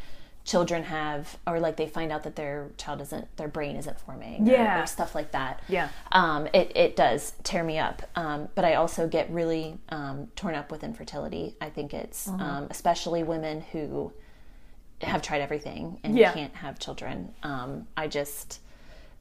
children 0.51 0.83
have 0.83 1.37
or 1.47 1.59
like 1.59 1.75
they 1.77 1.87
find 1.87 2.11
out 2.11 2.23
that 2.23 2.35
their 2.35 2.69
child 2.77 2.99
isn't 3.01 3.25
their 3.37 3.47
brain 3.47 3.75
isn't 3.81 3.99
forming 4.05 4.37
or- 4.47 4.51
Yeah. 4.51 4.83
or, 4.83 4.85
stuff 4.97 5.15
like 5.15 5.31
that. 5.31 5.53
Yeah. 5.69 5.87
um, 6.11 6.47
it 6.53 6.67
it 6.75 6.95
does 6.95 7.33
tear 7.43 7.63
me 7.63 7.77
up. 7.79 7.97
Um, 8.15 8.49
but 8.55 8.63
I 8.65 8.73
also 8.81 9.07
get 9.07 9.29
really 9.31 9.77
um, 9.89 10.27
torn 10.35 10.55
up 10.55 10.69
with 10.71 10.83
infertility. 10.83 11.55
I 11.61 11.69
think 11.69 11.93
it's 11.93 12.27
Mm-hmm. 12.27 12.41
um, 12.41 12.67
especially 12.69 13.23
women 13.23 13.61
who 13.71 14.11
have 15.01 15.21
tried 15.21 15.41
everything 15.41 15.99
and 16.03 16.17
Yeah. 16.17 16.31
can't 16.33 16.55
have 16.55 16.77
children. 16.79 17.33
Um, 17.43 17.87
I 17.95 18.07
just 18.07 18.59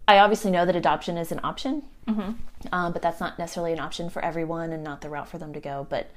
I 0.09 0.19
obviously 0.19 0.51
know 0.51 0.65
that 0.67 0.75
adoption 0.75 1.17
is 1.17 1.31
an 1.31 1.41
option, 1.45 1.75
Mm-hmm. 2.09 2.33
um, 2.75 2.93
but 2.93 3.01
that's 3.03 3.21
not 3.21 3.39
necessarily 3.39 3.73
an 3.73 3.79
option 3.79 4.11
for 4.11 4.21
everyone 4.25 4.73
and 4.73 4.83
not 4.83 5.01
the 5.01 5.09
route 5.09 5.29
for 5.29 5.39
them 5.39 5.53
to 5.53 5.61
go. 5.61 5.87
But 5.89 6.11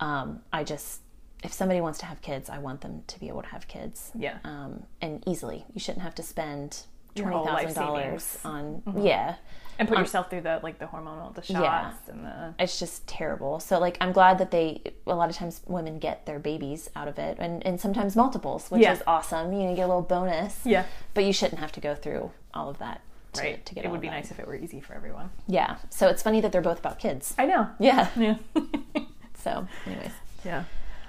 um, 0.00 0.40
I 0.52 0.64
just, 0.64 1.00
if 1.46 1.52
somebody 1.52 1.80
wants 1.80 1.98
to 2.00 2.06
have 2.06 2.20
kids, 2.20 2.50
I 2.50 2.58
want 2.58 2.82
them 2.82 3.02
to 3.06 3.20
be 3.20 3.28
able 3.28 3.42
to 3.42 3.48
have 3.48 3.66
kids. 3.68 4.10
Yeah. 4.14 4.38
Um, 4.44 4.82
and 5.00 5.22
easily. 5.26 5.64
You 5.72 5.80
shouldn't 5.80 6.02
have 6.02 6.14
to 6.16 6.22
spend 6.22 6.82
twenty 7.14 7.46
thousand 7.46 7.74
dollars 7.74 8.38
on 8.44 8.82
yeah. 8.98 9.36
And 9.78 9.86
put 9.88 9.98
yourself 9.98 10.30
through 10.30 10.40
the 10.40 10.58
like 10.62 10.78
the 10.78 10.86
hormonal, 10.86 11.34
the 11.34 11.42
shots, 11.42 11.50
Yeah. 11.60 11.92
and 12.12 12.24
the 12.24 12.54
It's 12.58 12.78
just 12.78 13.06
terrible. 13.06 13.60
So 13.60 13.78
like 13.78 13.96
I'm 14.00 14.12
glad 14.12 14.38
that 14.38 14.50
they 14.50 14.82
a 15.06 15.14
lot 15.14 15.28
of 15.30 15.36
times 15.36 15.60
women 15.66 15.98
get 15.98 16.26
their 16.26 16.38
babies 16.38 16.90
out 16.96 17.08
of 17.08 17.18
it 17.18 17.36
and, 17.38 17.64
and 17.66 17.80
sometimes 17.80 18.16
multiples, 18.16 18.70
which 18.70 18.82
Yeah. 18.82 18.92
is 18.94 19.02
awesome. 19.06 19.52
You 19.52 19.62
know, 19.64 19.70
you 19.70 19.76
get 19.76 19.84
a 19.84 19.88
little 19.88 20.02
bonus. 20.02 20.60
yeah, 20.64 20.84
But 21.14 21.24
you 21.24 21.32
shouldn't 21.32 21.60
have 21.60 21.72
to 21.72 21.80
go 21.80 21.94
through 21.94 22.30
all 22.54 22.68
of 22.70 22.78
that 22.78 23.02
to, 23.34 23.42
right. 23.42 23.66
to 23.66 23.74
get 23.74 23.84
it 23.84 23.90
would 23.90 24.00
be 24.00 24.08
nice 24.08 24.30
if 24.30 24.38
it 24.40 24.46
were 24.46 24.56
easy 24.56 24.80
for 24.80 24.94
everyone. 24.94 25.28
Yeah. 25.46 25.76
So 25.90 26.08
it's 26.08 26.22
funny 26.22 26.40
that 26.40 26.52
they're 26.52 26.62
both 26.70 26.78
about 26.78 26.98
kids. 26.98 27.34
I 27.38 27.44
know. 27.46 27.68
Yeah. 27.78 28.08
Yeah. 28.16 28.36
So 29.38 29.68
anyways. 29.86 30.10
Yeah. 30.44 30.64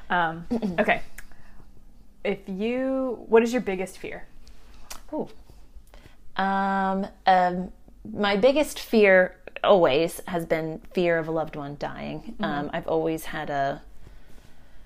Um, 0.10 0.46
okay. 0.80 1.02
If 2.24 2.40
you, 2.48 3.24
what 3.28 3.44
is 3.44 3.54
your 3.54 3.62
biggest 3.62 3.98
fear? 3.98 4.26
Ooh. 5.14 5.30
Um, 6.36 7.08
um, 7.26 7.72
my 8.14 8.36
biggest 8.36 8.80
fear 8.80 9.36
always 9.64 10.22
has 10.28 10.46
been 10.46 10.82
fear 10.94 11.18
of 11.18 11.28
a 11.28 11.32
loved 11.32 11.56
one 11.56 11.78
dying. 11.80 12.36
Um, 12.40 12.70
I've 12.74 12.88
always 12.88 13.26
had 13.26 13.50
a 13.50 13.82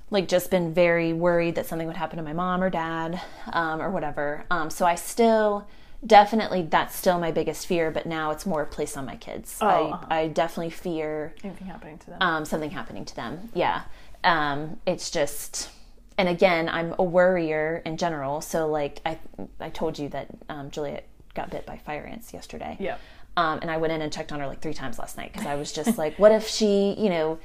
like 0.10 0.28
just 0.28 0.52
been 0.52 0.74
very 0.74 1.14
worried 1.14 1.56
that 1.56 1.66
something 1.66 1.88
would 1.88 1.96
happen 1.96 2.18
to 2.18 2.24
my 2.24 2.34
mom 2.34 2.62
or 2.62 2.70
dad 2.70 3.22
um, 3.54 3.82
or 3.82 3.90
whatever. 3.90 4.46
Um, 4.52 4.70
so 4.70 4.86
I 4.86 4.96
still 4.96 5.68
definitely 6.06 6.64
that's 6.64 6.96
still 6.96 7.20
my 7.20 7.32
biggest 7.32 7.66
fear, 7.68 7.92
but 7.92 8.06
now 8.06 8.32
it's 8.32 8.46
more 8.46 8.66
placed 8.66 8.98
on 8.98 9.06
my 9.06 9.16
kids. 9.16 9.58
Oh, 9.62 9.68
uh-huh. 9.68 10.06
I 10.10 10.20
I 10.20 10.28
definitely 10.28 10.72
fear 10.72 11.34
Anything 11.44 11.68
happening 11.68 11.98
to 12.00 12.06
them? 12.08 12.18
um, 12.22 12.46
something 12.46 12.72
happening 12.72 13.06
to 13.06 13.16
them. 13.16 13.50
Yeah. 13.54 13.84
Um, 14.24 14.80
it's 14.86 15.10
just, 15.12 15.70
and 16.18 16.30
again, 16.30 16.70
I'm 16.70 16.94
a 17.00 17.04
worrier 17.04 17.82
in 17.86 17.98
general. 17.98 18.42
So 18.42 18.68
like 18.68 19.02
I, 19.06 19.18
I 19.60 19.70
told 19.70 19.98
you 20.00 20.10
that 20.10 20.28
um, 20.50 20.70
Juliet 20.72 21.08
got 21.34 21.50
bit 21.50 21.66
by 21.66 21.78
fire 21.78 22.04
ants 22.06 22.34
yesterday. 22.34 22.78
yeah. 22.80 22.98
Um, 23.38 23.60
and 23.62 23.72
I 23.72 23.78
went 23.78 23.94
in 23.94 24.02
and 24.02 24.12
checked 24.12 24.34
on 24.34 24.42
her 24.42 24.48
like 24.48 24.60
three 24.62 24.74
times 24.74 25.00
last 25.00 25.16
night 25.16 25.32
because 25.32 25.48
I 25.48 25.56
was 25.56 25.72
just 25.72 25.98
like, 25.98 26.20
what 26.20 26.34
if 26.34 26.48
she, 26.50 26.94
you 27.00 27.10
know, 27.10 27.40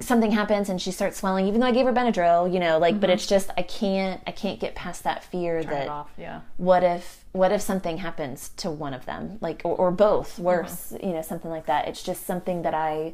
something 0.00 0.30
happens 0.32 0.70
and 0.70 0.80
she 0.80 0.90
starts 0.90 1.18
swelling, 1.18 1.46
even 1.46 1.60
though 1.60 1.66
I 1.66 1.70
gave 1.72 1.84
her 1.84 1.92
Benadryl, 1.92 2.50
you 2.50 2.58
know, 2.58 2.78
like, 2.78 2.98
but 2.98 3.10
it's 3.10 3.26
just 3.26 3.50
I 3.58 3.62
can't, 3.62 4.22
I 4.26 4.30
can't 4.32 4.58
get 4.58 4.74
past 4.74 5.04
that 5.04 5.22
fear 5.22 5.60
Mm-hmm. 5.60 5.68
Turn 5.70 5.86
that. 5.86 6.06
Yeah. 6.16 6.40
what 6.56 6.82
if 6.82 7.24
what 7.32 7.52
if 7.52 7.60
something 7.60 7.98
happens 7.98 8.48
to 8.56 8.70
one 8.70 8.94
of 8.94 9.04
them 9.04 9.36
like 9.42 9.60
or, 9.64 9.76
or 9.76 9.90
both 9.90 10.32
Mm-hmm. 10.36 10.42
worse 10.44 10.94
you 11.02 11.12
know 11.12 11.20
something 11.22 11.50
like 11.50 11.66
that 11.66 11.88
it's 11.88 12.02
just 12.02 12.26
something 12.26 12.62
that 12.62 12.74
i 12.74 13.12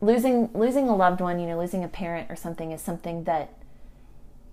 losing 0.00 0.48
losing 0.54 0.88
a 0.88 0.96
loved 0.96 1.20
one 1.20 1.38
you 1.38 1.46
know 1.46 1.58
losing 1.58 1.84
a 1.84 1.88
parent 1.88 2.30
or 2.30 2.36
something 2.36 2.72
is 2.72 2.80
something 2.80 3.24
that 3.24 3.52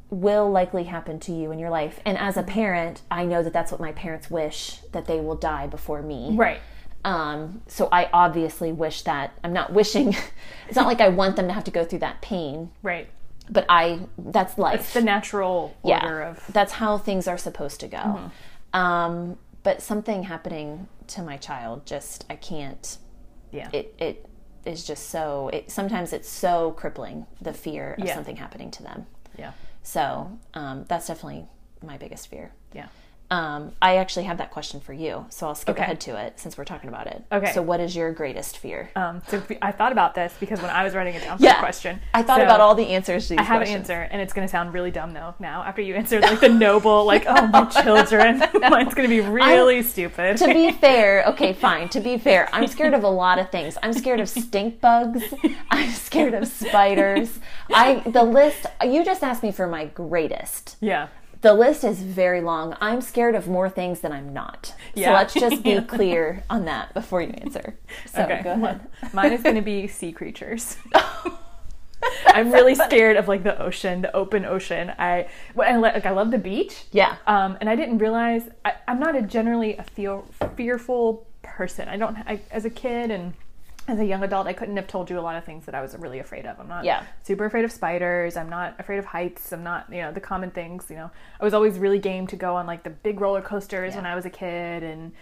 will 0.10 0.50
likely 0.50 0.86
happen 0.86 1.20
to 1.20 1.32
you 1.34 1.52
in 1.52 1.60
your 1.60 1.70
life 1.70 2.00
and 2.06 2.18
as 2.18 2.38
a 2.38 2.44
parent 2.44 3.02
i 3.12 3.26
know 3.26 3.44
that 3.44 3.52
that's 3.54 3.72
what 3.72 3.82
my 3.82 3.92
parents 3.92 4.30
wish 4.32 4.80
that 4.94 5.06
they 5.06 5.20
will 5.20 5.36
die 5.36 5.68
before 5.68 6.02
me 6.02 6.30
Right. 6.34 6.60
um, 7.04 7.62
so 7.68 7.90
i 7.92 8.10
obviously 8.14 8.72
wish 8.72 9.02
that 9.04 9.32
i'm 9.44 9.54
not 9.54 9.74
wishing 9.74 10.16
it's 10.68 10.76
not 10.76 10.88
like 10.88 11.02
i 11.02 11.10
want 11.10 11.36
them 11.36 11.48
to 11.48 11.54
have 11.54 11.66
to 11.66 11.72
go 11.72 11.84
through 11.84 12.00
that 12.00 12.22
pain 12.22 12.72
Right. 12.82 13.10
but 13.50 13.66
i 13.70 14.00
that's 14.18 14.58
life 14.58 14.80
It's 14.82 14.94
the 14.94 15.02
natural 15.02 15.76
order 15.82 16.22
of. 16.24 16.44
that's 16.54 16.74
how 16.74 16.98
things 16.98 17.28
are 17.28 17.38
supposed 17.38 17.80
to 17.82 17.88
go. 17.88 18.32
Um, 18.74 19.38
but 19.64 19.82
something 19.82 20.24
happening 20.24 20.88
to 21.08 21.22
my 21.22 21.38
child 21.38 21.86
just 21.86 22.26
I 22.30 22.36
can't. 22.36 22.98
Yeah. 23.52 23.70
It 23.74 23.96
it 23.98 24.26
is 24.68 24.84
just 24.84 25.10
so. 25.10 25.50
It 25.54 25.72
sometimes 25.72 26.14
it's 26.14 26.30
so 26.30 26.72
crippling 26.72 27.26
the 27.42 27.54
fear 27.54 27.96
of 27.98 28.06
Yeah. 28.06 28.14
something 28.16 28.36
happening 28.36 28.70
to 28.72 28.84
them. 28.84 29.06
yeah. 29.38 29.54
So 29.84 30.38
um, 30.54 30.86
that's 30.90 31.08
definitely 31.08 31.46
my 31.82 31.98
biggest 31.98 32.28
fear. 32.28 32.52
Yeah. 32.74 32.88
Um, 33.30 33.74
I 33.82 33.98
actually 33.98 34.24
have 34.24 34.38
that 34.38 34.52
question 34.52 34.80
for 34.80 34.94
you, 34.94 35.26
so 35.30 35.48
I'll 35.48 35.56
skip 35.56 35.76
Okay. 35.76 35.84
ahead 35.84 36.00
to 36.02 36.16
it 36.16 36.40
since 36.40 36.58
we're 36.58 36.64
talking 36.64 36.88
about 36.88 37.08
it. 37.08 37.24
Okay. 37.30 37.52
So, 37.52 37.62
what 37.62 37.82
is 37.82 37.94
your 37.94 38.14
greatest 38.14 38.58
fear? 38.58 38.90
Um, 38.96 39.22
so 39.28 39.42
I 39.62 39.74
thought 39.74 39.92
about 39.92 40.16
this 40.16 40.34
because 40.40 40.62
when 40.62 40.70
I 40.72 40.84
was 40.86 40.96
writing 40.96 41.14
it 41.14 41.24
down 41.24 41.38
for 41.38 41.44
Yeah. 41.44 41.56
the 41.56 41.60
question, 41.60 42.00
I 42.14 42.24
thought 42.24 42.38
so 42.38 42.46
about 42.46 42.62
all 42.62 42.74
the 42.74 42.88
answers 42.88 43.24
to 43.28 43.30
these 43.32 43.40
I 43.40 43.44
have 43.44 43.58
questions. 43.58 43.90
an 43.90 43.96
answer, 43.98 44.10
and 44.14 44.22
it's 44.22 44.32
going 44.32 44.48
to 44.48 44.52
sound 44.52 44.74
really 44.74 44.92
dumb 44.92 45.14
though. 45.14 45.34
Now, 45.40 45.62
after 45.64 45.82
you 45.82 45.96
answered 45.96 46.22
like 46.24 46.40
the 46.40 46.48
noble, 46.48 47.04
like 47.04 47.26
oh 47.28 47.48
my 47.48 47.66
children, 47.66 48.40
mine's 48.62 48.94
going 48.94 49.10
to 49.10 49.14
be 49.14 49.20
really 49.20 49.84
stupid. 49.84 50.38
to 50.38 50.48
be 50.48 50.72
fair, 50.86 51.26
okay, 51.28 51.52
fine. 51.52 51.90
To 51.90 52.00
be 52.00 52.18
fair, 52.18 52.48
I'm 52.54 52.66
scared 52.68 52.94
of 52.94 53.04
a 53.04 53.10
lot 53.10 53.40
of 53.40 53.50
things. 53.52 53.78
I'm 53.84 53.92
scared 53.92 54.22
of 54.22 54.30
stink 54.30 54.80
bugs. 54.80 55.22
I'm 55.70 55.92
scared 55.92 56.34
of 56.34 56.48
spiders. 56.48 57.40
I 57.74 58.04
the 58.06 58.24
list. 58.24 58.68
You 58.86 59.04
just 59.04 59.22
asked 59.22 59.44
me 59.44 59.52
for 59.52 59.68
my 59.68 59.84
greatest. 59.86 60.78
yeah. 60.80 61.08
The 61.42 61.54
list 61.54 61.84
is 61.84 62.02
very 62.02 62.42
long. 62.42 62.76
I'm 62.82 63.02
scared 63.02 63.36
of 63.36 63.48
more 63.48 63.70
things 63.70 64.00
than 64.00 64.12
I'm 64.12 64.34
not. 64.34 64.74
So 64.96 65.02
let's 65.02 65.34
just 65.34 65.64
be 65.64 65.80
clear 65.88 66.44
on 66.50 66.66
that 66.66 66.94
before 66.94 67.22
you 67.22 67.30
answer. 67.30 67.76
So 68.12 68.24
okay. 68.24 68.42
go 68.44 68.54
ahead. 68.54 68.88
Mine 69.14 69.34
is 69.34 69.44
going 69.44 69.56
to 69.56 69.62
be 69.62 69.88
sea 69.88 70.12
creatures. 70.12 70.78
I'm 72.28 72.52
really 72.52 72.76
scared 72.76 73.18
of 73.18 73.28
like 73.28 73.44
the 73.44 73.60
ocean, 73.62 74.02
the 74.02 74.16
open 74.16 74.46
ocean. 74.46 74.92
I, 74.98 75.28
well, 75.56 75.72
I 75.72 75.78
like 75.78 76.06
I 76.06 76.12
love 76.12 76.32
the 76.32 76.38
beach. 76.38 76.86
Yeah. 76.92 77.18
Um, 77.26 77.58
and 77.60 77.70
I 77.70 77.76
didn't 77.76 77.98
realize 78.00 78.44
I, 78.66 78.74
I'm 78.88 79.00
not 79.00 79.16
a 79.16 79.22
generally 79.22 79.78
a 79.78 79.84
feel, 79.84 80.28
fearful 80.56 81.26
person. 81.42 81.88
I 81.88 81.98
don't. 81.98 82.18
I, 82.18 82.42
as 82.52 82.66
a 82.66 82.70
kid 82.70 83.12
and 83.12 83.34
as 83.88 84.00
a 84.00 84.06
young 84.06 84.24
adult, 84.24 84.48
I 84.48 84.54
couldn't 84.54 84.76
have 84.78 84.88
told 84.88 85.10
you 85.10 85.18
a 85.18 85.22
lot 85.22 85.36
of 85.38 85.46
things 85.46 85.66
that 85.66 85.74
I 85.76 85.82
was 85.82 85.96
really 85.98 86.20
afraid 86.20 86.46
of. 86.46 86.60
I'm 86.60 86.68
not 86.68 86.84
Yeah. 86.84 87.04
super 87.24 87.46
afraid 87.46 87.64
of 87.66 87.72
spiders. 87.72 88.36
I'm 88.36 88.50
not 88.50 88.76
afraid 88.80 88.98
of 89.00 89.06
heights. 89.06 89.52
I'm 89.54 89.64
not, 89.64 89.92
you 89.92 90.02
know, 90.02 90.12
the 90.12 90.20
common 90.20 90.52
things. 90.52 90.88
You 90.90 90.98
know, 90.98 91.12
I 91.40 91.44
was 91.44 91.54
always 91.54 91.78
really 91.80 92.00
game 92.00 92.28
to 92.28 92.36
go 92.36 92.56
on 92.56 92.68
like 92.68 92.84
the 92.84 92.90
big 92.90 93.22
roller 93.22 93.42
coasters 93.42 93.96
when 93.96 94.06
I 94.06 94.16
was 94.16 94.26
a 94.26 94.30
kid 94.30 94.84
and 94.84 95.14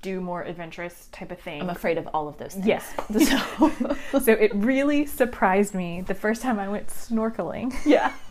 do 0.00 0.22
more 0.22 0.42
adventurous 0.42 1.08
type 1.12 1.30
of 1.30 1.38
things. 1.38 1.62
I'm 1.62 1.68
afraid 1.68 1.98
of 1.98 2.06
all 2.14 2.28
of 2.28 2.38
those 2.38 2.54
things. 2.54 2.66
Yes. 2.66 2.94
So, 4.10 4.18
so 4.20 4.32
it 4.32 4.54
really 4.54 5.04
surprised 5.04 5.74
me 5.74 6.00
the 6.00 6.14
first 6.14 6.40
time 6.40 6.58
I 6.58 6.68
went 6.68 6.86
snorkeling. 6.88 7.74
Yeah. 7.84 8.12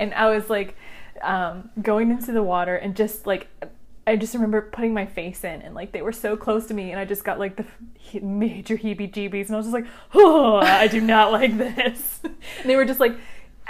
And 0.00 0.12
I 0.12 0.28
was 0.28 0.50
like 0.50 0.74
um, 1.22 1.70
going 1.80 2.10
into 2.10 2.32
the 2.32 2.42
water 2.42 2.74
and 2.74 2.96
just 2.96 3.26
like, 3.28 3.46
I 4.08 4.16
just 4.16 4.34
remember 4.34 4.62
putting 4.62 4.94
my 4.94 5.06
face 5.06 5.44
in 5.44 5.62
and 5.62 5.74
like 5.74 5.92
they 5.92 6.02
were 6.02 6.12
so 6.12 6.36
close 6.36 6.66
to 6.66 6.74
me 6.74 6.90
and 6.90 6.98
I 6.98 7.04
just 7.04 7.24
got 7.24 7.38
like 7.38 7.56
the 7.56 7.64
he- 7.94 8.20
major 8.20 8.76
heebie 8.76 9.12
jeebies 9.12 9.46
and 9.46 9.54
I 9.54 9.58
was 9.58 9.66
just 9.66 9.74
like, 9.74 9.86
oh, 10.14 10.56
I 10.56 10.86
do 10.88 11.00
not 11.00 11.30
like 11.40 11.56
this. 11.58 12.20
And 12.24 12.34
they 12.70 12.76
were 12.76 12.84
just 12.84 13.00
like, 13.00 13.14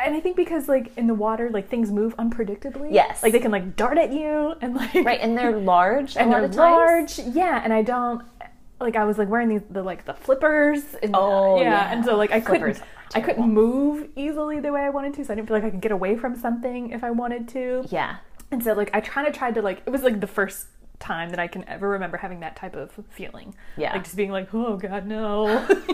and 0.03 0.15
I 0.15 0.21
think 0.21 0.37
because 0.37 0.69
like 0.69 0.97
in 0.97 1.07
the 1.09 1.15
water, 1.15 1.51
like 1.51 1.69
things 1.69 1.91
move 1.91 2.17
unpredictably. 2.17 2.93
Yes. 2.93 3.23
Like 3.23 3.33
they 3.33 3.41
can 3.41 3.51
like 3.51 3.75
dart 3.77 3.99
at 3.99 4.13
you 4.13 4.55
and 4.61 4.75
like 4.77 4.95
Right, 4.95 5.21
and 5.21 5.37
they're 5.37 5.59
large 5.59 6.17
and 6.19 6.31
they're 6.33 6.45
of 6.45 6.53
times. 6.53 7.19
large. 7.19 7.35
Yeah, 7.35 7.61
and 7.65 7.73
I 7.73 7.83
don't 7.83 8.23
like 8.81 8.95
I 8.95 9.05
was 9.05 9.19
like 9.19 9.29
wearing 9.29 9.49
these 9.49 9.63
the 9.71 9.83
like 9.83 10.05
the 10.05 10.15
flippers 10.15 10.83
and 11.03 11.17
uh, 11.17 11.19
Oh, 11.21 11.57
yeah, 11.61 11.63
yeah. 11.65 11.93
and 11.93 12.05
so 12.05 12.17
like 12.17 12.31
I 12.31 12.41
Flippers 12.41 12.79
couldn't 12.79 12.89
I 13.17 13.21
couldn't 13.23 13.53
move 13.53 14.09
easily 14.17 14.61
the 14.61 14.71
way 14.71 14.83
I 14.83 14.91
wanted 14.91 15.15
to, 15.15 15.25
so 15.25 15.33
I 15.33 15.37
didn't 15.37 15.49
feel 15.49 15.57
like 15.57 15.65
I 15.65 15.71
could 15.71 15.81
get 15.81 15.93
away 15.93 16.15
from 16.17 16.37
something 16.37 16.91
if 16.91 17.03
I 17.03 17.11
wanted 17.11 17.49
to. 17.49 17.85
Yeah. 17.91 18.19
And 18.51 18.63
so 18.63 18.73
like 18.73 18.91
I 18.95 19.01
kind 19.01 19.27
of 19.27 19.35
tried 19.35 19.55
to 19.55 19.63
like 19.63 19.83
it 19.87 19.91
was 19.91 20.03
like 20.03 20.21
the 20.21 20.27
first 20.27 20.67
time 20.99 21.31
that 21.31 21.39
I 21.39 21.47
can 21.47 21.65
ever 21.69 21.89
remember 21.91 22.17
having 22.17 22.41
that 22.41 22.57
type 22.57 22.75
of 22.75 22.91
feeling. 23.11 23.55
Yeah. 23.77 23.93
Like 23.93 24.05
just 24.05 24.17
being 24.17 24.31
like, 24.31 24.53
"Oh 24.55 24.77
god, 24.77 25.07
no." 25.07 25.67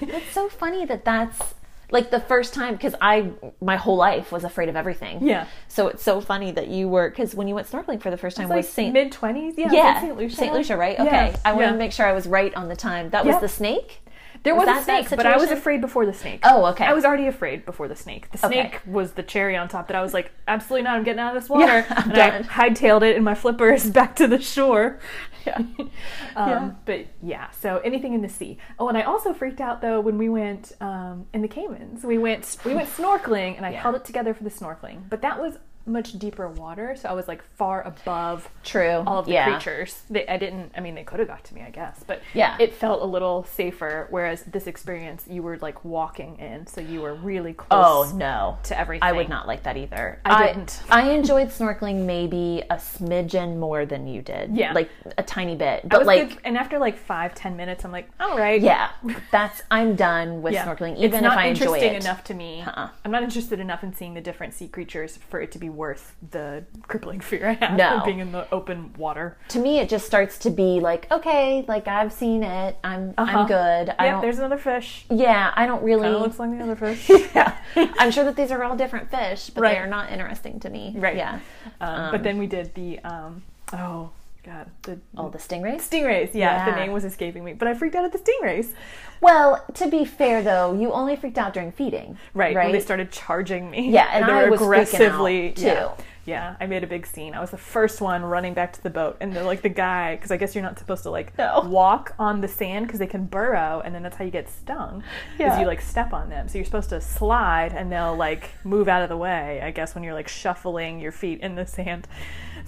It's 0.00 0.32
so 0.32 0.48
funny 0.48 0.84
that 0.86 1.04
that's 1.04 1.54
like 1.90 2.10
the 2.10 2.20
first 2.20 2.52
time 2.52 2.74
because 2.74 2.94
I 3.00 3.30
my 3.60 3.76
whole 3.76 3.96
life 3.96 4.30
was 4.32 4.44
afraid 4.44 4.68
of 4.68 4.76
everything. 4.76 5.26
Yeah. 5.26 5.46
So 5.68 5.88
it's 5.88 6.02
so 6.02 6.20
funny 6.20 6.50
that 6.52 6.68
you 6.68 6.88
were 6.88 7.08
because 7.10 7.34
when 7.34 7.48
you 7.48 7.54
went 7.54 7.68
snorkeling 7.68 8.00
for 8.00 8.10
the 8.10 8.16
first 8.16 8.36
time 8.36 8.44
It's 8.44 8.50
like 8.50 8.56
was 8.58 8.68
Saint 8.68 8.92
mid 8.92 9.12
20s. 9.12 9.54
Yeah. 9.56 9.72
yeah 9.72 10.00
St. 10.00 10.16
Lucia. 10.16 10.36
Saint 10.36 10.52
Lucia, 10.52 10.76
right? 10.76 10.96
Yeah, 10.98 11.04
Okay, 11.04 11.36
I 11.44 11.52
wanted 11.52 11.66
yeah. 11.66 11.72
to 11.72 11.78
make 11.78 11.92
sure 11.92 12.06
I 12.06 12.12
was 12.12 12.26
right 12.26 12.54
on 12.54 12.68
the 12.68 12.76
time. 12.76 13.10
That 13.10 13.24
was 13.24 13.34
Yep. 13.34 13.40
the 13.40 13.48
snake. 13.48 14.02
There 14.46 14.54
Was 14.54 14.66
was, 14.68 14.78
a 14.80 14.84
snake, 14.84 15.10
but 15.10 15.26
I 15.26 15.36
was 15.36 15.50
afraid 15.50 15.80
before 15.80 16.06
the 16.06 16.14
snake. 16.14 16.40
Oh, 16.44 16.64
okay. 16.66 16.84
I 16.86 16.92
was 16.94 17.04
already 17.04 17.26
afraid 17.26 17.64
before 17.66 17.88
the 17.88 17.96
snake. 17.96 18.30
The 18.30 18.46
Okay. 18.46 18.60
snake 18.70 18.80
was 18.86 19.12
the 19.12 19.22
cherry 19.22 19.56
on 19.56 19.68
top 19.68 19.88
that 19.88 19.96
I 19.96 20.00
was 20.02 20.14
like, 20.14 20.30
absolutely 20.46 20.84
not, 20.84 20.96
I'm 20.96 21.02
getting 21.04 21.18
out 21.20 21.36
of 21.36 21.42
this 21.42 21.50
water. 21.50 21.64
Yeah, 21.66 22.02
and 22.04 22.12
I 22.12 22.30
done. 22.30 22.44
hightailed 22.44 23.02
it 23.02 23.16
in 23.16 23.24
my 23.24 23.34
flippers 23.34 23.90
back 23.98 24.16
to 24.16 24.26
the 24.26 24.40
shore. 24.40 24.98
Yeah. 25.46 25.58
Um, 25.58 25.88
Yeah. 26.36 26.70
But 26.84 27.06
yeah, 27.22 27.50
so 27.50 27.78
anything 27.78 28.14
in 28.14 28.22
the 28.22 28.28
sea. 28.28 28.58
Oh, 28.78 28.88
and 28.88 28.96
I 28.96 29.02
also 29.02 29.34
freaked 29.34 29.60
out 29.60 29.80
though 29.82 30.00
when 30.00 30.16
we 30.18 30.28
went 30.28 30.72
um, 30.80 31.26
in 31.34 31.42
the 31.42 31.48
Caymans. 31.48 32.04
We 32.04 32.16
went 32.18 32.56
we 32.64 32.72
went 32.74 32.88
snorkeling, 32.88 33.56
and 33.56 33.66
I 33.66 33.70
Yeah. 33.72 33.80
held 33.82 33.94
it 33.96 34.04
together 34.04 34.32
for 34.34 34.44
the 34.44 34.50
snorkeling. 34.50 35.08
But 35.08 35.22
that 35.22 35.40
was 35.40 35.58
much 35.86 36.18
deeper 36.18 36.48
water, 36.48 36.96
so 36.96 37.08
I 37.08 37.12
was 37.12 37.28
like 37.28 37.42
far 37.56 37.82
above 37.82 38.48
True. 38.64 39.02
all 39.06 39.20
of 39.20 39.26
the 39.26 39.32
yeah. 39.32 39.50
creatures. 39.50 40.02
They, 40.10 40.26
I 40.26 40.36
didn't. 40.36 40.72
I 40.76 40.80
mean, 40.80 40.94
they 40.94 41.04
could 41.04 41.18
have 41.20 41.28
got 41.28 41.44
to 41.44 41.54
me, 41.54 41.62
I 41.62 41.70
guess, 41.70 42.04
but 42.06 42.20
Yeah. 42.34 42.56
it 42.58 42.74
felt 42.74 43.02
a 43.02 43.04
little 43.04 43.44
safer. 43.44 44.06
Whereas 44.10 44.42
this 44.44 44.66
experience, 44.66 45.24
you 45.28 45.42
were 45.42 45.58
like 45.58 45.84
walking 45.84 46.36
in, 46.38 46.66
so 46.66 46.80
you 46.80 47.00
were 47.02 47.14
really 47.14 47.52
close. 47.52 48.10
Oh 48.12 48.16
no. 48.16 48.58
to 48.64 48.78
everything. 48.78 49.02
I 49.02 49.12
would 49.12 49.28
not 49.28 49.46
like 49.46 49.62
that 49.64 49.76
either. 49.76 50.20
I 50.24 50.46
didn't. 50.48 50.82
I, 50.90 51.10
enjoyed 51.10 51.48
snorkeling 51.48 52.04
maybe 52.04 52.62
a 52.70 52.74
smidgen 52.76 53.56
more 53.58 53.86
than 53.86 54.06
you 54.06 54.22
did. 54.22 54.56
Yeah. 54.56 54.72
Like 54.72 54.90
a 55.18 55.22
tiny 55.22 55.54
bit. 55.56 55.82
I 55.84 55.88
But 55.88 55.98
was 56.00 56.06
like 56.06 56.28
good- 56.30 56.38
and 56.44 56.56
after 56.58 56.78
like 56.78 56.98
five, 56.98 57.34
ten 57.34 57.56
minutes, 57.56 57.84
I'm 57.84 57.92
like, 57.92 58.08
all 58.20 58.36
right, 58.36 58.60
yeah, 58.60 58.90
that's 59.30 59.62
I'm 59.70 59.94
done 59.96 60.42
with 60.42 60.52
Yeah. 60.54 60.66
snorkeling 60.66 60.92
it's 60.92 61.02
even 61.02 61.18
if 61.18 61.22
not 61.22 61.38
I 61.38 61.46
enjoy 61.46 61.64
interesting 61.76 61.94
it. 61.94 62.02
enough 62.04 62.24
to 62.24 62.34
me. 62.34 62.62
Uh-uh. 62.66 62.88
I'm 63.04 63.10
not 63.10 63.22
interested 63.22 63.60
enough 63.60 63.82
in 63.84 63.94
seeing 63.94 64.14
the 64.14 64.20
different 64.20 64.52
sea 64.54 64.68
creatures 64.68 65.18
for 65.30 65.40
it 65.40 65.52
to 65.52 65.58
be 65.58 65.68
worth 65.76 66.16
the 66.30 66.64
crippling 66.88 67.20
fear 67.20 67.48
I 67.48 67.52
have 67.64 67.76
No. 67.76 67.98
of 67.98 68.04
being 68.04 68.18
in 68.20 68.32
the 68.32 68.52
open 68.52 68.92
water. 68.98 69.36
To 69.48 69.58
me 69.58 69.78
it 69.78 69.88
just 69.88 70.06
starts 70.06 70.38
to 70.38 70.50
be 70.50 70.80
like, 70.80 71.10
okay, 71.10 71.64
like 71.68 71.86
I've 71.88 72.12
seen 72.12 72.42
it. 72.42 72.76
I'm 72.82 73.14
Uh-huh. 73.18 73.38
I'm 73.40 73.46
good. 73.46 73.94
I 73.98 74.08
don't 74.10 74.20
there's 74.22 74.38
another 74.38 74.58
fish. 74.58 75.04
Yeah, 75.10 75.52
I 75.54 75.66
don't 75.66 75.82
really 75.82 76.02
Kind 76.02 76.14
of 76.16 76.22
looks 76.22 76.38
like 76.38 76.50
the 76.56 76.62
other 76.64 76.76
fish. 76.76 77.08
yeah. 77.34 77.56
I'm 77.98 78.10
sure 78.10 78.24
that 78.24 78.36
these 78.36 78.50
are 78.50 78.62
all 78.64 78.76
different 78.76 79.10
fish, 79.10 79.50
but 79.50 79.60
Right. 79.62 79.74
they 79.74 79.78
are 79.78 79.86
not 79.86 80.10
interesting 80.10 80.58
to 80.60 80.70
me. 80.70 80.94
Right. 80.96 81.16
Yeah. 81.16 81.40
Um, 81.80 82.10
but 82.12 82.22
then 82.22 82.38
we 82.38 82.46
did 82.46 82.74
the 82.74 82.98
um, 83.00 83.42
oh 83.72 84.10
god 84.46 84.70
the 84.82 84.98
All 85.16 85.28
the 85.28 85.38
stingrays? 85.38 85.80
stingrays. 85.80 86.30
Yeah, 86.32 86.64
the 86.70 86.76
name 86.76 86.92
was 86.92 87.04
escaping 87.04 87.44
me, 87.44 87.52
but 87.52 87.66
I 87.68 87.74
freaked 87.74 87.96
out 87.96 88.04
at 88.04 88.12
the 88.12 88.18
stingrays. 88.18 88.72
Well, 89.20 89.64
to 89.74 89.88
be 89.90 90.04
fair 90.04 90.42
though, 90.42 90.72
you 90.74 90.92
only 90.92 91.16
freaked 91.16 91.38
out 91.38 91.52
during 91.52 91.72
feeding. 91.72 92.16
Right, 92.34 92.54
Right. 92.54 92.64
when 92.64 92.72
they 92.72 92.80
started 92.80 93.10
charging 93.10 93.70
me. 93.70 93.90
Yeah, 93.90 94.08
and 94.12 94.26
they 94.28 94.32
I 94.32 94.44
were 94.44 94.50
was 94.50 94.60
aggressively 94.62 95.50
out, 95.50 95.58
Yeah, 95.58 95.74
too. 95.96 96.02
yeah, 96.26 96.56
I 96.60 96.66
made 96.66 96.84
a 96.84 96.86
big 96.86 97.06
scene. 97.06 97.34
I 97.34 97.40
was 97.40 97.50
the 97.50 97.56
first 97.58 98.00
one 98.00 98.22
running 98.24 98.54
back 98.54 98.72
to 98.74 98.82
the 98.82 98.90
boat, 98.90 99.16
and 99.20 99.34
they're 99.34 99.42
like 99.42 99.62
the 99.62 99.68
guy 99.68 100.16
because 100.16 100.30
I 100.30 100.36
guess 100.36 100.54
you're 100.54 100.62
not 100.64 100.78
supposed 100.78 101.02
to 101.04 101.10
like 101.10 101.36
No. 101.38 101.62
walk 101.66 102.14
on 102.18 102.40
the 102.40 102.48
sand 102.48 102.86
because 102.86 102.98
they 103.00 103.06
can 103.06 103.24
burrow, 103.24 103.80
and 103.84 103.94
then 103.94 104.02
that's 104.02 104.16
how 104.16 104.24
you 104.24 104.30
get 104.30 104.48
stung. 104.48 105.02
Because 105.36 105.54
Yeah. 105.54 105.60
you 105.60 105.66
like 105.66 105.80
step 105.80 106.12
on 106.12 106.28
them, 106.28 106.46
so 106.48 106.58
you're 106.58 106.64
supposed 106.66 106.90
to 106.90 107.00
slide, 107.00 107.72
and 107.72 107.90
they'll 107.90 108.14
like 108.16 108.50
move 108.64 108.86
out 108.88 109.02
of 109.02 109.08
the 109.08 109.16
way. 109.16 109.60
I 109.62 109.70
guess 109.70 109.94
when 109.94 110.04
you're 110.04 110.14
like 110.14 110.28
shuffling 110.28 111.00
your 111.00 111.12
feet 111.12 111.40
in 111.40 111.54
the 111.56 111.66
sand. 111.66 112.06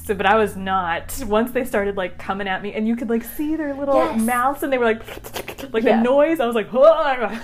So, 0.09 0.15
but 0.15 0.25
I 0.25 0.37
was 0.37 0.57
not. 0.57 1.23
Once 1.27 1.51
they 1.53 1.67
started 1.67 1.95
like 1.99 2.17
coming 2.17 2.49
at 2.49 2.63
me, 2.63 2.73
and 2.73 2.89
you 2.89 2.97
could 2.97 3.11
like 3.11 3.23
see 3.23 3.57
their 3.57 3.75
little 3.75 3.95
Yes. 3.97 4.19
mouths, 4.23 4.63
and 4.63 4.73
they 4.73 4.79
were 4.79 4.87
like, 4.87 5.03
like 5.75 5.85
Yeah. 5.85 5.99
the 5.99 6.03
noise. 6.03 6.41
I 6.41 6.47
was 6.47 6.55
like. 6.55 6.69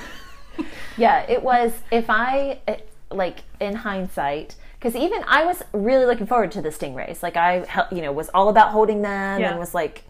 Yeah, 0.97 1.27
it 1.29 1.43
was 1.43 1.73
if 1.91 2.09
I 2.09 2.61
like 3.11 3.41
in 3.61 3.75
hindsight 3.75 4.55
because 4.79 4.95
even 4.97 5.23
I 5.27 5.45
was 5.45 5.63
really 5.73 6.07
looking 6.07 6.27
forward 6.27 6.53
to 6.53 6.63
the 6.63 6.71
stingrays. 6.71 7.23
Like 7.23 7.37
I, 7.37 7.67
you 7.93 8.01
know, 8.01 8.13
was 8.13 8.31
all 8.33 8.49
about 8.49 8.71
holding 8.71 9.03
them 9.03 9.41
Yeah. 9.41 9.51
and 9.51 9.59
was 9.59 9.75
like, 9.75 10.05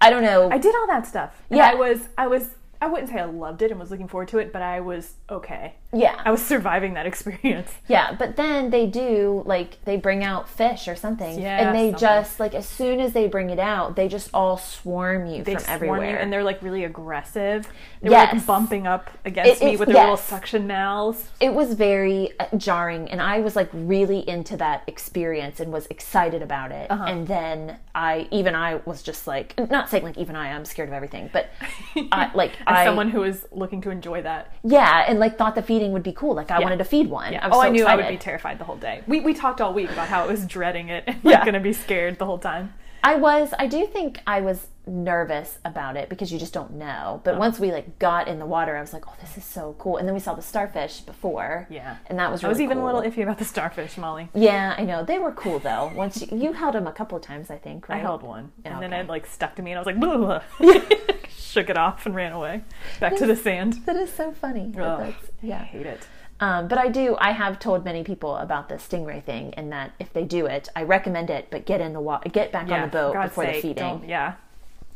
I 0.00 0.10
don't 0.10 0.22
know. 0.22 0.48
I 0.50 0.58
did 0.58 0.74
all 0.76 0.86
that 0.88 1.06
stuff. 1.08 1.42
And 1.50 1.58
Yeah. 1.58 1.70
I 1.70 1.74
was 1.74 2.08
I 2.18 2.26
was 2.28 2.50
I 2.80 2.86
wouldn't 2.86 3.10
say 3.10 3.18
I 3.18 3.24
loved 3.24 3.62
it 3.62 3.70
and 3.70 3.80
was 3.80 3.90
looking 3.90 4.08
forward 4.08 4.28
to 4.28 4.38
it, 4.38 4.52
but 4.52 4.62
I 4.62 4.80
was 4.80 5.14
okay. 5.30 5.74
yeah, 5.92 6.20
I 6.24 6.30
was 6.30 6.44
surviving 6.44 6.94
that 6.94 7.06
experience. 7.12 7.70
yeah. 7.88 8.14
But 8.18 8.36
then 8.36 8.70
they 8.70 8.86
do 8.86 9.42
like 9.46 9.82
they 9.84 9.96
bring 9.96 10.22
out 10.24 10.48
fish 10.48 10.88
or 10.88 10.96
something, 10.96 11.38
Yeah, 11.40 11.66
and 11.68 11.74
they 11.76 11.90
something. 11.90 12.00
just 12.00 12.40
like 12.40 12.54
as 12.54 12.68
soon 12.68 13.00
as 13.00 13.12
they 13.12 13.28
bring 13.28 13.50
it 13.50 13.58
out, 13.58 13.96
they 13.96 14.08
just 14.08 14.30
all 14.34 14.58
swarm 14.58 15.26
you 15.26 15.42
They 15.42 15.54
from 15.54 15.62
swarm 15.62 15.74
everywhere. 15.74 16.10
you 16.10 16.16
and 16.16 16.32
they're 16.32 16.44
like 16.44 16.62
really 16.62 16.84
aggressive. 16.84 17.68
They 18.02 18.08
were 18.10 18.14
like 18.16 18.46
bumping 18.46 18.86
up 18.86 19.10
against 19.24 19.62
It- 19.62 19.64
me 19.64 19.76
with 19.76 19.88
their 19.88 20.02
little 20.02 20.16
suction 20.16 20.66
mouths. 20.66 21.28
it 21.40 21.52
was 21.54 21.74
very 21.74 22.32
uh, 22.38 22.46
jarring 22.56 23.08
and 23.10 23.20
i 23.20 23.40
was 23.40 23.56
like 23.56 23.68
really 23.72 24.26
into 24.28 24.56
that 24.56 24.82
experience 24.86 25.60
and 25.60 25.72
was 25.72 25.86
excited 25.86 26.42
about 26.42 26.70
it 26.72 26.90
Uh-huh. 26.90 27.04
and 27.04 27.26
then 27.26 27.76
i 27.94 28.28
even 28.30 28.54
i 28.54 28.76
was 28.84 29.02
just 29.02 29.26
like 29.26 29.54
not 29.70 29.88
saying 29.88 30.04
like 30.04 30.18
even 30.18 30.36
i 30.36 30.52
i'm 30.52 30.64
scared 30.64 30.88
of 30.88 30.92
everything 30.94 31.30
but 31.32 31.48
i 32.12 32.30
like 32.34 32.52
As 32.66 32.78
i 32.78 32.84
someone 32.84 33.10
who 33.10 33.22
is 33.22 33.46
looking 33.52 33.80
to 33.82 33.90
enjoy 33.90 34.22
that. 34.22 34.52
yeah 34.64 35.04
and 35.08 35.18
like 35.18 35.38
thought 35.38 35.54
the 35.54 35.62
feeding 35.62 35.92
would 35.92 36.02
be 36.02 36.12
cool 36.12 36.34
like 36.34 36.50
i 36.50 36.58
Yeah. 36.58 36.64
wanted 36.64 36.78
to 36.78 36.84
feed 36.84 37.08
one 37.08 37.32
Yeah. 37.32 37.44
I 37.44 37.48
was 37.48 37.56
oh, 37.56 37.60
so 37.60 37.66
I 37.66 37.70
knew 37.70 37.84
I 37.84 37.96
would 37.96 38.08
be 38.08 38.16
terrified 38.16 38.58
the 38.58 38.64
whole 38.64 38.76
day. 38.76 39.02
We 39.06 39.20
we 39.20 39.34
talked 39.34 39.60
all 39.60 39.72
week 39.74 39.90
about 39.90 40.08
how 40.08 40.22
I 40.24 40.26
was 40.26 40.46
dreading 40.46 40.88
it 40.88 41.04
and 41.06 41.16
Yeah. 41.22 41.36
like, 41.36 41.44
gonna 41.44 41.60
be 41.60 41.72
scared 41.72 42.18
the 42.18 42.26
whole 42.26 42.38
time. 42.38 42.74
I 43.04 43.14
was. 43.14 43.54
I 43.56 43.68
do 43.68 43.86
think 43.86 44.20
I 44.26 44.40
was 44.40 44.66
nervous 44.84 45.58
about 45.64 45.96
it 45.96 46.08
because 46.08 46.32
you 46.32 46.38
just 46.40 46.52
don't 46.52 46.72
know. 46.72 47.20
But 47.22 47.36
oh. 47.36 47.38
once 47.38 47.60
we 47.60 47.70
like 47.70 48.00
got 48.00 48.26
in 48.26 48.40
the 48.40 48.46
water, 48.46 48.76
I 48.76 48.80
was 48.80 48.92
like, 48.92 49.06
"Oh, 49.06 49.14
this 49.20 49.38
is 49.38 49.44
so 49.44 49.76
cool!" 49.78 49.96
And 49.98 50.08
then 50.08 50.14
we 50.14 50.18
saw 50.20 50.34
the 50.34 50.42
starfish 50.42 51.00
before. 51.00 51.68
Yeah. 51.70 51.98
and 52.06 52.18
that 52.18 52.32
was. 52.32 52.42
I 52.42 52.48
was 52.48 52.60
even 52.60 52.78
cool. 52.78 52.84
a 52.84 52.86
little 52.86 53.02
iffy 53.08 53.22
about 53.22 53.38
the 53.38 53.44
starfish, 53.44 53.96
Molly. 53.96 54.28
Yeah, 54.34 54.74
I 54.76 54.82
know 54.84 55.04
they 55.04 55.20
were 55.20 55.30
cool 55.32 55.60
though. 55.60 55.92
Once 55.94 56.20
you, 56.20 56.36
you 56.36 56.52
held 56.52 56.74
them 56.74 56.88
a 56.88 56.92
couple 56.92 57.16
of 57.16 57.22
times, 57.22 57.48
I 57.48 57.58
think. 57.58 57.88
I 57.88 57.98
held 57.98 58.22
one, 58.24 58.50
Yeah, 58.64 58.72
and 58.74 58.82
then 58.82 58.92
it 58.92 59.06
like 59.06 59.26
stuck 59.26 59.54
to 59.56 59.62
me, 59.62 59.70
and 59.72 59.78
I 59.78 59.82
was 59.82 59.86
like, 59.86 60.00
blah. 60.00 60.40
shook 61.50 61.70
it 61.70 61.76
off 61.78 62.06
and 62.06 62.14
ran 62.14 62.32
away 62.32 62.62
back 63.00 63.16
to 63.16 63.26
the 63.26 63.36
sand. 63.36 63.74
That 63.86 63.96
is 63.96 64.12
so 64.12 64.32
funny. 64.32 64.72
that's- 64.74 65.14
I 65.42 65.46
yeah. 65.46 65.64
hate 65.64 65.86
it. 65.86 66.06
Um, 66.38 66.68
but 66.68 66.76
I 66.76 66.88
do. 66.88 67.16
I 67.18 67.30
have 67.32 67.58
told 67.58 67.84
many 67.84 68.04
people 68.04 68.36
about 68.36 68.68
the 68.68 68.74
stingray 68.74 69.22
thing, 69.22 69.54
and 69.54 69.72
that 69.72 69.92
if 69.98 70.12
they 70.12 70.24
do 70.24 70.44
it, 70.46 70.68
I 70.76 70.82
recommend 70.82 71.30
it. 71.30 71.48
But 71.50 71.64
get 71.64 71.80
in 71.80 71.94
the 71.94 72.00
water, 72.00 72.28
get 72.28 72.52
back 72.52 72.68
on 72.70 72.82
the 72.82 72.86
boat 72.88 73.14
before 73.22 73.46
the 73.46 73.54
feeding. 73.60 74.04
Yeah. 74.06 74.34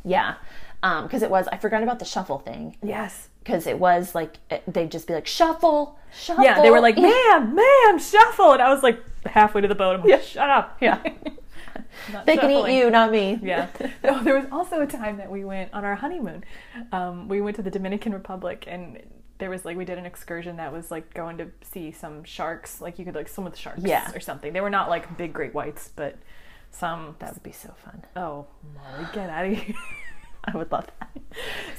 Yeah, 0.04 0.34
because 0.82 1.22
it 1.22 1.30
was. 1.30 1.48
I 1.48 1.56
forgot 1.56 1.82
about 1.82 1.98
the 1.98 2.04
shuffle 2.04 2.38
thing 2.40 2.76
Yes. 2.82 3.28
because 3.42 3.66
it 3.66 3.78
was 3.78 4.14
like 4.14 4.36
it- 4.50 4.62
they'd 4.66 4.90
just 4.90 5.06
be 5.06 5.14
like 5.14 5.26
shuffle, 5.26 5.98
shuffle. 6.12 6.44
Yeah, 6.44 6.60
they 6.62 6.70
were 6.70 6.80
like, 6.80 6.96
Yeah. 6.96 7.08
"Ma'am, 7.08 7.54
ma'am, 7.54 7.98
shuffle," 7.98 8.52
and 8.52 8.62
I 8.62 8.72
was 8.72 8.82
like 8.82 8.98
halfway 9.26 9.60
to 9.62 9.68
the 9.68 9.74
boat. 9.74 10.00
I'm 10.00 10.06
like, 10.06 10.22
"Shut 10.22 10.48
up!" 10.50 10.76
Yeah. 10.80 10.98
Not 12.12 12.26
They 12.26 12.36
can 12.36 12.50
eat 12.50 12.76
you, 12.76 12.90
not 12.90 13.10
me. 13.10 13.38
Yeah. 13.42 13.68
Oh, 14.04 14.22
there 14.24 14.34
was 14.36 14.46
also 14.50 14.80
a 14.80 14.86
time 14.86 15.18
that 15.18 15.30
we 15.30 15.44
went 15.44 15.72
on 15.74 15.84
our 15.84 15.94
honeymoon. 15.94 16.44
Um, 16.92 17.28
we 17.28 17.40
went 17.40 17.56
to 17.56 17.62
the 17.62 17.70
Dominican 17.70 18.12
Republic, 18.12 18.64
and 18.66 18.98
there 19.38 19.50
was 19.50 19.64
like 19.64 19.76
we 19.76 19.84
did 19.84 19.98
an 19.98 20.06
excursion 20.06 20.56
that 20.56 20.72
was 20.72 20.90
like 20.90 21.12
going 21.14 21.38
to 21.38 21.48
see 21.62 21.92
some 21.92 22.24
sharks. 22.24 22.80
Like 22.80 22.98
you 22.98 23.04
could 23.04 23.14
like 23.14 23.28
swim 23.28 23.44
with 23.44 23.56
sharks 23.56 23.82
Yeah. 23.82 24.10
or 24.14 24.20
something. 24.20 24.52
They 24.52 24.60
were 24.60 24.70
not 24.70 24.88
like 24.88 25.16
big 25.16 25.32
great 25.32 25.54
whites, 25.54 25.90
but 25.94 26.16
some. 26.70 27.16
That 27.20 27.34
would 27.34 27.42
be 27.42 27.52
so 27.52 27.74
fun. 27.84 28.04
Oh, 28.16 28.46
Molly, 28.74 29.06
get 29.12 29.28
out 29.30 29.46
of 29.46 29.52
here. 29.56 29.74
I 30.54 30.56
would 30.56 30.70
love 30.72 30.86
that. 30.98 31.08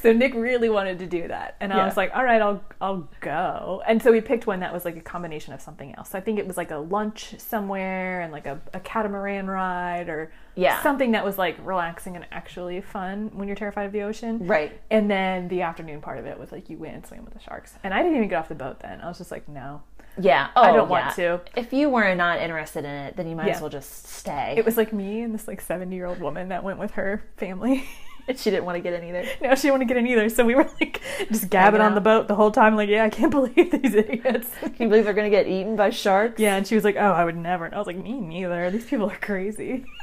So 0.01 0.13
Nick 0.13 0.33
really 0.33 0.69
wanted 0.69 0.99
to 0.99 1.05
do 1.07 1.27
that, 1.27 1.55
and 1.59 1.73
I 1.73 1.77
Yeah. 1.77 1.85
was 1.85 1.97
like, 1.97 2.11
"All 2.15 2.23
right, 2.23 2.41
I'll 2.41 2.63
I'll 2.79 3.07
go." 3.19 3.81
And 3.85 4.01
so 4.01 4.11
we 4.11 4.21
picked 4.21 4.47
one 4.47 4.61
that 4.61 4.71
was 4.73 4.85
like 4.85 4.95
a 4.97 5.01
combination 5.01 5.53
of 5.53 5.61
something 5.61 5.93
else. 5.95 6.09
So 6.11 6.17
I 6.17 6.21
think 6.21 6.39
it 6.39 6.47
was 6.47 6.55
like 6.57 6.71
a 6.71 6.77
lunch 6.77 7.35
somewhere 7.37 8.21
and 8.21 8.31
like 8.31 8.45
a, 8.47 8.59
a 8.73 8.79
catamaran 8.79 9.47
ride 9.47 10.07
or 10.09 10.31
Yeah. 10.55 10.81
something 10.83 11.11
that 11.11 11.25
was 11.25 11.37
like 11.37 11.57
relaxing 11.63 12.15
and 12.15 12.25
actually 12.31 12.81
fun 12.81 13.29
when 13.33 13.47
you're 13.47 13.55
terrified 13.57 13.85
of 13.87 13.91
the 13.91 14.01
ocean. 14.03 14.47
Right. 14.47 14.79
And 14.89 15.11
then 15.11 15.47
the 15.49 15.61
afternoon 15.63 16.01
part 16.01 16.17
of 16.17 16.25
it 16.25 16.39
was 16.39 16.51
like 16.51 16.69
you 16.69 16.77
went 16.77 16.95
and 16.95 17.05
swam 17.05 17.25
with 17.25 17.33
the 17.33 17.39
sharks, 17.41 17.75
and 17.83 17.93
I 17.93 18.01
didn't 18.01 18.15
even 18.17 18.29
get 18.29 18.37
off 18.39 18.47
the 18.49 18.55
boat 18.55 18.79
then. 18.79 19.01
I 19.01 19.07
was 19.07 19.17
just 19.17 19.31
like, 19.31 19.47
"No." 19.49 19.81
Yeah. 20.19 20.49
Oh, 20.57 20.61
I 20.61 20.67
don't 20.73 20.79
oh, 20.87 20.91
want 20.91 21.05
yeah. 21.17 21.37
to. 21.37 21.41
If 21.55 21.71
you 21.71 21.89
were 21.89 22.13
not 22.15 22.39
interested 22.39 22.83
in 22.83 22.91
it, 22.91 23.15
then 23.15 23.27
you 23.29 23.35
might 23.35 23.47
Yeah. 23.47 23.55
as 23.55 23.61
well 23.61 23.69
just 23.69 24.07
stay. 24.07 24.55
It 24.57 24.65
was 24.65 24.75
like 24.75 24.91
me 24.91 25.21
and 25.21 25.33
this 25.33 25.47
like 25.47 25.61
70 25.61 25.95
year 25.95 26.05
old 26.05 26.19
woman 26.19 26.49
that 26.49 26.63
went 26.65 26.79
with 26.79 26.91
her 26.91 27.23
family. 27.37 27.85
she 28.37 28.49
didn't 28.49 28.65
want 28.65 28.75
to 28.77 28.81
get 28.81 28.93
in 28.93 29.03
either. 29.07 29.25
No, 29.41 29.55
she 29.55 29.63
didn't 29.63 29.71
want 29.73 29.81
to 29.81 29.85
get 29.85 29.97
in 29.97 30.07
either. 30.07 30.29
So 30.29 30.45
we 30.45 30.55
were 30.55 30.69
like 30.79 31.01
just 31.29 31.49
gabbing 31.49 31.81
on 31.81 31.95
the 31.95 32.01
boat 32.01 32.27
the 32.27 32.35
whole 32.35 32.51
time. 32.51 32.75
Like, 32.75 32.89
yeah, 32.89 33.03
I 33.05 33.09
can't 33.09 33.31
believe 33.39 33.71
these 33.71 33.95
idiots. 33.95 34.49
Can 34.59 34.73
you 34.79 34.87
believe 34.89 35.05
they're 35.05 35.13
going 35.13 35.29
to 35.31 35.35
get 35.35 35.47
eaten 35.47 35.75
by 35.75 35.89
sharks? 35.89 36.39
yeah, 36.39 36.55
and 36.55 36.65
she 36.67 36.75
was 36.75 36.83
like, 36.83 36.95
oh, 36.97 37.11
I 37.11 37.25
would 37.25 37.37
never. 37.37 37.65
And 37.65 37.73
I 37.75 37.77
was 37.77 37.87
like, 37.87 37.97
me 37.97 38.19
neither. 38.19 38.69
These 38.71 38.85
people 38.85 39.09
are 39.09 39.17
crazy. 39.17 39.85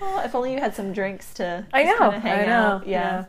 Well, 0.00 0.18
if 0.24 0.34
only 0.34 0.52
you 0.52 0.58
had 0.58 0.74
some 0.74 0.92
drinks 0.92 1.32
to 1.34 1.64
I 1.72 1.84
know, 1.84 2.10
hang 2.10 2.40
I 2.40 2.46
know, 2.46 2.52
out. 2.52 2.86
Yeah. 2.88 3.26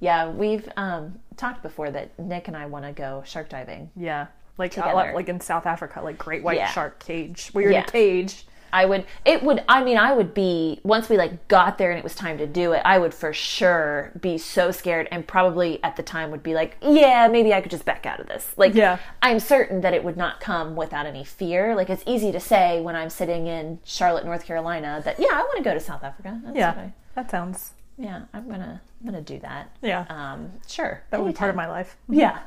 yeah. 0.00 0.28
we've 0.28 0.68
um, 0.76 1.20
talked 1.36 1.62
before 1.62 1.90
that 1.92 2.18
Nick 2.18 2.48
and 2.48 2.56
I 2.56 2.66
want 2.66 2.84
to 2.84 2.92
go 2.92 3.22
shark 3.24 3.48
diving. 3.48 3.90
Yeah, 3.94 4.26
like 4.58 4.72
Together. 4.72 5.12
like 5.14 5.28
in 5.28 5.40
South 5.40 5.66
Africa, 5.66 6.00
like 6.02 6.18
great 6.18 6.42
white 6.42 6.56
Yeah. 6.58 6.66
shark 6.72 6.98
cage. 6.98 7.50
where 7.52 7.62
you're 7.62 7.72
in 7.72 7.84
a 7.84 7.86
cage. 7.86 8.44
I 8.72 8.84
would, 8.86 9.06
it 9.24 9.42
would, 9.42 9.64
I 9.68 9.82
mean, 9.82 9.96
I 9.96 10.12
would 10.12 10.34
be, 10.34 10.80
once 10.84 11.08
we 11.08 11.16
like 11.16 11.48
got 11.48 11.78
there 11.78 11.90
and 11.90 11.98
it 11.98 12.04
was 12.04 12.14
time 12.14 12.38
to 12.38 12.46
do 12.46 12.72
it, 12.72 12.82
I 12.84 12.98
would 12.98 13.12
for 13.14 13.32
sure 13.32 14.12
be 14.20 14.38
so 14.38 14.70
scared 14.70 15.08
and 15.10 15.26
probably 15.26 15.82
at 15.82 15.96
the 15.96 16.02
time 16.02 16.30
would 16.30 16.42
be 16.42 16.54
like, 16.54 16.76
yeah, 16.82 17.28
maybe 17.28 17.52
I 17.54 17.60
could 17.60 17.70
just 17.70 17.84
back 17.84 18.06
out 18.06 18.20
of 18.20 18.26
this. 18.28 18.52
Like, 18.56 18.74
Yeah. 18.74 18.98
I'm 19.22 19.40
certain 19.40 19.80
that 19.82 19.94
it 19.94 20.04
would 20.04 20.16
not 20.16 20.40
come 20.40 20.76
without 20.76 21.06
any 21.06 21.24
fear. 21.24 21.74
Like, 21.74 21.90
it's 21.90 22.02
easy 22.06 22.32
to 22.32 22.40
say 22.40 22.80
when 22.80 22.96
I'm 22.96 23.10
sitting 23.10 23.46
in 23.46 23.78
Charlotte, 23.84 24.24
North 24.24 24.44
Carolina 24.44 25.00
that, 25.04 25.18
yeah, 25.18 25.28
I 25.32 25.38
want 25.42 25.56
to 25.58 25.64
go 25.64 25.74
to 25.74 25.80
South 25.80 26.02
Africa. 26.04 26.40
That's 26.44 26.56
Yeah, 26.56 26.70
I- 26.70 26.92
that 27.14 27.30
sounds. 27.30 27.72
yeah, 27.96 28.22
I'm 28.32 28.48
gonna, 28.48 28.80
I'm 29.00 29.06
gonna 29.06 29.22
do 29.22 29.38
that. 29.40 29.70
Yeah, 29.82 30.04
Um, 30.08 30.52
sure. 30.68 31.02
that 31.10 31.20
would 31.20 31.26
be 31.32 31.36
part 31.36 31.50
of 31.50 31.56
my 31.56 31.66
life. 31.66 31.96
Yeah. 32.08 32.38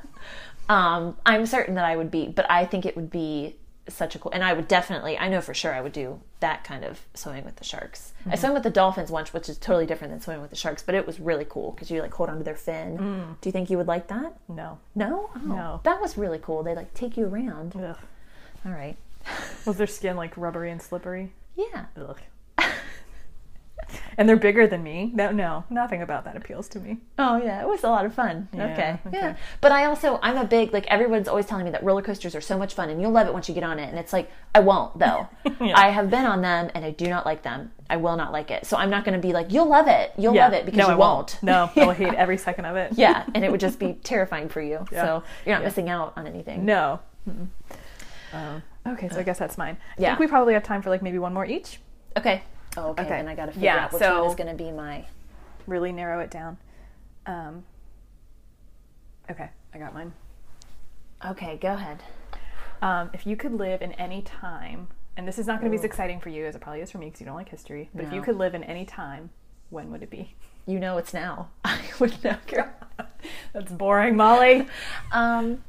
Um, 0.70 1.18
I'm 1.26 1.46
certain 1.46 1.76
that 1.76 1.84
I 1.86 1.98
would 1.98 2.12
be, 2.12 2.28
but 2.28 2.50
I 2.50 2.66
think 2.66 2.86
it 2.86 2.96
would 2.96 3.10
be 3.12 3.58
such 3.90 4.16
a 4.16 4.20
cool, 4.20 4.32
and 4.32 4.44
I 4.44 4.54
would 4.54 4.68
definitely, 4.68 5.18
I 5.18 5.28
know 5.28 5.42
for 5.42 5.54
sure 5.54 5.74
I 5.74 5.82
would 5.82 5.92
do 5.92 6.20
that 6.40 6.64
kind 6.64 6.84
of 6.84 7.00
swimming 7.14 7.46
with 7.46 7.56
the 7.58 7.64
sharks. 7.64 8.14
I 8.26 8.30
mm-hmm. 8.30 8.40
swam 8.40 8.54
with 8.54 8.64
the 8.64 8.70
dolphins 8.70 9.12
once, 9.12 9.34
which 9.34 9.50
is 9.50 9.58
totally 9.58 9.86
different 9.86 10.12
than 10.12 10.22
swimming 10.22 10.42
with 10.42 10.52
the 10.52 10.56
sharks, 10.56 10.84
but 10.84 10.96
it 10.96 11.06
was 11.06 11.20
really 11.20 11.46
cool 11.48 11.72
because 11.72 11.90
you 11.90 12.02
like 12.02 12.14
hold 12.14 12.30
onto 12.30 12.44
their 12.44 12.56
fin. 12.56 12.98
Mm. 12.98 13.42
Do 13.42 13.50
you 13.50 13.52
think 13.52 13.70
you 13.70 13.78
would 13.78 13.88
like 13.88 14.08
that? 14.08 14.38
No. 14.48 14.80
No? 14.96 15.30
Oh, 15.36 15.40
No. 15.40 15.82
That 15.84 16.02
was 16.02 16.18
really 16.18 16.40
cool. 16.40 16.64
They 16.64 16.76
like 16.76 16.94
take 16.94 17.18
you 17.18 17.26
around. 17.26 17.76
Ugh. 17.76 17.98
All 18.66 18.72
right. 18.72 18.98
Was 19.66 19.78
their 19.78 19.88
skin 19.88 20.16
like 20.16 20.36
rubbery 20.38 20.72
and 20.72 20.82
slippery? 20.82 21.32
Yeah. 21.56 21.86
Ugh. 21.98 22.20
and 24.18 24.28
they're 24.28 24.36
bigger 24.36 24.68
than 24.68 24.84
me. 24.84 25.12
No, 25.14 25.32
no, 25.32 25.64
nothing 25.70 26.02
about 26.02 26.26
that 26.26 26.36
appeals 26.36 26.68
to 26.70 26.80
me. 26.80 26.98
Oh 27.18 27.38
yeah, 27.38 27.62
it 27.62 27.68
was 27.68 27.84
a 27.84 27.90
lot 27.90 28.06
of 28.06 28.14
fun. 28.14 28.48
Yeah, 28.54 28.66
okay. 28.74 29.00
okay. 29.08 29.18
Yeah. 29.18 29.36
But 29.62 29.72
I 29.72 29.86
also 29.86 30.20
I'm 30.22 30.38
a 30.38 30.46
big 30.46 30.74
like 30.74 30.86
everyone's 30.88 31.28
always 31.28 31.46
telling 31.46 31.66
me 31.66 31.72
that 31.72 31.84
roller 31.84 32.02
coasters 32.02 32.36
are 32.36 32.42
so 32.42 32.58
much 32.58 32.74
fun 32.74 32.90
and 32.90 33.02
you'll 33.02 33.12
love 33.12 33.28
it 33.28 33.34
once 33.34 33.48
you 33.50 33.56
get 33.56 33.64
on 33.64 33.80
it 33.80 33.90
and 33.90 33.98
it's 34.00 34.14
like 34.14 34.30
I 34.56 34.60
won't 34.60 34.98
though. 35.00 35.28
Yeah. 35.62 35.78
I 35.78 35.90
have 35.90 36.10
been 36.10 36.26
on 36.26 36.42
them 36.42 36.72
and 36.74 36.84
I 36.84 36.90
do 36.92 37.08
not 37.08 37.26
like 37.26 37.44
them. 37.44 37.72
I 37.90 37.98
will 37.98 38.16
not 38.16 38.32
like 38.32 38.50
it. 38.52 38.66
So 38.66 38.78
I'm 38.78 38.90
not 38.90 39.04
going 39.06 39.14
to 39.20 39.26
be 39.28 39.32
like 39.34 39.52
you'll 39.52 39.70
love 39.70 39.88
it. 39.88 40.12
You'll 40.18 40.34
love 40.36 40.54
it 40.54 40.66
because 40.66 40.80
no, 40.80 40.88
you 40.88 40.94
I 40.94 40.96
won't. 40.96 41.38
No, 41.44 41.70
I 41.76 41.86
will 41.86 41.92
hate 41.94 42.14
every 42.16 42.38
second 42.38 42.66
of 42.66 42.76
it. 42.78 42.94
yeah, 42.96 43.26
and 43.36 43.44
it 43.46 43.52
would 43.52 43.60
just 43.60 43.78
be 43.80 43.94
terrifying 44.04 44.50
for 44.50 44.62
you. 44.62 44.86
Yeah. 44.92 45.04
So 45.06 45.24
you're 45.46 45.56
not 45.56 45.62
Yeah. 45.62 45.68
missing 45.68 45.90
out 45.90 46.14
on 46.18 46.26
anything. 46.26 46.66
No. 46.66 47.00
Um, 48.34 48.64
okay, 48.88 49.10
so 49.10 49.20
I 49.20 49.24
guess 49.24 49.38
that's 49.38 49.58
mine. 49.58 49.78
I 49.98 50.02
Yeah. 50.02 50.10
think 50.10 50.20
we 50.22 50.28
probably 50.28 50.54
have 50.54 50.64
time 50.64 50.82
for 50.82 50.90
like 50.90 51.02
maybe 51.02 51.20
one 51.20 51.34
more 51.34 51.46
each. 51.46 51.80
Okay. 52.18 52.44
Oh, 52.78 52.90
okay. 52.92 53.02
Okay. 53.04 53.10
Then 53.18 53.28
I 53.28 53.36
got 53.36 53.48
to 53.48 53.52
figure 53.52 53.66
Yeah, 53.66 53.86
out 53.86 53.94
which 53.94 54.02
so- 54.02 54.22
one 54.22 54.30
is 54.30 54.36
going 54.36 54.56
to 54.56 54.64
be 54.64 54.72
my 54.72 55.06
Really 55.68 55.92
narrow 55.92 56.20
it 56.22 56.32
down. 56.32 56.58
Um, 57.28 57.64
okay, 59.30 59.50
I 59.74 59.78
got 59.78 59.94
mine. 59.94 60.12
Okay, 61.24 61.58
go 61.62 61.74
ahead. 61.74 62.00
Um, 62.82 63.12
if 63.14 63.28
you 63.28 63.36
could 63.36 63.54
live 63.54 63.82
in 63.84 63.92
any 63.94 64.24
time, 64.24 64.88
and 65.16 65.28
this 65.28 65.38
is 65.38 65.46
not 65.46 65.60
going 65.60 65.72
to 65.72 65.78
be 65.78 65.80
as 65.80 65.86
exciting 65.86 66.20
for 66.20 66.30
you 66.30 66.46
as 66.46 66.56
it 66.56 66.62
probably 66.62 66.82
is 66.82 66.90
for 66.90 66.98
me 66.98 67.06
because 67.08 67.20
you 67.20 67.26
don't 67.28 67.36
like 67.36 67.50
history, 67.50 67.90
but 67.94 68.06
if 68.06 68.12
you 68.12 68.22
could 68.24 68.38
live 68.38 68.56
in 68.56 68.64
any 68.64 68.86
time, 68.86 69.30
when 69.70 69.92
would 69.92 70.02
it 70.04 70.10
be? 70.10 70.34
You 70.68 70.80
know 70.80 70.98
it's 71.00 71.12
now. 71.12 71.50
I 71.66 71.82
would 72.00 72.24
know. 72.24 72.38
girl. 72.46 72.70
That's 73.52 73.72
boring, 73.72 74.16
Molly. 74.16 74.68
Um, 75.12 75.64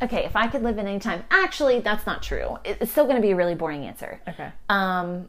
okay, 0.00 0.24
if 0.24 0.34
I 0.34 0.46
could 0.46 0.62
live 0.62 0.78
in 0.78 0.86
any 0.86 0.98
time, 0.98 1.24
actually, 1.30 1.80
that's 1.80 2.06
not 2.06 2.22
true. 2.22 2.56
It's 2.64 2.90
still 2.90 3.04
going 3.04 3.16
to 3.16 3.22
be 3.22 3.32
a 3.32 3.36
really 3.36 3.54
boring 3.54 3.84
answer. 3.84 4.20
Okay. 4.26 4.50
Um, 4.70 5.28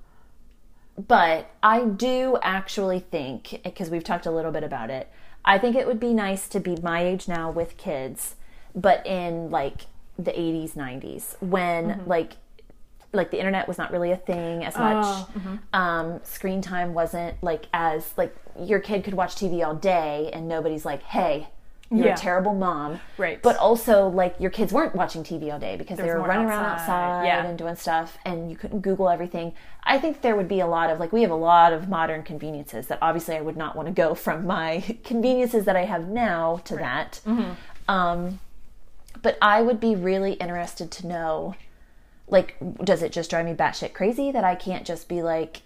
but 0.98 1.50
I 1.62 1.84
do 1.86 2.38
actually 2.42 3.00
think, 3.00 3.62
because 3.64 3.90
we've 3.90 4.04
talked 4.04 4.26
a 4.26 4.32
little 4.32 4.52
bit 4.52 4.64
about 4.64 4.90
it, 4.90 5.12
I 5.44 5.58
think 5.58 5.76
it 5.76 5.86
would 5.88 6.00
be 6.00 6.14
nice 6.14 6.48
to 6.50 6.60
be 6.60 6.78
my 6.82 7.04
age 7.04 7.28
now 7.28 7.52
with 7.52 7.78
kids, 7.78 8.36
but 8.74 9.06
in 9.06 9.50
like 9.52 9.88
the 10.18 10.32
80s, 10.32 10.74
90s, 10.74 11.36
when 11.42 11.86
Mm-hmm. 11.90 12.10
like 12.10 12.34
like 13.14 13.32
the 13.32 13.38
internet 13.38 13.66
was 13.68 13.78
not 13.78 13.92
really 13.92 14.12
a 14.12 14.18
thing 14.18 14.66
as 14.66 14.76
much. 14.78 15.06
Oh, 15.06 15.30
mm-hmm. 15.38 15.56
Um, 15.74 16.20
screen 16.24 16.62
time 16.62 16.94
wasn't 16.94 17.42
like 17.42 17.68
as 17.74 18.14
like 18.18 18.36
your 18.60 18.80
kid 18.80 19.04
could 19.06 19.14
watch 19.14 19.36
TV 19.36 19.66
all 19.66 19.74
day 19.76 20.30
and 20.34 20.48
nobody's 20.48 20.84
like, 20.84 21.02
hey, 21.04 21.48
you're 21.92 22.08
Yeah. 22.08 22.14
a 22.14 22.18
terrible 22.18 22.54
mom. 22.54 23.00
Right. 23.18 23.42
But 23.42 23.58
also 23.58 24.08
like 24.08 24.36
your 24.40 24.50
kids 24.52 24.74
weren't 24.74 24.96
watching 24.96 25.24
TV 25.24 25.52
all 25.52 25.60
day 25.60 25.76
because 25.78 25.98
they 25.98 26.08
were 26.08 26.20
running 26.22 26.48
around 26.48 26.66
outside. 26.66 26.90
outside 27.20 27.26
Yeah. 27.28 27.46
and 27.46 27.58
doing 27.58 27.76
stuff 27.76 28.18
and 28.26 28.50
you 28.50 28.58
couldn't 28.58 28.80
Google 28.82 29.10
everything. 29.10 29.54
I 29.84 30.00
think 30.00 30.22
there 30.22 30.36
would 30.36 30.48
be 30.48 30.60
a 30.60 30.68
lot 30.68 30.90
of 30.90 31.00
like 31.00 31.14
we 31.14 31.22
have 31.22 31.32
a 31.32 31.36
lot 31.36 31.74
of 31.74 31.88
modern 31.88 32.24
conveniences 32.24 32.88
that 32.88 32.98
obviously 33.02 33.36
I 33.36 33.42
would 33.42 33.56
not 33.58 33.76
want 33.76 33.88
to 33.88 33.94
go 33.94 34.16
from 34.16 34.48
my 34.48 34.84
conveniences 35.04 35.66
that 35.66 35.76
I 35.76 35.86
have 35.86 36.08
now 36.08 36.62
to 36.66 36.76
that. 36.78 37.22
Mm-hmm. 37.26 37.52
Um, 37.88 38.40
but 39.22 39.38
I 39.42 39.62
would 39.62 39.80
be 39.80 39.96
really 39.96 40.34
interested 40.34 40.90
to 40.92 41.08
know 41.08 41.56
like 42.28 42.56
does 42.84 43.04
it 43.04 43.12
just 43.12 43.30
drive 43.30 43.46
me 43.46 43.54
batshit 43.54 43.94
crazy 43.94 44.32
that 44.32 44.44
I 44.44 44.56
can't 44.56 44.86
just 44.86 45.08
be 45.08 45.22
like 45.22 45.62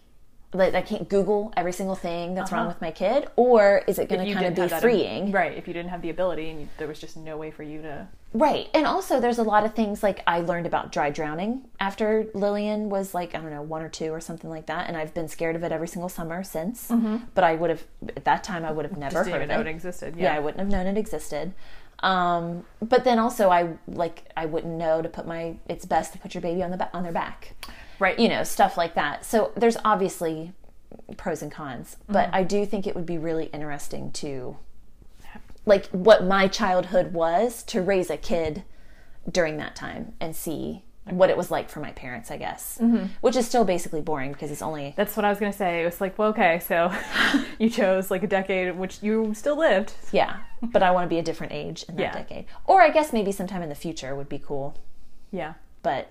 like 0.52 0.74
I 0.74 0.82
can't 0.82 1.08
Google 1.08 1.54
every 1.56 1.72
single 1.74 1.96
thing 1.96 2.34
that's 2.34 2.52
wrong 2.52 2.68
with 2.68 2.82
my 2.82 2.90
kid, 2.92 3.28
or 3.36 3.84
is 3.88 4.00
it 4.00 4.10
going 4.10 4.22
Uh-huh. 4.22 4.30
To 4.40 4.46
kind 4.46 4.58
of 4.60 4.70
be 4.72 4.76
freeing? 4.82 5.32
right? 5.32 5.56
If 5.56 5.68
you 5.68 5.74
didn't 5.76 5.90
have 5.92 6.02
the 6.02 6.10
ability 6.10 6.50
and 6.50 6.62
you, 6.62 6.68
there 6.78 6.88
was 6.88 7.00
just 7.00 7.16
no 7.18 7.38
way 7.38 7.52
for 7.52 7.62
you 7.64 7.82
to. 7.84 8.08
Right. 8.34 8.68
And 8.76 8.86
also, 8.86 9.20
there's 9.20 9.38
a 9.40 9.44
lot 9.44 9.64
of 9.64 9.74
things 9.74 10.04
like 10.04 10.22
I 10.28 10.42
learned 10.42 10.66
about 10.68 10.92
dry 10.92 11.10
drowning 11.10 11.66
after 11.80 12.28
Lillian 12.36 12.90
was 12.90 13.14
like, 13.16 13.34
I 13.36 13.40
don't 13.40 13.50
know, 13.52 13.62
one 13.64 13.82
or 13.82 13.90
two 13.90 14.10
or 14.12 14.20
something 14.20 14.50
like 14.50 14.68
that. 14.68 14.88
And 14.88 14.96
I've 14.98 15.14
been 15.16 15.28
scared 15.28 15.56
of 15.56 15.64
it 15.64 15.72
every 15.72 15.88
single 15.88 16.10
summer 16.10 16.44
since. 16.44 16.90
But 17.34 17.44
I 17.44 17.56
would 17.56 17.70
have, 17.72 17.84
at 18.16 18.26
that 18.26 18.44
time, 18.44 18.66
I 18.66 18.72
would 18.72 18.86
have 18.86 18.98
never 18.98 19.24
heard 19.24 19.42
of 19.44 19.50
it. 19.50 19.60
it 19.60 19.68
existed. 19.68 20.16
Yeah, 20.16 20.36
I 20.36 20.40
wouldn't 20.40 20.60
have 20.60 20.70
known 20.70 20.86
it 20.88 20.98
existed. 20.98 21.54
Um, 22.02 22.66
but 22.82 23.04
then 23.04 23.20
also, 23.20 23.50
I 23.50 23.70
like, 23.88 24.24
I 24.38 24.46
wouldn't 24.46 24.74
know 24.78 25.02
to 25.02 25.10
put 25.10 25.26
my, 25.28 25.58
it's 25.68 25.86
best 25.86 26.14
to 26.14 26.20
put 26.20 26.34
your 26.34 26.42
baby 26.42 26.64
on 26.64 26.72
the 26.72 26.78
ba- 26.78 26.90
on 26.94 27.04
their 27.04 27.12
back. 27.12 27.56
Right. 28.00 28.18
You 28.18 28.30
know, 28.30 28.44
stuff 28.44 28.78
like 28.78 28.96
that. 28.96 29.26
So 29.26 29.52
there's 29.56 29.78
obviously 29.86 30.54
pros 31.18 31.42
and 31.42 31.52
cons, 31.52 31.98
but 32.08 32.28
Mm-hmm. 32.28 32.36
I 32.36 32.44
do 32.44 32.66
think 32.66 32.88
it 32.88 32.96
would 32.96 33.06
be 33.06 33.18
really 33.18 33.46
interesting 33.48 34.12
to 34.14 34.58
like 35.66 35.88
what 35.88 36.24
my 36.24 36.48
childhood 36.48 37.14
was 37.14 37.64
to 37.64 37.82
raise 37.82 38.10
a 38.10 38.18
kid 38.18 38.64
during 39.30 39.58
that 39.58 39.76
time 39.76 40.14
and 40.20 40.36
see 40.36 40.84
what 41.06 41.30
it 41.30 41.38
was 41.38 41.50
like 41.52 41.70
for 41.70 41.80
my 41.80 41.92
parents, 41.92 42.30
I 42.32 42.38
guess. 42.38 42.78
Mm-hmm. 42.82 43.08
Which 43.22 43.36
is 43.36 43.46
still 43.48 43.66
basically 43.66 44.02
boring 44.02 44.32
because 44.32 44.52
it's 44.52 44.62
only 44.62 44.94
That's 44.96 45.16
what 45.18 45.26
I 45.26 45.30
was 45.30 45.40
gonna 45.40 45.54
say. 45.54 45.82
It 45.82 45.86
was 45.86 46.00
like, 46.02 46.18
well, 46.18 46.30
okay, 46.30 46.60
so 46.60 46.92
you 47.60 47.70
chose 47.70 48.10
like 48.12 48.24
a 48.24 48.28
decade 48.28 48.76
which 48.78 49.02
you 49.04 49.34
still 49.34 49.58
lived. 49.58 49.94
yeah, 50.12 50.38
but 50.62 50.82
I 50.84 50.92
want 50.92 51.06
to 51.06 51.10
be 51.10 51.20
a 51.20 51.24
different 51.24 51.54
age 51.54 51.84
in 51.90 51.96
that 51.98 52.02
Yeah. 52.02 52.14
decade. 52.14 52.46
Or 52.66 52.82
I 52.82 52.90
guess 52.90 53.12
maybe 53.14 53.32
sometime 53.32 53.62
in 53.62 53.70
the 53.70 53.76
future 53.76 54.16
would 54.16 54.30
be 54.30 54.40
cool. 54.40 54.78
Yeah. 55.32 55.54
but 55.84 56.10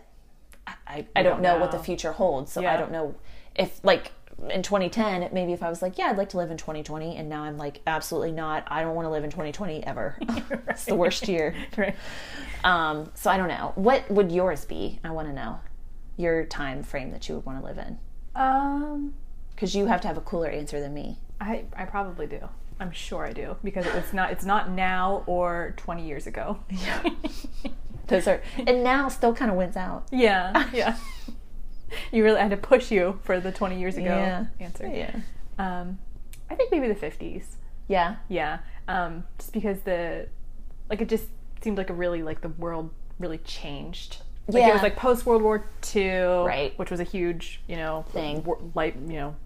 I, 0.86 1.06
I, 1.14 1.22
don't 1.22 1.34
don't 1.34 1.42
know, 1.42 1.58
what 1.58 1.70
the 1.70 1.78
future 1.78 2.12
holds. 2.12 2.52
So 2.52 2.66
I 2.66 2.76
don't 2.76 2.92
know 2.92 3.14
if 3.54 3.80
like 3.82 4.12
in 4.50 4.62
2010, 4.62 5.30
maybe 5.32 5.52
if 5.52 5.62
I 5.62 5.68
was 5.68 5.82
like, 5.82 5.98
yeah, 5.98 6.06
I'd 6.06 6.16
like 6.16 6.28
to 6.30 6.36
live 6.36 6.50
in 6.50 6.56
2020, 6.56 7.16
and 7.16 7.28
now 7.28 7.42
I'm 7.42 7.58
like, 7.58 7.80
absolutely 7.86 8.32
not. 8.32 8.64
I 8.68 8.82
don't 8.82 8.94
want 8.94 9.06
to 9.06 9.10
live 9.10 9.24
in 9.24 9.30
2020 9.30 9.84
ever. 9.84 10.16
it's 10.68 10.84
the 10.84 10.94
worst 10.94 11.28
year. 11.28 11.54
Right. 11.76 11.96
Um, 12.64 13.10
so 13.14 13.30
I 13.30 13.36
don't 13.36 13.48
know. 13.48 13.72
What 13.74 14.08
would 14.10 14.30
yours 14.30 14.64
be? 14.64 15.00
I 15.02 15.10
want 15.10 15.28
to 15.28 15.34
know 15.34 15.60
your 16.16 16.44
time 16.44 16.82
frame 16.82 17.10
that 17.12 17.28
you 17.28 17.36
would 17.36 17.46
want 17.46 17.60
to 17.60 17.64
live 17.64 17.78
in 17.78 17.98
Um, 18.34 19.14
because 19.54 19.74
you 19.74 19.86
have 19.86 20.00
to 20.02 20.08
have 20.08 20.16
a 20.16 20.20
cooler 20.20 20.48
answer 20.48 20.80
than 20.80 20.94
me. 20.94 21.18
I 21.40 21.64
I 21.76 21.84
probably 21.84 22.26
do. 22.26 22.48
I'm 22.80 22.92
sure 22.92 23.24
I 23.24 23.32
do 23.32 23.56
because 23.64 23.86
it's 23.86 24.12
not 24.12 24.30
it's 24.30 24.44
not 24.44 24.70
now 24.70 25.24
or 25.26 25.74
20 25.76 26.06
years 26.06 26.26
ago. 26.26 26.58
Those 26.70 27.87
are 28.12 28.42
and 28.66 28.82
now 28.82 29.08
still 29.08 29.34
kind 29.34 29.50
of 29.50 29.56
wins 29.56 29.76
out. 29.76 30.06
Yeah. 30.12 30.68
Yeah. 30.72 30.96
you 32.12 32.22
really 32.24 32.40
had 32.40 32.50
to 32.50 32.56
push 32.56 32.90
you 32.90 33.18
for 33.22 33.40
the 33.40 33.50
20 33.52 33.78
years 33.78 33.96
ago 33.96 34.04
Yeah. 34.06 34.46
answer. 34.60 34.86
Yeah. 34.86 35.16
Um, 35.58 35.98
I 36.50 36.54
think 36.54 36.70
maybe 36.70 36.88
the 36.88 36.94
50s. 36.94 37.44
Yeah. 37.88 38.16
Yeah. 38.28 38.58
Um, 38.86 39.24
just 39.38 39.52
because 39.52 39.80
the 39.80 40.28
like 40.90 41.00
it 41.00 41.08
just 41.08 41.26
seemed 41.62 41.76
like 41.78 41.90
a 41.90 41.94
really 41.94 42.22
like 42.22 42.40
the 42.40 42.48
world 42.50 42.90
really 43.18 43.38
changed. 43.38 44.18
Like 44.50 44.64
it 44.64 44.72
was 44.72 44.82
like 44.82 44.96
post 44.96 45.26
World 45.26 45.42
War 45.42 45.66
II, 45.94 46.10
Right. 46.46 46.78
Which 46.78 46.90
was 46.90 47.00
a 47.00 47.04
huge, 47.04 47.60
you 47.66 47.76
know, 47.76 48.06
Thing. 48.10 48.42
wor- 48.44 48.58
like 48.74 48.94
you 48.94 49.14
know, 49.18 49.36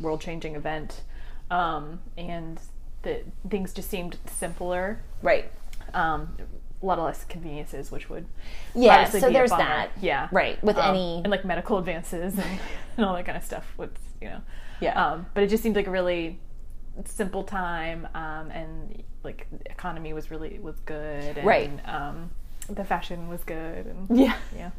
world 0.00 0.20
changing 0.20 0.56
event, 0.56 1.02
um, 1.48 2.00
and 2.16 2.60
the 3.02 3.22
things 3.48 3.72
just 3.72 3.88
seemed 3.88 4.16
simpler. 4.26 5.00
Right. 5.22 5.52
Um, 5.94 6.36
a 6.82 6.86
lot 6.86 6.98
of 6.98 7.04
less 7.04 7.24
conveniences, 7.24 7.90
which 7.90 8.08
would 8.08 8.26
Yeah. 8.74 9.04
So 9.04 9.30
there's 9.30 9.50
that. 9.50 9.90
Yeah. 10.00 10.28
Right. 10.30 10.62
With 10.62 10.76
Um, 10.78 10.90
any. 10.94 11.16
and 11.24 11.30
like 11.30 11.44
medical 11.44 11.78
advances 11.78 12.34
and, 12.38 12.60
and 12.96 13.04
all 13.06 13.14
that 13.14 13.26
kind 13.26 13.36
of 13.36 13.44
stuff. 13.44 13.66
With 13.76 13.90
you 14.20 14.28
know, 14.28 14.40
Yeah. 14.80 14.94
Um, 15.12 15.26
but 15.34 15.42
it 15.44 15.48
just 15.48 15.62
seemed 15.62 15.76
like 15.76 15.86
a 15.86 15.90
really 15.90 16.38
simple 17.04 17.44
time, 17.44 18.08
um, 18.14 18.50
and 18.50 19.02
like 19.22 19.46
the 19.52 19.70
economy 19.70 20.12
was 20.12 20.30
really 20.30 20.58
was 20.60 20.76
good, 20.86 21.38
and, 21.38 21.46
Right. 21.46 21.70
Um, 21.88 22.30
the 22.68 22.84
fashion 22.84 23.28
was 23.28 23.42
good, 23.44 23.86
and 23.86 24.18
yeah. 24.18 24.36
yeah, 24.56 24.70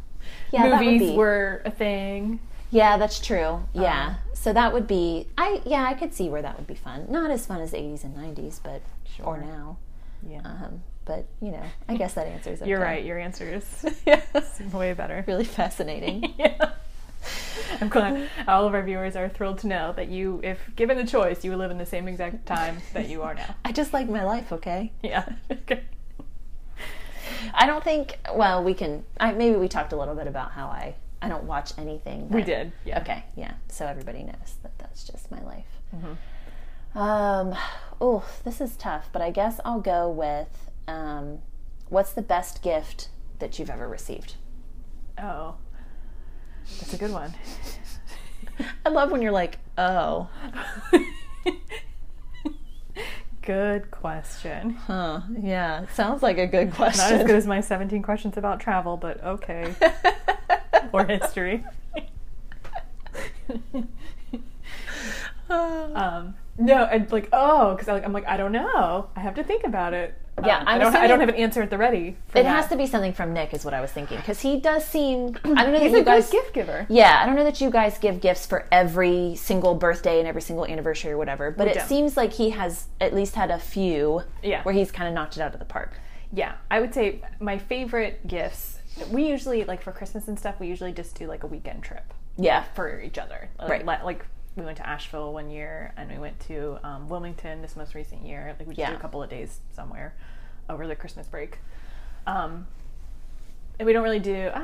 Yeah. 0.52 0.68
movies 0.80 1.12
be- 1.12 1.16
were 1.18 1.62
a 1.66 1.72
thing. 1.72 2.40
Yeah, 2.72 2.98
that's 2.98 3.20
true. 3.20 3.64
Yeah. 3.74 4.08
Um, 4.10 4.16
so 4.34 4.54
that 4.54 4.74
would 4.74 4.86
be 4.88 5.28
I 5.38 5.62
yeah, 5.66 5.84
I 5.86 5.94
could 5.96 6.14
see 6.14 6.30
where 6.30 6.42
that 6.42 6.56
would 6.58 6.68
be 6.68 6.76
fun. 6.76 7.08
Not 7.10 7.32
as 7.32 7.46
fun 7.46 7.62
as 7.62 7.72
the 7.72 7.78
80s 7.78 8.04
and 8.04 8.16
90s, 8.16 8.60
but 8.64 8.82
or 9.24 9.38
now. 9.38 9.78
Yeah, 10.28 10.42
Um, 10.46 10.84
but, 11.10 11.26
you 11.42 11.52
know, 11.52 11.64
I 11.88 11.98
guess 11.98 12.14
that 12.14 12.28
answers 12.28 12.62
you're 12.66 12.78
okay. 12.78 12.88
right. 12.88 13.04
Your 13.04 13.18
answer 13.18 13.52
is 13.52 13.86
yeah. 14.06 14.22
way 14.72 14.94
better. 14.94 15.26
really 15.28 15.44
fascinating. 15.44 16.36
yeah. 16.38 16.74
I'm 17.82 17.90
glad 17.90 18.30
all 18.48 18.68
of 18.68 18.76
our 18.76 18.84
viewers 18.84 19.16
are 19.16 19.28
thrilled 19.28 19.58
to 19.60 19.68
know 19.68 19.92
that 19.94 20.08
you, 20.08 20.40
if 20.44 20.60
given 20.76 20.98
the 20.98 21.06
choice, 21.06 21.44
you 21.44 21.50
would 21.50 21.58
live 21.58 21.72
in 21.72 21.80
the 21.80 21.86
same 21.86 22.08
exact 22.08 22.46
time 22.46 22.78
that 22.94 23.10
you 23.10 23.24
are 23.24 23.34
now. 23.34 23.56
I 23.66 23.72
just 23.72 23.92
like 23.92 24.08
my 24.08 24.24
life, 24.24 24.52
okay? 24.52 24.92
Yeah. 25.02 25.28
Okay. 25.52 25.82
I 27.54 27.66
don't 27.66 27.84
think 27.84 28.20
well, 28.36 28.64
we 28.64 28.74
can 28.74 29.04
I 29.20 29.32
maybe 29.34 29.56
we 29.56 29.68
talked 29.68 29.94
a 29.94 29.98
little 29.98 30.16
bit 30.16 30.28
about 30.28 30.52
how 30.52 30.68
I 30.68 30.96
I 31.22 31.28
don't 31.28 31.46
watch 31.46 31.74
anything. 31.78 32.30
We 32.30 32.44
did. 32.44 32.72
Yeah. 32.86 33.00
Okay, 33.02 33.24
yeah. 33.36 33.54
So 33.68 33.86
everybody 33.86 34.24
knows 34.24 34.56
that 34.64 34.78
that's 34.78 35.04
just 35.04 35.30
my 35.32 35.42
life. 35.42 35.66
Mm-hmm. 35.96 36.98
Um, 36.98 37.56
oh, 38.02 38.26
this 38.44 38.62
is 38.62 38.76
tough, 38.76 39.10
but 39.12 39.22
I 39.22 39.30
guess 39.30 39.60
I'll 39.64 39.82
go 39.82 40.10
with 40.10 40.69
um, 40.90 41.40
what's 41.90 42.12
the 42.14 42.22
best 42.22 42.62
gift 42.62 43.10
that 43.40 43.60
you've 43.60 43.70
ever 43.70 43.88
received? 43.88 44.36
Oh, 45.22 45.56
that's 46.80 46.94
a 46.94 46.98
good 46.98 47.12
one. 47.12 47.34
I 48.86 48.90
love 48.90 49.12
when 49.12 49.22
you're 49.22 49.32
like, 49.32 49.60
oh, 49.78 50.28
good 53.42 53.92
question. 53.92 54.72
huh, 54.72 55.22
yeah, 55.40 55.86
sounds 55.94 56.24
like 56.24 56.38
a 56.38 56.48
good 56.48 56.74
question. 56.74 57.12
Not 57.12 57.22
as 57.22 57.28
good 57.28 57.36
as 57.36 57.48
my 57.48 57.62
17 57.62 58.02
questions 58.02 58.38
about 58.38 58.60
travel, 58.60 58.98
but 58.98 59.24
okay. 59.24 59.74
or 60.92 61.06
history. 61.06 61.64
um, 65.50 66.36
no, 66.60 66.84
and 66.86 67.12
like, 67.12 67.30
oh, 67.34 67.74
because 67.76 67.88
I'm 67.88 68.14
like, 68.14 68.28
I 68.28 68.38
don't 68.38 68.52
know. 68.52 69.10
I 69.16 69.20
have 69.22 69.36
to 69.36 69.44
think 69.44 69.64
about 69.64 69.94
it. 69.94 70.14
Yeah, 70.46 70.60
Um, 70.60 70.68
I'm 70.68 70.76
I 70.76 70.78
don't. 70.84 70.96
I 70.96 71.08
don't 71.08 71.20
have 71.20 71.28
an 71.30 71.36
answer 71.36 71.62
at 71.62 71.70
the 71.70 71.78
ready. 71.78 72.16
For 72.28 72.38
it 72.38 72.44
that. 72.44 72.50
has 72.50 72.68
to 72.68 72.78
be 72.78 72.86
something 72.88 73.12
from 73.12 73.34
Nick, 73.34 73.54
is 73.54 73.66
what 73.66 73.74
I 73.74 73.82
was 73.82 73.92
thinking, 73.92 74.16
because 74.18 74.40
he 74.40 74.58
does 74.60 74.86
seem. 74.86 75.36
I 75.44 75.64
don't 75.66 75.74
know 75.74 75.80
that 75.80 75.92
you 75.92 75.98
a 75.98 76.04
guys. 76.04 76.30
gift 76.30 76.54
giver. 76.54 76.86
Yeah, 76.90 77.20
I 77.22 77.26
don't 77.26 77.36
know 77.36 77.44
that 77.44 77.60
you 77.60 77.70
guys 77.70 77.98
give 77.98 78.22
gifts 78.22 78.46
for 78.46 78.66
every 78.72 79.36
single 79.36 79.76
birthday 79.76 80.20
and 80.20 80.28
every 80.30 80.42
single 80.42 80.66
anniversary 80.66 81.12
or 81.12 81.18
whatever, 81.18 81.52
but 81.52 81.66
We 81.66 81.72
it 81.72 81.76
don't. 81.80 81.88
seems 81.90 82.16
like 82.16 82.32
he 82.34 82.52
has 82.52 82.86
at 83.02 83.14
least 83.14 83.36
had 83.36 83.52
a 83.52 83.60
few 83.60 84.22
Yeah. 84.42 84.64
where 84.64 84.74
he's 84.74 84.92
kind 84.92 85.10
of 85.10 85.14
knocked 85.14 85.36
it 85.36 85.42
out 85.42 85.54
of 85.54 85.60
the 85.60 85.66
park. 85.66 85.92
Yeah, 86.32 86.54
I 86.72 86.80
would 86.80 86.94
say 86.94 87.22
my 87.42 87.58
favorite 87.58 88.26
gifts. 88.26 88.78
We 89.12 89.28
usually 89.28 89.66
like 89.66 89.82
for 89.82 89.92
Christmas 89.92 90.30
and 90.30 90.40
stuff. 90.40 90.58
We 90.60 90.68
usually 90.68 90.94
just 90.94 91.16
do 91.18 91.28
like 91.28 91.44
a 91.44 91.48
weekend 91.48 91.84
trip 91.84 92.14
Yeah. 92.38 92.64
for 92.76 93.02
each 93.02 93.18
other. 93.18 93.50
Right. 93.60 93.86
Like, 93.86 94.04
like 94.04 94.26
we 94.56 94.64
went 94.66 94.78
to 94.78 94.88
Asheville 94.88 95.32
one 95.34 95.50
year, 95.50 95.94
and 95.98 96.12
we 96.12 96.18
went 96.18 96.40
to 96.42 96.78
um, 96.84 97.08
Wilmington 97.10 97.62
this 97.62 97.76
most 97.76 97.96
recent 97.96 98.26
year. 98.26 98.56
Like 98.58 98.68
we 98.68 98.74
just 98.74 98.80
Yeah. 98.80 98.90
did 98.90 98.98
a 98.98 99.02
couple 99.02 99.22
of 99.24 99.30
days 99.30 99.60
somewhere 99.74 100.14
over 100.70 100.88
the 100.88 100.96
Christmas 100.96 101.28
break. 101.28 101.60
Um, 102.28 102.68
and 103.80 103.86
we 103.86 103.94
don't 103.94 104.04
really 104.04 104.20
do. 104.20 104.48
Uh, 104.54 104.62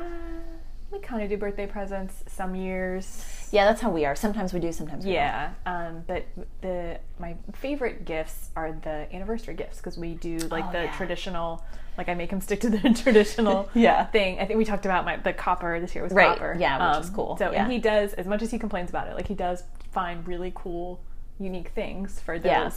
we 0.92 0.98
kind 1.00 1.22
of 1.22 1.28
do 1.28 1.36
birthday 1.36 1.66
presents 1.66 2.22
some 2.28 2.54
years. 2.54 3.48
Yeah, 3.50 3.64
that's 3.64 3.80
how 3.80 3.90
we 3.90 4.04
are. 4.04 4.14
Sometimes 4.14 4.52
we 4.52 4.60
do, 4.60 4.70
sometimes 4.70 5.04
we 5.04 5.12
don't. 5.12 5.14
Yeah, 5.22 5.50
um, 5.64 6.04
but 6.06 6.26
the 6.60 7.00
my 7.18 7.34
favorite 7.54 8.04
gifts 8.04 8.50
are 8.54 8.72
the 8.82 9.08
anniversary 9.12 9.54
gifts 9.54 9.78
because 9.78 9.98
we 9.98 10.14
do 10.14 10.38
like 10.50 10.64
Oh, 10.68 10.72
the 10.72 10.84
yeah. 10.84 10.96
traditional. 10.96 11.64
Like 11.98 12.08
I 12.10 12.14
make 12.14 12.30
him 12.30 12.40
stick 12.42 12.60
to 12.60 12.68
the 12.70 12.78
traditional 13.02 13.68
Yeah. 13.74 14.04
thing. 14.04 14.38
I 14.38 14.44
think 14.44 14.58
we 14.58 14.64
talked 14.66 14.84
about 14.84 15.04
my 15.06 15.16
the 15.16 15.32
copper 15.32 15.80
this 15.80 15.94
year 15.94 16.04
was 16.04 16.12
Right, 16.12 16.28
copper. 16.28 16.54
yeah, 16.58 16.94
which 16.96 17.04
is 17.04 17.10
cool, 17.10 17.36
So 17.38 17.50
yeah. 17.50 17.62
and 17.64 17.72
he 17.72 17.78
does 17.78 18.12
as 18.12 18.26
much 18.26 18.42
as 18.42 18.50
he 18.50 18.58
complains 18.58 18.90
about 18.90 19.08
it. 19.08 19.14
Like 19.14 19.26
he 19.26 19.34
does 19.34 19.64
find 19.96 20.28
really 20.28 20.52
cool, 20.54 21.00
unique 21.38 21.70
things 21.70 22.20
for 22.20 22.38
those 22.38 22.44
Yeah. 22.44 22.70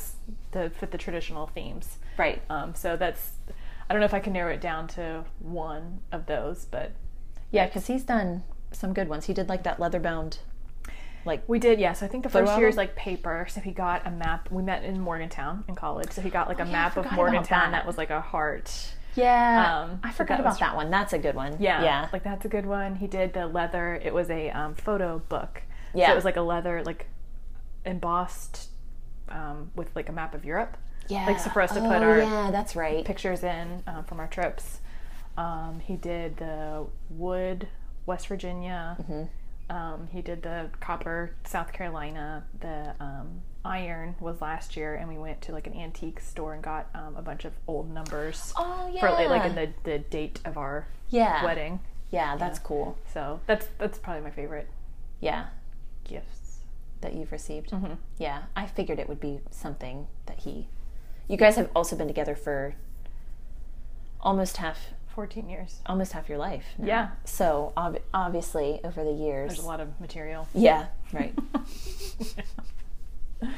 to 0.54 0.70
fit 0.70 0.92
the 0.92 0.98
traditional 0.98 1.48
themes. 1.48 1.98
Right. 2.18 2.42
Um, 2.50 2.74
so 2.76 2.96
that's 2.96 3.34
I 3.90 3.94
don't 3.94 4.00
know 4.00 4.06
if 4.06 4.14
I 4.14 4.20
can 4.20 4.34
narrow 4.34 4.54
it 4.54 4.62
down 4.62 4.88
to 5.00 5.26
one 5.40 6.00
of 6.14 6.26
those, 6.28 6.66
but 6.66 6.92
Yeah, 7.52 7.66
because 7.66 7.88
he's 7.88 8.04
done 8.04 8.44
some 8.72 8.94
good 8.94 9.10
ones. 9.10 9.26
He 9.26 9.34
did 9.34 9.50
like 9.50 9.64
that 9.64 9.80
leather 9.80 10.00
bound, 10.00 10.40
like 11.26 11.42
We 11.48 11.60
did, 11.60 11.80
yes. 11.80 12.02
I 12.04 12.08
think 12.08 12.24
the 12.24 12.30
first 12.30 12.58
year 12.58 12.68
is 12.70 12.78
like 12.78 12.96
paper. 12.96 13.48
So 13.50 13.60
he 13.62 13.72
got 13.72 14.08
a 14.08 14.12
map. 14.12 14.50
We 14.52 14.62
met 14.64 14.84
in 14.86 15.00
Morgantown 15.02 15.64
in 15.68 15.76
college. 15.76 16.12
So 16.12 16.22
he 16.22 16.30
got 16.30 16.48
like 16.48 16.60
a 16.60 16.64
Oh, 16.64 16.66
yeah, 16.68 16.72
map 16.72 16.98
of 16.98 17.12
Morgantown 17.12 17.72
that. 17.72 17.80
that. 17.80 17.86
was 17.88 17.98
like 17.98 18.12
a 18.12 18.22
heart. 18.22 18.68
yeah. 19.16 19.82
Um, 19.84 20.00
I 20.04 20.12
forgot 20.12 20.36
that 20.36 20.40
about 20.42 20.50
was- 20.52 20.60
that 20.60 20.76
one. 20.76 20.90
That's 20.92 21.14
a 21.14 21.20
good 21.20 21.36
one. 21.36 21.58
Yeah, 21.60 21.84
yeah, 21.84 22.08
Like 22.14 22.24
that's 22.24 22.46
a 22.46 22.50
good 22.50 22.66
one. 22.66 22.96
He 22.96 23.08
did 23.08 23.34
the 23.34 23.48
leather. 23.48 23.96
It 23.96 24.14
was 24.14 24.30
a 24.30 24.52
um, 24.52 24.76
photo 24.76 25.20
book. 25.30 25.64
Yeah. 25.94 26.08
So 26.08 26.12
it 26.14 26.16
was 26.16 26.26
like 26.26 26.38
a 26.38 26.42
leather, 26.42 26.84
like 26.84 27.08
embossed 27.86 28.70
um, 29.30 29.72
with 29.76 29.96
like 29.96 30.10
a 30.10 30.12
map 30.12 30.34
of 30.34 30.46
Europe. 30.46 30.78
yeah. 31.08 31.26
like, 31.26 31.40
so 31.40 31.50
for 31.50 31.62
us 31.62 31.72
to 31.74 31.80
put 31.80 32.02
Oh, 32.02 32.04
our 32.04 32.20
yeah, 32.20 32.52
that's 32.52 32.76
right. 32.76 33.04
Pictures 33.06 33.44
in 33.44 33.84
um, 33.88 34.04
from 34.06 34.20
our 34.20 34.28
trips. 34.28 34.80
Um, 35.38 35.80
he 35.84 35.96
did 35.96 36.38
the 36.38 36.86
wood, 37.10 37.68
West 38.06 38.28
Virginia. 38.28 38.98
Mm-hmm. 39.02 39.76
Um, 39.76 40.08
he 40.12 40.22
did 40.22 40.42
the 40.42 40.70
copper, 40.80 41.32
South 41.46 41.72
Carolina. 41.72 42.44
The 42.60 42.96
um, 43.00 43.42
iron 43.64 44.16
was 44.20 44.42
last 44.42 44.76
year, 44.76 44.96
and 44.96 45.08
we 45.08 45.18
went 45.18 45.42
to 45.44 45.52
like 45.52 45.68
an 45.68 45.74
antique 45.76 46.20
store 46.20 46.54
and 46.56 46.64
got 46.64 46.88
um, 46.96 47.16
a 47.16 47.22
bunch 47.22 47.46
of 47.46 47.54
old 47.68 47.92
numbers 47.94 48.52
Oh 48.58 48.90
yeah, 48.92 49.02
for 49.02 49.30
like, 49.30 49.46
in 49.46 49.56
the, 49.56 49.70
the 49.84 50.00
date 50.00 50.40
of 50.46 50.58
our 50.58 50.88
yeah 51.10 51.44
wedding. 51.46 51.80
Yeah, 52.12 52.36
that's 52.38 52.58
cool. 52.60 52.98
So 53.14 53.40
that's 53.46 53.68
that's 53.78 54.00
probably 54.00 54.24
my 54.24 54.32
favorite 54.32 54.68
Yeah, 55.20 55.46
gifts. 56.10 56.60
that 57.02 57.14
you've 57.14 57.32
received. 57.32 57.72
Mm-hmm. 57.72 57.94
Yeah, 58.18 58.44
I 58.56 58.66
figured 58.66 59.00
it 59.00 59.08
would 59.08 59.22
be 59.22 59.40
something 59.52 60.08
that 60.26 60.40
he. 60.40 60.68
You 61.30 61.38
guys 61.38 61.56
have 61.56 61.70
also 61.76 61.96
been 61.96 62.08
together 62.08 62.36
for 62.36 62.76
almost 64.20 64.58
half 64.58 64.80
14 65.16 65.48
years. 65.50 65.80
almost 65.86 66.12
half 66.14 66.28
your 66.28 66.38
life. 66.38 66.66
now. 66.78 66.88
Yeah. 66.88 67.10
So 67.24 67.72
ob- 67.78 68.02
obviously, 68.14 68.82
over 68.84 69.04
the 69.04 69.14
years. 69.14 69.50
There's 69.52 69.64
a 69.64 69.68
lot 69.68 69.80
of 69.80 70.00
material. 70.02 70.48
Yeah. 70.54 70.88
Right. 71.14 71.34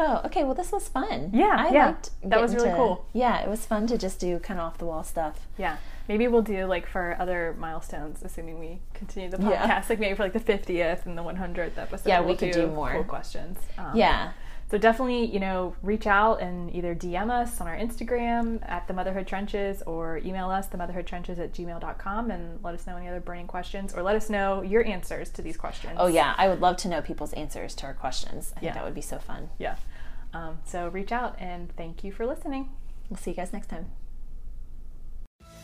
Oh, 0.00 0.20
okay. 0.26 0.44
Well, 0.44 0.54
this 0.54 0.70
was 0.70 0.88
fun. 0.88 1.30
Yeah, 1.34 1.56
I 1.58 1.72
yeah. 1.72 1.86
liked. 1.86 2.10
That 2.22 2.40
was 2.40 2.54
really 2.54 2.70
to- 2.70 2.76
cool. 2.76 3.04
Yeah, 3.12 3.40
it 3.40 3.48
was 3.48 3.66
fun 3.66 3.88
to 3.88 3.98
just 3.98 4.20
do 4.20 4.38
kind 4.38 4.60
of 4.60 4.66
off 4.66 4.78
the 4.78 4.84
wall 4.86 5.02
stuff. 5.02 5.48
Yeah. 5.58 5.78
Maybe 6.08 6.26
we'll 6.26 6.42
do 6.42 6.64
like 6.66 6.86
for 6.88 7.16
other 7.18 7.54
milestones, 7.58 8.22
assuming 8.22 8.58
we 8.58 8.80
continue 8.94 9.28
the 9.30 9.36
podcast, 9.36 9.50
Yeah. 9.50 9.84
like 9.88 9.98
maybe 10.00 10.14
for 10.16 10.22
like 10.22 10.32
the 10.32 10.40
50th 10.40 11.04
and 11.06 11.16
the 11.18 11.22
100th 11.22 11.76
episode. 11.78 12.08
Yeah, 12.08 12.20
we'll 12.20 12.36
could 12.36 12.52
do 12.52 12.66
more. 12.66 12.92
cool 12.92 13.04
questions. 13.04 13.58
Um, 13.76 13.94
Yeah. 13.94 14.32
So 14.70 14.76
definitely, 14.76 15.24
you 15.24 15.40
know, 15.40 15.74
reach 15.82 16.06
out 16.06 16.42
and 16.42 16.74
either 16.74 16.94
DM 16.94 17.30
us 17.30 17.58
on 17.58 17.66
our 17.66 17.74
Instagram 17.76 18.60
at 18.68 18.86
the 18.86 18.92
Motherhood 18.92 19.26
Trenches 19.26 19.80
or 19.86 20.18
email 20.18 20.50
us 20.50 20.68
themotherhoodtrenches 20.68 21.38
at 21.38 21.54
gmail.com 21.54 22.30
and 22.30 22.62
let 22.62 22.74
us 22.74 22.86
know 22.86 22.96
any 22.98 23.08
other 23.08 23.20
burning 23.20 23.46
questions 23.46 23.94
or 23.94 24.02
let 24.02 24.14
us 24.14 24.28
know 24.28 24.60
your 24.60 24.84
answers 24.84 25.30
to 25.30 25.40
these 25.42 25.56
questions. 25.56 25.94
Oh 25.96 26.06
yeah, 26.06 26.34
I 26.36 26.48
would 26.48 26.60
love 26.60 26.76
to 26.78 26.88
know 26.88 27.00
people's 27.00 27.32
answers 27.32 27.74
to 27.76 27.86
our 27.86 27.94
questions. 27.94 28.52
I 28.58 28.60
think 28.60 28.74
that 28.74 28.84
would 28.84 28.94
be 28.94 29.00
so 29.00 29.18
fun. 29.18 29.48
Yeah. 29.58 29.76
Um, 30.34 30.58
so 30.66 30.88
reach 30.88 31.12
out 31.12 31.36
and 31.40 31.74
thank 31.74 32.04
you 32.04 32.12
for 32.12 32.26
listening. 32.26 32.68
We'll 33.08 33.16
see 33.16 33.30
you 33.30 33.36
guys 33.36 33.54
next 33.54 33.68
time. 33.68 33.86